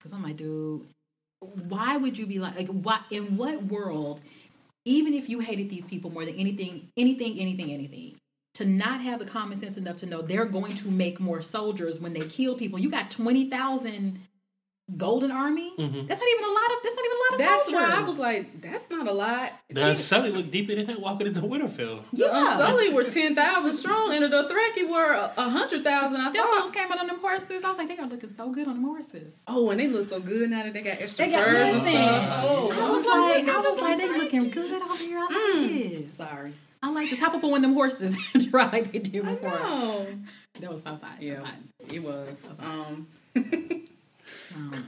Because 0.00 0.12
I'm 0.12 0.24
like, 0.24 0.36
dude, 0.38 0.84
why 1.68 1.96
would 1.96 2.18
you 2.18 2.26
be 2.26 2.40
like, 2.40 2.56
like, 2.56 2.68
what 2.68 3.02
in 3.12 3.36
what 3.36 3.62
world? 3.66 4.20
Even 4.84 5.14
if 5.14 5.28
you 5.28 5.38
hated 5.38 5.70
these 5.70 5.86
people 5.86 6.10
more 6.10 6.24
than 6.24 6.34
anything, 6.34 6.88
anything, 6.96 7.38
anything, 7.38 7.70
anything, 7.70 8.16
to 8.56 8.64
not 8.64 9.00
have 9.00 9.18
the 9.18 9.26
common 9.26 9.58
sense 9.58 9.76
enough 9.76 9.96
to 9.98 10.06
know 10.06 10.20
they're 10.22 10.44
going 10.44 10.76
to 10.76 10.88
make 10.90 11.20
more 11.20 11.40
soldiers 11.40 12.00
when 12.00 12.12
they 12.12 12.26
kill 12.26 12.54
people. 12.56 12.78
You 12.78 12.90
got 12.90 13.10
twenty 13.10 13.48
thousand 13.50 14.20
golden 14.96 15.32
army. 15.32 15.72
Mhm. 15.76 16.06
That's 16.06 16.20
not 16.20 16.28
even 16.30 16.44
a 16.44 16.52
lot 16.52 16.70
of. 16.70 16.76
That's 16.84 16.94
not 16.94 17.04
even 17.04 17.16
a 17.16 17.20
lot 17.20 17.32
of 17.32 17.38
That's 17.38 17.62
soldiers. 17.64 17.88
why 17.90 17.96
I 17.96 18.00
was 18.04 18.18
like, 18.20 18.60
that's 18.62 18.88
not 18.88 19.08
a 19.08 19.12
lot. 19.12 19.52
The 19.68 19.96
Sully 19.96 20.30
looked 20.30 20.52
deeper 20.52 20.76
than 20.76 20.86
that 20.86 21.00
walking 21.00 21.26
into 21.26 21.40
Winterfell. 21.40 22.02
The 22.12 22.26
yeah. 22.26 22.52
Unsullied 22.52 22.94
were 22.94 23.02
ten 23.02 23.34
thousand 23.34 23.72
strong, 23.72 24.14
and 24.14 24.22
the 24.24 24.28
Dothraki 24.28 24.88
were 24.88 25.12
a 25.12 25.32
a 25.36 25.48
hundred 25.50 25.82
thousand. 25.82 26.20
I 26.20 26.30
Them 26.32 26.46
folks 26.46 26.70
thought. 26.70 26.74
came 26.74 26.92
out 26.92 27.00
on 27.00 27.08
them 27.08 27.18
horses. 27.18 27.64
I 27.64 27.68
was 27.70 27.78
like, 27.78 27.88
they 27.88 27.98
are 27.98 28.06
looking 28.06 28.32
so 28.32 28.48
good 28.50 28.68
on 28.68 28.74
them 28.74 28.84
horses. 28.84 29.34
Oh, 29.48 29.70
and 29.70 29.80
they 29.80 29.88
look 29.88 30.04
so 30.06 30.20
good 30.20 30.48
now 30.50 30.62
that 30.62 30.72
they 30.72 30.82
got 30.82 31.00
extra 31.00 31.24
They 31.26 31.32
got 31.32 31.44
furs 31.46 31.70
and 31.72 31.82
stuff. 31.82 32.44
Oh, 32.44 32.70
I 32.70 32.90
was 32.90 33.04
like, 33.06 33.48
I 33.56 33.60
was 33.68 33.80
like, 33.80 33.98
they 33.98 34.08
looking 34.18 34.50
good 34.50 34.80
out 34.82 34.98
here. 34.98 35.18
I 35.18 35.22
like 35.22 35.32
Mm. 35.66 36.06
this. 36.06 36.14
sorry. 36.14 36.52
I 36.82 36.90
like 36.90 37.10
this. 37.10 37.20
Hop 37.20 37.34
up 37.34 37.42
on 37.44 37.50
one 37.50 37.58
of 37.64 37.70
them 37.70 37.74
horses 37.74 38.16
and 38.34 38.50
try 38.50 38.70
like 38.70 38.92
they 38.92 38.98
did 39.00 39.24
before. 39.24 39.48
I 39.50 39.68
know. 39.68 40.06
That 40.60 40.70
was 40.70 40.84
outside. 40.86 41.20
Yeah, 41.20 41.40
Outside. 41.40 41.54
it 41.92 42.02
was. 42.02 42.42
Um, 42.60 43.06
I. 43.36 44.78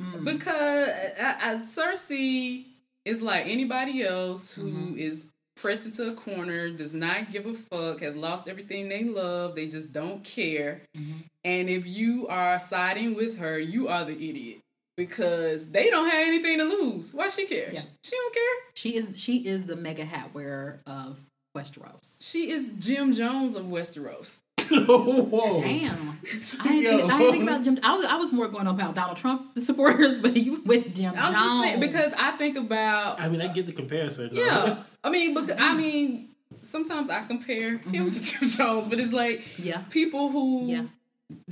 Mm. 0.00 0.24
because 0.24 0.88
I, 1.18 1.36
I, 1.40 1.54
Cersei 1.60 2.66
is 3.04 3.22
like 3.22 3.46
anybody 3.46 4.02
else 4.04 4.52
who 4.52 4.64
Mhm. 4.70 4.98
is 4.98 5.26
pressed 5.56 5.86
into 5.86 6.08
a 6.10 6.14
corner, 6.14 6.68
does 6.70 6.92
not 6.92 7.32
give 7.32 7.46
a 7.46 7.54
fuck, 7.54 8.00
has 8.00 8.14
lost 8.14 8.46
everything 8.46 8.90
they 8.90 9.04
love, 9.04 9.54
they 9.54 9.66
just 9.68 9.90
don't 9.92 10.22
care. 10.22 10.82
Mhm. 10.94 11.24
And 11.44 11.70
if 11.70 11.86
you 11.86 12.26
are 12.28 12.58
siding 12.58 13.14
with 13.14 13.38
her, 13.38 13.58
you 13.58 13.88
are 13.88 14.04
the 14.04 14.12
idiot 14.12 14.58
because 14.96 15.68
they 15.68 15.90
don't 15.90 16.08
have 16.08 16.26
anything 16.26 16.58
to 16.58 16.64
lose. 16.64 17.12
Why 17.12 17.28
she 17.28 17.46
cares? 17.46 17.74
Yeah. 17.74 17.82
She 18.02 18.16
don't 18.16 18.34
care. 18.34 18.54
She 18.74 18.96
is 18.96 19.20
she 19.20 19.38
is 19.38 19.64
the 19.64 19.76
MAGA 19.76 20.04
hat 20.04 20.34
wearer 20.34 20.80
of 20.86 21.18
Westeros. 21.56 22.16
She 22.20 22.50
is 22.50 22.70
Jim 22.78 23.12
Jones 23.12 23.56
of 23.56 23.66
Westeros. 23.66 24.38
Whoa! 24.68 25.60
Damn. 25.60 26.18
I 26.60 26.68
didn't, 26.68 26.82
Yo. 26.82 26.98
think, 26.98 27.12
I 27.12 27.18
didn't 27.18 27.32
think 27.32 27.42
about 27.44 27.62
Jim. 27.62 27.78
I 27.82 27.94
was 27.94 28.04
I 28.06 28.16
was 28.16 28.32
more 28.32 28.48
going 28.48 28.66
on 28.66 28.74
about 28.74 28.94
Donald 28.94 29.16
Trump 29.16 29.58
supporters, 29.58 30.18
but 30.22 30.36
you 30.36 30.62
went 30.64 30.94
Jim 30.94 31.14
I'm 31.16 31.32
Jones. 31.32 31.44
just 31.44 31.60
saying 31.62 31.80
because 31.80 32.12
I 32.16 32.32
think 32.32 32.56
about 32.56 33.20
I 33.20 33.28
mean, 33.28 33.40
I 33.40 33.48
get 33.48 33.66
the 33.66 33.72
comparison. 33.72 34.34
though. 34.34 34.40
yeah. 34.40 34.82
I 35.04 35.10
mean, 35.10 35.34
but 35.34 35.60
I 35.60 35.74
mean, 35.74 36.30
sometimes 36.62 37.10
I 37.10 37.24
compare 37.24 37.78
him 37.78 38.08
mm-hmm. 38.08 38.10
to 38.10 38.20
Jim 38.20 38.48
Jones, 38.48 38.88
but 38.88 38.98
it's 38.98 39.12
like 39.12 39.42
yeah. 39.58 39.82
people 39.90 40.30
who 40.30 40.64
Yeah. 40.66 40.82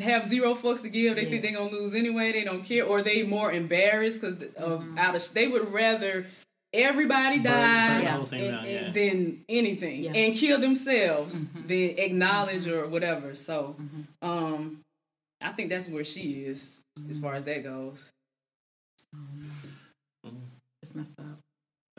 Have 0.01 0.27
zero 0.27 0.55
fucks 0.55 0.83
to 0.83 0.89
give. 0.89 1.17
They 1.17 1.23
Yes. 1.23 1.31
think 1.31 1.43
they're 1.43 1.53
gonna 1.53 1.71
lose 1.71 1.95
anyway. 1.95 2.33
They 2.33 2.45
don't 2.45 2.65
care, 2.65 2.85
or 2.85 3.03
they 3.03 3.23
more 3.23 3.53
embarrassed 3.53 4.21
because 4.21 4.37
of 4.57 4.83
Mhm. 4.83 4.99
out 4.99 5.15
of. 5.17 5.35
They 5.35 5.49
would 5.49 5.73
rather 5.73 6.27
everybody 6.73 7.37
Burn- 7.39 7.53
die 7.53 7.95
burn 7.95 8.03
Yeah. 8.03 8.21
and- 8.21 8.31
down, 8.31 8.67
yeah. 8.69 8.93
than 8.93 9.45
anything 9.49 10.05
Yeah. 10.05 10.13
and 10.13 10.35
kill 10.37 10.59
themselves 10.61 11.45
Mhm. 11.47 11.69
than 11.69 11.99
acknowledge 12.05 12.67
or 12.67 12.89
whatever. 12.89 13.35
So, 13.37 13.77
Mhm. 13.79 14.07
um, 14.27 14.81
I 15.41 15.53
think 15.53 15.69
that's 15.71 15.89
where 15.89 16.05
she 16.05 16.45
is 16.45 16.81
as 17.09 17.19
far 17.21 17.35
as 17.35 17.45
that 17.45 17.63
goes. 17.63 18.11
It's 20.83 20.95
messed 20.95 21.19
up. 21.19 21.39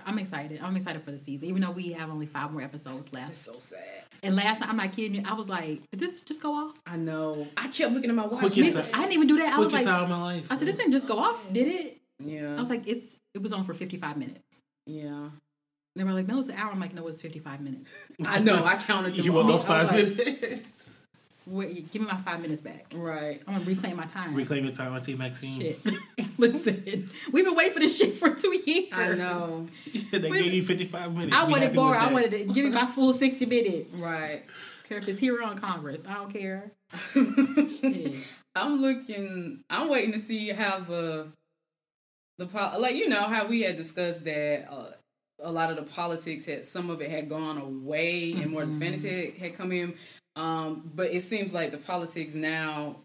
I'm 0.06 0.20
excited. 0.20 0.60
I'm 0.64 0.76
excited 0.78 1.04
for 1.04 1.12
the 1.12 1.20
season, 1.20 1.48
even 1.48 1.62
though 1.62 1.72
we 1.72 1.92
have 1.94 2.10
only 2.10 2.26
five 2.28 2.52
more 2.52 2.62
episodes 2.62 3.12
left. 3.12 3.32
It's 3.32 3.48
left. 3.48 3.62
so 3.62 3.76
sad. 3.76 3.84
And 4.24 4.36
last 4.36 4.60
night, 4.62 4.70
I'm 4.70 4.78
not 4.78 4.92
kidding 4.92 5.16
you. 5.16 5.24
I 5.26 5.34
was 5.34 5.50
like, 5.50 5.82
did 5.92 6.00
this 6.00 6.22
just 6.22 6.42
go 6.42 6.54
off? 6.54 6.76
I 6.86 6.96
know. 6.98 7.48
I 7.58 7.68
kept 7.68 7.92
looking 7.94 8.10
at 8.10 8.16
my 8.16 8.26
watch. 8.26 8.40
Quickest- 8.40 8.76
Me. 8.78 8.84
I 8.94 9.00
didn't 9.02 9.14
even 9.14 9.28
do 9.28 9.38
that. 9.38 9.54
I 9.54 9.60
was 9.60 9.70
Quickest 9.70 9.86
like, 9.88 9.94
hour 9.96 10.04
of 10.04 10.10
my 10.10 10.22
life. 10.22 10.46
I 10.50 10.58
said, 10.58 10.68
this 10.68 10.76
didn't 10.76 10.92
just 10.94 11.08
go 11.08 11.18
off, 11.20 11.40
did 11.52 11.68
it? 11.68 11.98
Yeah. 12.24 12.56
I 12.56 12.60
was 12.60 12.70
like, 12.70 12.88
it's 12.88 13.16
it 13.34 13.42
was 13.42 13.52
on 13.52 13.64
for 13.66 13.74
55 13.74 14.18
minutes. 14.18 14.42
yeah. 14.86 15.30
And 15.98 16.02
they 16.02 16.04
were 16.04 16.12
like, 16.18 16.28
no, 16.28 16.40
it's 16.40 16.50
an 16.50 16.56
hour. 16.56 16.72
I'm 16.72 16.80
like, 16.82 16.94
no, 16.94 17.08
it's 17.08 17.22
55 17.22 17.62
minutes. 17.62 17.90
I 18.26 18.40
know. 18.40 18.66
I 18.66 18.76
counted 18.76 19.16
them 19.16 19.24
you 19.26 19.32
want 19.32 19.48
those 19.48 19.64
I 19.66 19.84
was 19.84 19.90
five 19.90 19.96
like, 19.96 20.18
minutes? 20.18 20.66
Wait, 21.48 21.92
give 21.92 22.02
me 22.02 22.08
my 22.08 22.18
five 22.22 22.42
minutes 22.42 22.62
back. 22.62 22.86
Right. 22.94 23.42
I'm 23.48 23.54
gonna 23.56 23.66
reclaim 23.66 23.96
my 23.98 24.06
time. 24.06 24.34
Reclaim 24.34 24.64
your 24.66 24.74
time, 24.74 24.94
Auntie 24.96 25.16
Maxine. 25.16 25.62
Shit. 25.62 25.80
Listen, 26.40 27.10
we've 27.32 27.46
been 27.46 27.56
waiting 27.56 27.74
for 27.74 27.80
this 27.80 27.98
shit 27.98 28.16
for 28.16 28.34
two 28.34 28.60
years. 28.66 28.90
I 28.92 29.14
know. 29.14 29.68
they 30.12 30.30
Wait 30.30 30.40
a 30.42 30.44
gave 30.44 30.54
you 30.54 30.66
55 30.66 31.14
minutes. 31.14 31.36
I 31.36 31.46
Be 31.46 31.52
wanted 31.52 31.76
more. 31.76 31.96
I 31.96 32.06
that. 32.06 32.14
wanted 32.14 32.32
to 32.32 32.46
give 32.46 32.66
me 32.66 32.72
my 32.72 32.88
full 32.88 33.14
60 33.14 33.46
minutes. 33.46 33.94
Right. 33.94 34.44
Care 34.90 34.98
if 34.98 35.08
it's 35.08 35.20
here 35.20 35.40
or 35.40 35.44
on 35.44 35.58
Congress. 35.60 36.04
I 36.08 36.16
don't 36.16 36.32
care. 36.34 36.72
I'm 38.56 38.82
looking. 38.82 39.62
I'm 39.70 39.90
waiting 39.90 40.14
to 40.14 40.20
see 40.20 40.50
how 40.50 40.80
the 40.80 41.28
the 42.38 42.46
po- 42.48 42.76
like 42.80 42.96
you 42.96 43.08
know 43.10 43.22
how 43.22 43.48
we 43.48 43.62
had 43.62 43.76
discussed 43.76 44.24
that 44.26 44.68
uh, 44.72 44.92
a 45.42 45.52
lot 45.52 45.70
of 45.70 45.76
the 45.76 45.84
politics 45.84 46.46
had 46.46 46.66
some 46.66 46.90
of 46.90 47.02
it 47.02 47.10
had 47.10 47.30
gone 47.30 47.58
away 47.58 48.34
and 48.34 48.52
more 48.52 48.64
Mhm. 48.64 48.80
fantasy 48.80 49.26
had, 49.32 49.34
had 49.36 49.56
come 49.58 49.72
in. 49.72 49.94
Um, 50.36 50.92
but 50.96 51.14
it 51.14 51.22
seems 51.22 51.54
like 51.54 51.72
the 51.72 51.78
politics 51.78 52.36
now 52.36 52.98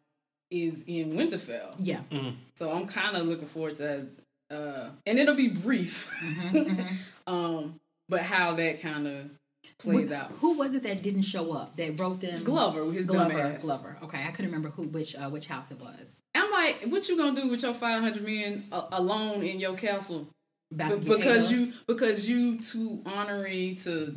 is 0.51 0.83
in 0.87 1.12
Winterfell. 1.12 1.74
Yeah. 1.78 2.01
Mhm. 2.11 2.35
So 2.57 2.70
I'm 2.72 2.87
kind 2.87 3.16
of 3.16 3.26
looking 3.26 3.47
forward 3.47 3.76
to, 3.76 4.07
uh, 4.51 4.91
and 5.07 5.18
it'll 5.18 5.37
be 5.37 5.49
brief. 5.49 6.11
Mhm, 6.20 6.51
mhm. 6.53 6.97
um, 7.33 7.74
but 8.09 8.22
how 8.22 8.57
that 8.57 8.81
kind 8.83 9.07
of 9.07 9.31
plays 9.78 10.11
Wh- 10.11 10.14
out. 10.14 10.33
Who 10.41 10.55
was 10.55 10.74
it 10.74 10.83
that 10.83 11.03
didn't 11.03 11.22
show 11.22 11.53
up? 11.53 11.76
That 11.76 12.01
wrote 12.01 12.20
them 12.20 12.43
Glover 12.43 12.91
his 12.93 13.07
Glover. 13.07 13.41
ass. 13.41 13.62
Glover. 13.62 13.97
Okay, 14.03 14.24
I 14.26 14.31
couldn't 14.33 14.51
remember 14.51 14.70
who 14.70 14.83
which 14.89 15.14
uh, 15.14 15.28
which 15.31 15.47
house 15.47 15.70
it 15.70 15.78
was. 15.78 16.11
I'm 16.35 16.51
like, 16.51 16.83
what 16.87 17.09
you 17.09 17.16
gonna 17.16 17.41
do 17.41 17.49
with 17.49 17.62
your 17.62 17.74
500 17.74 18.24
men 18.24 18.64
a- 18.72 18.87
alone 18.93 19.45
in 19.45 19.61
your 19.61 19.74
castle? 19.76 20.26
About 20.72 20.91
to 20.91 20.97
Be- 20.99 21.05
get 21.07 21.16
because 21.18 21.53
you 21.53 21.72
because 21.87 22.28
you 22.28 22.59
too 22.61 23.03
honorary 23.07 23.76
to 23.83 24.16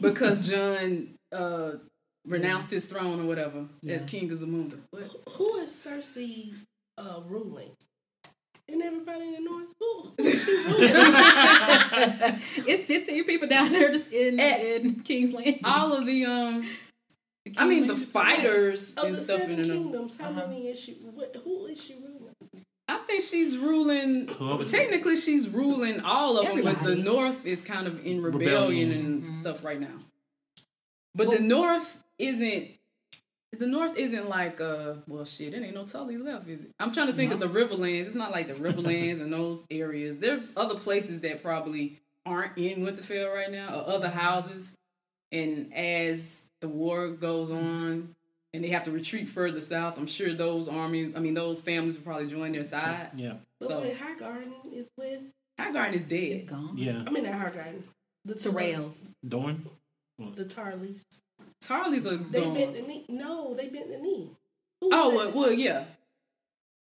because 0.00 0.48
Jon 0.48 1.08
uh 1.32 1.72
renounced 2.26 2.70
his 2.70 2.86
throne 2.86 3.20
or 3.20 3.24
whatever 3.24 3.66
as 3.88 4.04
king 4.04 4.30
of 4.32 4.38
Zamunda. 4.38 4.78
What? 4.90 5.10
Who 5.30 5.56
is 5.58 5.72
Cersei 5.72 6.52
uh, 6.98 7.20
ruling? 7.26 7.70
And 8.68 8.82
everybody 8.82 9.24
in 9.26 9.32
the 9.32 9.40
north? 9.40 9.66
Who, 9.80 10.02
who 10.16 10.28
is 10.28 10.44
she 10.44 10.52
ruling? 10.52 10.92
it's 12.68 12.84
15 12.84 13.24
people 13.24 13.48
down 13.48 13.72
there 13.72 13.92
just 13.92 14.12
in, 14.12 14.38
Eh, 14.38 14.76
in 14.76 15.00
King's 15.00 15.32
Landing. 15.34 15.60
All 15.64 15.92
of 15.92 16.06
the 16.06 16.24
um, 16.24 16.68
The 17.46 17.54
I 17.58 17.64
mean 17.66 17.86
the 17.88 17.96
fighters 17.96 18.94
of 18.96 19.04
and 19.04 19.16
the 19.16 19.20
stuff 19.24 19.40
seven 19.40 19.58
in 19.58 19.62
the 19.68 19.74
kingdoms, 19.74 20.16
how 20.18 20.28
Uh-huh. 20.30 20.46
many 20.46 20.68
is 20.68 20.78
she? 20.78 20.92
What, 21.02 21.34
who 21.42 21.66
is 21.66 21.82
she 21.82 21.94
ruling? 21.94 22.34
I 22.86 22.98
think 23.06 23.22
she's 23.22 23.56
ruling. 23.56 24.26
Technically, 24.68 25.16
she's 25.16 25.48
ruling 25.48 26.00
all 26.00 26.38
of 26.38 26.46
them, 26.46 26.62
but 26.62 26.80
the 26.82 26.94
North 26.96 27.46
is 27.46 27.60
kind 27.60 27.86
of 27.86 28.04
in 28.04 28.20
rebellion, 28.22 28.88
Rebellion. 28.90 28.92
and 28.92 29.24
Mhm. 29.24 29.40
stuff 29.40 29.64
right 29.64 29.80
now. 29.80 29.98
But 31.14 31.28
Well- 31.28 31.38
the 31.38 31.42
North 31.44 31.98
isn't. 32.18 32.68
The 33.58 33.66
North 33.66 33.96
isn't 33.96 34.28
like 34.28 34.60
uh 34.60 34.94
well 35.08 35.24
shit. 35.24 35.54
It 35.54 35.62
ain't 35.62 35.74
no 35.74 35.84
Tully's 35.84 36.20
left, 36.20 36.48
is 36.48 36.60
it? 36.60 36.70
I'm 36.78 36.92
trying 36.92 37.08
to 37.08 37.12
think 37.12 37.30
No. 37.30 37.34
of 37.34 37.40
the 37.40 37.48
Riverlands. 37.60 38.06
It's 38.06 38.14
not 38.14 38.30
like 38.30 38.46
the 38.46 38.54
Riverlands 38.54 39.20
and 39.20 39.32
those 39.32 39.66
areas. 39.70 40.20
There 40.20 40.36
are 40.36 40.42
other 40.56 40.76
places 40.76 41.20
that 41.22 41.42
probably 41.42 41.98
aren't 42.24 42.56
in 42.56 42.80
Winterfell 42.82 43.34
right 43.34 43.50
now, 43.50 43.80
or 43.80 43.88
other 43.88 44.08
houses. 44.08 44.72
And 45.32 45.72
as 45.74 46.44
the 46.60 46.68
war 46.68 47.08
goes 47.08 47.50
on, 47.50 48.14
and 48.52 48.62
they 48.64 48.68
have 48.68 48.84
to 48.84 48.92
retreat 48.92 49.28
further 49.28 49.60
south, 49.60 49.96
I'm 49.98 50.06
sure 50.06 50.32
those 50.34 50.68
armies, 50.68 51.14
I 51.16 51.18
mean 51.20 51.34
those 51.34 51.60
families 51.60 51.96
will 51.96 52.04
probably 52.04 52.28
join 52.28 52.52
their 52.52 52.62
side. 52.64 53.10
Yeah. 53.16 53.34
So, 53.62 53.68
So 53.68 53.80
wait, 53.82 53.96
Highgarden 53.98 54.52
is 54.72 54.88
with. 54.96 55.22
Highgarden 55.58 55.94
is 55.94 56.02
It's 56.02 56.10
dead. 56.10 56.46
gone. 56.46 56.78
Yeah. 56.78 57.02
I 57.04 57.10
mean, 57.10 57.24
not 57.24 57.32
Highgarden. 57.34 57.82
The 58.24 58.34
Tyrells. 58.34 58.98
Dorn? 59.26 59.66
The 60.36 60.44
Tarlys. 60.44 61.00
Tarlys 61.64 62.06
are 62.06 62.16
They 62.16 62.40
gone. 62.40 62.54
bent 62.54 62.74
the 62.74 62.82
knee. 62.82 63.04
No, 63.08 63.54
they 63.54 63.68
bent 63.68 63.90
the 63.90 63.98
knee. 63.98 64.30
Who 64.80 64.90
Oh 64.92 65.14
well, 65.14 65.32
well, 65.32 65.52
yeah, 65.52 65.84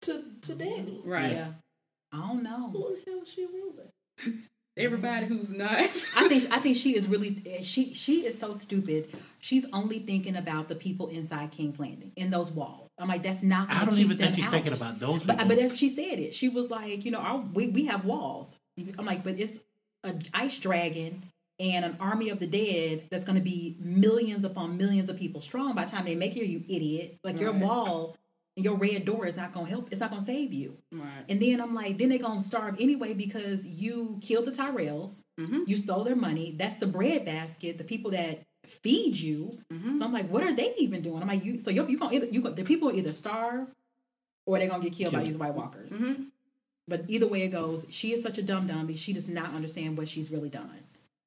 to 0.03 0.23
to 0.41 0.53
Dany. 0.53 1.01
right. 1.05 1.33
Yeah. 1.33 1.47
I 2.11 2.17
don't 2.27 2.41
know. 2.43 2.69
Who 2.71 2.95
the 3.05 3.11
hell 3.11 3.21
is 3.23 3.29
she 3.29 3.45
ruling? 3.45 4.43
Everybody 4.77 5.25
who's 5.27 5.51
nice. 5.51 6.05
I 6.15 6.27
think 6.29 6.51
I 6.51 6.59
think 6.59 6.77
she 6.77 6.95
is 6.95 7.07
really 7.07 7.61
she 7.63 7.93
she 7.93 8.25
is 8.25 8.39
so 8.39 8.55
stupid. 8.57 9.13
She's 9.39 9.65
only 9.73 9.99
thinking 9.99 10.35
about 10.35 10.67
the 10.69 10.75
people 10.75 11.07
inside 11.07 11.51
King's 11.51 11.79
Landing 11.79 12.11
in 12.15 12.29
those 12.31 12.49
walls. 12.49 12.87
I'm 12.97 13.07
like, 13.07 13.23
that's 13.23 13.43
not. 13.43 13.69
I 13.69 13.85
don't 13.85 13.95
keep 13.95 14.05
even 14.05 14.17
think 14.17 14.35
she's 14.35 14.45
out. 14.45 14.51
thinking 14.51 14.73
about 14.73 14.99
those 14.99 15.19
people. 15.19 15.35
But 15.35 15.47
but 15.47 15.57
if 15.57 15.75
she 15.77 15.89
said 15.93 16.19
it, 16.19 16.33
she 16.33 16.49
was 16.49 16.69
like, 16.69 17.05
you 17.05 17.11
know, 17.11 17.19
our, 17.19 17.37
we 17.53 17.67
we 17.69 17.85
have 17.87 18.05
walls. 18.05 18.55
I'm 18.97 19.05
like, 19.05 19.23
but 19.23 19.37
it's 19.39 19.57
an 20.03 20.23
ice 20.33 20.57
dragon 20.57 21.23
and 21.59 21.83
an 21.83 21.97
army 21.99 22.29
of 22.29 22.39
the 22.39 22.47
dead 22.47 23.03
that's 23.11 23.25
going 23.25 23.37
to 23.37 23.43
be 23.43 23.75
millions 23.79 24.45
upon 24.45 24.77
millions 24.77 25.09
of 25.09 25.17
people 25.17 25.41
strong 25.41 25.75
by 25.75 25.85
the 25.85 25.91
time 25.91 26.05
they 26.05 26.15
make 26.15 26.35
you, 26.35 26.43
you 26.45 26.63
idiot. 26.69 27.19
Like 27.23 27.39
your 27.39 27.51
Right. 27.51 27.61
wall, 27.61 28.17
your 28.55 28.75
red 28.75 29.05
door 29.05 29.25
is 29.25 29.35
not 29.35 29.53
going 29.53 29.65
to 29.65 29.69
help. 29.71 29.89
It's 29.91 29.99
not 29.99 30.09
going 30.09 30.21
to 30.21 30.25
save 30.25 30.53
you. 30.53 30.77
right. 30.91 31.23
And 31.27 31.41
then 31.41 31.59
I'm 31.61 31.73
like, 31.73 31.97
then 31.97 32.09
they're 32.09 32.17
going 32.19 32.39
to 32.39 32.45
starve 32.45 32.75
anyway 32.79 33.13
because 33.13 33.65
you 33.65 34.19
killed 34.21 34.45
the 34.45 34.51
Tyrells. 34.51 35.21
Mhm. 35.39 35.67
You 35.67 35.77
stole 35.77 36.03
their 36.03 36.15
money. 36.15 36.55
That's 36.57 36.79
the 36.79 36.87
bread 36.87 37.25
basket. 37.25 37.77
The 37.77 37.83
people 37.83 38.11
that 38.11 38.43
feed 38.65 39.17
you. 39.17 39.59
Mhm. 39.71 39.97
So 39.97 40.05
I'm 40.05 40.13
like, 40.13 40.29
what 40.29 40.43
are 40.43 40.53
they 40.53 40.73
even 40.77 41.01
doing? 41.01 41.21
I'm 41.21 41.27
like, 41.27 41.43
you. 41.43 41.59
So 41.59 41.71
you're, 41.71 41.89
you 41.89 41.97
gonna 41.97 42.13
either 42.15 42.27
you 42.27 42.41
the 42.41 42.63
people 42.63 42.89
will 42.89 42.95
either 42.97 43.13
starve 43.13 43.67
or 44.45 44.59
they're 44.59 44.67
gonna 44.69 44.83
get 44.83 44.93
killed 44.93 45.13
by 45.13 45.23
these 45.23 45.37
White 45.37 45.55
Walkers. 45.55 45.91
Mhm. 45.91 46.27
But 46.87 47.05
either 47.07 47.27
way 47.27 47.43
it 47.43 47.49
goes, 47.49 47.85
she 47.89 48.13
is 48.13 48.21
such 48.21 48.37
a 48.37 48.43
dumb 48.43 48.67
dumb 48.67 48.93
she 48.95 49.13
does 49.13 49.27
not 49.27 49.53
understand 49.53 49.97
what 49.97 50.09
she's 50.09 50.29
really 50.29 50.49
done. 50.49 50.79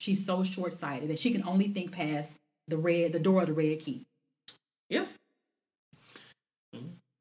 She's 0.03 0.27
so 0.27 0.43
short 0.43 0.77
sighted 0.77 1.11
that 1.11 1.19
she 1.21 1.31
can 1.31 1.45
only 1.47 1.69
think 1.69 1.93
past 1.93 2.29
the 2.67 2.77
red, 2.77 3.13
the 3.13 3.21
door 3.21 3.43
of 3.43 3.47
the 3.47 3.53
Red 3.53 3.79
Keep. 3.79 4.03
Yeah. 4.89 5.05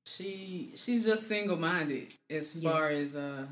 She 0.08 0.72
she's 0.74 1.06
just 1.06 1.28
single 1.28 1.58
minded 1.58 2.08
as 2.32 2.56
Yes. 2.56 2.64
far 2.74 2.90
as 2.90 3.16
uh 3.16 3.46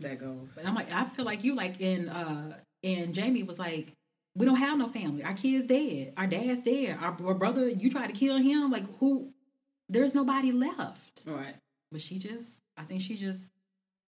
that 0.00 0.18
goes. 0.18 0.48
But 0.56 0.66
I'm 0.66 0.74
like, 0.74 0.90
I 0.90 1.04
feel 1.04 1.24
like 1.24 1.44
you 1.44 1.54
like 1.54 1.80
in 1.80 2.08
uh 2.08 2.56
and 2.82 3.16
Jaime 3.16 3.44
was 3.44 3.60
like, 3.60 3.92
we 4.34 4.44
don't 4.44 4.56
have 4.56 4.76
no 4.76 4.88
family. 4.88 5.22
Our 5.22 5.34
kid's 5.34 5.68
dead. 5.68 6.12
Our 6.16 6.26
dad's 6.26 6.64
dead. 6.64 6.98
Our, 7.00 7.16
our 7.24 7.34
brother, 7.34 7.68
you 7.68 7.88
tried 7.90 8.08
to 8.08 8.12
kill 8.12 8.38
him. 8.38 8.72
Like 8.72 8.86
who? 8.98 9.28
There's 9.88 10.16
nobody 10.16 10.50
left. 10.50 11.22
Right. 11.24 11.54
But 11.92 12.00
she 12.00 12.18
just, 12.18 12.58
I 12.76 12.82
think 12.82 13.02
she 13.02 13.14
just, 13.16 13.42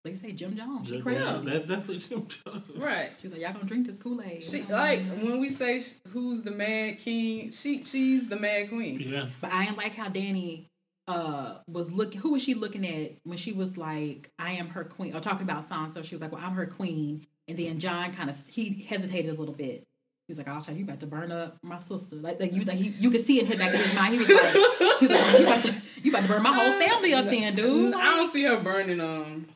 like 0.04 0.14
you 0.14 0.20
say, 0.20 0.32
Jim 0.32 0.56
Jones. 0.56 0.88
She 0.88 0.96
Yeah, 0.96 1.02
crazy. 1.02 1.20
That's 1.20 1.66
definitely 1.66 1.98
Jim 1.98 2.26
Jones. 2.26 2.64
Right. 2.76 3.10
She 3.20 3.26
was 3.26 3.32
like, 3.32 3.42
y'all 3.42 3.52
gonna 3.52 3.64
drink 3.64 3.86
this 3.86 3.96
Kool 3.96 4.22
Aid. 4.22 4.44
She 4.44 4.62
like 4.62 5.00
when 5.20 5.40
we 5.40 5.50
say 5.50 5.80
sh- 5.80 5.94
who's 6.08 6.42
the 6.42 6.50
Mad 6.52 6.98
King, 6.98 7.50
she 7.50 7.82
she's 7.84 8.28
the 8.28 8.36
Mad 8.36 8.68
Queen. 8.68 9.00
Yeah. 9.00 9.26
But 9.40 9.52
I 9.52 9.64
didn't 9.64 9.78
like 9.78 9.94
how 9.94 10.08
Dany 10.08 10.66
uh 11.08 11.58
was 11.66 11.90
looking. 11.90 12.20
Who 12.20 12.32
was 12.32 12.42
she 12.42 12.54
looking 12.54 12.86
at 12.86 13.12
when 13.24 13.38
she 13.38 13.52
was 13.52 13.76
like, 13.76 14.30
"I 14.38 14.52
am 14.52 14.68
her 14.68 14.84
queen," 14.84 15.16
or 15.16 15.20
talking 15.20 15.42
about 15.42 15.68
Sansa? 15.68 16.04
She 16.04 16.14
was 16.14 16.22
like, 16.22 16.32
"Well, 16.32 16.44
I'm 16.44 16.52
her 16.52 16.66
queen," 16.66 17.26
and 17.48 17.58
then 17.58 17.80
Jon 17.80 18.12
kind 18.12 18.30
of 18.30 18.36
he 18.46 18.86
hesitated 18.88 19.34
a 19.34 19.38
little 19.38 19.54
bit. 19.54 19.84
He 20.28 20.32
was 20.32 20.38
like, 20.38 20.48
"I'll 20.48 20.62
show 20.62 20.72
you 20.72 20.84
about 20.84 21.00
to 21.00 21.06
burn 21.06 21.32
up 21.32 21.56
my 21.62 21.78
sister." 21.78 22.16
Like, 22.16 22.38
like 22.38 22.52
you, 22.52 22.62
like 22.64 22.76
he, 22.76 22.90
you 22.90 23.10
could 23.10 23.26
see 23.26 23.40
in 23.40 23.46
his 23.46 23.56
back 23.56 23.72
of 23.74 23.80
his 23.80 23.94
mind. 23.94 24.12
He 24.12 24.18
was 24.18 24.28
like, 24.28 24.52
"He 24.52 25.06
was 25.06 25.10
like, 25.10 25.38
you 25.40 25.46
about 25.46 25.60
to, 25.62 25.74
you 26.02 26.10
about 26.10 26.22
to 26.22 26.28
burn 26.28 26.42
my 26.42 26.52
whole 26.52 26.78
family 26.86 27.14
up, 27.14 27.24
then, 27.24 27.54
dude." 27.56 27.94
I 27.94 28.16
don't 28.16 28.30
see 28.30 28.44
her 28.44 28.58
burning 28.58 29.00
um 29.00 29.46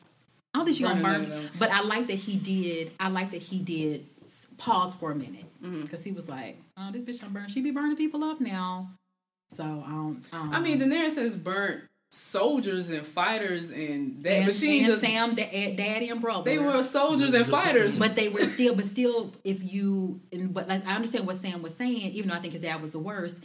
I 0.53 0.59
don't 0.59 0.65
think 0.65 0.77
she 0.77 0.83
gonna 0.83 1.01
Burning 1.01 1.29
burn. 1.29 1.49
But 1.57 1.71
I 1.71 1.81
like 1.81 2.07
that 2.07 2.15
he 2.15 2.35
did. 2.35 2.91
I 2.99 3.09
like 3.09 3.31
that 3.31 3.41
he 3.41 3.59
did 3.59 4.05
pause 4.57 4.93
for 4.95 5.11
a 5.11 5.15
minute 5.15 5.45
because 5.81 6.03
he 6.03 6.11
was 6.11 6.29
like, 6.29 6.57
"Oh, 6.77 6.91
this 6.91 7.01
bitch 7.01 7.21
don't 7.21 7.33
burn. 7.33 7.49
She 7.49 7.61
be 7.61 7.71
burning 7.71 7.97
people 7.97 8.23
up 8.23 8.39
now." 8.39 8.89
So 9.55 9.63
I 9.63 9.89
don't. 9.89 10.23
I, 10.31 10.37
don't 10.37 10.53
I 10.53 10.59
mean 10.59 10.79
know. 10.79 10.85
Daenerys 10.85 11.15
has 11.15 11.37
burnt 11.37 11.83
soldiers 12.11 12.89
and 12.91 13.05
fighters 13.07 13.71
and 13.71 14.23
that 14.23 14.31
and, 14.31 14.45
but 14.45 14.53
she 14.53 14.79
and 14.83 14.87
just 14.87 15.01
Sam, 15.01 15.33
da- 15.33 15.49
eh, 15.51 15.75
daddy, 15.75 16.09
and 16.09 16.21
brother. 16.21 16.43
they 16.49 16.59
were 16.59 16.83
soldiers 16.83 17.33
and 17.33 17.47
fighters. 17.47 17.97
but 17.97 18.15
they 18.15 18.29
were 18.29 18.43
still. 18.43 18.75
But 18.75 18.85
still, 18.85 19.33
if 19.43 19.63
you 19.63 20.19
and 20.31 20.53
but 20.53 20.67
like, 20.67 20.85
I 20.85 20.95
understand 20.95 21.25
what 21.25 21.37
Sam 21.37 21.61
was 21.63 21.73
saying, 21.73 22.11
even 22.13 22.29
though 22.29 22.35
I 22.35 22.39
think 22.39 22.53
his 22.53 22.61
dad 22.61 22.81
was 22.81 22.91
the 22.91 22.99
worst. 22.99 23.35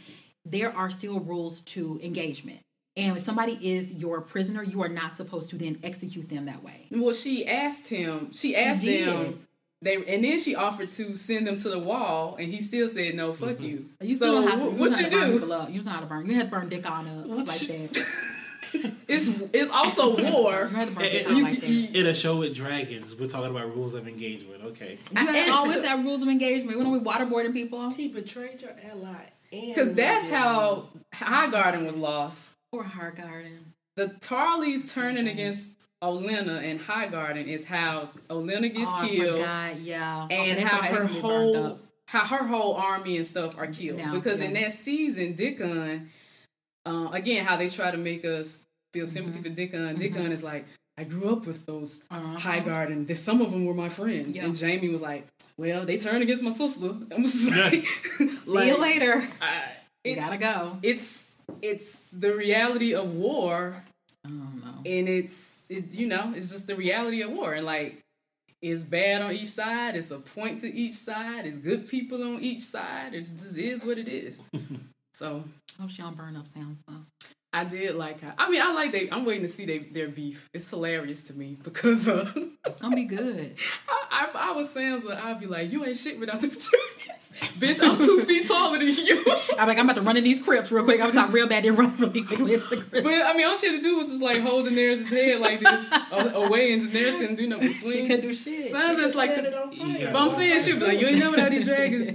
There 0.45 0.75
are 0.75 0.89
still 0.89 1.19
rules 1.19 1.59
to 1.61 1.99
engagement, 2.01 2.59
and 2.97 3.17
if 3.17 3.23
somebody 3.23 3.53
is 3.61 3.91
your 3.93 4.21
prisoner, 4.21 4.63
you 4.63 4.81
are 4.81 4.89
not 4.89 5.15
supposed 5.15 5.49
to 5.51 5.57
then 5.57 5.79
execute 5.83 6.29
them 6.29 6.45
that 6.45 6.63
way. 6.63 6.87
Well, 6.91 7.13
she 7.13 7.47
asked 7.47 7.87
him. 7.87 8.31
She 8.33 8.55
asked 8.55 8.81
did. 8.81 9.07
them. 9.07 9.47
They 9.81 9.95
and 9.95 10.23
then 10.23 10.37
she 10.39 10.55
offered 10.55 10.91
to 10.93 11.15
send 11.15 11.47
them 11.47 11.55
to 11.57 11.69
the 11.69 11.79
wall, 11.79 12.35
and 12.37 12.51
he 12.51 12.61
still 12.61 12.89
said 12.89 13.15
no. 13.15 13.33
Fuck 13.33 13.49
mm-hmm. 13.51 13.63
you. 13.63 13.89
You 14.01 14.17
so 14.17 14.25
still 14.25 14.41
don't 14.41 14.47
have 14.49 14.59
to, 14.59 14.65
wh- 14.65 14.73
you 14.73 14.79
what 14.79 14.91
you 14.91 14.97
to 14.97 15.09
burn 15.09 15.27
do? 15.31 15.39
people. 15.39 15.69
You 15.69 15.83
know 15.83 15.91
how 15.91 15.99
to 16.01 16.05
burn. 16.05 16.25
You 16.25 16.35
have 16.35 16.45
to 16.45 16.51
burn 16.51 16.69
dick 16.69 16.89
on 16.89 17.07
up 17.07 17.25
What 17.27 17.47
like 17.47 17.61
you- 17.61 17.87
that. 17.93 18.05
it's 19.07 19.29
it's 19.53 19.71
also 19.71 20.17
war. 20.21 20.67
You 20.69 20.75
had 20.75 20.89
to 20.89 20.93
break 20.93 21.13
it 21.13 21.23
down 21.23 21.37
you- 21.37 21.43
like 21.43 21.61
that. 21.61 21.69
In 21.69 22.07
a 22.07 22.13
show 22.13 22.35
with 22.35 22.53
dragons, 22.55 23.15
we're 23.15 23.27
talking 23.29 23.51
about 23.51 23.73
rules 23.73 23.93
of 23.93 24.05
engagement. 24.05 24.63
Okay. 24.65 24.99
You 25.11 25.21
I- 25.21 25.25
guys 25.25 25.49
always 25.49 25.81
have 25.81 26.03
rules 26.03 26.21
of 26.23 26.27
engagement. 26.27 26.77
When 26.77 26.85
are 26.85 26.91
we 26.91 26.99
waterboarding 26.99 27.53
people? 27.53 27.89
He 27.91 28.09
betrayed 28.09 28.61
your 28.61 28.71
ally. 28.83 29.29
And 29.53 29.73
Because 29.73 29.93
that's 29.93 30.27
how 30.27 30.89
Highgarden 31.13 31.87
was 31.87 31.95
lost. 31.95 32.49
Or 32.71 32.83
Hard 32.83 33.15
Garden. 33.17 33.73
The 33.95 34.07
Tarlys 34.21 34.91
turning 34.91 35.27
against 35.27 35.71
Olenna 36.03 36.63
and 36.63 36.79
Highgarden 36.79 37.47
is 37.47 37.65
how 37.65 38.09
Olenna 38.29 38.73
gets 38.73 38.89
oh, 38.89 38.95
I 38.95 39.07
killed, 39.09 39.39
forgot. 39.39 39.81
Yeah. 39.81 40.27
And 40.29 40.57
that's 40.59 40.69
how 40.71 40.81
her 40.83 41.05
whole 41.05 41.79
how 42.05 42.25
her 42.25 42.43
whole 42.43 42.73
army 42.75 43.17
and 43.17 43.25
stuff 43.25 43.55
are 43.57 43.67
killed. 43.67 43.97
Now, 43.99 44.13
because 44.13 44.39
in 44.39 44.53
that 44.53 44.71
season, 44.71 45.33
Dickon, 45.33 46.09
uh, 46.85 47.09
again, 47.11 47.45
how 47.45 47.55
they 47.57 47.69
try 47.69 47.91
to 47.91 47.97
make 47.97 48.23
us 48.25 48.63
feel 48.93 49.05
Mm-hmm. 49.05 49.13
sympathy 49.13 49.43
for 49.43 49.49
Dickon. 49.49 49.95
Dickon 49.95 50.31
is 50.31 50.41
like, 50.41 50.65
I 50.97 51.03
grew 51.03 51.29
up 51.31 51.45
with 51.45 51.65
those 51.67 52.03
Uh-huh. 52.09 52.37
Highgarden. 52.39 53.05
There's 53.05 53.21
some 53.21 53.41
of 53.41 53.51
them 53.51 53.65
were 53.65 53.73
my 53.75 53.89
friends, 53.89 54.35
Yeah. 54.35 54.45
and 54.45 54.59
Jaime 54.59 54.89
was 54.89 55.01
like, 55.01 55.27
well, 55.57 55.85
they 55.85 55.97
turned 55.97 56.23
against 56.23 56.43
my 56.43 56.49
sister. 56.51 56.87
I'm 57.15 57.23
just 57.23 57.51
like, 57.51 57.85
See 58.17 58.67
you 58.67 58.77
later. 58.77 59.27
I- 59.41 59.73
You 60.03 60.15
gotta 60.15 60.37
go. 60.37 60.77
it's 60.81 61.28
it's 61.61 62.11
the 62.11 62.33
reality 62.35 62.93
of 62.93 63.09
war. 63.13 63.83
I 64.25 64.29
don't 64.29 64.61
know. 64.63 64.89
and 64.89 65.07
it's 65.07 65.63
it, 65.69 65.91
you 65.91 66.05
know 66.07 66.33
it's 66.35 66.49
just 66.51 66.67
the 66.67 66.75
reality 66.75 67.21
of 67.21 67.31
war. 67.31 67.53
And 67.53 67.65
like 67.65 67.99
it's 68.61 68.83
bad 68.83 69.21
on 69.21 69.31
each 69.33 69.49
side. 69.49 69.95
It's 69.95 70.11
a 70.11 70.19
point 70.19 70.61
to 70.61 70.67
each 70.73 70.95
side. 70.95 71.45
It's 71.45 71.57
good 71.59 71.87
people 71.87 72.21
on 72.23 72.43
each 72.43 72.63
side. 72.63 73.13
It 73.13 73.21
just 73.21 73.57
is 73.57 73.85
what 73.85 73.97
it 73.97 74.07
is. 74.07 74.35
So 75.13 75.43
Oh, 75.81 75.87
she 75.89 76.01
don't 76.01 76.15
burn 76.15 76.37
up 76.37 76.47
sound 76.47 76.77
stuff. 76.83 77.01
i 77.51 77.65
did 77.65 77.95
like 77.95 78.21
how 78.21 78.33
i 78.37 78.49
mean 78.49 78.61
i 78.61 78.71
like 78.71 78.93
they 78.93 79.09
i'm 79.09 79.25
waiting 79.25 79.41
to 79.45 79.49
see 79.51 79.65
they, 79.65 79.79
their 79.79 80.07
beef. 80.07 80.49
It's 80.53 80.69
hilarious 80.69 81.21
to 81.23 81.33
me 81.33 81.57
because 81.63 82.07
uh, 82.07 82.31
It's 82.65 82.77
gonna 82.77 82.95
be 82.95 83.03
good. 83.03 83.55
I, 83.89 84.27
I, 84.33 84.49
I 84.49 84.51
was 84.53 84.69
saying 84.69 84.99
so 85.01 85.11
i'd 85.11 85.39
be 85.41 85.45
like 85.45 85.69
you 85.73 85.83
ain't 85.85 85.97
shit 85.97 86.17
without 86.21 86.39
the 86.39 86.47
dragons 86.47 87.18
bitch 87.59 87.81
i'm 87.81 87.97
two 87.97 88.21
feet 88.25 88.47
taller 88.47 88.77
than 88.77 88.87
you 88.87 89.25
I'm 89.59 89.67
like, 89.67 89.77
I'm 89.77 89.85
about 89.85 89.95
to 89.95 90.01
run 90.01 90.15
in 90.15 90.23
these 90.23 90.39
crypts 90.39 90.71
real 90.71 90.85
quick. 90.85 91.01
I'm 91.01 91.11
talking 91.11 91.33
real 91.33 91.47
bad, 91.47 91.65
then 91.65 91.75
run 91.75 91.95
really 91.97 92.23
quickly 92.23 92.53
into 92.53 92.67
the 92.67 92.77
crypt. 92.77 93.03
But 93.03 93.13
I 93.13 93.33
mean, 93.33 93.45
all 93.45 93.57
she 93.57 93.67
had 93.67 93.75
to 93.75 93.81
do 93.81 93.97
was 93.97 94.09
just 94.09 94.23
like 94.23 94.37
hold 94.39 94.65
Daenerys' 94.65 95.05
head 95.07 95.41
like 95.41 95.59
this 95.59 95.91
away, 96.33 96.71
and 96.71 96.81
Daenerys 96.81 97.17
couldn't 97.17 97.35
do 97.35 97.47
nothing 97.47 97.67
but 97.67 97.73
she 97.73 97.79
swing. 97.79 98.07
couldn't 98.07 98.21
do 98.21 98.33
shit. 98.33 98.71
Sounds 98.71 98.97
just 98.97 99.15
like 99.15 99.35
the, 99.35 99.47
it 99.47 99.53
on. 99.53 99.71
Yeah. 99.73 100.13
but 100.13 100.21
I'm 100.21 100.29
saying 100.29 100.61
she'd 100.61 100.79
be 100.79 100.85
like, 100.85 100.99
you 101.01 101.07
ain't 101.07 101.19
know 101.19 101.31
without 101.31 101.51
these 101.51 101.65
dragons. 101.65 102.07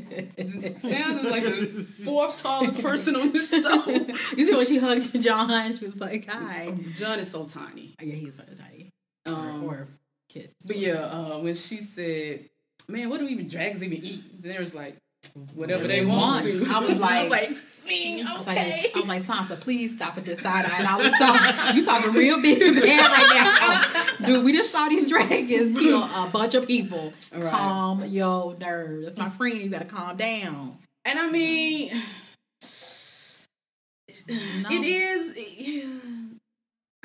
Sounds 0.82 1.28
like 1.28 1.44
the 1.44 1.66
fourth 2.04 2.40
tallest 2.40 2.80
person 2.80 3.14
on 3.14 3.30
the 3.32 3.40
show. 3.40 3.84
you 4.36 4.46
see 4.46 4.54
when 4.54 4.66
she 4.66 4.78
hugged 4.78 5.20
Jon, 5.20 5.78
she 5.78 5.84
was 5.84 5.96
like, 6.00 6.26
"Hi." 6.26 6.74
Jon 6.94 7.18
is 7.18 7.30
so 7.30 7.44
tiny. 7.44 7.94
Yeah, 8.00 8.14
he's 8.14 8.36
so 8.36 8.44
tiny. 8.56 8.90
Um, 9.26 9.64
or 9.64 9.88
kids. 10.30 10.54
but 10.66 10.78
yeah, 10.78 10.94
uh, 10.94 11.38
when 11.38 11.54
she 11.54 11.78
said, 11.78 12.48
"Man, 12.88 13.10
what 13.10 13.20
do 13.20 13.26
even 13.26 13.48
dragons 13.48 13.82
even 13.82 14.02
eat?" 14.02 14.42
Daenerys 14.42 14.74
like, 14.74 14.96
whatever 15.54 15.86
they 15.88 16.04
want 16.04 16.44
to. 16.44 16.66
I 16.70 16.78
was 16.78 16.96
like- 16.98 17.50
me, 17.86 18.22
I 18.22 18.32
was 18.32 18.48
okay. 18.48 18.70
like, 18.82 18.96
I 18.96 18.98
was 18.98 19.08
like, 19.08 19.22
Sansa, 19.24 19.60
please 19.60 19.94
stop 19.94 20.16
at 20.16 20.24
this 20.24 20.40
side 20.40 20.64
eye. 20.64 20.78
And 20.78 20.86
I 20.88 20.96
was 20.96 21.10
talking, 21.18 21.76
you 21.76 21.84
talking 21.84 22.12
real 22.12 22.40
big 22.40 22.62
and 22.62 22.76
bad 22.80 23.10
right 23.10 24.16
now, 24.20 24.26
dude. 24.26 24.42
We 24.44 24.52
just 24.54 24.72
saw 24.72 24.88
these 24.88 25.06
dragons 25.06 25.78
kill 25.78 26.02
a 26.02 26.30
bunch 26.32 26.54
of 26.54 26.66
people. 26.66 27.12
Right. 27.30 27.50
Calm 27.50 28.02
your 28.06 28.56
nerves. 28.56 29.04
That's 29.04 29.18
my 29.18 29.28
friend. 29.30 29.58
You 29.58 29.68
gotta 29.68 29.84
calm 29.84 30.16
down. 30.16 30.78
and 31.04 31.18
I 31.18 31.30
mean, 31.30 32.02
No. 34.28 34.68
it 34.70 34.84
is. 34.84 36.34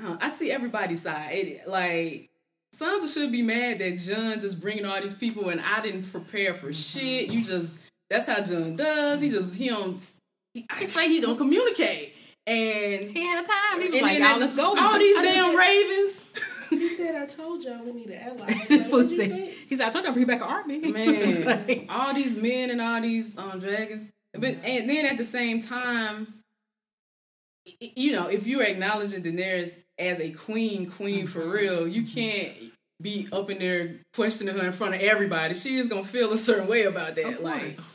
uh, 0.02 0.18
I 0.22 0.30
see 0.30 0.52
everybody's 0.52 1.02
side. 1.02 1.34
It, 1.48 1.68
like 1.68 2.30
Sansa 2.76 3.12
should 3.14 3.32
be 3.32 3.42
mad 3.42 3.80
that 3.80 3.98
Jon 3.98 4.40
just 4.40 4.62
bringing 4.62 4.86
all 4.86 5.02
these 5.02 5.16
people 5.16 5.50
and 5.50 5.60
I 5.60 5.82
didn't 5.82 6.10
prepare 6.12 6.54
for 6.54 6.72
shit. 6.72 7.30
You 7.30 7.44
just 7.44 7.80
that's 8.10 8.26
how 8.28 8.42
Jon 8.42 8.76
does. 8.76 9.22
He 9.22 9.30
just 9.30 9.56
he 9.56 9.70
don't. 9.70 10.04
He, 10.54 10.66
it's 10.82 10.96
like 10.96 11.10
he 11.10 11.22
don't 11.22 11.38
communicate. 11.38 12.14
And 12.48 13.04
He 13.06 13.22
had 13.24 13.46
time. 13.46 13.82
He 13.82 13.90
was 13.90 14.02
like, 14.02 14.18
y'all, 14.20 14.40
let's 14.40 14.56
go. 14.56 14.76
All 14.80 14.98
these 14.98 15.18
I 15.18 15.22
damn 15.22 15.56
ravens. 15.56 16.26
He 16.72 16.96
said, 16.98 17.16
I 17.16 17.26
told 17.26 17.64
y'all 17.64 17.84
we 17.84 17.92
need 17.92 18.10
an 18.10 18.22
ally. 18.22 18.54
He 18.68 18.78
like, 18.78 19.54
he 19.70 19.78
said, 19.78 19.82
I 19.88 19.90
told 19.90 20.04
you 20.04 20.10
I'll 20.10 20.14
bring 20.14 20.26
back 20.28 20.38
an 20.38 20.44
army. 20.48 20.80
Man, 20.92 21.46
Like, 21.68 21.86
all 21.90 22.14
these 22.14 22.36
men 22.36 22.70
and 22.72 22.82
all 22.82 23.02
these 23.02 23.38
um 23.38 23.60
dragons. 23.60 24.08
But 24.34 24.58
and 24.64 24.90
then 24.90 25.06
at 25.06 25.18
the 25.18 25.24
same 25.26 25.62
time, 25.62 26.34
you 27.80 28.12
know, 28.14 28.28
if 28.28 28.48
you're 28.48 28.64
acknowledging 28.64 29.22
Daenerys 29.24 29.80
as 29.98 30.20
a 30.20 30.32
queen, 30.32 30.90
queen 30.90 31.28
for 31.28 31.40
Mm-hmm. 31.42 31.52
real, 31.52 31.88
you 31.88 32.04
can't 32.04 32.52
be 33.02 33.28
up 33.32 33.50
in 33.50 33.60
there 33.60 33.96
questioning 34.16 34.56
her 34.58 34.66
in 34.66 34.72
front 34.72 34.96
of 34.96 35.02
everybody. 35.02 35.54
She 35.54 35.78
is 35.78 35.88
gonna 35.88 36.04
feel 36.04 36.32
a 36.34 36.38
certain 36.38 36.68
way 36.68 36.84
about 36.84 37.16
that. 37.16 37.26
Of 37.36 37.40
Like 37.42 37.76
course. 37.76 37.88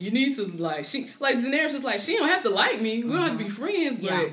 You 0.00 0.10
need 0.12 0.34
to 0.36 0.46
like 0.46 0.84
she 0.84 1.10
like 1.18 1.36
Daenerys 1.36 1.74
is 1.74 1.84
like 1.84 2.00
she 2.00 2.16
don't 2.16 2.28
have 2.28 2.42
to 2.44 2.50
like 2.50 2.80
me. 2.80 3.02
We 3.02 3.10
don't 3.12 3.22
have 3.22 3.32
to 3.38 3.44
be 3.44 3.48
friends, 3.50 3.98
but 3.98 4.04
Yeah. 4.10 4.28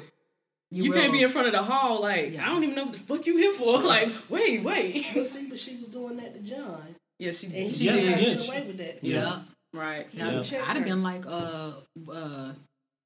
you, 0.72 0.92
can't 0.92 1.12
be 1.12 1.24
in 1.24 1.30
front 1.30 1.48
of 1.48 1.54
the 1.54 1.64
hall 1.64 2.02
like 2.02 2.34
Yeah. 2.34 2.46
I 2.46 2.50
don't 2.50 2.64
even 2.64 2.76
know 2.76 2.84
what 2.84 2.94
the 2.94 3.00
fuck 3.00 3.26
you 3.26 3.38
here 3.38 3.54
for. 3.54 3.80
Like 3.82 4.10
wait, 4.30 4.64
wait. 4.64 5.06
But 5.14 5.26
see, 5.28 5.48
but 5.48 5.58
she 5.60 5.78
was 5.78 5.90
doing 5.90 6.18
that 6.18 6.34
to 6.36 6.40
Jon. 6.42 6.96
Yeah, 7.18 7.32
she 7.32 7.48
And 7.48 7.70
she 7.70 7.78
he 7.78 7.86
Yeah, 7.86 7.92
did. 7.96 8.10
got 8.12 8.22
yeah, 8.22 8.34
get 8.36 8.42
she- 8.42 8.48
away 8.48 8.62
with 8.68 8.78
that. 8.78 9.04
Yeah. 9.04 9.40
Right. 9.74 10.08
Yeah. 10.14 10.42
Yeah. 10.42 10.66
I'd 10.68 10.76
have 10.78 10.86
been 10.86 11.02
like 11.04 11.26
uh 11.26 11.72
uh 12.12 12.54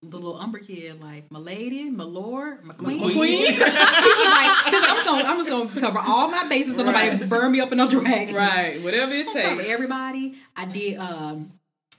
the 0.02 0.16
little 0.16 0.38
umber 0.40 0.60
kid, 0.60 1.02
like 1.02 1.30
my 1.32 1.40
lady, 1.40 1.90
my 1.90 2.06
lord, 2.06 2.64
my 2.66 2.74
queen. 2.74 3.00
queen. 3.00 3.18
Queen. 3.18 3.38
he 3.54 3.60
was 3.60 3.60
like, 3.60 4.66
because 4.66 4.84
I 4.88 4.94
was 4.96 5.04
gonna, 5.04 5.24
I 5.26 5.34
was 5.36 5.50
gonna 5.50 5.70
cover 5.80 6.00
all 6.00 6.30
my 6.30 6.48
bases 6.48 6.76
so 6.78 6.84
nobody 6.84 7.10
Right. 7.10 7.30
burn 7.30 7.52
me 7.52 7.60
up 7.60 7.72
in 7.74 7.78
no 7.80 7.90
dragon. 7.90 8.34
Right. 8.36 8.82
Whatever 8.82 9.12
it 9.14 9.28
I'm 9.28 9.58
takes. 9.58 9.70
everybody. 9.70 10.36
I 10.56 10.66
did. 10.66 10.98
Um, 10.98 11.52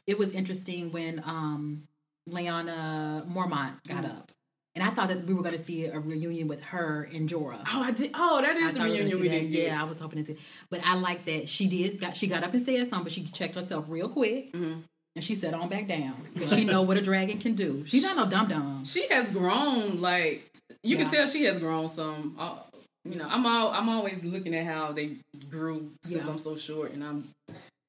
it 0.07 0.19
was 0.19 0.33
interesting 0.33 0.93
when 0.93 1.21
um 1.25 1.85
Lyanna 2.29 3.27
Mormont 3.31 3.73
got 3.89 4.05
Mm. 4.05 4.11
up, 4.19 4.31
and 4.75 4.85
I 4.85 4.91
thought 4.91 5.09
that 5.09 5.27
we 5.27 5.35
were 5.35 5.43
gonna 5.43 5.63
see 5.63 5.87
a 5.87 5.99
reunion 5.99 6.49
with 6.49 6.61
her 6.63 7.09
and 7.13 7.29
Jorah. 7.29 7.63
Oh, 7.67 7.83
I 7.83 7.91
did. 7.91 8.11
Oh, 8.15 8.41
that 8.41 8.57
is 8.57 8.63
I 8.65 8.73
the 8.73 8.79
thought 8.79 8.85
we 8.89 8.99
reunion 8.99 9.21
we 9.21 9.29
didn't 9.29 9.51
get. 9.51 9.67
Yeah, 9.69 9.81
I 9.81 9.85
was 9.85 9.99
hoping 9.99 10.19
to 10.23 10.25
see. 10.25 10.37
But 10.71 10.81
I 10.85 10.95
like 10.95 11.25
that 11.27 11.49
she 11.49 11.67
did. 11.67 12.01
Got 12.01 12.17
she 12.17 12.27
got 12.27 12.45
up 12.45 12.53
and 12.55 12.65
said 12.65 12.87
something, 12.89 13.05
but 13.05 13.13
she 13.13 13.25
checked 13.27 13.55
herself 13.55 13.87
real 13.89 14.09
quick, 14.09 14.53
Mhm. 14.53 14.83
and 15.17 15.25
she 15.25 15.35
sat 15.35 15.55
on 15.55 15.69
back 15.69 15.89
down 15.89 16.15
because 16.35 16.51
she 16.53 16.65
know 16.65 16.83
what 16.83 16.97
a 16.97 17.03
dragon 17.03 17.39
can 17.39 17.55
do. 17.55 17.85
She's 17.87 18.03
not 18.03 18.17
no 18.17 18.29
dum 18.29 18.49
dum. 18.49 18.85
She 18.85 19.07
has 19.09 19.29
grown. 19.31 20.01
Like 20.01 20.51
you 20.83 20.97
can 20.97 21.09
tell, 21.09 21.27
she 21.27 21.43
has 21.45 21.59
grown 21.59 21.89
some. 21.89 22.37
Uh, 22.39 22.59
you 23.05 23.17
know, 23.17 23.27
I'm 23.29 23.45
all, 23.47 23.71
I'm 23.71 23.89
always 23.89 24.23
looking 24.25 24.55
at 24.55 24.67
how 24.67 24.93
they 24.93 25.17
grew 25.49 25.91
since 26.05 26.23
Yeah. 26.25 26.31
I'm 26.31 26.39
so 26.39 26.55
short, 26.57 26.93
and 26.93 27.03
I'm 27.03 27.31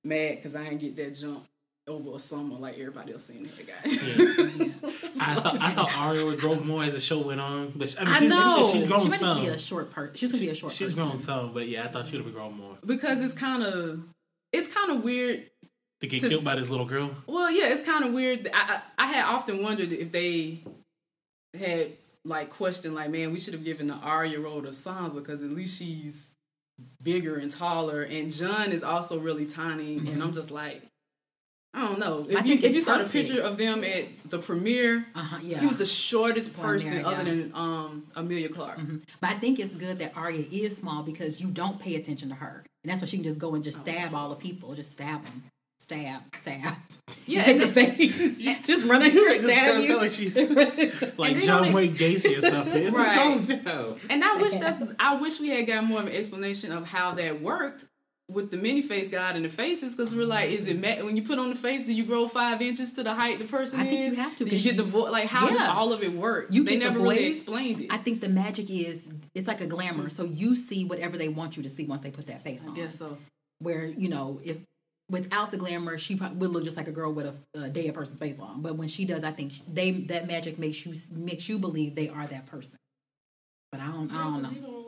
mad 0.05 0.37
because 0.37 0.55
I 0.55 0.63
didn't 0.63 0.79
get 0.79 0.95
that 0.95 1.15
jump 1.15 1.43
over 1.87 2.15
a 2.15 2.19
summer 2.19 2.55
like 2.55 2.77
everybody 2.77 3.11
else 3.13 3.25
seen 3.25 3.43
that 3.43 3.67
guy. 3.67 3.73
Yeah. 3.89 4.71
I 5.19 5.35
thought 5.35 5.61
I 5.61 5.71
thought 5.71 5.91
Arya 5.95 6.25
would 6.25 6.39
grow 6.39 6.55
more 6.59 6.83
as 6.83 6.93
the 6.93 6.99
show 6.99 7.19
went 7.19 7.41
on, 7.41 7.73
but 7.75 7.95
I, 7.99 8.03
mean, 8.03 8.13
I 8.13 8.19
she's, 8.19 8.29
know. 8.29 8.57
she's, 8.57 8.71
she's 8.71 8.85
grown 8.85 9.01
she 9.01 9.09
might 9.09 9.19
some. 9.19 9.41
be 9.41 9.47
a 9.47 9.57
short 9.57 9.91
person. 9.91 10.15
She's 10.15 10.31
gonna 10.31 10.41
be 10.41 10.49
a 10.49 10.55
short. 10.55 10.73
she's 10.73 10.91
person. 10.91 10.95
grown 10.95 11.19
some, 11.19 11.53
but 11.53 11.67
yeah, 11.67 11.85
I 11.85 11.87
thought 11.87 12.07
she 12.07 12.17
would 12.17 12.25
have 12.25 12.33
grown 12.33 12.55
more. 12.57 12.77
because 12.85 13.21
it's 13.21 13.33
kind 13.33 13.63
of, 13.63 14.01
it's 14.53 14.67
kind 14.67 14.91
of 14.91 15.03
weird 15.03 15.49
To 16.01 16.07
get 16.07 16.21
To- 16.21 16.29
killed 16.29 16.43
by 16.43 16.55
this 16.55 16.69
little 16.69 16.85
girl. 16.85 17.11
Well, 17.27 17.49
yeah, 17.51 17.67
it's 17.67 17.81
kind 17.81 18.05
of 18.05 18.13
weird. 18.13 18.49
I, 18.53 18.81
I 18.97 19.03
I 19.03 19.07
had 19.07 19.25
often 19.25 19.63
wondered 19.63 19.91
if 19.91 20.11
they 20.11 20.63
had 21.57 21.93
like 22.23 22.51
questioned, 22.51 22.93
like, 22.93 23.09
man, 23.09 23.31
we 23.31 23.39
should 23.39 23.53
have 23.53 23.63
given 23.63 23.87
the 23.87 23.95
Arya 23.95 24.39
role 24.39 24.61
to 24.61 24.69
Sansa 24.69 25.15
because 25.15 25.43
at 25.43 25.49
least 25.49 25.79
she's 25.79 26.31
bigger 27.01 27.37
and 27.37 27.51
taller, 27.51 28.03
and 28.03 28.31
Jon 28.31 28.71
is 28.71 28.83
also 28.83 29.19
really 29.19 29.45
tiny, 29.45 29.97
and 29.97 30.07
mm-hmm. 30.07 30.21
I'm 30.21 30.33
just 30.33 30.51
like, 30.51 30.83
I 31.73 31.81
don't 31.87 31.99
know. 31.99 32.19
If 32.19 32.27
Mm-hmm. 32.27 32.37
I 32.37 32.39
you 32.41 32.47
think 32.55 32.63
if 32.65 32.75
you 32.75 32.81
saw 32.81 32.97
the 32.97 33.05
picture 33.09 33.41
of 33.41 33.57
them 33.57 33.83
at 33.83 34.05
the 34.29 34.39
premiere, 34.39 35.05
Uh 35.15 35.23
huh. 35.23 35.39
Yeah. 35.41 35.59
he 35.61 35.67
was 35.67 35.77
the 35.77 35.85
shortest 35.85 36.55
One 36.57 36.65
person 36.67 36.95
there, 36.95 37.05
other 37.05 37.17
yeah. 37.17 37.23
than 37.23 37.51
um 37.55 38.03
Emilia 38.15 38.49
Clarke. 38.49 38.79
Mhm. 38.79 39.01
But 39.21 39.29
I 39.31 39.39
think 39.39 39.59
it's 39.59 39.73
good 39.75 39.99
that 39.99 40.11
Arya 40.15 40.45
is 40.51 40.75
small 40.77 41.01
because 41.03 41.39
you 41.39 41.47
don't 41.47 41.79
pay 41.79 41.95
attention 41.95 42.29
to 42.29 42.35
her, 42.35 42.65
and 42.83 42.91
that's 42.91 43.01
why 43.01 43.07
she 43.07 43.17
can 43.17 43.23
just 43.23 43.39
go 43.39 43.55
and 43.55 43.63
just 43.63 43.77
Oh, 43.79 43.81
stab 43.81 44.13
all 44.13 44.29
the 44.29 44.35
people, 44.35 44.75
just 44.75 44.91
stab 44.91 45.23
them, 45.23 45.43
stab, 45.79 46.23
stab. 46.35 46.75
Yeah, 47.25 47.43
take 47.43 47.61
and 47.61 47.63
the 47.63 47.67
face, 47.67 48.41
just 48.65 48.85
run 48.85 49.01
in 49.03 49.11
here 49.11 49.29
and 49.29 49.43
stab 49.45 49.81
you. 49.81 49.95
like 49.97 50.11
she's 50.11 50.35
like 51.17 51.35
they 51.35 51.45
John 51.45 51.71
Wayne 51.73 51.95
Gacy 51.95 52.37
or 52.37 52.41
something. 52.41 52.91
Right. 52.93 53.99
And 54.09 54.23
I 54.23 54.35
wish 54.37 54.53
that's 54.55 54.91
I 54.99 55.15
wish 55.15 55.39
we 55.39 55.49
had 55.49 55.67
got 55.67 55.83
more 55.85 56.01
of 56.01 56.07
an 56.07 56.13
explanation 56.13 56.71
of 56.73 56.85
how 56.85 57.13
that 57.15 57.41
worked 57.41 57.85
with 58.31 58.51
the 58.51 58.57
Many-Faced 58.57 59.11
God 59.11 59.35
and 59.35 59.45
the 59.45 59.49
faces 59.49 59.95
because 59.95 60.15
we're 60.15 60.25
like, 60.25 60.49
is 60.49 60.67
it 60.67 60.81
mm-hmm. 60.81 60.99
ma- 61.01 61.05
when 61.05 61.17
you 61.17 61.23
put 61.23 61.39
on 61.39 61.49
the 61.49 61.55
face, 61.55 61.83
do 61.83 61.93
you 61.93 62.05
grow 62.05 62.27
five 62.27 62.61
inches 62.61 62.93
to 62.93 63.03
the 63.03 63.13
height 63.13 63.39
the 63.39 63.45
person 63.45 63.79
I 63.79 63.87
think 63.87 64.01
is? 64.01 64.15
you 64.15 64.21
have 64.21 64.35
to, 64.37 64.45
Do 64.45 64.55
you 64.55 64.63
get 64.63 64.77
the 64.77 64.83
voice? 64.83 65.11
Like, 65.11 65.27
how 65.27 65.47
does 65.47 65.61
all 65.61 65.93
of 65.93 66.03
it 66.03 66.13
work? 66.13 66.47
You 66.49 66.63
they 66.63 66.77
get 66.77 66.83
the 66.83 66.91
never 66.91 67.01
really 67.01 67.25
explained 67.25 67.81
it. 67.81 67.87
I 67.91 67.97
think 67.97 68.21
the 68.21 68.29
magic 68.29 68.69
is 68.69 69.03
it's 69.35 69.47
like 69.47 69.61
a 69.61 69.67
glamour, 69.67 70.09
so 70.09 70.23
you 70.23 70.55
see 70.55 70.85
whatever 70.85 71.17
they 71.17 71.29
want 71.29 71.57
you 71.57 71.63
to 71.63 71.69
see 71.69 71.85
once 71.85 72.01
they 72.01 72.11
put 72.11 72.27
that 72.27 72.43
face 72.43 72.61
on. 72.65 72.73
guess 72.73 72.97
so. 72.97 73.17
Where 73.59 73.85
you 73.85 74.09
know 74.09 74.39
if 74.43 74.57
without 75.09 75.51
the 75.51 75.57
glamour, 75.57 75.97
she 75.97 76.15
probably 76.15 76.37
would 76.39 76.51
look 76.51 76.63
just 76.63 76.77
like 76.77 76.87
a 76.87 76.91
girl 76.91 77.11
with 77.11 77.35
a, 77.53 77.69
day 77.69 77.89
a 77.89 77.93
person's 77.93 78.17
face 78.17 78.39
on. 78.39 78.61
But 78.61 78.77
when 78.77 78.87
she 78.87 79.05
does, 79.05 79.23
I 79.23 79.31
think 79.31 79.53
they 79.71 79.91
that 79.91 80.27
magic 80.27 80.57
makes 80.57 80.85
you 80.85 80.95
makes 81.11 81.47
you 81.49 81.59
believe 81.59 81.95
they 81.95 82.09
are 82.09 82.25
that 82.25 82.47
person. 82.47 82.77
But 83.71 83.79
I 83.79 83.87
don't, 83.87 84.11
I 84.11 84.23
don't 84.23 84.41
know. 84.41 84.80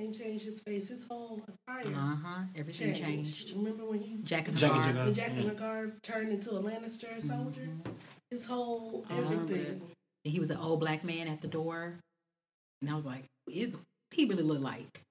Even 0.00 0.12
when 0.12 0.12
what's 0.12 0.18
his 0.18 0.20
name 0.20 0.30
changed 0.30 0.44
his 0.46 0.60
face, 0.60 0.88
his 0.88 1.04
whole 1.08 1.40
attire 1.68 1.86
Uh 1.94 2.16
huh. 2.16 2.42
Everything 2.56 2.94
changed. 2.94 3.46
changed. 3.48 3.56
Remember 3.56 3.84
when 3.86 4.00
he 4.00 4.16
Jack 4.22 4.48
and 4.48 4.56
the 4.56 4.60
Jack 4.60 4.72
and 4.72 4.82
Bar. 4.82 4.92
Jigar. 4.92 5.04
when 5.06 5.14
Jack 5.14 5.30
and 5.30 5.50
the 5.50 5.54
Guard 5.54 6.02
turned 6.02 6.32
into 6.32 6.50
a 6.52 6.62
Lannister 6.62 7.20
soldier? 7.26 7.68
Mhm. 7.68 7.92
His 8.30 8.44
whole 8.44 9.04
everything. 9.10 9.82
And 10.24 10.32
he 10.32 10.38
was 10.40 10.50
an 10.50 10.58
old 10.58 10.80
black 10.80 11.02
man 11.04 11.28
at 11.28 11.40
the 11.40 11.48
door, 11.48 11.98
and 12.82 12.90
I 12.90 12.94
was 12.94 13.04
like, 13.06 13.24
"Who 13.46 13.52
is 13.52 13.72
he 14.10 14.26
really 14.26 14.42
look 14.42 14.60
like?" 14.60 15.02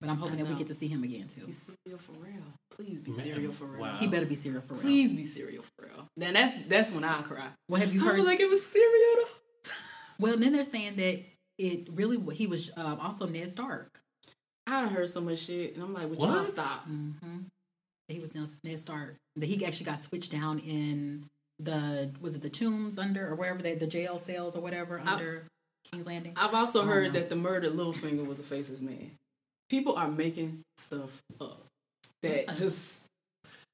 But 0.00 0.08
I'm 0.08 0.16
hoping 0.16 0.38
that 0.38 0.48
we 0.48 0.54
get 0.54 0.66
to 0.68 0.74
see 0.74 0.88
him 0.88 1.04
again 1.04 1.28
too. 1.28 1.44
He's 1.44 1.68
Syrio 1.86 2.00
Forel. 2.00 2.42
Please 2.70 3.02
be 3.02 3.10
Man, 3.12 3.20
Syrio 3.20 3.52
Forel. 3.52 3.80
wow. 3.80 3.96
He 3.98 4.06
better 4.06 4.24
be 4.24 4.34
Syrio 4.34 4.62
Forel. 4.64 4.80
Please 4.80 5.12
be 5.12 5.26
serial 5.26 5.62
for 5.76 5.86
real. 5.88 6.06
Then 6.16 6.32
that's 6.34 6.52
that's 6.68 6.90
when 6.90 7.04
I 7.04 7.20
cry. 7.20 7.48
Well, 7.68 7.80
have 7.82 7.92
you 7.92 8.00
I 8.00 8.04
heard? 8.06 8.16
was 8.16 8.24
like, 8.26 8.40
it 8.40 8.48
was 8.48 8.64
serial. 8.64 9.26
well, 10.18 10.38
then 10.38 10.52
they're 10.54 10.64
saying 10.64 10.96
that 10.96 11.22
it 11.58 11.88
really 11.92 12.18
he 12.34 12.46
was 12.46 12.70
um, 12.78 12.98
also 12.98 13.26
Ned 13.26 13.50
Stark. 13.50 13.99
I 14.70 14.82
done 14.82 14.90
heard 14.94 15.10
so 15.10 15.20
much 15.20 15.40
shit, 15.40 15.74
and 15.74 15.82
I'm 15.82 15.92
like, 15.92 16.08
would 16.08 16.18
y'all 16.20 16.30
What? 16.36 16.46
stop? 16.46 16.88
Mm-hmm. 16.88 17.38
He 18.08 18.18
was 18.20 18.34
Ned 18.34 18.48
Ned 18.64 18.80
Stark. 18.80 19.16
That 19.36 19.46
he 19.46 19.64
actually 19.64 19.86
got 19.86 20.00
switched 20.00 20.30
down 20.32 20.58
in 20.60 21.26
the 21.58 22.10
was 22.20 22.34
it 22.34 22.42
the 22.42 22.50
tombs 22.50 22.98
under 22.98 23.28
or 23.30 23.34
wherever 23.34 23.60
they 23.62 23.74
the 23.74 23.86
jail 23.86 24.18
cells 24.18 24.56
or 24.56 24.60
whatever 24.60 24.98
I- 25.00 25.12
under 25.12 25.44
King's 25.90 26.06
Landing. 26.06 26.32
I've 26.36 26.54
also 26.54 26.84
heard 26.84 27.12
know. 27.12 27.20
that 27.20 27.28
the 27.30 27.36
murdered 27.36 27.72
Littlefinger 27.74 28.26
was 28.26 28.40
a 28.40 28.42
faceless 28.42 28.80
man. 28.80 29.10
People 29.68 29.94
are 29.96 30.08
making 30.08 30.60
stuff 30.78 31.20
up 31.40 31.62
that 32.22 32.44
Yeah. 32.46 32.52
just 32.54 33.02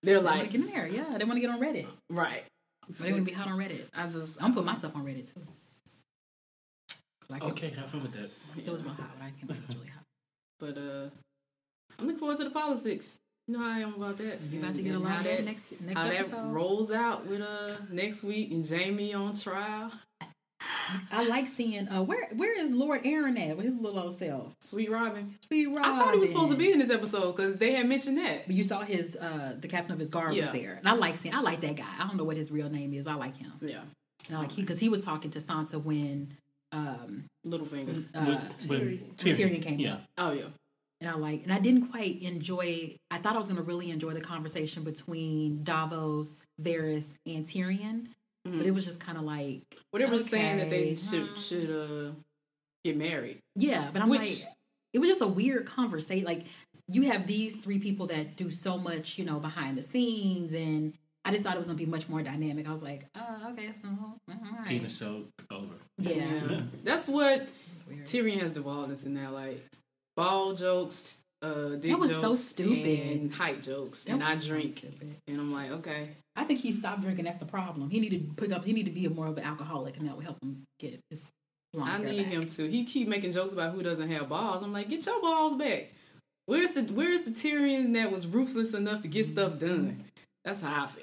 they're 0.02 0.18
They 0.18 0.24
want 0.24 0.36
to 0.36 0.42
like 0.42 0.50
get 0.52 0.60
in 0.60 0.66
there, 0.68 0.86
yeah. 0.86 1.16
They 1.18 1.24
want 1.24 1.36
to 1.36 1.40
get 1.40 1.50
on 1.50 1.58
Reddit. 1.60 1.86
right. 2.10 2.44
They 3.00 3.10
want 3.12 3.24
to 3.24 3.30
be 3.30 3.36
hot 3.36 3.48
on 3.48 3.58
Reddit. 3.58 3.84
I 3.94 4.06
just 4.08 4.42
I'm 4.42 4.52
putting 4.52 4.66
myself 4.66 4.94
on 4.94 5.04
Reddit 5.04 5.32
too. 5.32 5.40
'Cause 7.20 7.30
I 7.30 7.38
can't- 7.40 7.52
Okay, 7.52 7.70
have 7.70 7.90
fun 7.90 8.02
with 8.02 8.12
that. 8.12 8.30
So 8.62 8.68
it 8.68 8.70
was 8.72 8.82
real 8.82 8.92
hot, 8.94 9.10
but 9.18 9.24
I 9.24 9.30
can't 9.30 9.50
it 9.50 9.66
was 9.66 9.74
really 9.76 9.88
hot. 9.88 10.02
But 10.58 10.78
uh, 10.78 11.08
I'm 11.98 12.06
looking 12.06 12.18
forward 12.18 12.38
to 12.38 12.44
the 12.44 12.50
politics. 12.50 13.16
You 13.48 13.54
know 13.56 13.60
how 13.62 13.70
I 13.76 13.78
am 13.80 13.94
about 13.94 14.18
that. 14.18 14.38
You're 14.50 14.62
about 14.62 14.74
to 14.74 14.82
get 14.82 14.94
a 14.94 14.98
lot 14.98 15.18
of 15.18 15.24
that 15.24 15.44
next 15.44 15.64
next 15.80 15.98
how 15.98 16.08
episode. 16.08 16.32
that 16.32 16.46
rolls 16.48 16.90
out 16.90 17.26
with 17.26 17.40
uh 17.40 17.76
next 17.92 18.24
week 18.24 18.50
and 18.50 18.68
Jaime 18.68 19.14
on 19.14 19.38
trial. 19.38 19.92
I 21.12 21.22
like 21.24 21.46
seeing 21.54 21.86
uh 21.88 22.02
where 22.02 22.28
where 22.34 22.58
is 22.60 22.70
Lord 22.72 23.04
Arryn 23.04 23.38
at 23.50 23.56
with 23.56 23.66
his 23.66 23.74
little 23.76 24.00
old 24.00 24.18
self? 24.18 24.52
Sweet 24.62 24.90
Robin. 24.90 25.32
Sweet 25.46 25.66
Robin. 25.68 25.84
I 25.84 25.98
thought 25.98 26.14
he 26.14 26.18
was 26.20 26.30
supposed 26.30 26.50
to 26.50 26.56
be 26.56 26.72
in 26.72 26.78
this 26.80 26.90
episode 26.90 27.36
because 27.36 27.56
they 27.56 27.72
had 27.72 27.88
mentioned 27.88 28.18
that. 28.18 28.46
But 28.46 28.56
you 28.56 28.64
saw 28.64 28.80
his 28.80 29.14
uh 29.14 29.54
the 29.60 29.68
captain 29.68 29.92
of 29.92 29.98
his 30.00 30.08
guard 30.08 30.34
Yeah. 30.34 30.50
was 30.50 30.52
there, 30.60 30.72
and 30.74 30.88
I 30.88 30.92
like 30.94 31.16
seeing 31.18 31.34
I 31.34 31.40
like 31.40 31.60
that 31.60 31.76
guy. 31.76 31.86
I 32.00 32.06
don't 32.08 32.16
know 32.16 32.24
what 32.24 32.36
his 32.36 32.50
real 32.50 32.68
name 32.70 32.92
is, 32.94 33.04
but 33.04 33.12
I 33.12 33.14
like 33.16 33.36
him. 33.36 33.52
Yeah, 33.60 33.82
And 34.28 34.36
I 34.36 34.40
like 34.40 34.50
he 34.50 34.62
because 34.62 34.80
he 34.80 34.88
was 34.88 35.02
talking 35.02 35.30
to 35.32 35.40
Sansa 35.40 35.80
when 35.80 36.34
um 36.76 37.24
Littlefinger. 37.46 38.04
uh, 38.14 38.24
When- 38.24 38.78
when 38.80 38.98
Tyrion. 39.16 39.16
Tyrion 39.16 39.62
came 39.62 39.78
yeah. 39.80 39.94
up. 39.94 40.02
Oh 40.18 40.32
yeah. 40.32 40.44
and 41.00 41.10
I 41.10 41.14
like 41.14 41.42
and 41.44 41.52
I 41.52 41.58
didn't 41.58 41.88
quite 41.90 42.22
enjoy. 42.22 42.96
I 43.10 43.18
thought 43.18 43.34
I 43.34 43.38
was 43.38 43.46
going 43.48 43.56
to 43.58 43.62
really 43.62 43.90
enjoy 43.90 44.12
the 44.14 44.20
conversation 44.20 44.82
between 44.82 45.62
Davos, 45.62 46.42
Varys, 46.60 47.12
and 47.26 47.44
Tyrion, 47.46 48.08
Mhm. 48.46 48.58
but 48.58 48.66
it 48.66 48.70
was 48.72 48.84
just 48.86 48.98
kind 49.00 49.18
of 49.18 49.24
like 49.24 49.62
Well, 49.92 50.00
they 50.02 50.10
were 50.10 50.18
saying 50.18 50.56
that 50.58 50.70
they 50.70 50.94
should 50.96 51.28
hmm. 51.28 51.38
should 51.38 51.70
uh 51.70 52.12
get 52.84 52.96
married. 52.96 53.40
yeah, 53.56 53.90
but 53.92 54.00
I'm 54.02 54.08
Which- 54.08 54.20
like, 54.44 54.52
it 54.92 54.98
was 54.98 55.10
just 55.10 55.20
a 55.22 55.26
weird 55.26 55.66
conversation. 55.66 56.24
Like 56.24 56.46
you 56.88 57.02
have 57.10 57.26
these 57.26 57.56
three 57.56 57.78
people 57.80 58.06
that 58.06 58.36
do 58.36 58.50
so 58.50 58.78
much, 58.78 59.18
you 59.18 59.24
know, 59.24 59.38
behind 59.40 59.76
the 59.76 59.82
scenes, 59.82 60.52
and 60.52 60.94
I 61.26 61.32
just 61.32 61.42
thought 61.44 61.54
it 61.54 61.58
was 61.58 61.66
going 61.66 61.76
to 61.78 61.84
be 61.84 61.90
much 61.90 62.08
more 62.08 62.22
dynamic. 62.22 62.68
I 62.68 62.72
was 62.72 62.82
like, 62.82 63.04
oh, 63.16 63.50
okay, 63.52 63.70
so 63.82 63.88
all 63.98 64.16
right. 64.30 64.66
Penis 64.66 64.96
show 64.96 65.22
over. 65.50 65.74
yeah, 65.98 66.60
That's 66.84 67.08
what 67.08 67.48
It's 67.76 67.86
weird. 67.86 68.06
Tyrion 68.06 68.40
has 68.40 68.52
devolved 68.52 68.90
into 68.92 69.08
now, 69.08 69.32
like 69.32 69.64
ball 70.16 70.54
jokes, 70.54 71.20
uh, 71.42 71.70
dick 71.70 71.90
That 71.90 71.98
was 71.98 72.10
jokes, 72.10 72.22
so 72.22 72.34
stupid. 72.34 73.00
and 73.10 73.32
height 73.34 73.60
jokes, 73.62 74.04
That 74.04 74.12
and 74.12 74.24
I 74.24 74.34
was 74.34 74.44
so 74.44 74.48
drink, 74.50 74.78
stupid. 74.78 75.16
and 75.26 75.40
I'm 75.40 75.52
like, 75.52 75.70
okay, 75.72 76.10
I 76.36 76.44
think 76.44 76.60
he 76.60 76.72
stopped 76.72 77.02
drinking. 77.02 77.24
That's 77.24 77.38
the 77.38 77.44
problem. 77.44 77.90
He 77.90 77.98
need 78.00 78.10
to 78.10 78.18
pick 78.40 78.52
up. 78.52 78.64
He 78.64 78.72
need 78.72 78.86
to 78.86 78.92
be 78.92 79.04
a 79.06 79.10
more 79.10 79.26
of 79.26 79.36
an 79.36 79.44
alcoholic, 79.44 79.96
and 79.98 80.06
that 80.08 80.14
would 80.16 80.24
help 80.24 80.38
him 80.42 80.62
get 80.78 81.00
his. 81.10 81.22
I 81.78 81.98
need 81.98 82.22
back. 82.24 82.32
him 82.32 82.46
to. 82.46 82.70
He 82.70 82.84
keep 82.84 83.06
making 83.08 83.32
jokes 83.32 83.52
about 83.52 83.74
who 83.74 83.82
doesn't 83.82 84.08
have 84.10 84.28
balls. 84.30 84.62
I'm 84.62 84.72
like, 84.72 84.88
get 84.88 85.04
your 85.04 85.20
balls 85.20 85.56
back. 85.56 85.88
Where's 86.46 86.70
the 86.70 86.82
Where's 86.84 87.22
the 87.22 87.32
Tyrion 87.32 87.92
that 87.94 88.10
was 88.10 88.26
ruthless 88.26 88.72
enough 88.72 89.02
to 89.02 89.08
get 89.08 89.26
stuff 89.26 89.58
done? 89.58 90.04
That's 90.44 90.60
how 90.60 90.84
I 90.84 90.86
feel 90.86 91.02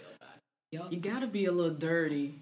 about 0.76 0.92
it. 0.92 0.94
Yup. 0.94 0.94
You 1.06 1.12
got 1.12 1.20
to 1.20 1.28
be 1.28 1.46
a 1.46 1.52
little 1.52 1.76
dirty 1.76 2.36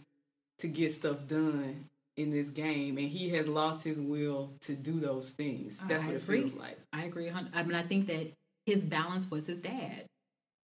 to 0.60 0.68
get 0.68 0.92
stuff 0.92 1.18
done 1.28 1.86
in 2.18 2.32
this 2.32 2.50
game, 2.50 2.98
and 2.98 3.10
he 3.10 3.30
has 3.30 3.48
lost 3.48 3.84
his 3.84 4.00
will 4.00 4.52
to 4.62 4.74
do 4.74 5.00
those 5.00 5.32
things. 5.32 5.80
That's 5.88 6.04
I 6.04 6.08
what 6.08 6.16
it 6.16 6.22
feels 6.24 6.54
like. 6.54 6.78
I 6.94 7.04
agree. 7.04 7.28
a 7.30 7.46
I 7.54 7.64
mean, 7.64 7.76
I 7.76 7.84
think 7.84 8.08
that 8.08 8.32
his 8.66 8.84
balance 8.84 9.30
was 9.30 9.48
his 9.48 9.60
dad. 9.60 10.06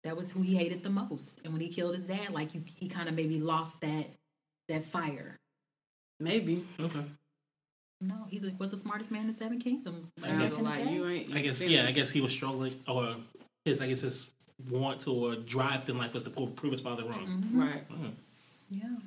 That 0.04 0.16
was 0.16 0.32
who 0.32 0.42
he 0.42 0.56
hated 0.56 0.84
the 0.84 0.90
most. 0.90 1.42
And 1.44 1.54
when 1.54 1.62
he 1.62 1.68
killed 1.68 1.96
his 1.96 2.06
dad, 2.06 2.32
like 2.32 2.54
you, 2.54 2.64
he 2.76 2.88
kind 2.88 3.10
of 3.10 3.16
maybe 3.16 3.40
lost 3.40 3.80
that 3.82 4.08
that 4.70 4.86
fire. 4.86 5.36
Maybe 6.20 6.66
Okay. 6.80 7.04
No, 8.02 8.26
he's 8.30 8.44
a, 8.44 8.52
was 8.60 8.72
the 8.72 8.78
smartest 8.78 9.10
man 9.10 9.22
in 9.22 9.28
the 9.28 9.34
Seven 9.34 9.60
Kingdoms. 9.60 10.08
I 10.24 10.28
sounds 10.28 10.52
guess- 10.54 10.62
like 10.62 10.90
you 10.90 11.08
ain't. 11.08 11.34
I 11.34 11.42
guess 11.42 11.64
yeah. 11.64 11.86
I 11.88 11.92
guess 11.92 12.12
he 12.12 12.22
was 12.22 12.32
struggling, 12.32 12.74
or 12.88 13.16
his 13.64 13.82
I 13.82 13.88
guess 13.88 14.02
his 14.02 14.28
want 14.70 15.02
to 15.02 15.12
or 15.12 15.36
drive 15.36 15.88
in 15.90 15.98
life 15.98 16.14
was 16.14 16.24
to 16.24 16.30
prove, 16.30 16.56
prove 16.56 16.72
his 16.72 16.82
father 16.82 17.04
wrong. 17.04 17.28
Mhm. 17.28 17.60
right. 17.60 17.90
Mm. 17.90 18.14
Yeah. 18.70 18.98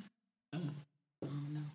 Mm. 0.55 0.69
I 1.23 1.25
don't 1.27 1.53
know. 1.53 1.65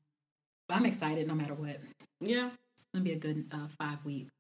But 0.69 0.77
I'm 0.79 0.87
excited 0.87 1.27
no 1.27 1.35
matter 1.35 1.55
what. 1.55 1.71
It's 1.71 2.31
Yeah, 2.31 2.51
gonna 2.93 3.05
be 3.05 3.13
a 3.13 3.19
good 3.19 3.47
uh, 3.53 3.69
five 3.79 4.05
weeks 4.05 4.31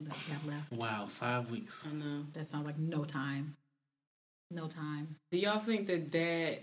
that 0.00 0.16
we 0.26 0.32
have 0.32 0.44
left. 0.46 0.72
Wow, 0.72 1.06
five 1.06 1.50
weeks. 1.50 1.86
I 1.86 1.92
know. 1.92 2.26
That 2.34 2.46
sounds 2.46 2.66
like 2.66 2.78
no 2.78 3.04
time. 3.04 3.56
No 4.50 4.68
time. 4.68 5.16
Do 5.30 5.38
y'all 5.38 5.60
think 5.60 5.86
that 5.86 6.12
that 6.12 6.62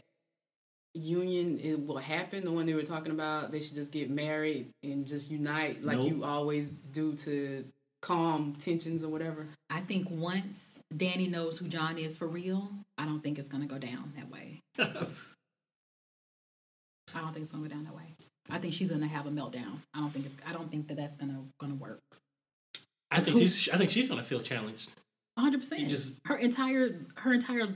union 0.93 1.59
it 1.59 1.85
will 1.85 1.97
happen? 1.97 2.45
The 2.45 2.51
one 2.51 2.65
they 2.65 2.73
were 2.73 2.83
talking 2.83 3.11
about, 3.11 3.51
they 3.51 3.61
should 3.61 3.75
just 3.75 3.91
get 3.91 4.09
married 4.09 4.69
and 4.83 5.05
just 5.05 5.29
unite 5.29 5.83
like 5.83 5.97
Nope. 5.97 6.07
you 6.07 6.23
always 6.23 6.69
do 6.91 7.13
to 7.17 7.65
calm 8.01 8.55
tensions 8.55 9.03
or 9.03 9.09
whatever. 9.09 9.47
I 9.69 9.81
think 9.81 10.07
once 10.09 10.78
Dany 10.93 11.29
knows 11.29 11.57
who 11.57 11.67
Jon 11.67 11.97
is 11.97 12.17
for 12.17 12.27
real, 12.27 12.71
I 12.97 13.05
don't 13.05 13.21
think 13.21 13.37
it's 13.37 13.47
gonna 13.47 13.67
go 13.67 13.77
down 13.77 14.13
that 14.15 14.29
way. 14.31 14.61
I 14.79 14.83
don't 17.21 17.33
think 17.33 17.43
it's 17.43 17.51
gonna 17.51 17.67
go 17.67 17.73
down 17.73 17.83
that 17.85 17.95
way. 17.95 18.15
I 18.49 18.57
think 18.59 18.73
she's 18.73 18.89
gonna 18.89 19.07
have 19.07 19.27
a 19.27 19.31
meltdown. 19.31 19.77
I 19.93 19.99
don't 19.99 20.11
think 20.11 20.25
it's. 20.25 20.35
I 20.47 20.53
don't 20.53 20.71
think 20.71 20.87
that 20.87 20.97
that's 20.97 21.15
gonna 21.15 21.43
gonna 21.59 21.75
work. 21.75 21.99
I 23.11 23.19
think 23.19 23.37
she's. 23.37 23.69
I 23.69 23.77
think 23.77 23.91
she's 23.91 24.09
gonna 24.09 24.23
feel 24.23 24.41
challenged. 24.41 24.89
One 25.35 25.45
hundred 25.45 25.61
percent. 25.61 25.87
just 25.89 26.13
Her 26.25 26.37
entire 26.37 26.99
her 27.15 27.33
entire 27.33 27.67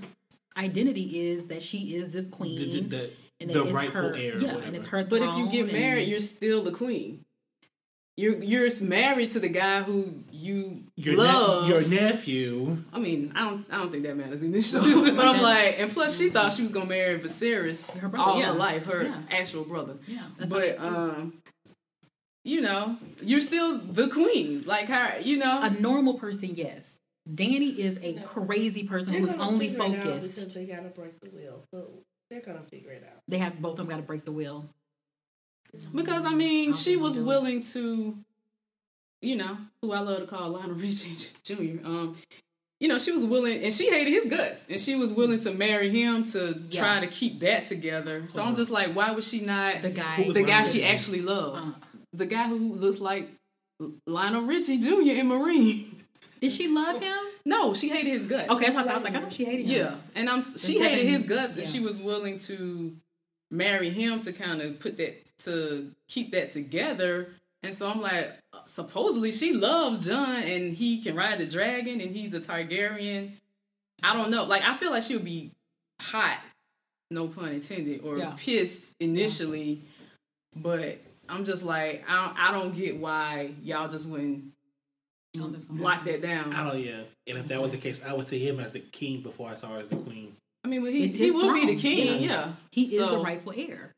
identity 0.57 1.22
is 1.30 1.45
that 1.48 1.61
she 1.64 1.95
is 1.95 2.10
this 2.11 2.26
queen. 2.30 2.90
the, 2.90 2.98
the, 2.98 3.11
and 3.40 3.49
the 3.53 3.64
it 3.64 3.68
is 3.68 3.73
rightful 3.73 4.02
her, 4.02 4.15
heir 4.15 4.35
or 4.35 4.40
Yeah, 4.40 4.57
and 4.57 4.76
it's 4.76 4.88
her. 4.88 5.03
But 5.03 5.22
if 5.22 5.30
you 5.30 5.34
throne 5.44 5.52
get 5.52 5.64
and- 5.65 5.73
married, 5.73 6.10
you're 6.10 6.19
still 6.19 6.64
the 6.64 6.72
queen. 6.72 7.23
You're 8.18 8.44
you're 8.44 8.69
married 8.81 9.31
to 9.31 9.40
the 9.40 9.49
guy 9.49 9.81
who 9.81 10.14
you 10.44 10.84
your 10.95 11.15
love. 11.18 11.64
ne- 11.68 11.70
your 11.74 11.82
nephew. 11.88 12.78
I 12.91 12.99
mean, 12.99 13.32
I 13.36 13.49
don't 13.49 13.65
I 13.72 13.78
don't 13.78 13.91
think 13.91 14.03
that 14.03 14.15
matters 14.18 14.44
in 14.44 14.52
this 14.52 14.70
show. 14.72 14.82
but 15.15 15.26
I'm 15.26 15.41
like, 15.41 15.76
and 15.80 15.91
plus 15.91 16.18
she 16.18 16.30
thought 16.30 16.53
she 16.53 16.61
was 16.61 16.72
gonna 16.72 16.86
marry 16.86 17.20
Viserys 17.20 17.90
Her 17.91 18.10
brother, 18.10 18.32
all 18.32 18.40
yeah. 18.40 18.48
her 18.48 18.53
life, 18.53 18.86
her 18.86 19.03
Yeah. 19.03 19.22
actual 19.32 19.64
brother. 19.64 19.98
yeah, 20.07 20.24
that's 20.38 20.52
but 20.52 20.78
how- 20.78 20.88
um, 20.88 21.34
you 22.45 22.60
know, 22.61 22.98
you're 23.22 23.40
still 23.41 23.78
the 23.80 24.10
queen. 24.10 24.64
Like 24.65 24.88
her, 24.90 25.20
you 25.22 25.38
know. 25.38 25.61
a 25.61 25.70
normal 25.70 26.15
person, 26.20 26.49
yes. 26.53 26.94
Dany 27.30 27.78
is 27.78 27.98
a 28.02 28.15
crazy 28.26 28.84
person 28.86 29.14
who's 29.14 29.32
only 29.32 29.70
figure 29.70 29.82
out 29.84 29.95
focused. 30.03 30.36
because 30.36 30.53
they 30.53 30.65
gotta 30.65 30.90
break 30.90 31.18
the 31.22 31.30
wheel. 31.30 31.64
So 31.74 31.88
they're 32.30 32.41
gonna 32.41 32.64
figure 32.70 32.91
it 32.91 33.03
out. 33.10 33.22
They 33.30 33.38
have 33.38 33.61
both 33.61 33.72
of 33.74 33.78
them 33.78 33.88
got 33.88 33.95
to 33.98 34.02
break 34.02 34.26
the 34.26 34.34
wheel. 34.34 34.65
Because 35.95 36.26
I 36.26 36.34
mean, 36.34 36.72
I'll 36.72 36.76
she 36.76 36.98
was 36.98 37.18
willing 37.18 37.61
to, 37.64 38.18
you 39.24 39.36
know, 39.36 39.58
who 39.82 39.91
I 39.94 40.00
love 40.00 40.20
to 40.20 40.26
call 40.28 40.50
Lionel 40.50 40.76
Richie 40.76 41.16
Jr. 41.44 41.86
Um, 41.86 42.18
you 42.80 42.90
know, 42.90 42.98
she 42.98 43.12
was 43.12 43.24
willing, 43.26 43.64
and 43.64 43.74
she 43.74 43.90
hated 43.90 44.12
his 44.12 44.26
guts, 44.26 44.68
and 44.70 44.80
she 44.80 44.95
was 44.95 45.14
willing 45.14 45.40
to 45.41 45.54
marry 45.54 45.90
him 45.90 46.24
to 46.26 46.60
Yeah. 46.70 46.80
try 46.82 47.00
to 47.00 47.08
keep 47.08 47.40
that 47.40 47.68
together. 47.68 48.26
So 48.28 48.44
I'm 48.44 48.56
just 48.56 48.72
like, 48.72 48.94
why 48.94 49.12
was 49.12 49.26
she 49.28 49.40
not? 49.40 49.82
The 49.82 49.90
guy, 49.90 50.28
the 50.32 50.41
guy 50.44 50.58
Lionel 50.60 50.72
she 50.72 50.84
actually 50.84 51.22
loved, 51.22 51.58
Uh, 51.58 51.72
the 52.12 52.26
guy 52.26 52.48
who 52.50 52.58
looks 52.76 53.00
like 53.00 53.30
Lionel 54.06 54.44
Richie 54.44 54.80
Jr. 54.80 54.90
in 55.20 55.30
Meereen. 55.30 55.94
did 56.41 56.52
she 56.52 56.68
love 56.68 57.02
him? 57.02 57.16
No, 57.45 57.74
she 57.74 57.90
hated 57.90 58.12
his 58.12 58.26
guts. 58.26 58.50
Okay, 58.50 58.66
that's 58.66 58.76
what 58.76 58.88
I 58.88 58.95
was 58.95 59.04
like. 59.06 59.16
I 59.16 59.20
know 59.22 59.30
she 59.30 59.45
hated 59.45 59.66
him. 59.66 59.72
Yeah, 59.72 59.95
and 60.16 60.30
I'm 60.30 60.44
she 60.44 60.74
seven- 60.78 60.82
hated 60.90 61.06
his 61.10 61.24
guts, 61.24 61.56
and 61.58 61.66
she 61.66 61.80
was 61.80 62.02
willing 62.02 62.38
to 62.40 62.95
marry 63.50 63.90
him 63.91 64.20
to 64.22 64.34
kind 64.34 64.62
of 64.62 64.80
put 64.80 64.98
that 64.98 65.16
to 65.45 65.91
keep 66.10 66.32
that 66.32 66.52
together. 66.52 67.30
And 67.64 67.73
so 67.73 67.90
I'm 67.90 68.02
like, 68.02 68.31
supposedly 68.65 69.31
she 69.31 69.53
loves 69.53 70.06
Jon, 70.06 70.44
and 70.44 70.73
he 70.73 71.02
can 71.02 71.15
ride 71.15 71.40
the 71.40 71.45
dragon, 71.45 72.02
and 72.02 72.14
he's 72.15 72.34
a 72.34 72.40
Targaryen. 72.40 73.31
I 74.03 74.14
don't 74.15 74.31
know. 74.31 74.44
Like 74.44 74.64
I 74.64 74.76
feel 74.77 74.91
like 74.91 75.03
she 75.03 75.15
would 75.15 75.26
be 75.26 75.52
hot, 76.02 76.40
no 77.10 77.27
pun 77.27 77.49
intended, 77.53 78.02
or 78.03 78.18
Yeah. 78.18 78.34
pissed 78.38 78.91
initially, 78.99 79.81
but 80.56 80.99
I'm 81.30 81.45
just 81.45 81.64
like, 81.64 82.03
I 82.07 82.26
don't, 82.26 82.38
I 82.38 82.52
don't 82.52 82.76
get 82.76 82.98
why 82.98 83.52
y'all 83.64 83.88
just 83.88 84.10
wouldn't 84.10 84.44
No, 85.35 85.56
lock 85.69 86.03
that 86.03 86.22
down. 86.22 86.53
I 86.53 86.69
don't. 86.69 86.80
Yeah. 86.84 87.02
And 87.27 87.38
if 87.38 87.48
that 87.48 87.61
was 87.61 87.72
the 87.72 87.77
case, 87.77 88.02
I 88.06 88.14
would 88.14 88.27
see 88.27 88.45
him 88.45 88.60
as 88.60 88.73
the 88.73 88.80
king 88.81 89.22
before 89.22 89.49
I 89.49 89.56
saw 89.56 89.69
her 89.69 89.80
as 89.80 89.88
the 89.88 89.95
queen. 89.95 90.35
I 90.65 90.68
mean, 90.68 90.81
but 90.84 90.91
he, 90.91 91.07
he 91.07 91.18
his 91.26 91.34
will 91.34 91.53
be 91.53 91.65
the 91.65 91.76
king, 91.77 92.22
yeah. 92.23 92.30
yeah. 92.30 92.52
He 92.72 92.95
is 92.95 93.10
the 93.10 93.18
rightful 93.19 93.53
heir. 93.56 93.94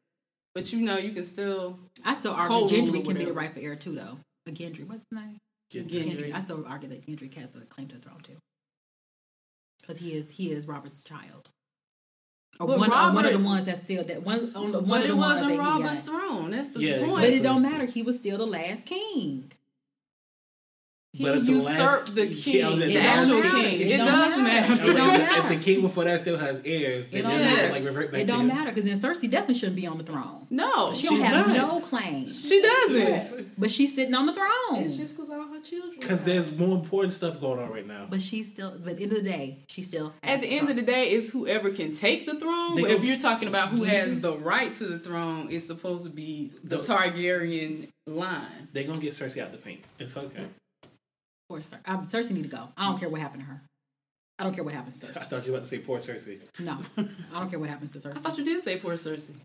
But 0.54 0.72
you 0.72 0.82
know, 0.82 0.98
you 0.98 1.12
can 1.14 1.24
still 1.24 1.80
I 2.06 2.14
still 2.16 2.34
argue 2.34 2.48
Co-rule 2.48 2.70
Gendry 2.70 3.04
can 3.04 3.18
be 3.18 3.26
the 3.26 3.34
rightful 3.34 3.62
heir 3.64 3.76
too, 3.76 3.96
though. 3.96 4.18
Uh, 4.48 4.52
Gendry, 4.52 4.88
what's 4.88 5.04
his 5.10 5.20
name? 5.20 5.38
Gendry. 5.74 6.06
Gendry. 6.06 6.34
I 6.34 6.44
still 6.44 6.66
argue 6.68 6.88
that 6.90 7.06
Gendry 7.06 7.34
has 7.34 7.56
a 7.56 7.62
claim 7.62 7.88
to 7.90 7.96
the 7.96 8.02
throne 8.02 8.22
too, 8.22 8.38
because 9.82 9.98
he 10.00 10.14
is 10.14 10.30
he 10.30 10.52
is 10.52 10.68
Robert's 10.68 11.04
child. 11.04 11.50
Or 12.60 12.68
But 12.68 12.80
one, 12.80 12.92
or 12.92 13.12
one 13.14 13.26
of 13.26 13.34
the 13.34 13.40
ones 13.40 13.66
that 13.66 13.84
still 13.84 14.04
that 14.06 14.24
one 14.24 14.54
on 14.56 14.72
the 14.72 14.80
one 14.80 15.02
but 15.02 15.02
of 15.02 15.08
the 15.10 15.16
ones 15.18 15.40
that 15.42 15.58
wasn't 15.58 15.96
he 15.96 16.02
throne. 16.08 16.52
That's 16.52 16.70
the 16.70 16.80
Yeah, 16.80 17.00
point. 17.00 17.16
But 17.16 17.30
it 17.32 17.44
don't 17.44 17.62
matter. 17.62 17.86
He 17.86 18.02
was 18.02 18.16
still 18.16 18.38
the 18.38 18.46
last 18.48 18.86
king. 18.86 19.52
He 21.16 21.24
But 21.24 21.38
if 21.38 21.46
the 21.46 21.52
usurped 21.54 22.14
the 22.16 22.28
king, 22.28 22.66
I 22.66 22.76
the 22.76 22.86
the 22.88 23.00
actual 23.00 23.42
king. 23.42 23.52
king. 23.52 23.80
It 23.80 23.88
It 23.92 23.98
does 24.00 24.38
matter. 24.38 24.76
matter. 24.76 24.84
It 24.92 24.94
don't 24.96 25.16
if, 25.16 25.22
matter. 25.22 25.42
if 25.54 25.60
the 25.60 25.64
king 25.66 25.82
before 25.82 26.04
that 26.04 26.20
still 26.20 26.38
has 26.38 26.62
heirs, 26.66 27.08
It 27.08 27.12
then 27.14 27.24
don't 27.24 27.40
matter. 27.40 27.72
like 27.72 27.86
revert 27.86 28.12
back 28.12 28.22
It 28.22 28.26
don't 28.26 28.48
matter 28.48 28.72
because 28.72 28.84
then 28.84 29.00
Cersei 29.00 29.32
definitely 29.32 29.54
shouldn't 29.56 29.78
be 29.78 29.88
on 29.88 29.98
the 29.98 30.04
throne. 30.04 30.46
No, 30.50 30.94
She 30.94 31.04
she, 31.04 31.08
don't 31.08 31.22
have 31.22 31.48
not. 31.48 31.56
no 31.56 31.80
claim, 31.80 32.30
she 32.34 32.62
doesn't. 32.62 33.58
but 33.58 33.72
she's 33.72 33.96
sitting 33.96 34.14
on 34.14 34.26
the 34.26 34.34
throne. 34.34 34.84
It's 34.84 34.98
just 34.98 35.16
because 35.16 35.32
all 35.32 35.48
her 35.48 35.62
children. 35.62 35.94
Because 36.02 36.22
there's 36.24 36.52
more 36.52 36.76
important 36.78 37.14
stuff 37.14 37.40
going 37.40 37.60
on 37.60 37.70
right 37.72 37.88
now. 37.88 38.08
But 38.10 38.22
she's 38.22 38.50
still. 38.50 38.78
But 38.84 38.92
at 38.92 38.98
the 38.98 39.04
end 39.04 39.14
of 39.14 39.24
the 39.24 39.30
day, 39.30 39.64
she 39.70 39.84
still. 39.84 40.14
At 40.22 40.42
the 40.42 40.48
end 40.48 40.70
of 40.70 40.76
the 40.76 40.82
day, 40.82 41.12
it's 41.12 41.30
whoever 41.30 41.70
can 41.70 41.94
take 41.94 42.26
the 42.26 42.38
throne. 42.38 42.76
They 42.76 42.82
But 42.82 42.88
go- 42.90 42.96
if 42.96 43.04
you're 43.06 43.18
talking 43.18 43.48
about 43.48 43.70
who 43.70 43.84
has 43.84 44.18
Mhm. 44.18 44.22
the 44.22 44.38
right 44.38 44.74
to 44.76 44.86
the 44.86 45.00
throne, 45.00 45.48
it's 45.50 45.66
supposed 45.66 46.04
to 46.04 46.12
be 46.12 46.52
the 46.64 46.78
The- 46.78 46.84
Targaryen 46.84 47.88
line. 48.06 48.68
They're 48.74 48.84
gonna 48.84 49.00
get 49.00 49.14
Cersei 49.14 49.38
out 49.40 49.48
of 49.48 49.52
the 49.54 49.58
paint. 49.60 49.80
It's 49.98 50.18
okay. 50.18 50.46
Poor 51.50 51.62
Cer- 51.62 51.80
um, 51.86 52.08
Cersei 52.08 52.32
need 52.32 52.44
to 52.44 52.50
go. 52.50 52.68
I 52.78 52.90
don't 52.90 53.00
care 53.00 53.10
what 53.10 53.22
happened 53.22 53.44
to 53.44 53.48
her. 53.48 53.62
I 54.38 54.44
don't 54.44 54.54
care 54.54 54.64
what 54.64 54.74
happens 54.74 55.00
to 55.00 55.08
I 55.10 55.24
thought 55.26 55.46
you 55.46 55.54
were 55.54 55.60
about 55.60 55.70
to 55.70 55.70
say 55.70 55.80
poor 55.80 56.00
Cersei. 56.00 56.42
No, 56.60 56.80
I 56.98 57.40
don't 57.40 57.50
care 57.50 57.60
what 57.60 57.70
happens 57.70 57.94
to 57.94 58.00
Cersei. 58.00 58.18
I 58.18 58.20
thought 58.20 58.38
you 58.38 58.44
did 58.44 58.62
say 58.62 58.78
poor 58.78 58.94
Cersei. 58.94 59.36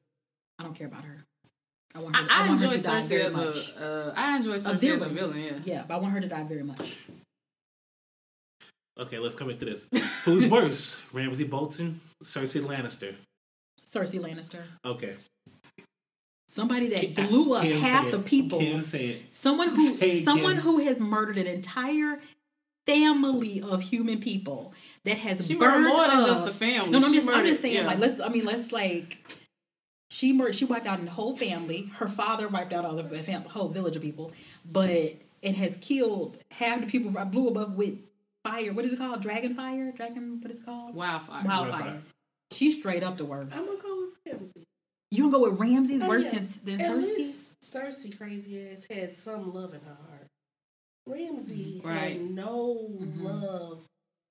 I 0.59 0.64
don't 0.64 0.74
care 0.74 0.86
about 0.89 1.05
her. 1.05 1.16
I 1.94 1.98
want 2.01 2.16
her. 2.16 2.27
I, 2.28 2.44
I, 2.44 2.48
want 2.48 2.60
her 2.60 2.66
enjoy 2.66 2.77
to 2.77 2.82
die 2.82 3.01
Cersei 3.01 3.09
very 3.09 3.22
as 3.22 3.36
much. 3.36 3.72
a. 3.78 3.85
Uh, 3.85 4.14
I 4.16 4.36
enjoy 4.36 4.56
Cersei 4.56 4.64
as 4.94 5.02
a 5.02 5.09
villain. 5.09 5.14
villain. 5.14 5.39
Yeah. 5.39 5.52
Yeah, 5.64 5.85
but 5.86 5.94
I 5.94 5.98
want 5.98 6.14
her 6.14 6.20
to 6.20 6.28
die 6.28 6.43
very 6.44 6.62
much. 6.62 6.97
Okay, 8.98 9.18
let's 9.18 9.35
come 9.35 9.51
into 9.51 9.64
this. 9.64 9.86
Who's 10.24 10.47
worse, 10.47 10.97
Ramsay 11.12 11.44
Bolton, 11.44 12.01
Cersei 12.22 12.60
Lannister? 12.62 13.14
Cersei 13.93 14.20
Lannister, 14.20 14.62
Okay. 14.85 15.16
Somebody 16.51 16.89
that 16.89 16.98
Kim- 17.01 17.28
blew 17.28 17.52
up 17.55 17.62
Kim 17.62 17.78
half 17.81 18.06
say 18.06 18.10
the 18.10 18.18
people. 18.18 18.59
Kim 18.59 18.81
say 18.94 19.06
it. 19.06 19.22
Someone 19.31 19.68
who, 19.68 19.97
Say 19.98 20.24
someone 20.24 20.55
Kim. 20.55 20.62
who 20.62 20.78
has 20.78 20.98
murdered 20.98 21.39
an 21.39 21.47
entire 21.47 22.20
family 22.86 23.62
of 23.62 23.81
human 23.82 24.20
people 24.20 24.72
that 25.05 25.16
has 25.18 25.47
She 25.47 25.55
burned 25.55 25.85
murdered 25.85 25.97
more 25.97 26.09
than 26.09 26.18
up- 26.18 26.27
just 26.27 26.44
the 26.44 26.52
family. 26.52 26.90
No, 26.90 26.98
no, 26.98 27.06
I'm 27.06 27.12
She 27.12 27.20
just, 27.20 27.31
I'm 27.32 27.47
just 27.47 27.62
saying, 27.62 27.74
yeah. 27.77 27.86
like, 27.86 27.98
let's. 28.01 28.20
I 28.20 28.28
mean, 28.31 28.44
let's 28.44 28.72
like. 28.72 29.18
She 30.10 30.32
murdered. 30.32 30.56
She 30.56 30.64
wiped 30.64 30.89
out 30.89 31.02
the 31.05 31.09
whole 31.10 31.36
family. 31.36 31.89
Her 31.97 32.09
father 32.09 32.48
wiped 32.48 32.72
out 32.72 32.85
all 32.85 32.97
the 32.97 33.05
fam- 33.22 33.43
whole 33.44 33.68
village 33.68 33.94
of 33.94 34.02
people, 34.02 34.32
but 34.70 34.90
it 34.90 35.55
has 35.55 35.77
killed 35.81 36.36
half 36.51 36.81
the 36.81 36.86
people. 36.86 37.16
I 37.16 37.24
blew 37.24 37.47
above 37.47 37.74
with 37.77 37.97
fire. 38.43 38.72
What 38.72 38.85
is 38.85 38.93
it 38.93 38.98
called? 38.98 39.22
Dragon 39.22 39.55
fire? 39.55 39.93
Dragon? 39.93 40.40
What 40.43 40.51
is 40.51 40.59
it 40.59 40.66
called? 40.66 40.97
Wildfire. 40.97 41.44
Wildfire. 41.44 41.70
Wildfire. 41.81 42.02
She's 42.51 42.77
straight 42.77 43.05
up 43.05 43.18
the 43.18 43.24
worst. 43.24 43.51
I'm 43.55 43.64
gonna 43.66 43.78
go 43.81 44.06
with 44.27 44.35
Ramsay. 44.40 44.66
You 45.11 45.24
gonna 45.31 45.32
go 45.45 45.51
with 45.51 45.61
Ramsay's 45.61 46.03
Oh, 46.03 46.09
worse 46.09 46.24
yeah. 46.27 46.31
than, 46.39 46.49
than 46.65 46.81
At 46.81 46.91
Cersei? 46.93 47.32
Cersei, 47.73 48.16
crazy 48.16 48.69
ass, 48.69 48.85
had 48.89 49.16
some 49.16 49.53
love 49.53 49.74
in 49.74 49.81
her 49.81 49.97
heart. 50.09 50.27
Ramsay 51.07 51.81
Right. 51.85 52.16
had 52.16 52.31
no 52.31 52.89
Mhm. 53.01 53.23
love. 53.23 53.85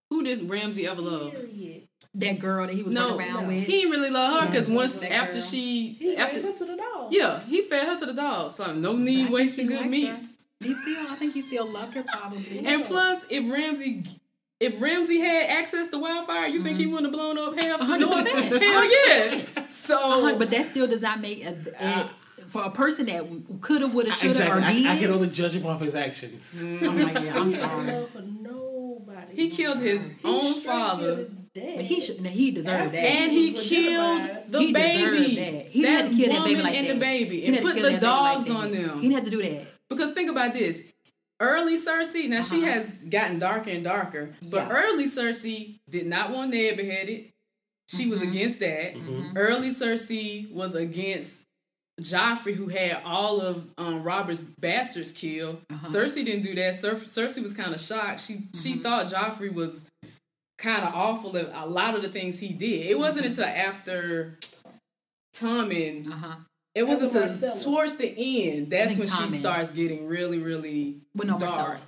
Who 0.09 0.23
did 0.23 0.49
Ramsay 0.49 0.87
ever 0.87 1.01
love? 1.01 1.33
Period. 1.33 1.83
That 2.15 2.39
girl 2.39 2.65
that 2.65 2.73
he 2.75 2.81
was 2.83 2.93
No, 2.93 3.17
around 3.17 3.43
no. 3.43 3.47
with. 3.49 3.63
He 3.63 3.81
didn't 3.81 3.91
really 3.91 4.09
love 4.09 4.41
her 4.41 4.47
because 4.47 4.69
Yeah. 4.69 4.75
once 4.75 5.03
after 5.03 5.33
girl. 5.33 5.41
she 5.41 5.89
He 5.99 6.15
after 6.15 6.35
gave 6.41 6.45
her 6.45 6.57
to 6.57 6.65
the 6.65 6.75
dog. 6.77 7.13
yeah 7.13 7.41
he 7.45 7.61
fed 7.63 7.87
her 7.87 7.99
to 7.99 8.05
the 8.07 8.13
dog. 8.13 8.51
So 8.51 8.73
no 8.73 8.93
need 8.95 9.29
wasting 9.29 9.67
good 9.67 9.85
meat. 9.87 10.07
her. 10.07 10.21
He 10.61 10.73
still, 10.73 11.07
I 11.07 11.15
think 11.15 11.33
he 11.33 11.41
still 11.41 11.69
loved 11.69 11.93
her 11.93 12.03
probably. 12.03 12.65
And 12.65 12.83
plus, 12.85 13.23
if 13.29 13.49
Ramsay 13.51 14.03
if 14.59 14.81
Ramsay 14.81 15.19
had 15.19 15.49
access 15.49 15.87
to 15.89 15.97
wildfire, 15.99 16.47
you 16.47 16.61
think 16.63 16.77
he 16.77 16.83
Mm-hmm. 16.85 16.93
wouldn't 16.93 17.13
have 17.13 17.19
blown 17.19 17.37
up 17.37 17.57
half 17.57 17.79
the 17.79 17.85
100%. 17.85 17.99
north? 17.99 18.61
Hell 18.61 19.45
yeah! 19.55 19.65
So 19.67 20.37
but 20.37 20.49
that 20.49 20.67
still 20.67 20.87
does 20.87 21.01
not 21.01 21.21
make 21.21 21.45
a, 21.45 21.55
it, 21.79 22.07
for 22.49 22.63
a 22.63 22.71
person 22.71 23.05
that 23.07 23.23
coulda, 23.61 23.87
woulda, 23.87 24.11
shoulda, 24.11 24.29
Exactly. 24.29 24.61
or 24.61 24.65
I, 24.65 24.73
did. 24.73 24.85
I 24.87 24.97
can 24.99 25.11
only 25.11 25.29
judge 25.29 25.55
him 25.55 25.65
off 25.65 25.81
his 25.81 25.95
actions. 25.95 26.61
I'm 26.61 26.99
like, 27.01 27.23
yeah, 27.23 27.37
I'm 27.39 27.51
sorry, 27.51 28.07
for 28.11 28.21
nobody. 28.21 29.35
he 29.35 29.49
killed 29.49 29.77
his 29.79 30.07
He 30.07 30.13
own 30.23 30.61
father, 30.61 31.15
killed 31.15 31.17
his 31.19 31.63
dad. 31.65 31.75
but 31.77 31.85
he 31.85 32.01
should. 32.01 32.25
He 32.25 32.51
deserved 32.51 32.93
that. 32.93 32.97
and 32.99 33.31
he 33.31 33.51
was 33.53 33.63
killed 33.67 34.21
the 34.47 34.59
He 34.59 34.73
baby. 34.73 35.35
that. 35.35 35.65
He 35.67 35.81
didn't 35.83 36.01
have 36.01 36.09
to 36.11 36.17
kill 36.17 36.33
that 36.33 36.43
baby 36.45 36.61
like 36.61 36.75
and 36.75 36.87
that. 36.87 36.93
the 36.95 36.99
baby, 36.99 37.41
He 37.41 37.47
and 37.47 37.57
put 37.61 37.75
the 37.75 37.81
that 37.81 37.87
baby 37.87 37.91
like 37.93 38.01
dogs 38.01 38.49
on 38.49 38.71
them. 38.71 38.95
He 38.99 39.07
didn't 39.07 39.15
have 39.15 39.25
to 39.25 39.31
do 39.31 39.41
that. 39.43 39.67
Because 39.89 40.11
think 40.11 40.29
about 40.31 40.53
this. 40.53 40.81
Early 41.41 41.77
Cersei, 41.77 42.27
now 42.27 42.41
she 42.41 42.57
Uh-huh. 42.63 42.73
has 42.73 42.95
gotten 43.09 43.39
darker 43.39 43.69
and 43.69 43.83
darker, 43.83 44.35
but 44.43 44.67
Yeah. 44.67 44.71
early 44.71 45.05
Cersei 45.05 45.79
did 45.89 46.05
not 46.07 46.31
want 46.31 46.51
Ned 46.51 46.75
beheaded. 46.77 47.31
She 47.87 48.07
was 48.07 48.19
Mhm. 48.19 48.29
against 48.29 48.59
that. 48.59 48.93
Mhm. 48.95 49.33
Early 49.35 49.69
Cersei 49.69 50.51
was 50.51 50.75
against 50.75 51.41
Joffrey, 52.01 52.53
who 52.55 52.67
had 52.67 53.01
all 53.03 53.41
of 53.41 53.69
um, 53.77 54.03
Robert's 54.03 54.41
bastards 54.41 55.11
killed. 55.11 55.61
Uh-huh. 55.69 55.87
Cersei 55.87 56.23
didn't 56.25 56.43
do 56.43 56.55
that. 56.55 56.75
Cer- 56.75 56.95
Cersei 56.95 57.41
was 57.41 57.53
kind 57.53 57.73
of 57.73 57.79
shocked. 57.81 58.19
She 58.21 58.47
she 58.55 58.73
Mhm. 58.75 58.81
thought 58.83 59.07
Joffrey 59.11 59.51
was 59.53 59.85
kind 60.57 60.83
of 60.83 60.93
awful 60.93 61.35
at 61.37 61.49
a 61.53 61.65
lot 61.65 61.95
of 61.95 62.01
the 62.01 62.09
things 62.09 62.39
he 62.39 62.49
did. 62.49 62.85
It 62.87 62.97
wasn't 62.99 63.25
Mhm. 63.25 63.29
until 63.29 63.45
after 63.45 64.37
Tommen 65.35 66.07
Uh 66.07 66.15
huh. 66.15 66.35
It 66.79 66.87
wasn't 66.87 67.13
until 67.13 67.49
Myrcella. 67.49 67.63
towards 67.63 67.95
the 67.97 68.07
end. 68.51 68.69
That's 68.71 68.97
when 68.97 69.07
Tommen. 69.07 69.31
she 69.33 69.39
starts 69.39 69.71
getting 69.71 70.07
really, 70.07 70.39
really 70.39 70.97
But 71.13 71.27
no, 71.27 71.37
dark. 71.37 71.77
Myrcella. 71.77 71.79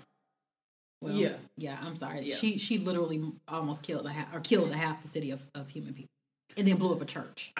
Well, 1.01 1.13
Yeah. 1.13 1.33
yeah. 1.57 1.77
I'm 1.81 1.95
sorry. 1.95 2.21
Yeah. 2.23 2.35
She 2.35 2.57
she 2.57 2.77
literally 2.77 3.23
almost 3.47 3.81
killed 3.81 4.05
a 4.05 4.09
half 4.11 4.33
or 4.35 4.39
killed 4.39 4.69
a 4.71 4.77
half 4.77 5.01
the 5.01 5.07
city 5.07 5.31
of, 5.31 5.41
of 5.55 5.69
human 5.69 5.93
people, 5.93 6.09
and 6.57 6.67
then 6.67 6.75
blew 6.77 6.91
up 6.93 7.01
a 7.01 7.05
church. 7.05 7.53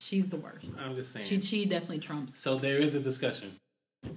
She's 0.00 0.30
the 0.30 0.36
worst. 0.36 0.72
I'm 0.78 0.94
just 0.94 1.12
saying. 1.12 1.26
She 1.26 1.40
she 1.40 1.64
definitely 1.66 1.98
trumps. 1.98 2.38
so 2.38 2.58
there 2.58 2.78
is 2.78 2.94
a 2.94 3.00
discussion. 3.00 3.56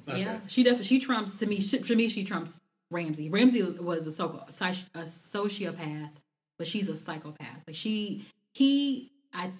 Okay. 0.08 0.22
Yeah, 0.22 0.40
she 0.48 0.64
definitely 0.64 0.86
she 0.86 1.00
trumps 1.00 1.38
to 1.40 1.46
me. 1.46 1.60
She, 1.60 1.80
to 1.80 1.96
me, 1.96 2.08
she 2.10 2.24
trumps 2.24 2.52
Ramsay. 2.92 3.30
Ramsay 3.30 3.64
was 3.64 4.06
a, 4.08 4.12
soci- 4.12 4.52
psych- 4.54 4.86
a 4.94 5.02
sociopath, 5.04 6.12
but 6.58 6.68
she's 6.68 6.88
a 6.90 6.96
psychopath. 6.96 7.64
Like 7.68 7.76
she, 7.76 8.24
he, 8.54 9.12
I, 9.34 9.52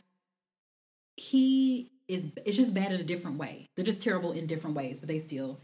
he 1.18 1.90
is. 2.08 2.26
It's 2.46 2.58
just 2.58 2.74
bad 2.74 2.92
in 2.92 3.00
a 3.00 3.04
different 3.04 3.38
way. 3.38 3.66
They're 3.76 3.86
just 3.86 4.02
terrible 4.02 4.32
in 4.32 4.46
different 4.48 4.76
ways, 4.76 5.00
but 5.00 5.08
they 5.08 5.20
still. 5.20 5.60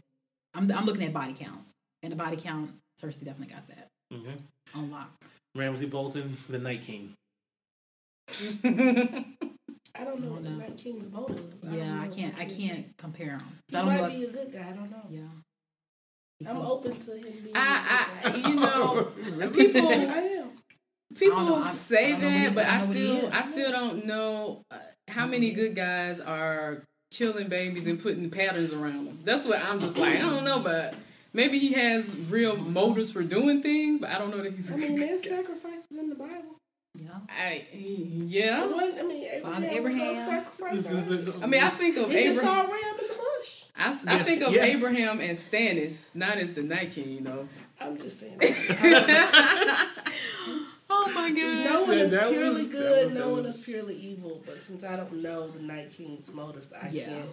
I'm 0.54 0.70
I'm 0.72 0.84
looking 0.86 1.04
at 1.04 1.12
body 1.12 1.34
count, 1.38 1.60
and 2.02 2.12
the 2.12 2.16
body 2.16 2.36
count. 2.36 2.72
Cersei 3.00 3.24
definitely 3.24 3.54
got 3.54 3.66
that 3.68 3.86
Okay. 4.12 4.34
on 4.74 4.90
lock. 4.90 5.10
Ramsay 5.56 5.86
Bolton, 5.86 6.36
the 6.48 6.58
Night 6.58 6.82
King. 6.82 7.14
I 9.94 10.04
don't 10.04 10.20
know 10.20 10.28
Oh, 10.28 10.32
what 10.34 10.42
the 10.44 10.50
no. 10.50 10.56
Night 10.56 10.76
King's 10.76 11.10
motive 11.12 11.38
is. 11.62 11.72
Yeah, 11.72 11.94
know 11.96 12.02
I 12.02 12.08
can't. 12.08 12.38
I 12.38 12.44
can't 12.44 12.86
compare 12.98 13.36
them. 13.38 13.58
He 13.68 13.76
I 13.76 13.80
don't 13.80 13.88
know. 13.88 13.92
might 13.94 14.00
what- 14.02 14.10
be 14.12 14.24
a 14.24 14.30
good 14.30 14.52
guy. 14.52 14.68
I 14.68 14.72
don't 14.72 14.90
know. 14.90 15.04
yeah. 15.10 15.20
I'm 16.48 16.56
open 16.58 16.96
to 16.98 17.12
him 17.16 17.22
being. 17.22 17.54
I, 17.54 18.08
I, 18.24 18.28
a 18.28 18.32
good 18.32 18.42
guy. 18.42 18.48
you 18.48 18.54
know, 19.36 19.50
people 19.50 19.88
I 19.88 19.92
am. 20.40 20.50
people 21.16 21.38
I 21.38 21.44
know, 21.44 21.62
say 21.64 22.08
I 22.08 22.10
don't 22.12 22.20
know 22.22 22.28
what 22.28 22.44
that, 22.44 22.54
but 22.54 22.64
I 22.66 22.74
I 22.76 22.78
don't 22.78 22.80
know 22.80 22.86
what 22.86 22.96
he 22.96 23.18
still. 23.18 23.30
I 23.32 23.42
still 23.42 23.70
don't 23.72 24.06
know 24.06 24.62
uh, 24.70 24.78
how 25.10 25.26
many 25.26 25.50
know 25.50 25.56
what 25.56 25.62
he 25.62 25.68
good 25.68 25.76
guys 25.76 26.20
are 26.20 26.82
killing 27.10 27.48
babies 27.48 27.86
and 27.86 28.00
putting 28.02 28.30
patterns 28.30 28.72
around 28.72 29.06
them. 29.06 29.18
That's 29.24 29.46
what 29.46 29.60
I'm 29.60 29.80
just 29.80 29.98
like. 29.98 30.16
I 30.16 30.20
don't 30.20 30.44
know, 30.44 30.60
but 30.60 30.94
maybe 31.32 31.58
he 31.58 31.72
has 31.72 32.16
real 32.16 32.56
motives 32.56 33.10
for 33.10 33.22
doing 33.22 33.62
things, 33.62 33.98
but 34.00 34.10
I 34.10 34.18
don't 34.18 34.30
know 34.30 34.42
that 34.42 34.52
he's. 34.54 34.70
I 34.72 34.76
mean, 34.76 34.96
there's 34.96 35.22
sacrifices 35.22 35.84
in 35.90 36.08
the 36.08 36.14
Bible. 36.14 36.56
Yeah. 36.94 37.10
I 37.28 37.66
yeah. 37.72 38.66
What- 38.66 38.98
I 38.98 39.02
mean, 39.02 39.24
Abraham. 39.30 39.64
Abraham. 39.64 40.16
was 40.72 40.82
This 40.82 40.92
is- 40.92 41.06
sacrificed. 41.06 41.42
I 41.42 41.46
mean, 41.46 41.62
I 41.62 41.70
think 41.70 41.96
of 41.96 42.10
He 42.10 42.14
just 42.24 42.38
Abraham. 42.38 42.66
saw 42.66 42.72
Ram 42.72 42.98
in 43.00 43.06
the 43.08 43.14
bush. 43.14 43.64
I, 43.76 43.98
I 44.06 44.16
Yeah, 44.16 44.24
think 44.24 44.42
of 44.42 44.52
yeah. 44.52 44.64
Abraham 44.64 45.20
and 45.20 45.30
Stannis, 45.36 46.14
not 46.16 46.36
as 46.38 46.52
the 46.52 46.62
Night 46.62 46.92
King, 46.92 47.10
you 47.10 47.20
know. 47.20 47.48
I'm 47.80 47.96
just 47.96 48.18
saying. 48.20 48.36
Oh 51.06 51.12
my 51.14 51.30
god. 51.30 51.64
no 51.64 51.82
one 51.84 51.98
is 51.98 52.12
that 52.12 52.28
purely 52.30 52.48
was- 52.48 52.66
good. 52.66 53.04
was- 53.04 53.14
no 53.14 53.20
that 53.20 53.26
one 53.26 53.36
was- 53.36 53.46
is 53.46 53.56
purely 53.60 53.96
evil. 53.96 54.42
But 54.44 54.60
since 54.62 54.84
I 54.84 54.96
don't 54.96 55.12
know 55.22 55.48
the 55.48 55.60
Night 55.62 55.90
King's 55.90 56.30
motives, 56.32 56.66
I 56.72 56.88
Yeah. 56.90 57.04
can't. 57.06 57.28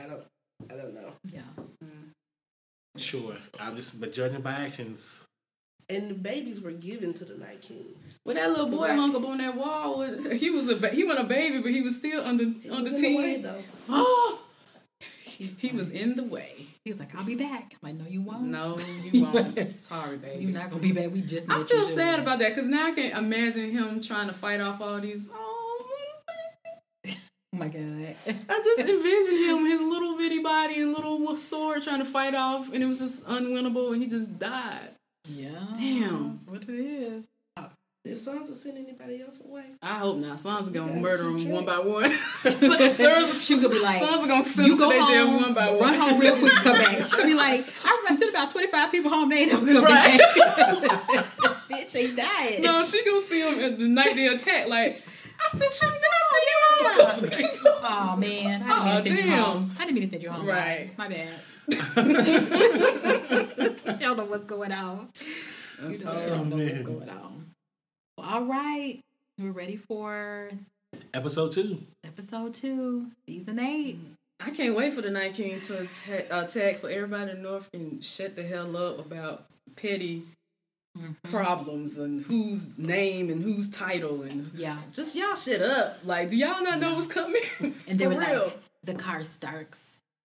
I 0.00 0.06
don't. 0.08 0.24
I 0.70 0.74
don't 0.76 0.94
know. 0.94 1.12
Yeah. 1.32 1.40
Mm. 1.84 2.10
Sure. 2.96 3.36
I'm 3.58 3.76
just, 3.76 3.98
but 3.98 4.12
judging 4.12 4.42
by 4.42 4.52
actions. 4.52 5.24
And 5.88 6.10
the 6.10 6.14
babies 6.14 6.60
were 6.60 6.70
given 6.72 7.12
to 7.14 7.24
the 7.24 7.36
Night 7.36 7.60
King. 7.60 7.86
Well, 8.24 8.34
that 8.36 8.50
little 8.50 8.68
boy 8.68 8.88
Right. 8.88 8.98
hung 8.98 9.14
up 9.16 9.24
on 9.24 9.38
that 9.38 9.56
wall. 9.56 10.02
He 10.32 10.50
was 10.50 10.68
a 10.68 10.76
ba- 10.76 10.90
he 10.90 11.04
was 11.04 11.16
a 11.18 11.24
baby, 11.24 11.60
but 11.60 11.70
he 11.72 11.80
was 11.82 11.96
still 11.96 12.24
under 12.24 12.44
He 12.44 12.70
under 12.70 12.90
was 12.92 13.00
the 13.00 13.16
way, 13.16 13.32
ten. 13.34 13.42
though. 13.42 13.62
Oh, 13.88 14.41
he 15.58 15.70
was 15.70 15.88
in 15.90 16.16
the 16.16 16.22
way. 16.22 16.66
He 16.84 16.90
was 16.90 16.98
like, 16.98 17.14
"I'll 17.14 17.24
be 17.24 17.34
back." 17.34 17.74
I'm 17.82 17.88
like, 17.88 17.94
"No, 17.96 18.10
you 18.10 18.22
won't. 18.22 18.44
No, 18.44 18.78
you 18.78 19.22
won't. 19.32 19.74
Sorry, 19.74 20.16
baby. 20.16 20.44
You're 20.44 20.52
not 20.52 20.70
gonna 20.70 20.82
be 20.82 20.92
back. 20.92 21.10
We 21.12 21.22
just." 21.22 21.48
I 21.50 21.64
feel 21.64 21.78
you, 21.80 21.86
dude." 21.86 21.94
sad 21.94 22.18
about 22.20 22.38
that 22.40 22.54
because 22.54 22.68
now 22.68 22.86
I 22.86 22.92
can 22.92 23.12
imagine 23.12 23.70
him 23.70 24.00
trying 24.02 24.28
to 24.28 24.34
fight 24.34 24.60
off 24.60 24.80
all 24.80 25.00
these. 25.00 25.28
Oh, 25.32 25.86
Oh 27.54 27.58
my 27.58 27.68
god. 27.68 28.16
I 28.48 28.60
just 28.62 28.80
envisioned 28.88 29.44
him, 29.44 29.66
his 29.66 29.82
little 29.82 30.16
bitty 30.16 30.38
body 30.38 30.80
and 30.80 30.92
little 30.92 31.36
sword 31.36 31.82
trying 31.82 31.98
to 31.98 32.04
fight 32.10 32.34
off, 32.34 32.72
and 32.72 32.82
it 32.82 32.86
was 32.86 33.00
just 33.00 33.26
unwinnable, 33.26 33.92
and 33.92 34.02
he 34.02 34.08
just 34.08 34.38
died. 34.38 34.90
Yeah. 35.26 35.66
Damn. 35.76 36.40
What 36.46 36.62
it 36.62 36.70
is. 36.70 37.24
Did 38.04 38.18
Sansa 38.18 38.60
send 38.60 38.78
anybody 38.78 39.22
else 39.22 39.40
away? 39.44 39.62
I 39.80 39.94
hope 39.94 40.16
not. 40.18 40.36
Sansa 40.36 40.72
gonna 40.72 40.92
Yeah, 40.94 40.98
murder 40.98 41.22
them 41.22 41.38
him 41.38 41.50
one 41.50 41.64
by 41.64 41.78
one. 41.78 42.10
Sansa, 42.42 43.40
She 43.46 43.54
gonna 43.56 43.68
be 43.68 43.78
like, 43.78 44.02
Sansa 44.02 44.26
gonna 44.26 44.44
send 44.44 44.66
You 44.66 44.76
them 44.76 44.88
go 44.88 44.92
to 45.06 45.12
their 45.12 45.24
home, 45.24 45.34
death 45.36 45.42
one 45.44 45.54
by 45.54 45.66
run 45.68 45.78
one. 45.78 45.94
home 45.94 46.18
real 46.20 46.36
quick, 46.36 46.52
and 46.52 46.62
come 46.64 46.78
back. 46.78 47.06
She 47.08 47.16
could 47.16 47.26
be 47.26 47.34
like, 47.34 47.68
I 47.84 48.04
sent 48.08 48.28
about 48.30 48.50
25 48.50 48.90
people 48.90 49.08
home, 49.10 49.28
they 49.28 49.42
ain't 49.42 49.52
never 49.52 49.64
come 49.66 49.84
Right. 49.84 50.18
back. 50.18 51.26
Bitch, 51.70 51.92
they 51.92 52.10
died. 52.10 52.58
No, 52.60 52.82
she 52.82 53.04
gonna 53.04 53.20
see 53.20 53.40
them 53.40 53.60
at 53.60 53.78
the 53.78 53.86
night 53.86 54.16
they 54.16 54.26
attack. 54.26 54.66
Like, 54.66 55.02
I 55.40 55.56
sent 55.56 55.72
you. 55.80 55.88
Did 55.88 56.00
I 56.10 56.22
see 56.32 56.44
you 56.48 57.60
oh, 57.64 57.78
home? 57.78 57.84
Oh 57.84 58.16
man, 58.16 58.62
I 58.64 58.66
didn't 58.66 58.84
mean 58.84 58.94
to 58.94 58.98
oh, 58.98 59.02
send 59.04 59.18
you 59.18 59.24
damn. 59.26 59.42
home. 59.44 59.76
I 59.78 59.84
didn't 59.84 59.94
mean 59.94 60.04
to 60.04 60.10
send 60.10 60.22
you 60.24 60.30
home. 60.30 60.44
Right. 60.46 60.98
My 60.98 61.08
bad. 61.08 61.28
I 63.86 63.92
don't 64.00 64.16
know 64.16 64.24
what's 64.24 64.44
going 64.44 64.72
on. 64.72 65.08
You 65.80 65.88
That's 65.88 66.04
know, 66.04 66.10
all 66.12 66.18
I 66.18 66.26
don't 66.26 66.48
know 66.50 66.56
what's 66.56 66.72
man. 66.74 66.82
going 66.84 67.08
on. 67.08 67.51
Well, 68.18 68.28
all 68.28 68.44
right, 68.44 69.00
we're 69.38 69.52
ready 69.52 69.76
for 69.76 70.50
Episode 71.14 71.52
two. 71.52 71.78
episode 72.04 72.54
two, 72.54 73.06
season 73.26 73.58
eight. 73.58 73.98
I 74.40 74.50
can't 74.50 74.74
wait 74.74 74.92
for 74.94 75.02
the 75.02 75.10
Night 75.10 75.34
King 75.34 75.60
to 75.62 75.78
attack, 75.80 76.26
uh, 76.30 76.44
attack 76.46 76.78
so 76.78 76.88
everybody 76.88 77.30
in 77.30 77.36
the 77.42 77.42
North 77.48 77.70
can 77.72 78.00
shut 78.02 78.34
the 78.36 78.42
hell 78.42 78.76
up 78.76 78.98
about 79.04 79.46
petty 79.76 80.24
Mm-hmm. 80.98 81.30
problems 81.30 81.96
and 81.96 82.20
whose 82.20 82.66
name 82.76 83.30
and 83.30 83.42
whose 83.42 83.70
title 83.70 84.24
and 84.24 84.50
Yeah, 84.54 84.78
just 84.92 85.14
y'all 85.16 85.34
shut 85.36 85.62
up. 85.62 85.96
Like, 86.04 86.28
do 86.28 86.36
y'all 86.36 86.62
not 86.62 86.80
know 86.80 86.92
what's 86.96 87.06
coming? 87.06 87.40
and 87.88 87.98
they 87.98 88.06
were 88.06 88.18
real. 88.18 88.44
like 88.44 88.58
the 88.84 88.92
Karstarks, 88.92 89.78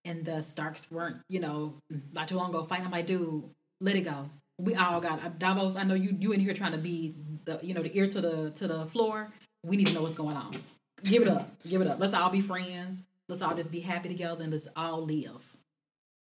and 0.04 0.26
the 0.26 0.42
Starks 0.42 0.92
weren't, 0.92 1.16
you 1.30 1.40
know, 1.40 1.74
not 2.12 2.28
too 2.28 2.36
long 2.36 2.50
ago 2.50 2.66
fighting. 2.66 2.86
I'm 2.86 2.92
like, 2.92 3.08
dude, 3.08 3.46
let 3.80 3.96
it 3.96 4.02
go. 4.02 4.30
We 4.60 4.76
all 4.76 5.00
got 5.00 5.24
uh, 5.24 5.30
Davos. 5.38 5.78
I 5.78 5.84
know 5.84 5.94
you. 5.94 6.18
You 6.20 6.34
in 6.34 6.42
here 6.42 6.54
trying 6.54 6.74
to 6.74 6.78
be 6.78 7.16
the, 7.48 7.60
you 7.66 7.74
know, 7.74 7.82
the 7.82 7.98
ear 7.98 8.08
to 8.08 8.22
the 8.22 8.52
to 8.52 8.68
the 8.68 8.86
floor. 8.86 9.30
We 9.64 9.76
need 9.78 9.88
to 9.88 9.94
know 9.94 10.04
what's 10.04 10.16
going 10.16 10.38
on. 10.38 10.56
Give 11.04 11.24
it 11.24 11.28
up. 11.28 11.50
Give 11.68 11.82
it 11.82 11.88
up. 11.88 12.00
Let's 12.00 12.14
all 12.14 12.30
be 12.30 12.42
friends. 12.42 13.00
Let's 13.28 13.42
all 13.42 13.56
just 13.56 13.72
be 13.72 13.80
happy 13.80 14.10
together 14.10 14.44
and 14.44 14.52
let's 14.54 14.68
all 14.76 15.04
live. 15.04 15.42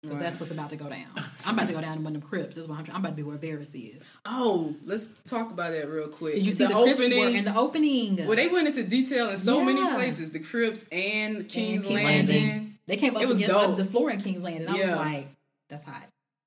Because 0.03 0.15
Right. 0.15 0.23
that's 0.23 0.39
what's 0.39 0.51
about 0.51 0.71
to 0.71 0.75
go 0.75 0.89
down. 0.89 1.07
I'm 1.45 1.53
about 1.53 1.67
to 1.67 1.73
go 1.73 1.81
down 1.81 1.97
in 1.97 2.03
one 2.03 2.15
of 2.15 2.21
them 2.21 2.27
crypts. 2.29 2.55
That's 2.55 2.67
what 2.67 2.79
I'm, 2.79 2.85
trying- 2.85 2.95
I'm 2.95 3.01
about 3.01 3.09
to 3.09 3.15
be 3.15 3.21
where 3.23 3.37
Varys 3.37 3.69
is. 3.75 4.01
Oh, 4.25 4.73
let's 4.83 5.09
talk 5.25 5.51
about 5.51 5.71
that 5.73 5.87
real 5.87 6.07
quick. 6.07 6.33
Did 6.35 6.45
you 6.47 6.51
see 6.53 6.65
the, 6.65 6.73
crypts 6.73 7.01
were 7.01 7.29
in 7.29 7.45
the 7.45 7.55
opening? 7.55 8.15
Well, 8.25 8.35
they 8.35 8.47
went 8.47 8.67
into 8.67 8.83
detail 8.83 9.29
in 9.29 9.37
so 9.37 9.63
many 9.63 9.79
places, 9.93 10.31
the 10.31 10.39
crypts 10.39 10.85
and 10.91 11.47
King's, 11.47 11.85
King's 11.85 11.85
Landing. 11.85 12.47
Landing. 12.47 12.77
They 12.87 12.97
came 12.97 13.15
up 13.15 13.21
It 13.21 13.27
was 13.27 13.37
against 13.37 13.53
dope. 13.53 13.77
the 13.77 13.85
floor 13.85 14.09
in 14.09 14.19
King's 14.21 14.41
Landing. 14.41 14.67
I 14.67 14.77
Yeah. 14.77 14.89
was 14.89 14.97
like, 14.97 15.27
that's 15.69 15.83
hot. 15.83 16.03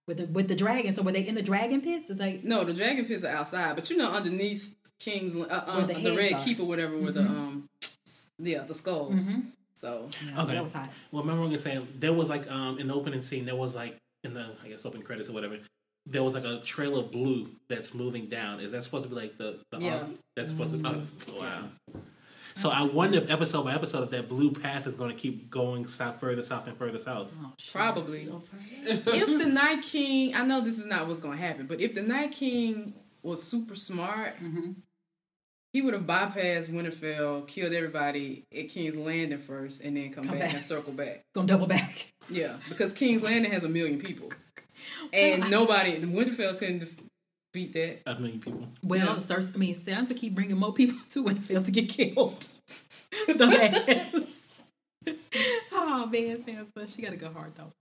With 0.06 0.18
the 0.18 0.26
with 0.26 0.48
the 0.48 0.54
dragon. 0.54 0.92
So 0.92 1.02
were 1.02 1.12
they 1.12 1.26
in 1.26 1.34
the 1.34 1.42
dragon 1.42 1.80
pits? 1.80 2.10
It's 2.10 2.20
like 2.20 2.44
No, 2.44 2.64
the 2.64 2.74
dragon 2.74 3.06
pits 3.06 3.24
are 3.24 3.34
outside, 3.34 3.74
but 3.74 3.88
you 3.88 3.96
know, 3.96 4.10
underneath 4.10 4.74
King's, 4.98 5.34
uh, 5.34 5.40
uh, 5.40 5.76
Where 5.78 5.86
the 5.86 5.94
the, 5.94 6.16
Red 6.16 6.32
are. 6.34 6.44
Keep 6.44 6.60
or 6.60 6.64
whatever, 6.64 6.98
where 6.98 7.12
the 7.12 7.20
Mhm. 7.22 7.30
um, 7.30 7.68
yeah, 8.38 8.64
the 8.64 8.74
skulls. 8.74 9.26
Mhm. 9.28 9.46
So 9.74 10.08
yeah, 10.26 10.36
so 10.36 10.42
Okay. 10.42 10.54
that 10.54 10.62
was 10.62 10.72
hot. 10.72 10.90
Well, 11.10 11.22
remember 11.22 11.42
when 11.42 11.50
you 11.50 11.56
were 11.56 11.62
saying 11.62 11.88
there 11.98 12.12
was 12.12 12.28
like 12.28 12.50
um 12.50 12.78
in 12.78 12.88
the 12.88 12.94
opening 12.94 13.22
scene 13.22 13.44
there 13.46 13.56
was 13.56 13.74
like 13.74 13.96
in 14.24 14.34
the 14.34 14.50
I 14.62 14.68
guess 14.68 14.84
opening 14.84 15.04
credits 15.06 15.28
or 15.30 15.32
whatever 15.32 15.58
there 16.06 16.22
was 16.22 16.34
like 16.34 16.44
a 16.44 16.60
trail 16.60 16.96
of 16.98 17.10
blue 17.10 17.48
that's 17.68 17.94
moving 17.94 18.26
down. 18.28 18.60
Is 18.60 18.72
that 18.72 18.84
supposed 18.84 19.04
to 19.04 19.08
be 19.08 19.14
like 19.16 19.38
the 19.38 19.58
the 19.70 19.78
Yeah. 19.80 19.94
arc? 20.00 20.08
That's 20.36 20.50
supposed 20.50 20.72
to. 20.72 20.78
Mm. 20.78 21.06
Oh, 21.30 21.40
wow. 21.40 21.68
So 22.56 22.70
I 22.70 22.82
wonder 22.82 23.18
if 23.18 23.30
episode 23.30 23.64
by 23.64 23.74
episode 23.74 24.04
if 24.04 24.10
that 24.10 24.28
blue 24.28 24.52
path 24.52 24.86
is 24.86 24.94
going 24.94 25.10
to 25.10 25.16
keep 25.20 25.50
going 25.50 25.86
south, 25.86 26.20
further 26.20 26.42
south, 26.44 26.66
and 26.68 26.76
further 26.78 26.98
south. 27.00 27.28
Oh, 27.42 27.52
probably. 27.72 28.24
Don't 28.26 28.46
find 28.46 28.62
out. 29.08 29.14
if 29.14 29.26
the 29.38 29.46
Night 29.46 29.82
King, 29.82 30.34
I 30.34 30.44
know 30.44 30.60
this 30.60 30.78
is 30.78 30.86
not 30.86 31.08
what's 31.08 31.20
going 31.20 31.36
to 31.36 31.44
happen, 31.44 31.66
but 31.66 31.80
if 31.80 31.94
the 31.94 32.02
Night 32.02 32.30
King 32.32 32.94
was 33.22 33.42
super 33.42 33.74
smart, 33.74 34.34
Mhm. 34.40 34.76
he 35.72 35.82
would 35.82 35.94
have 35.94 36.04
bypassed 36.04 36.70
Winterfell, 36.70 37.48
killed 37.48 37.72
everybody 37.72 38.44
at 38.56 38.68
King's 38.68 38.96
Landing 38.96 39.38
first, 39.40 39.80
and 39.80 39.96
then 39.96 40.12
come, 40.12 40.24
Come 40.24 40.34
back, 40.34 40.42
back. 40.46 40.54
and 40.54 40.62
circle 40.62 40.92
back. 40.92 41.22
Gonna 41.34 41.48
double 41.48 41.66
back. 41.66 42.06
Yeah, 42.30 42.58
because 42.68 42.92
King's 42.92 43.22
Landing 43.24 43.50
has 43.50 43.64
a 43.64 43.68
million 43.68 43.98
people, 43.98 44.30
and 45.12 45.50
nobody, 45.50 45.98
Winterfell 46.00 46.58
couldn't 46.58 46.78
def- 46.80 47.02
beat 47.54 47.72
that. 47.72 48.00
A 48.06 48.18
million 48.20 48.40
people. 48.40 48.68
Well, 48.82 49.06
Yeah. 49.06 49.16
Cersei, 49.16 49.54
I 49.54 49.58
mean, 49.58 49.74
Sansa 49.74 50.14
keep 50.14 50.34
bringing 50.34 50.56
more 50.58 50.74
people 50.74 50.98
to 51.10 51.24
Winterfell 51.24 51.64
to 51.64 51.70
get 51.70 51.88
killed. 51.88 52.46
Dumbass. 53.28 54.26
oh 55.72 56.06
man, 56.06 56.36
Sansa, 56.42 56.94
she 56.94 57.00
got 57.02 57.10
to 57.10 57.16
go 57.16 57.30
hard 57.32 57.52
though. 57.56 57.72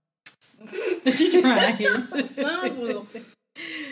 she 1.10 1.40
trying. 1.40 1.76
Sansa, 1.76 3.06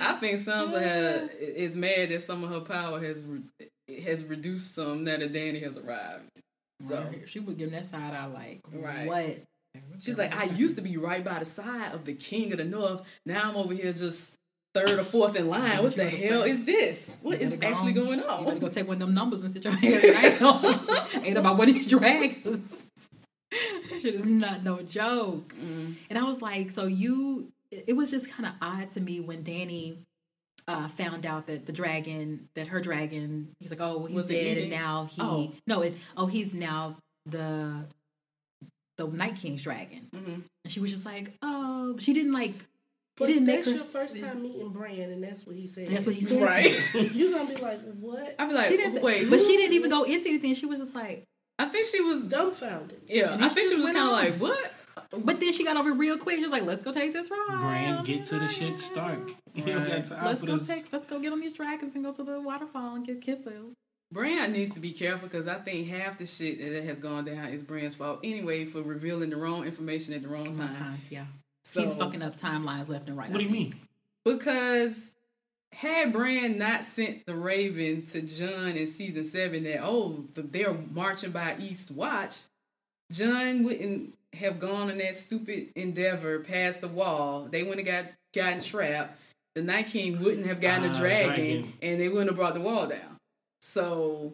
I 0.01 0.19
think 0.21 0.41
Sansa 0.41 0.81
has, 0.83 1.31
is 1.39 1.77
mad 1.77 2.11
that 2.11 2.23
some 2.23 2.45
of 2.45 2.51
her 2.51 2.61
power 2.61 3.01
has 3.05 3.23
re- 3.25 4.01
has 4.05 4.25
reduced 4.25 4.75
some 4.75 5.05
now 5.05 5.19
that 5.19 5.33
Dany 5.33 5.63
has 5.63 5.77
arrived. 5.77 6.25
So 6.83 6.97
Right. 6.97 7.29
she 7.29 7.39
was 7.41 7.55
giving 7.57 7.75
that 7.75 7.87
side 7.87 8.15
eye 8.15 8.27
like, 8.27 8.61
Right. 8.73 9.07
what? 9.07 9.39
she's 10.01 10.19
like, 10.19 10.33
I 10.33 10.45
used 10.45 10.77
to 10.77 10.83
be 10.83 10.97
right 10.97 11.25
by 11.25 11.39
the 11.39 11.45
side 11.45 11.93
of 11.95 12.05
the 12.05 12.15
king 12.15 12.53
of 12.53 12.59
the 12.59 12.65
north. 12.65 13.03
Now 13.25 13.49
I'm 13.51 13.57
over 13.57 13.73
here 13.75 13.93
just 13.93 14.33
third 14.75 14.99
or 14.99 15.05
fourth 15.05 15.37
in 15.37 15.49
line. 15.49 15.83
What 15.83 15.95
the 15.97 16.09
hell 16.09 16.43
is 16.43 16.65
this? 16.65 17.11
What 17.23 17.35
is 17.41 17.51
You 17.51 17.55
is 17.55 17.61
better 17.61 17.61
go 17.61 17.67
actually 17.79 17.89
on. 17.91 17.95
going 18.07 18.19
You 18.21 18.25
better 18.27 18.51
on? 18.51 18.59
go 18.59 18.69
take 18.69 18.87
one 18.89 18.95
of 18.95 19.01
them 19.01 19.15
numbers 19.15 19.43
and 19.43 19.53
sit 19.53 19.65
your 19.65 19.73
head 19.77 20.39
down. 20.39 20.87
Ain't 21.25 21.37
about 21.39 21.59
one 21.59 21.69
of 21.69 21.75
these 21.75 21.87
dragons. 21.87 22.71
that 23.51 24.01
shit 24.01 24.15
is 24.15 24.25
not 24.27 24.63
no 24.65 24.81
joke. 24.83 25.55
Mm. 25.63 25.97
And 26.09 26.19
I 26.19 26.23
was 26.25 26.41
like, 26.41 26.71
so 26.71 26.87
you, 26.87 27.49
it 27.71 27.95
was 27.95 28.11
just 28.11 28.31
kind 28.31 28.47
of 28.47 28.53
odd 28.63 28.91
to 28.93 29.01
me 29.01 29.21
when 29.21 29.45
Dany 29.45 29.97
uh, 30.69 30.89
found 30.89 31.27
out 31.27 31.47
that 31.49 31.67
the 31.67 31.73
dragon, 31.73 32.49
that 32.55 32.69
her 32.69 32.81
dragon, 32.81 33.49
he's 33.61 33.71
like, 33.71 33.81
oh, 33.81 33.99
well, 33.99 34.07
he's 34.07 34.17
Was 34.17 34.29
dead, 34.29 34.57
and 34.59 34.71
now 34.71 35.09
he, 35.13 35.21
Oh. 35.21 35.53
no, 35.67 35.83
it, 35.83 35.95
oh, 36.17 36.27
he's 36.27 36.55
now 36.55 36.97
the 37.27 37.85
the 38.99 39.07
Night 39.07 39.37
King's 39.37 39.63
dragon. 39.63 40.07
Mhm. 40.15 40.43
And 40.65 40.73
she 40.73 40.79
was 40.79 40.93
just 40.93 41.05
like, 41.07 41.33
oh, 41.43 41.97
she 41.99 42.13
didn't 42.13 42.33
like, 42.33 42.55
But 43.23 43.29
he 43.29 43.35
didn't 43.35 43.47
make 43.47 43.65
that's 43.65 43.71
her. 43.71 43.77
your 43.77 43.85
first 43.85 44.21
time 44.21 44.43
meeting 44.43 44.69
Bran, 44.71 45.11
and 45.11 45.23
that's 45.23 45.47
what 45.47 45.57
he 45.57 45.67
said. 45.67 45.87
That's 45.87 46.07
what 46.07 46.15
he 46.15 46.25
said. 46.25 46.43
Right. 46.43 46.77
You're 46.95 47.33
gonna 47.33 47.49
be 47.49 47.61
like, 47.61 47.81
what? 48.01 48.35
I'd 48.39 48.49
be 48.49 48.55
like, 48.55 48.69
she 48.69 48.77
didn't, 48.77 49.03
wait, 49.03 49.31
but 49.31 49.41
she 49.41 49.57
didn't 49.57 49.75
even 49.75 49.91
go 49.91 50.03
into 50.03 50.29
anything. 50.29 50.55
She 50.55 50.67
was 50.67 50.81
just 50.81 50.95
like, 50.95 51.25
I 51.59 51.69
think 51.69 51.87
she 51.87 52.01
was. 52.01 52.25
Dumbfounded. 52.25 53.03
Yeah, 53.07 53.35
I 53.35 53.37
then 53.37 53.51
think 53.51 53.69
she 53.69 53.75
she 53.75 53.81
was 53.81 53.91
kind 53.91 53.99
of 53.99 54.13
like, 54.13 54.37
what? 54.39 54.73
but 55.25 55.41
then 55.41 55.53
she 55.53 55.65
got 55.65 55.77
over 55.77 55.93
real 55.93 56.19
quick. 56.19 56.37
She 56.37 56.43
was 56.43 56.53
like, 56.53 56.65
let's 56.65 56.83
go 56.83 56.93
take 56.93 57.13
this 57.13 57.31
ride. 57.31 57.61
Bran, 57.61 58.05
get 58.05 58.27
to 58.27 58.39
the 58.39 58.49
shit, 58.49 58.79
Stark. 58.81 59.31
Right. 59.57 60.11
Let's 60.11 60.43
go 60.43 60.57
this. 60.57 60.67
take. 60.67 60.93
Let's 60.93 61.05
go 61.05 61.19
get 61.21 61.33
on 61.33 61.41
these 61.41 61.53
dragons 61.53 61.95
and 61.95 62.05
go 62.05 62.13
to 62.13 62.23
the 62.25 62.41
waterfall 62.41 62.95
and 62.95 63.07
get 63.07 63.21
kisses. 63.21 63.75
Bran 64.13 64.53
needs 64.53 64.73
to 64.73 64.81
be 64.81 64.93
careful 64.93 65.29
because 65.29 65.49
I 65.49 65.59
think 65.59 65.89
half 65.89 66.19
the 66.19 66.27
shit 66.27 66.59
that 66.59 66.85
has 66.85 66.99
gone 66.99 67.25
down 67.25 67.49
is 67.49 67.63
Bran's 67.63 67.95
fault 67.95 68.21
anyway 68.23 68.67
for 68.67 68.83
revealing 68.83 69.31
the 69.31 69.37
wrong 69.37 69.65
information 69.65 70.13
at 70.13 70.23
the 70.23 70.29
wrong 70.29 70.45
time. 70.45 70.73
Sometimes, 70.73 71.05
yeah. 71.11 71.25
So, 71.65 71.83
He's 71.83 71.95
fucking 71.95 72.23
up 72.23 72.39
timelines 72.39 72.89
left 72.89 73.09
and 73.09 73.17
right. 73.17 73.31
What 73.31 73.39
do 73.39 73.45
you 73.45 73.51
mean? 73.51 73.75
Because 74.25 75.11
had 75.73 76.13
Bran 76.13 76.59
not 76.59 76.85
sent 76.85 77.25
the 77.27 77.35
Raven 77.35 78.05
to 78.07 78.21
Jon 78.23 78.71
in 78.77 78.87
season 78.87 79.25
seven 79.25 79.65
that 79.65 79.83
oh 79.83 80.25
they're 80.35 80.75
marching 80.93 81.31
by 81.31 81.57
East 81.59 81.91
Watch, 81.91 82.41
Jon 83.11 83.63
wouldn't 83.65 84.15
have 84.35 84.59
gone 84.59 84.91
on 84.91 84.99
that 84.99 85.15
stupid 85.15 85.69
endeavor 85.77 86.41
past 86.41 86.81
the 86.81 86.89
wall. 86.89 87.49
They 87.51 87.63
wouldn't 87.63 87.87
have 87.87 88.05
got 88.07 88.13
gotten 88.35 88.61
trapped. 88.61 89.19
The 89.55 89.63
Night 89.63 89.87
King 89.89 90.21
wouldn't 90.21 90.47
have 90.47 90.61
gotten 90.61 90.91
Ah, 90.91 90.95
a 90.95 90.99
dragon, 90.99 91.35
dragon. 91.35 91.73
and 91.83 92.01
they 92.01 92.09
wouldn't 92.09 92.29
have 92.31 92.37
brought 92.37 92.55
the 92.55 92.61
wall 92.61 92.87
down. 92.87 93.17
So 93.61 94.33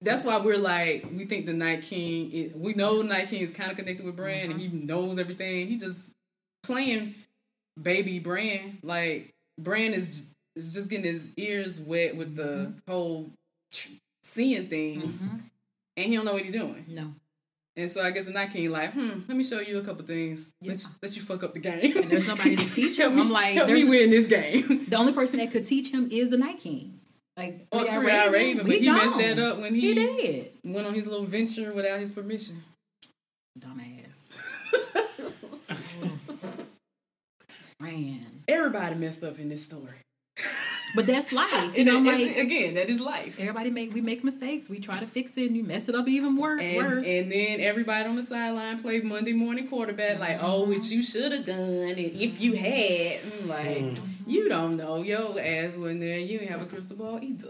that's 0.00 0.24
why 0.24 0.38
we're 0.38 0.58
like 0.58 1.06
we 1.12 1.26
think 1.26 1.46
the 1.46 1.52
Night 1.52 1.82
King. 1.82 2.30
Is, 2.32 2.54
we 2.54 2.74
know 2.74 2.98
the 2.98 3.04
Night 3.04 3.28
King 3.28 3.42
is 3.42 3.50
kind 3.50 3.70
of 3.70 3.76
connected 3.76 4.04
with 4.06 4.16
Bran, 4.16 4.50
and 4.50 4.60
he 4.60 4.68
knows 4.68 5.18
everything. 5.18 5.68
He 5.68 5.76
just 5.76 6.10
playing 6.62 7.14
baby 7.80 8.18
Bran. 8.18 8.78
Like 8.82 9.30
Bran 9.58 9.92
is 9.94 10.22
is 10.56 10.72
just 10.74 10.90
getting 10.90 11.06
his 11.10 11.26
ears 11.36 11.80
wet 11.80 12.16
with 12.16 12.36
the 12.36 12.72
whole 12.88 13.30
tr- 13.72 13.88
seeing 14.22 14.68
things, 14.68 15.22
Mhm. 15.22 15.40
and 15.96 16.06
he 16.06 16.14
don't 16.16 16.24
know 16.26 16.34
what 16.34 16.42
he's 16.44 16.52
doing. 16.52 16.84
No. 16.88 17.14
And 17.74 17.90
so 17.90 18.02
I 18.04 18.10
guess 18.10 18.26
the 18.26 18.32
Night 18.32 18.50
King 18.52 18.68
like, 18.70 18.92
hmm, 18.92 19.20
let 19.26 19.30
me 19.30 19.42
show 19.42 19.60
you 19.60 19.78
a 19.78 19.82
couple 19.82 20.04
things. 20.04 20.50
Let, 20.60 20.76
Yeah. 20.78 20.88
you, 20.88 20.94
let 21.02 21.16
you 21.16 21.22
fuck 21.22 21.42
up 21.42 21.54
the 21.54 21.58
game. 21.58 21.96
And 21.96 22.10
there's 22.10 22.26
nobody 22.26 22.54
to 22.54 22.68
teach 22.68 22.98
him. 22.98 23.14
me, 23.16 23.22
I'm 23.22 23.30
like, 23.30 23.54
help 23.54 23.70
me 23.70 23.84
win 23.84 24.10
this 24.10 24.26
game. 24.26 24.84
The 24.90 24.96
only 24.96 25.14
person 25.14 25.38
that 25.38 25.50
could 25.50 25.64
teach 25.64 25.88
him 25.90 26.10
is 26.12 26.28
the 26.28 26.36
Night 26.36 26.58
King. 26.58 27.00
Like 27.34 27.66
Or 27.72 27.86
Three-Eyed 27.86 28.28
Three 28.28 28.38
Raven, 28.38 28.66
but 28.66 28.76
he 28.76 28.90
messed 28.90 29.16
that 29.16 29.38
up 29.38 29.58
when 29.58 29.74
He 29.74 29.80
he, 29.80 29.94
did. 29.94 30.52
went 30.64 30.86
on 30.86 30.92
his 30.92 31.06
little 31.06 31.24
venture 31.24 31.72
without 31.72 31.98
his 31.98 32.12
permission. 32.12 32.62
Dumbass. 33.58 33.91
Man, 37.82 38.26
Everybody 38.48 38.94
messed 38.94 39.22
up 39.24 39.38
in 39.38 39.48
this 39.48 39.64
story. 39.64 39.94
but 40.94 41.06
that's 41.06 41.32
life. 41.42 41.76
You 41.76 41.84
know, 41.84 42.02
that- 42.04 42.18
like 42.20 42.36
again, 42.36 42.74
that 42.74 42.88
is 42.88 43.00
life. 43.00 43.36
everybody 43.40 43.70
make 43.70 43.92
we 43.92 44.00
make 44.00 44.22
mistakes. 44.24 44.68
We 44.68 44.78
try 44.78 45.00
to 45.00 45.06
fix 45.06 45.36
it, 45.36 45.46
and 45.48 45.56
you 45.56 45.64
mess 45.64 45.88
it 45.88 45.94
up 45.94 46.06
even 46.08 46.32
more, 46.34 46.56
And, 46.56 46.76
worse. 46.76 47.06
and 47.06 47.30
then 47.32 47.60
everybody 47.60 48.08
on 48.08 48.16
the 48.16 48.22
sideline 48.22 48.80
played 48.82 49.04
Monday 49.04 49.32
morning 49.32 49.68
quarterback, 49.68 50.18
like, 50.20 50.38
oh, 50.42 50.64
what 50.64 50.84
you 50.90 51.02
should 51.02 51.32
have 51.32 51.44
done, 51.44 51.58
and 51.58 51.98
if 51.98 52.40
you 52.40 52.54
had, 52.56 53.20
I'm 53.40 53.48
like, 53.48 53.78
Mm. 53.78 54.00
you 54.26 54.48
don't 54.48 54.76
know, 54.76 55.02
your 55.02 55.40
ass 55.40 55.74
wasn't 55.74 56.00
there, 56.00 56.18
you 56.18 56.38
didn't 56.38 56.52
have 56.52 56.62
a 56.62 56.66
crystal 56.66 56.96
ball 56.96 57.18
either. 57.22 57.48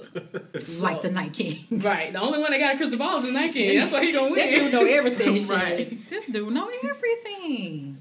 So- 0.61 0.83
like 0.85 1.03
the 1.03 1.11
Night 1.11 1.33
King. 1.41 1.65
Right, 1.71 2.13
the 2.13 2.21
only 2.21 2.39
one 2.39 2.51
that 2.53 2.59
got 2.59 2.75
a 2.75 2.77
crystal 2.79 2.99
ball 2.99 3.19
is 3.19 3.25
the 3.25 3.33
Night 3.33 3.53
King. 3.53 3.79
That's 3.79 3.93
why 3.93 4.05
he 4.05 4.13
gonna 4.13 4.35
That 4.35 4.51
win. 4.51 4.61
dude 4.65 4.73
know 4.73 4.85
everything. 4.85 5.47
right. 5.49 6.11
This 6.11 6.27
dude 6.27 6.53
know 6.53 6.71
everything. 6.85 7.99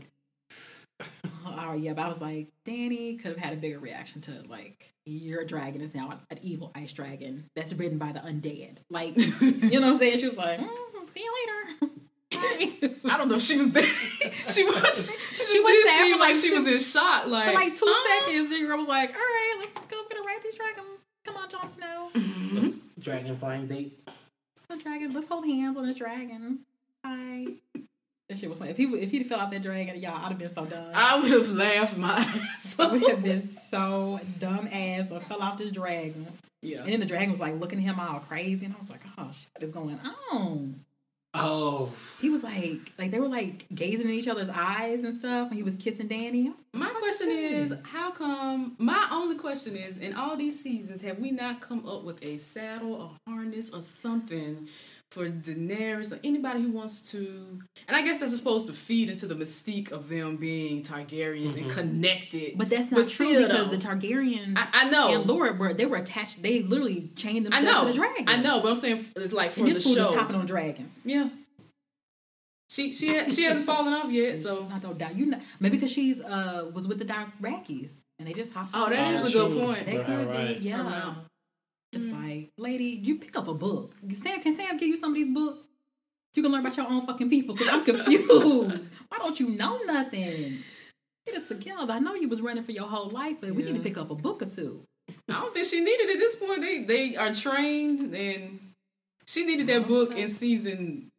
Oh 1.57 1.73
yeah, 1.73 1.93
but 1.93 2.03
I 2.05 2.07
was 2.07 2.21
like, 2.21 2.47
Dany 2.65 3.17
could 3.19 3.29
have 3.29 3.37
had 3.37 3.53
a 3.53 3.57
bigger 3.57 3.79
reaction 3.79 4.21
to 4.21 4.43
like 4.47 4.91
your 5.05 5.43
dragon 5.45 5.81
is 5.81 5.95
now 5.95 6.19
an 6.29 6.39
evil 6.41 6.71
ice 6.75 6.93
dragon 6.93 7.49
that's 7.55 7.73
ridden 7.73 7.97
by 7.97 8.11
the 8.11 8.19
undead. 8.19 8.77
Like, 8.89 9.17
you 9.17 9.79
know 9.79 9.87
what 9.87 9.93
I'm 9.95 9.99
saying? 9.99 10.19
She 10.19 10.27
was 10.27 10.37
like, 10.37 10.59
mm, 10.59 10.67
see 11.13 11.21
you 11.23 11.33
later. 11.81 11.93
I 12.33 13.17
don't 13.17 13.27
know 13.27 13.35
if 13.35 13.41
she 13.41 13.57
was 13.57 13.71
there. 13.71 13.83
she 14.49 14.63
was. 14.63 15.11
She, 15.11 15.35
she, 15.35 15.43
She 15.51 15.59
was 15.59 15.71
did 15.71 15.85
sad 15.85 15.99
seem 16.05 16.13
for, 16.13 16.19
like 16.19 16.33
like, 16.33 16.41
she 16.43 16.51
was 16.55 16.67
in 16.67 16.79
shock. 16.79 17.27
Like 17.27 17.47
For 17.47 17.53
like 17.53 17.75
two 17.75 17.85
"Oh." 17.87 18.21
seconds, 18.25 18.49
the 18.49 18.65
girl 18.65 18.77
was 18.77 18.87
like, 18.87 19.09
all 19.09 19.15
right, 19.15 19.55
let's 19.59 19.77
go 19.89 19.97
get 20.07 20.17
a 20.17 20.21
rapies 20.21 20.55
dragon. 20.55 20.83
Come 21.25 21.35
on, 21.37 21.49
Jon 21.49 21.71
Snow. 21.71 22.73
Dragon 22.99 23.37
flying 23.37 23.67
date. 23.67 23.99
A 24.69 24.77
dragon. 24.77 25.13
Let's 25.13 25.27
hold 25.27 25.45
hands 25.45 25.75
on 25.77 25.85
a 25.89 25.93
dragon. 25.93 26.59
Hi. 27.03 27.45
That 28.31 28.39
shit 28.39 28.49
was 28.49 28.59
funny. 28.59 28.71
If 28.71 28.77
he 28.77 28.85
if 28.85 29.11
he'd 29.11 29.27
fell 29.27 29.41
off 29.41 29.51
that 29.51 29.61
dragon, 29.61 29.99
y'all, 29.99 30.15
I'd 30.15 30.29
have 30.29 30.37
been 30.37 30.53
so 30.53 30.63
dumb. 30.63 30.89
I 30.93 31.19
would 31.19 31.31
have 31.31 31.49
laughed 31.49 31.97
my 31.97 32.15
ass 32.55 32.75
I 32.79 32.87
would 32.87 33.01
have 33.03 33.21
been 33.21 33.45
so 33.69 34.21
dumb 34.39 34.69
ass 34.71 35.11
or 35.11 35.19
fell 35.19 35.41
off 35.41 35.57
this 35.57 35.73
dragon. 35.73 36.25
Yeah. 36.61 36.83
And 36.83 36.93
then 36.93 37.01
the 37.01 37.05
dragon 37.05 37.31
was 37.31 37.41
like 37.41 37.59
looking 37.59 37.79
at 37.79 37.83
him 37.83 37.99
all 37.99 38.21
crazy, 38.21 38.65
and 38.65 38.73
I 38.73 38.79
was 38.79 38.89
like, 38.89 39.01
"Oh, 39.17 39.29
shit 39.33 39.49
what 39.53 39.63
is 39.63 39.73
going 39.73 39.99
on?" 40.31 40.79
Oh, 41.33 41.91
He 42.21 42.29
was 42.29 42.41
like, 42.41 42.91
like 42.97 43.11
they 43.11 43.19
were 43.19 43.27
like 43.27 43.65
gazing 43.75 44.07
in 44.07 44.13
each 44.13 44.29
other's 44.29 44.49
eyes 44.49 45.03
and 45.03 45.13
stuff. 45.13 45.49
And 45.49 45.57
he 45.57 45.63
was 45.63 45.75
kissing 45.75 46.07
Dany. 46.07 46.51
Was 46.51 46.61
My 46.71 46.89
question 46.89 47.29
is 47.31 47.71
is, 47.71 47.77
how 47.83 48.11
come? 48.11 48.75
My 48.77 49.09
only 49.11 49.37
question 49.37 49.75
is, 49.75 49.97
in 49.97 50.13
all 50.13 50.37
these 50.37 50.61
seasons, 50.61 51.01
have 51.01 51.19
we 51.19 51.31
not 51.31 51.59
come 51.59 51.85
up 51.85 52.03
with 52.03 52.23
a 52.23 52.37
saddle, 52.37 53.17
a 53.27 53.29
harness, 53.29 53.71
or 53.71 53.81
something 53.81 54.69
for 55.11 55.29
Daenerys 55.29 56.13
or 56.13 56.19
anybody 56.23 56.61
who 56.61 56.71
wants 56.71 57.01
to? 57.11 57.59
And 57.87 57.97
I 57.97 58.01
guess 58.01 58.19
that's 58.19 58.35
supposed 58.35 58.67
to 58.67 58.73
feed 58.73 59.09
into 59.09 59.27
the 59.27 59.35
mystique 59.35 59.91
of 59.91 60.07
them 60.07 60.37
being 60.37 60.83
Targaryens 60.83 61.57
and 61.57 61.65
Mhm. 61.69 61.71
connected. 61.71 62.57
But 62.57 62.69
that's 62.69 62.87
But 62.89 62.99
not 62.99 63.09
true 63.09 63.35
because 63.37 63.69
though. 63.69 63.75
the 63.75 63.77
Targaryens 63.77 64.53
I, 64.57 64.67
I 64.85 64.89
know. 64.89 65.13
and 65.13 65.25
Lord 65.27 65.59
were 65.59 65.73
they 65.73 65.85
were 65.85 65.97
attached. 65.97 66.41
They 66.41 66.61
literally 66.63 67.11
chained 67.15 67.53
I 67.53 67.61
themselves 67.61 67.65
know. 67.65 67.81
to 67.81 67.87
the 67.87 67.93
dragon. 67.97 68.29
I 68.29 68.37
know, 68.41 68.61
but 68.61 68.69
I'm 68.71 68.75
saying 68.77 69.05
it's 69.17 69.33
like 69.33 69.51
for 69.51 69.59
And 69.61 69.69
the 69.69 69.73
this 69.73 69.83
fool 69.83 69.95
show. 69.95 70.13
is 70.13 70.17
hopping 70.19 70.35
on 70.37 70.45
dragon. 70.45 70.89
Yeah. 71.03 71.29
She 72.69 72.93
she 72.93 73.09
ha- 73.09 73.29
she 73.29 73.43
hasn't 73.43 73.65
fallen 73.65 73.91
off 73.93 74.09
yet, 74.11 74.41
so 74.41 74.69
I 74.71 74.79
don't 74.79 74.97
doubt 74.97 75.15
you. 75.17 75.25
Know, 75.25 75.41
maybe 75.59 75.75
because 75.77 75.91
she's 75.91 76.21
uh 76.21 76.71
was 76.73 76.87
with 76.87 76.99
the 76.99 77.05
Dothraki 77.05 77.89
and 78.17 78.27
they 78.29 78.33
just 78.33 78.53
hopped. 78.53 78.71
Oh, 78.73 78.85
on. 78.85 78.91
that 78.91 79.13
is 79.15 79.25
a 79.25 79.31
good 79.31 79.59
point. 79.59 79.85
They 79.85 79.97
Right, 79.97 80.05
could 80.05 80.27
right. 80.29 80.57
be, 80.61 80.69
yeah. 80.69 80.81
Around. 80.87 81.17
Just 81.93 82.05
Mhm. 82.05 82.27
like, 82.29 82.49
lady, 82.61 82.85
you 83.03 83.17
pick 83.17 83.35
up 83.37 83.47
a 83.47 83.53
book. 83.53 83.93
Sam, 84.21 84.41
can 84.41 84.55
Sam 84.55 84.77
give 84.77 84.87
you 84.87 84.97
some 84.97 85.09
of 85.11 85.15
these 85.15 85.31
books? 85.31 85.63
So 86.33 86.39
you 86.39 86.43
can 86.43 86.51
learn 86.51 86.61
about 86.61 86.77
your 86.77 86.87
own 86.87 87.05
fucking 87.05 87.29
people. 87.29 87.55
Because 87.55 87.73
I'm 87.73 87.83
confused. 87.83 88.89
Why 89.09 89.17
don't 89.17 89.39
you 89.39 89.49
know 89.49 89.79
nothing? 89.83 90.63
Get 91.25 91.35
it 91.35 91.45
together. 91.47 91.91
I 91.91 91.99
know 91.99 92.15
you 92.15 92.29
was 92.29 92.41
running 92.41 92.63
for 92.63 92.71
your 92.71 92.87
whole 92.87 93.09
life, 93.09 93.37
but 93.41 93.53
we 93.53 93.63
need 93.63 93.75
to 93.75 93.81
pick 93.81 93.97
up 93.97 94.11
a 94.11 94.15
book 94.15 94.41
or 94.41 94.45
two. 94.45 94.83
I 95.27 95.33
don't 95.33 95.53
think 95.53 95.67
she 95.67 95.81
needed 95.81 96.09
it 96.09 96.13
at 96.15 96.19
this 96.19 96.35
point. 96.37 96.61
They 96.61 96.83
they 96.83 97.15
are 97.17 97.33
trained 97.35 98.15
and 98.15 98.59
she 99.25 99.45
needed 99.45 99.67
that 99.67 99.87
book 99.87 100.15
in 100.15 100.29
season 100.29 101.09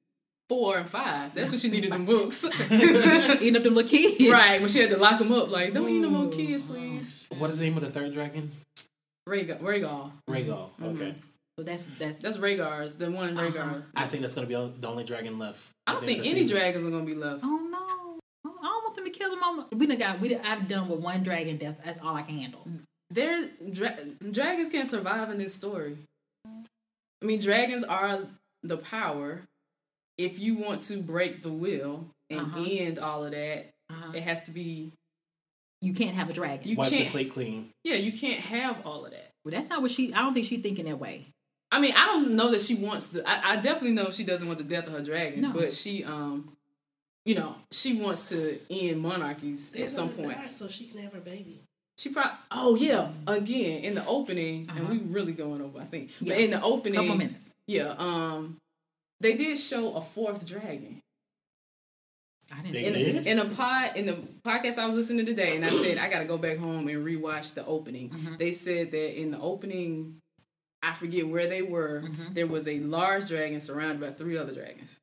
four 0.49 0.79
and 0.79 0.89
five. 0.89 1.35
That's 1.35 1.51
what 1.51 1.61
she 1.61 1.69
needed 1.69 1.93
them 1.93 2.05
books. 2.15 2.45
Eating 2.45 3.57
up 3.57 3.63
them 3.63 3.75
little 3.75 3.89
kids. 3.89 4.31
right, 4.31 4.61
when 4.61 4.71
she 4.71 4.81
had 4.81 4.91
to 4.91 4.97
lock 4.97 5.19
them 5.19 5.31
up, 5.33 5.51
like, 5.51 5.73
don't 5.73 5.89
eat 5.89 6.01
no 6.01 6.11
more 6.11 6.31
kids, 6.31 6.63
please. 6.63 7.19
what 7.39 7.51
is 7.51 7.59
the 7.59 7.65
name 7.65 7.77
of 7.77 7.83
the 7.83 7.91
third 7.91 8.13
dragon? 8.15 8.51
Rhaegar. 9.29 9.61
Rhaegar. 9.61 10.11
Rhaegal. 10.29 10.71
Mhm. 10.81 10.95
Okay. 10.97 11.15
So 11.59 11.63
that's 11.65 11.87
that's 11.99 12.19
That's 12.21 12.39
Rhaegar's, 12.39 12.95
the 12.97 13.11
one 13.11 13.37
Uh-huh. 13.37 13.51
Rhaegar. 13.51 13.83
I 13.95 14.07
think 14.09 14.23
that's 14.23 14.35
gonna 14.35 14.47
be 14.47 14.55
the 14.55 14.89
only 14.89 15.05
dragon 15.05 15.39
left. 15.39 15.61
I 15.87 15.93
don't 15.93 16.03
at 16.03 16.07
think 16.07 16.21
any 16.21 16.43
season. 16.43 16.57
dragons 16.57 16.85
are 16.87 16.91
gonna 16.91 17.05
be 17.05 17.15
left. 17.15 17.43
Oh 17.45 17.59
no. 17.71 18.19
I 18.45 18.67
don't 18.67 18.85
want 18.85 18.95
them 18.97 19.05
to 19.05 19.11
kill 19.11 19.31
them. 19.31 19.43
all. 19.43 19.69
We 19.73 19.87
done 19.87 19.99
got 19.99 20.21
we 20.21 20.29
done, 20.29 20.41
I've 20.45 20.67
done 20.69 20.89
with 20.89 21.01
one 21.01 21.23
dragon 21.23 21.59
death. 21.59 21.77
That's 21.85 22.01
all 22.01 22.15
I 22.15 22.23
can 22.23 22.39
handle. 22.39 22.67
There's 23.11 23.49
dra- 23.71 23.99
dragons 24.31 24.73
can't 24.73 24.89
survive 24.89 25.29
in 25.31 25.37
this 25.39 25.55
story. 25.55 25.99
I 26.47 27.25
mean, 27.25 27.41
dragons 27.41 27.85
are 27.85 28.21
the 28.63 28.79
power. 28.79 29.43
If 30.19 30.39
you 30.39 30.57
want 30.57 30.81
to 30.83 30.99
break 31.03 31.43
the 31.43 31.51
will 31.53 32.07
and 32.31 32.41
Uh-huh. 32.41 32.63
end 32.67 32.99
all 32.99 33.25
of 33.25 33.33
that, 33.33 33.71
Uh-huh. 33.91 34.13
it 34.15 34.23
has 34.23 34.43
to 34.45 34.51
be. 34.53 34.93
You 35.83 35.93
can't 35.93 36.15
have 36.15 36.31
a 36.31 36.33
dragon. 36.33 36.69
You 36.69 36.77
Wipe 36.77 36.91
the 36.91 36.99
can't. 36.99 37.09
slate 37.11 37.33
clean. 37.33 37.71
Yeah, 37.85 37.97
you 37.97 38.13
can't 38.13 38.41
have 38.41 38.87
all 38.87 39.05
of 39.05 39.11
that. 39.11 39.31
well, 39.45 39.53
that's 39.53 39.69
not 39.69 39.83
what 39.83 39.91
she. 39.91 40.15
I 40.15 40.23
don't 40.23 40.33
think 40.33 40.47
she's 40.47 40.63
thinking 40.63 40.87
that 40.87 40.99
way. 40.99 41.27
I 41.73 41.81
mean, 41.81 41.95
I 41.97 42.07
don't 42.07 42.33
know 42.37 42.51
that 42.53 42.61
she 42.61 42.75
wants 42.75 43.07
the. 43.09 43.27
I, 43.29 43.53
I 43.55 43.57
definitely 43.57 43.93
know 43.93 44.11
she 44.11 44.25
doesn't 44.25 44.47
want 44.47 44.59
the 44.59 44.65
death 44.65 44.87
of 44.87 44.93
her 44.93 45.03
dragons, 45.03 45.43
No. 45.43 45.53
but 45.55 45.73
she, 45.73 46.05
um, 46.05 46.53
you 47.25 47.35
know, 47.35 47.55
she 47.71 47.99
wants 48.01 48.25
to 48.29 48.61
end 48.71 49.01
monarchies 49.01 49.71
They 49.71 49.85
at 49.85 49.91
some 49.91 50.11
point. 50.11 50.37
die 50.37 50.51
so 50.55 50.69
she 50.69 50.85
can 50.87 51.01
have 51.03 51.13
her 51.15 51.21
baby. 51.21 51.63
She 51.99 52.11
probably. 52.11 52.33
Oh 52.51 52.75
yeah, 52.77 53.11
again 53.27 53.85
in 53.85 53.95
the 53.95 54.05
opening, 54.07 54.69
Uh-huh. 54.69 54.79
and 54.81 54.89
we 54.89 54.99
really 54.99 55.33
going 55.33 55.63
over. 55.63 55.79
I 55.81 55.85
think, 55.87 56.11
Yeah. 56.21 56.35
but 56.35 56.41
in 56.43 56.51
the 56.51 56.63
opening, 56.63 57.01
Couple 57.01 57.17
minutes. 57.17 57.45
yeah, 57.67 57.95
um, 57.99 58.59
they 59.21 59.35
did 59.35 59.59
show 59.59 59.95
a 59.95 60.03
fourth 60.03 60.45
dragon. 60.47 61.01
I 62.53 62.57
didn't 62.61 62.73
They 62.73 62.85
in, 62.87 62.93
did? 62.93 63.17
that. 63.25 63.27
in 63.31 63.39
a 63.39 63.45
pod 63.47 63.97
in 63.97 64.07
the 64.07 64.19
podcast 64.45 64.77
I 64.79 64.85
was 64.85 64.95
listening 64.95 65.25
to 65.25 65.33
today, 65.33 65.57
and 65.57 65.65
I 65.65 65.71
said 65.71 65.97
I 65.97 66.11
got 66.11 66.19
to 66.19 66.27
go 66.27 66.37
back 66.37 66.59
home 66.59 66.87
and 66.89 67.07
rewatch 67.07 67.55
the 67.55 67.65
opening. 67.65 68.11
Mhm. 68.11 68.37
They 68.39 68.53
said 68.53 68.91
that 68.91 69.19
in 69.19 69.31
the 69.31 69.39
opening, 69.41 70.19
I 70.83 70.95
forget 70.95 71.29
where 71.29 71.49
they 71.49 71.63
were. 71.63 72.03
Mhm. 72.05 72.35
There 72.35 72.47
was 72.47 72.67
a 72.67 72.79
large 72.81 73.29
dragon 73.29 73.61
surrounded 73.61 74.01
by 74.01 74.13
three 74.17 74.37
other 74.37 74.53
dragons. 74.55 74.97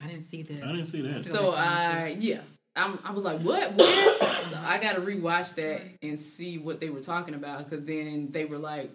I 0.00 0.06
didn't 0.06 0.22
see 0.22 0.42
this. 0.42 0.62
I 0.62 0.68
didn't 0.72 0.86
see 0.86 1.02
that. 1.02 1.24
So 1.24 1.52
I'm 1.54 1.92
I 1.98 2.08
yeah, 2.18 2.40
I'm, 2.76 2.98
I 3.04 3.10
was 3.12 3.24
like, 3.24 3.40
what? 3.40 3.74
Where? 3.76 4.18
so 4.48 4.56
I 4.56 4.78
got 4.80 4.94
to 4.94 5.00
rewatch 5.00 5.54
that 5.56 5.82
and 6.02 6.18
see 6.18 6.58
what 6.58 6.80
they 6.80 6.88
were 6.90 7.00
talking 7.00 7.34
about 7.34 7.64
because 7.64 7.84
then 7.84 8.28
they 8.30 8.44
were 8.44 8.58
like, 8.58 8.90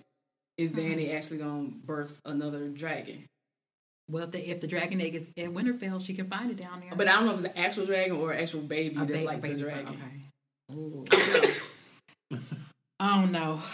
is 0.58 0.72
Mm-hmm. 0.72 0.80
Dany 1.00 1.14
actually 1.16 1.38
gonna 1.40 1.70
birth 1.86 2.18
another 2.26 2.70
dragon? 2.70 3.26
Well, 4.10 4.24
if 4.24 4.32
the, 4.32 4.50
if 4.50 4.62
the 4.62 4.68
dragon 4.68 5.02
egg 5.02 5.16
is 5.16 5.28
in 5.36 5.54
Winterfell, 5.54 6.00
she 6.04 6.14
can 6.14 6.28
find 6.30 6.50
it 6.52 6.58
down 6.58 6.80
there. 6.80 6.92
But 6.96 7.08
I 7.08 7.16
don't 7.16 7.26
know 7.26 7.32
if 7.32 7.44
it's 7.44 7.46
an 7.54 7.58
actual 7.58 7.86
dragon 7.88 8.18
or 8.18 8.32
an 8.32 8.42
actual 8.42 8.62
baby 8.62 8.96
A 8.96 9.06
that's 9.06 9.20
ba- 9.22 9.26
like 9.28 9.42
baby 9.42 9.56
the 9.56 9.60
dragon. 9.60 9.88
Okay. 9.90 10.78
Ooh. 10.80 11.06
I 13.00 13.22
don't 13.22 13.32
know. 13.32 13.62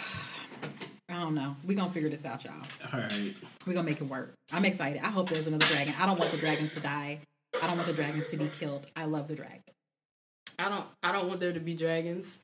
I 1.22 1.24
don't 1.24 1.34
know. 1.34 1.40
I 1.40 1.44
don't 1.44 1.52
know. 1.52 1.56
We're 1.64 1.76
gonna 1.76 1.92
figure 1.92 2.08
this 2.10 2.24
out, 2.24 2.44
y'all. 2.44 2.54
All 2.92 2.98
right. 3.00 3.34
We're 3.66 3.74
gonna 3.74 3.88
make 3.88 4.00
it 4.00 4.04
work. 4.08 4.32
I'm 4.52 4.64
excited. 4.64 5.00
I 5.02 5.08
hope 5.08 5.28
there's 5.28 5.46
another 5.46 5.66
dragon. 5.66 5.94
I 5.98 6.06
don't 6.06 6.18
want 6.18 6.32
the 6.32 6.36
dragons 6.36 6.74
to 6.74 6.80
die. 6.80 7.20
I 7.60 7.66
don't 7.68 7.76
want 7.76 7.86
the 7.86 7.94
dragons 7.94 8.24
to 8.30 8.36
be 8.36 8.48
killed. 8.48 8.86
I 8.96 9.04
love 9.04 9.28
the 9.28 9.36
dragon. 9.36 9.60
I 10.58 10.68
don't 10.68 10.84
I 11.02 11.12
don't 11.12 11.28
want 11.28 11.38
there 11.38 11.52
to 11.52 11.60
be 11.60 11.74
dragons, 11.74 12.40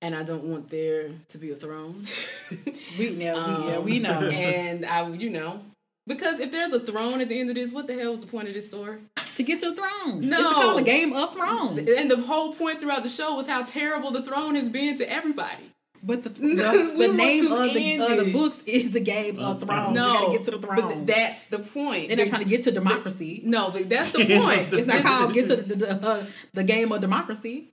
and 0.00 0.14
I 0.14 0.22
don't 0.22 0.44
want 0.44 0.70
there 0.70 1.10
to 1.28 1.38
be 1.38 1.50
a 1.50 1.54
throne. 1.54 2.06
We 2.98 3.10
know, 3.10 3.36
Um, 3.38 3.68
yeah, 3.68 3.78
we 3.78 3.98
know. 3.98 4.28
and 4.28 4.84
I, 4.84 5.08
you 5.08 5.30
know, 5.30 5.60
because 6.06 6.40
if 6.40 6.50
there's 6.50 6.72
a 6.72 6.80
throne 6.80 7.20
at 7.20 7.28
the 7.28 7.38
end 7.40 7.48
of 7.50 7.56
this, 7.56 7.72
what 7.72 7.86
the 7.86 7.94
hell 7.94 8.10
was 8.10 8.20
the 8.20 8.26
point 8.26 8.48
of 8.48 8.54
this 8.54 8.66
story? 8.68 8.98
to 9.36 9.42
get 9.42 9.60
to 9.60 9.70
a 9.70 9.74
throne. 9.74 10.28
No. 10.28 10.38
It's 10.38 10.52
called 10.52 10.78
the 10.78 10.82
Game 10.82 11.14
of 11.14 11.32
Thrones. 11.32 11.88
And 11.88 12.10
the 12.10 12.18
whole 12.18 12.54
point 12.54 12.80
throughout 12.80 13.02
the 13.02 13.08
show 13.08 13.34
was 13.34 13.46
how 13.46 13.62
terrible 13.62 14.10
the 14.10 14.20
throne 14.22 14.54
has 14.56 14.68
been 14.68 14.96
to 14.98 15.10
everybody. 15.10 15.71
But 16.04 16.24
the 16.24 16.28
the, 16.30 16.94
the 16.98 17.08
name 17.12 17.52
of 17.52 17.72
the 17.74 17.92
end 17.92 18.02
of 18.02 18.24
the 18.26 18.32
books 18.32 18.60
is 18.66 18.90
the 18.90 19.00
Game 19.00 19.38
of 19.38 19.62
Of 19.62 19.68
Thrones. 19.68 19.94
no, 19.94 20.26
they 20.30 20.36
get 20.36 20.44
to 20.46 20.50
the 20.52 20.58
but 20.58 20.78
throne. 20.78 21.06
that's 21.06 21.46
the 21.46 21.60
point. 21.60 22.10
And 22.10 22.18
they're 22.18 22.26
not 22.26 22.30
trying 22.36 22.44
to 22.44 22.48
get 22.48 22.64
to 22.64 22.72
democracy. 22.72 23.40
no, 23.46 23.70
but 23.70 23.88
that's 23.88 24.10
the 24.10 24.24
point. 24.40 24.72
It's 24.72 24.86
not 24.86 25.02
called 25.02 25.32
get 25.34 25.46
to 25.46 25.56
the 25.56 25.74
the, 25.76 25.90
uh, 26.06 26.26
the 26.54 26.64
game 26.64 26.90
of 26.92 27.00
democracy. 27.00 27.72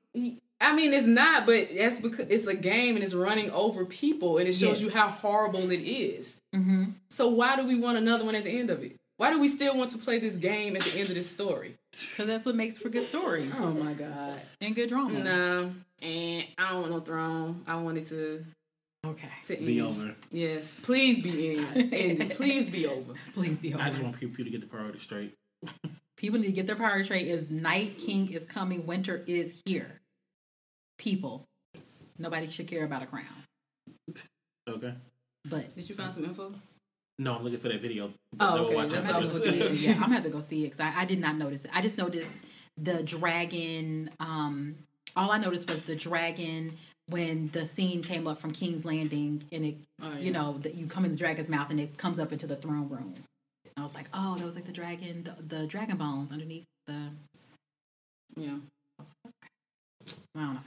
I 0.61 0.76
mean, 0.76 0.93
it's 0.93 1.07
not, 1.07 1.45
but 1.45 1.69
that's 1.76 1.99
because 1.99 2.27
it's 2.30 2.45
a 2.45 2.53
game 2.56 2.95
and 2.95 3.03
it's 3.03 3.14
running 3.14 3.49
over 3.51 3.85
people, 3.85 4.38
and 4.39 4.47
it 4.47 4.53
shows 4.53 4.73
Yes. 4.73 4.81
you 4.81 4.89
how 4.89 5.07
horrible 5.07 5.72
it 5.72 5.77
is. 5.81 6.38
Mm-hmm. 6.53 6.85
So 7.10 7.30
why 7.30 7.56
do 7.56 7.65
we 7.65 7.76
want 7.80 7.97
another 7.97 8.26
one 8.26 8.35
at 8.35 8.43
the 8.43 8.51
end 8.51 8.69
of 8.69 8.84
it? 8.84 8.95
Why 9.18 9.31
do 9.31 9.39
we 9.39 9.47
still 9.47 9.77
want 9.77 9.91
to 9.91 9.97
play 9.97 10.19
this 10.19 10.35
game 10.35 10.76
at 10.76 10.81
the 10.84 10.99
end 10.99 11.10
of 11.10 11.15
this 11.15 11.30
story? 11.30 11.76
Because 11.91 12.27
that's 12.27 12.45
what 12.45 12.56
makes 12.56 12.77
for 12.77 12.89
good 12.89 13.07
stories 13.07 13.51
Oh 13.57 13.72
my 13.72 13.93
god. 13.93 14.39
and 14.61 14.76
good 14.76 14.89
drama. 14.89 15.19
No, 15.19 15.72
and 16.01 16.45
I 16.57 16.71
don't 16.71 16.81
want 16.81 16.91
no 16.93 16.99
throne. 17.01 17.63
I 17.67 17.76
want 17.77 17.97
it 17.97 18.05
to 18.07 18.45
Okay. 19.05 19.30
to 19.45 19.57
end. 19.57 19.65
Be 19.65 19.81
over. 19.81 20.13
Yes, 20.31 20.80
please 20.81 21.19
be 21.21 21.55
in. 21.55 21.65
Ended. 21.93 22.31
Please 22.35 22.69
be 22.69 22.85
over. 22.85 23.13
Please 23.34 23.57
be 23.57 23.73
over. 23.73 23.81
I 23.84 23.88
just 23.88 23.99
over. 23.99 24.09
want 24.09 24.19
people 24.19 24.43
to 24.43 24.49
get 24.51 24.61
the 24.61 24.67
priority 24.67 24.99
straight. 24.99 25.34
People 26.17 26.39
need 26.39 26.47
to 26.47 26.51
get 26.51 26.67
their 26.67 26.76
priority 26.76 27.05
straight. 27.05 27.27
Is 27.27 27.49
Night 27.49 27.97
King 27.97 28.30
is 28.34 28.43
coming. 28.43 28.85
Winter 28.85 29.23
is 29.26 29.61
here. 29.65 29.99
People, 30.97 31.45
nobody 32.17 32.49
should 32.49 32.67
care 32.67 32.84
about 32.84 33.01
a 33.01 33.05
crown. 33.05 33.26
Okay. 34.69 34.93
But 35.45 35.73
Did 35.76 35.88
you 35.89 35.95
find 35.95 36.13
some 36.13 36.26
info? 36.26 36.53
No, 37.17 37.35
I'm 37.35 37.43
looking 37.43 37.59
for 37.59 37.69
that 37.69 37.81
video. 37.81 38.11
Oh, 38.39 38.65
okay, 38.65 38.76
watching 38.76 38.91
that's 38.91 39.05
I'm 39.07 39.13
what 39.15 39.23
I 39.23 39.26
gonna 39.27 39.31
was 39.31 39.31
go 39.31 39.38
see 39.45 39.51
looking 39.51 39.61
it. 39.61 39.71
at. 39.71 39.76
Yeah, 39.77 39.93
I'm 39.93 39.99
gonna 40.01 40.13
have 40.15 40.23
to 40.23 40.30
go 40.30 40.39
see 40.41 40.61
it 40.65 40.71
because 40.71 40.80
I, 40.81 41.01
I 41.01 41.05
did 41.05 41.19
not 41.19 41.38
notice 41.38 41.63
it. 41.63 41.71
I 41.73 41.81
just 41.81 41.97
noticed 41.97 42.31
the 42.77 43.01
dragon. 43.03 44.09
Um, 44.19 44.76
all 45.15 45.31
I 45.31 45.38
noticed 45.38 45.69
was 45.69 45.81
the 45.81 45.95
dragon 45.95 46.77
when 47.07 47.49
the 47.53 47.65
scene 47.65 48.03
came 48.03 48.27
up 48.27 48.40
from 48.40 48.52
King's 48.52 48.86
Landing, 48.86 49.44
and 49.52 49.65
it, 49.65 49.76
Oh, 50.02 50.11
yeah. 50.14 50.19
you 50.19 50.31
know, 50.31 50.57
that 50.60 50.76
you 50.76 50.86
come 50.86 51.06
in 51.06 51.11
the 51.11 51.18
dragon's 51.18 51.49
mouth 51.49 51.69
and 51.72 51.80
it 51.80 51.98
comes 51.98 52.19
up 52.19 52.31
into 52.31 52.45
the 52.48 52.56
throne 52.56 52.88
room. 52.88 53.15
I 53.76 53.81
was 53.84 53.94
like, 53.94 54.10
oh, 54.14 54.36
that 54.38 54.45
was 54.45 54.56
like 54.56 54.65
the 54.65 54.72
dragon, 54.72 55.23
the, 55.23 55.56
the 55.57 55.68
dragon 55.68 55.98
bones 55.98 56.31
underneath 56.31 56.65
the. 56.86 57.10
Yeah. 58.36 58.57
I 59.02 59.03
don't 60.36 60.53
know. 60.56 60.60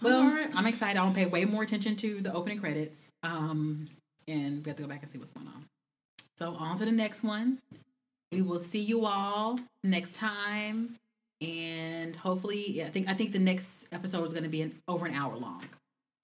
Well, 0.00 0.24
right. 0.24 0.50
I'm 0.54 0.66
excited. 0.66 0.98
I'll 0.98 1.12
pay 1.12 1.26
way 1.26 1.44
more 1.44 1.62
attention 1.62 1.96
to 1.96 2.20
the 2.20 2.32
opening 2.32 2.58
credits. 2.58 3.00
Um, 3.22 3.88
and 4.28 4.64
we 4.64 4.68
have 4.68 4.76
to 4.76 4.82
go 4.82 4.88
back 4.88 5.02
and 5.02 5.10
see 5.10 5.18
what's 5.18 5.30
going 5.30 5.46
on. 5.46 5.64
So 6.38 6.54
on 6.54 6.76
to 6.78 6.84
the 6.84 6.90
next 6.92 7.22
one. 7.22 7.58
We 8.30 8.42
will 8.42 8.58
see 8.58 8.80
you 8.80 9.04
all 9.06 9.58
next 9.84 10.16
time, 10.16 10.96
and 11.42 12.14
hopefully, 12.14 12.70
yeah, 12.70 12.86
I 12.86 12.90
think 12.90 13.08
I 13.08 13.14
think 13.14 13.32
the 13.32 13.38
next 13.38 13.86
episode 13.92 14.24
is 14.24 14.32
going 14.32 14.44
to 14.44 14.48
be 14.48 14.62
an, 14.62 14.78
over 14.86 15.06
an 15.06 15.14
hour 15.14 15.36
long. 15.36 15.64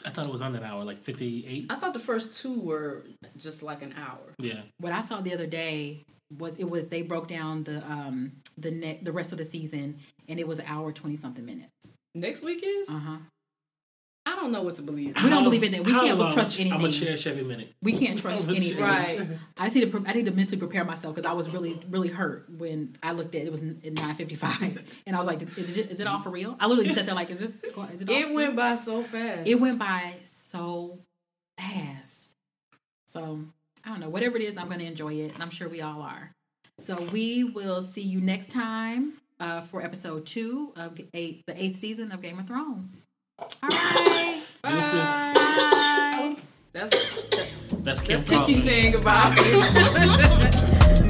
I 0.04 0.10
thought 0.10 0.26
it 0.26 0.32
was 0.32 0.42
under 0.42 0.58
an 0.58 0.64
hour, 0.64 0.84
like 0.84 1.02
58. 1.02 1.66
I 1.68 1.76
thought 1.76 1.92
the 1.92 1.98
first 1.98 2.40
two 2.40 2.60
were 2.60 3.04
just 3.36 3.64
like 3.64 3.82
an 3.82 3.94
hour. 3.98 4.34
Yeah. 4.38 4.60
What 4.78 4.92
I 4.92 5.02
saw 5.02 5.20
the 5.20 5.34
other 5.34 5.46
day 5.46 6.04
was 6.38 6.56
it 6.56 6.70
was 6.70 6.86
they 6.86 7.02
broke 7.02 7.26
down 7.26 7.64
the 7.64 7.78
um 7.90 8.32
the 8.56 8.70
net 8.70 9.04
the 9.04 9.12
rest 9.12 9.32
of 9.32 9.38
the 9.38 9.44
season, 9.44 9.98
and 10.28 10.38
it 10.38 10.46
was 10.46 10.60
an 10.60 10.66
hour 10.68 10.92
twenty 10.92 11.16
something 11.16 11.44
minutes. 11.44 11.72
Next 12.14 12.42
week 12.42 12.62
is? 12.64 12.88
Uh 12.88 12.98
huh. 12.98 13.16
I 14.28 14.36
don't 14.36 14.52
know 14.52 14.60
what 14.60 14.74
to 14.74 14.82
believe. 14.82 15.16
We 15.24 15.30
don't 15.30 15.42
believe 15.42 15.62
in 15.62 15.72
that. 15.72 15.84
We 15.84 15.92
can't 15.92 16.18
long? 16.18 16.34
trust 16.34 16.60
I'm 16.60 16.68
gonna 16.68 16.84
anything. 16.84 17.06
cherish 17.06 17.26
every 17.26 17.44
minute. 17.44 17.74
We 17.80 17.98
can't 17.98 18.18
trust 18.20 18.44
I'm 18.44 18.54
anything. 18.54 18.78
Right. 18.78 19.26
I 19.56 19.64
just 19.64 19.76
need 19.76 19.90
to. 19.90 20.04
I 20.06 20.12
need 20.12 20.26
to 20.26 20.32
mentally 20.32 20.58
prepare 20.58 20.84
myself 20.84 21.14
because 21.14 21.26
I 21.26 21.32
was 21.32 21.48
really, 21.48 21.80
really 21.88 22.08
hurt 22.08 22.46
when 22.50 22.98
I 23.02 23.12
looked 23.12 23.34
at 23.34 23.46
it. 23.46 23.50
Was 23.50 23.62
at 23.62 23.90
nine 23.94 24.16
fifty 24.16 24.34
five, 24.34 24.82
and 25.06 25.16
I 25.16 25.18
was 25.18 25.26
like, 25.26 25.40
is 25.40 25.78
it, 25.78 25.90
"Is 25.90 26.00
it 26.00 26.06
all 26.06 26.20
for 26.20 26.28
real?" 26.28 26.56
I 26.60 26.66
literally 26.66 26.92
sat 26.92 27.06
there 27.06 27.14
like, 27.14 27.30
"Is 27.30 27.38
this?" 27.38 27.52
Is 27.52 28.02
it, 28.02 28.08
all 28.08 28.14
It 28.14 28.34
went 28.34 28.54
by 28.54 28.74
so 28.74 29.02
fast. 29.02 29.48
It 29.48 29.54
went 29.54 29.78
by 29.78 30.16
so 30.24 30.98
fast. 31.58 32.34
So 33.10 33.40
I 33.82 33.88
don't 33.88 34.00
know. 34.00 34.10
Whatever 34.10 34.36
it 34.36 34.42
is, 34.42 34.58
I'm 34.58 34.66
going 34.66 34.80
to 34.80 34.86
enjoy 34.86 35.14
it, 35.14 35.32
and 35.32 35.42
I'm 35.42 35.50
sure 35.50 35.70
we 35.70 35.80
all 35.80 36.02
are. 36.02 36.32
So 36.80 37.08
we 37.12 37.44
will 37.44 37.82
see 37.82 38.02
you 38.02 38.20
next 38.20 38.50
time 38.50 39.14
uh, 39.40 39.62
for 39.62 39.82
episode 39.82 40.26
two 40.26 40.74
of 40.76 41.00
eight, 41.14 41.44
the 41.46 41.60
eighth 41.60 41.80
season 41.80 42.12
of 42.12 42.20
Game 42.20 42.38
of 42.38 42.46
Thrones. 42.46 42.92
All 43.38 43.48
right. 43.62 44.42
This 44.64 44.86
is 44.86 44.92
Bye. 44.92 46.36
That's, 46.72 46.90
that, 47.30 47.46
that's 47.84 48.00
Kim 48.00 48.24
that's 48.24 48.30
Kiki 48.30 48.34
Carlson. 48.34 48.62
saying 48.62 48.92
goodbye. 48.92 50.98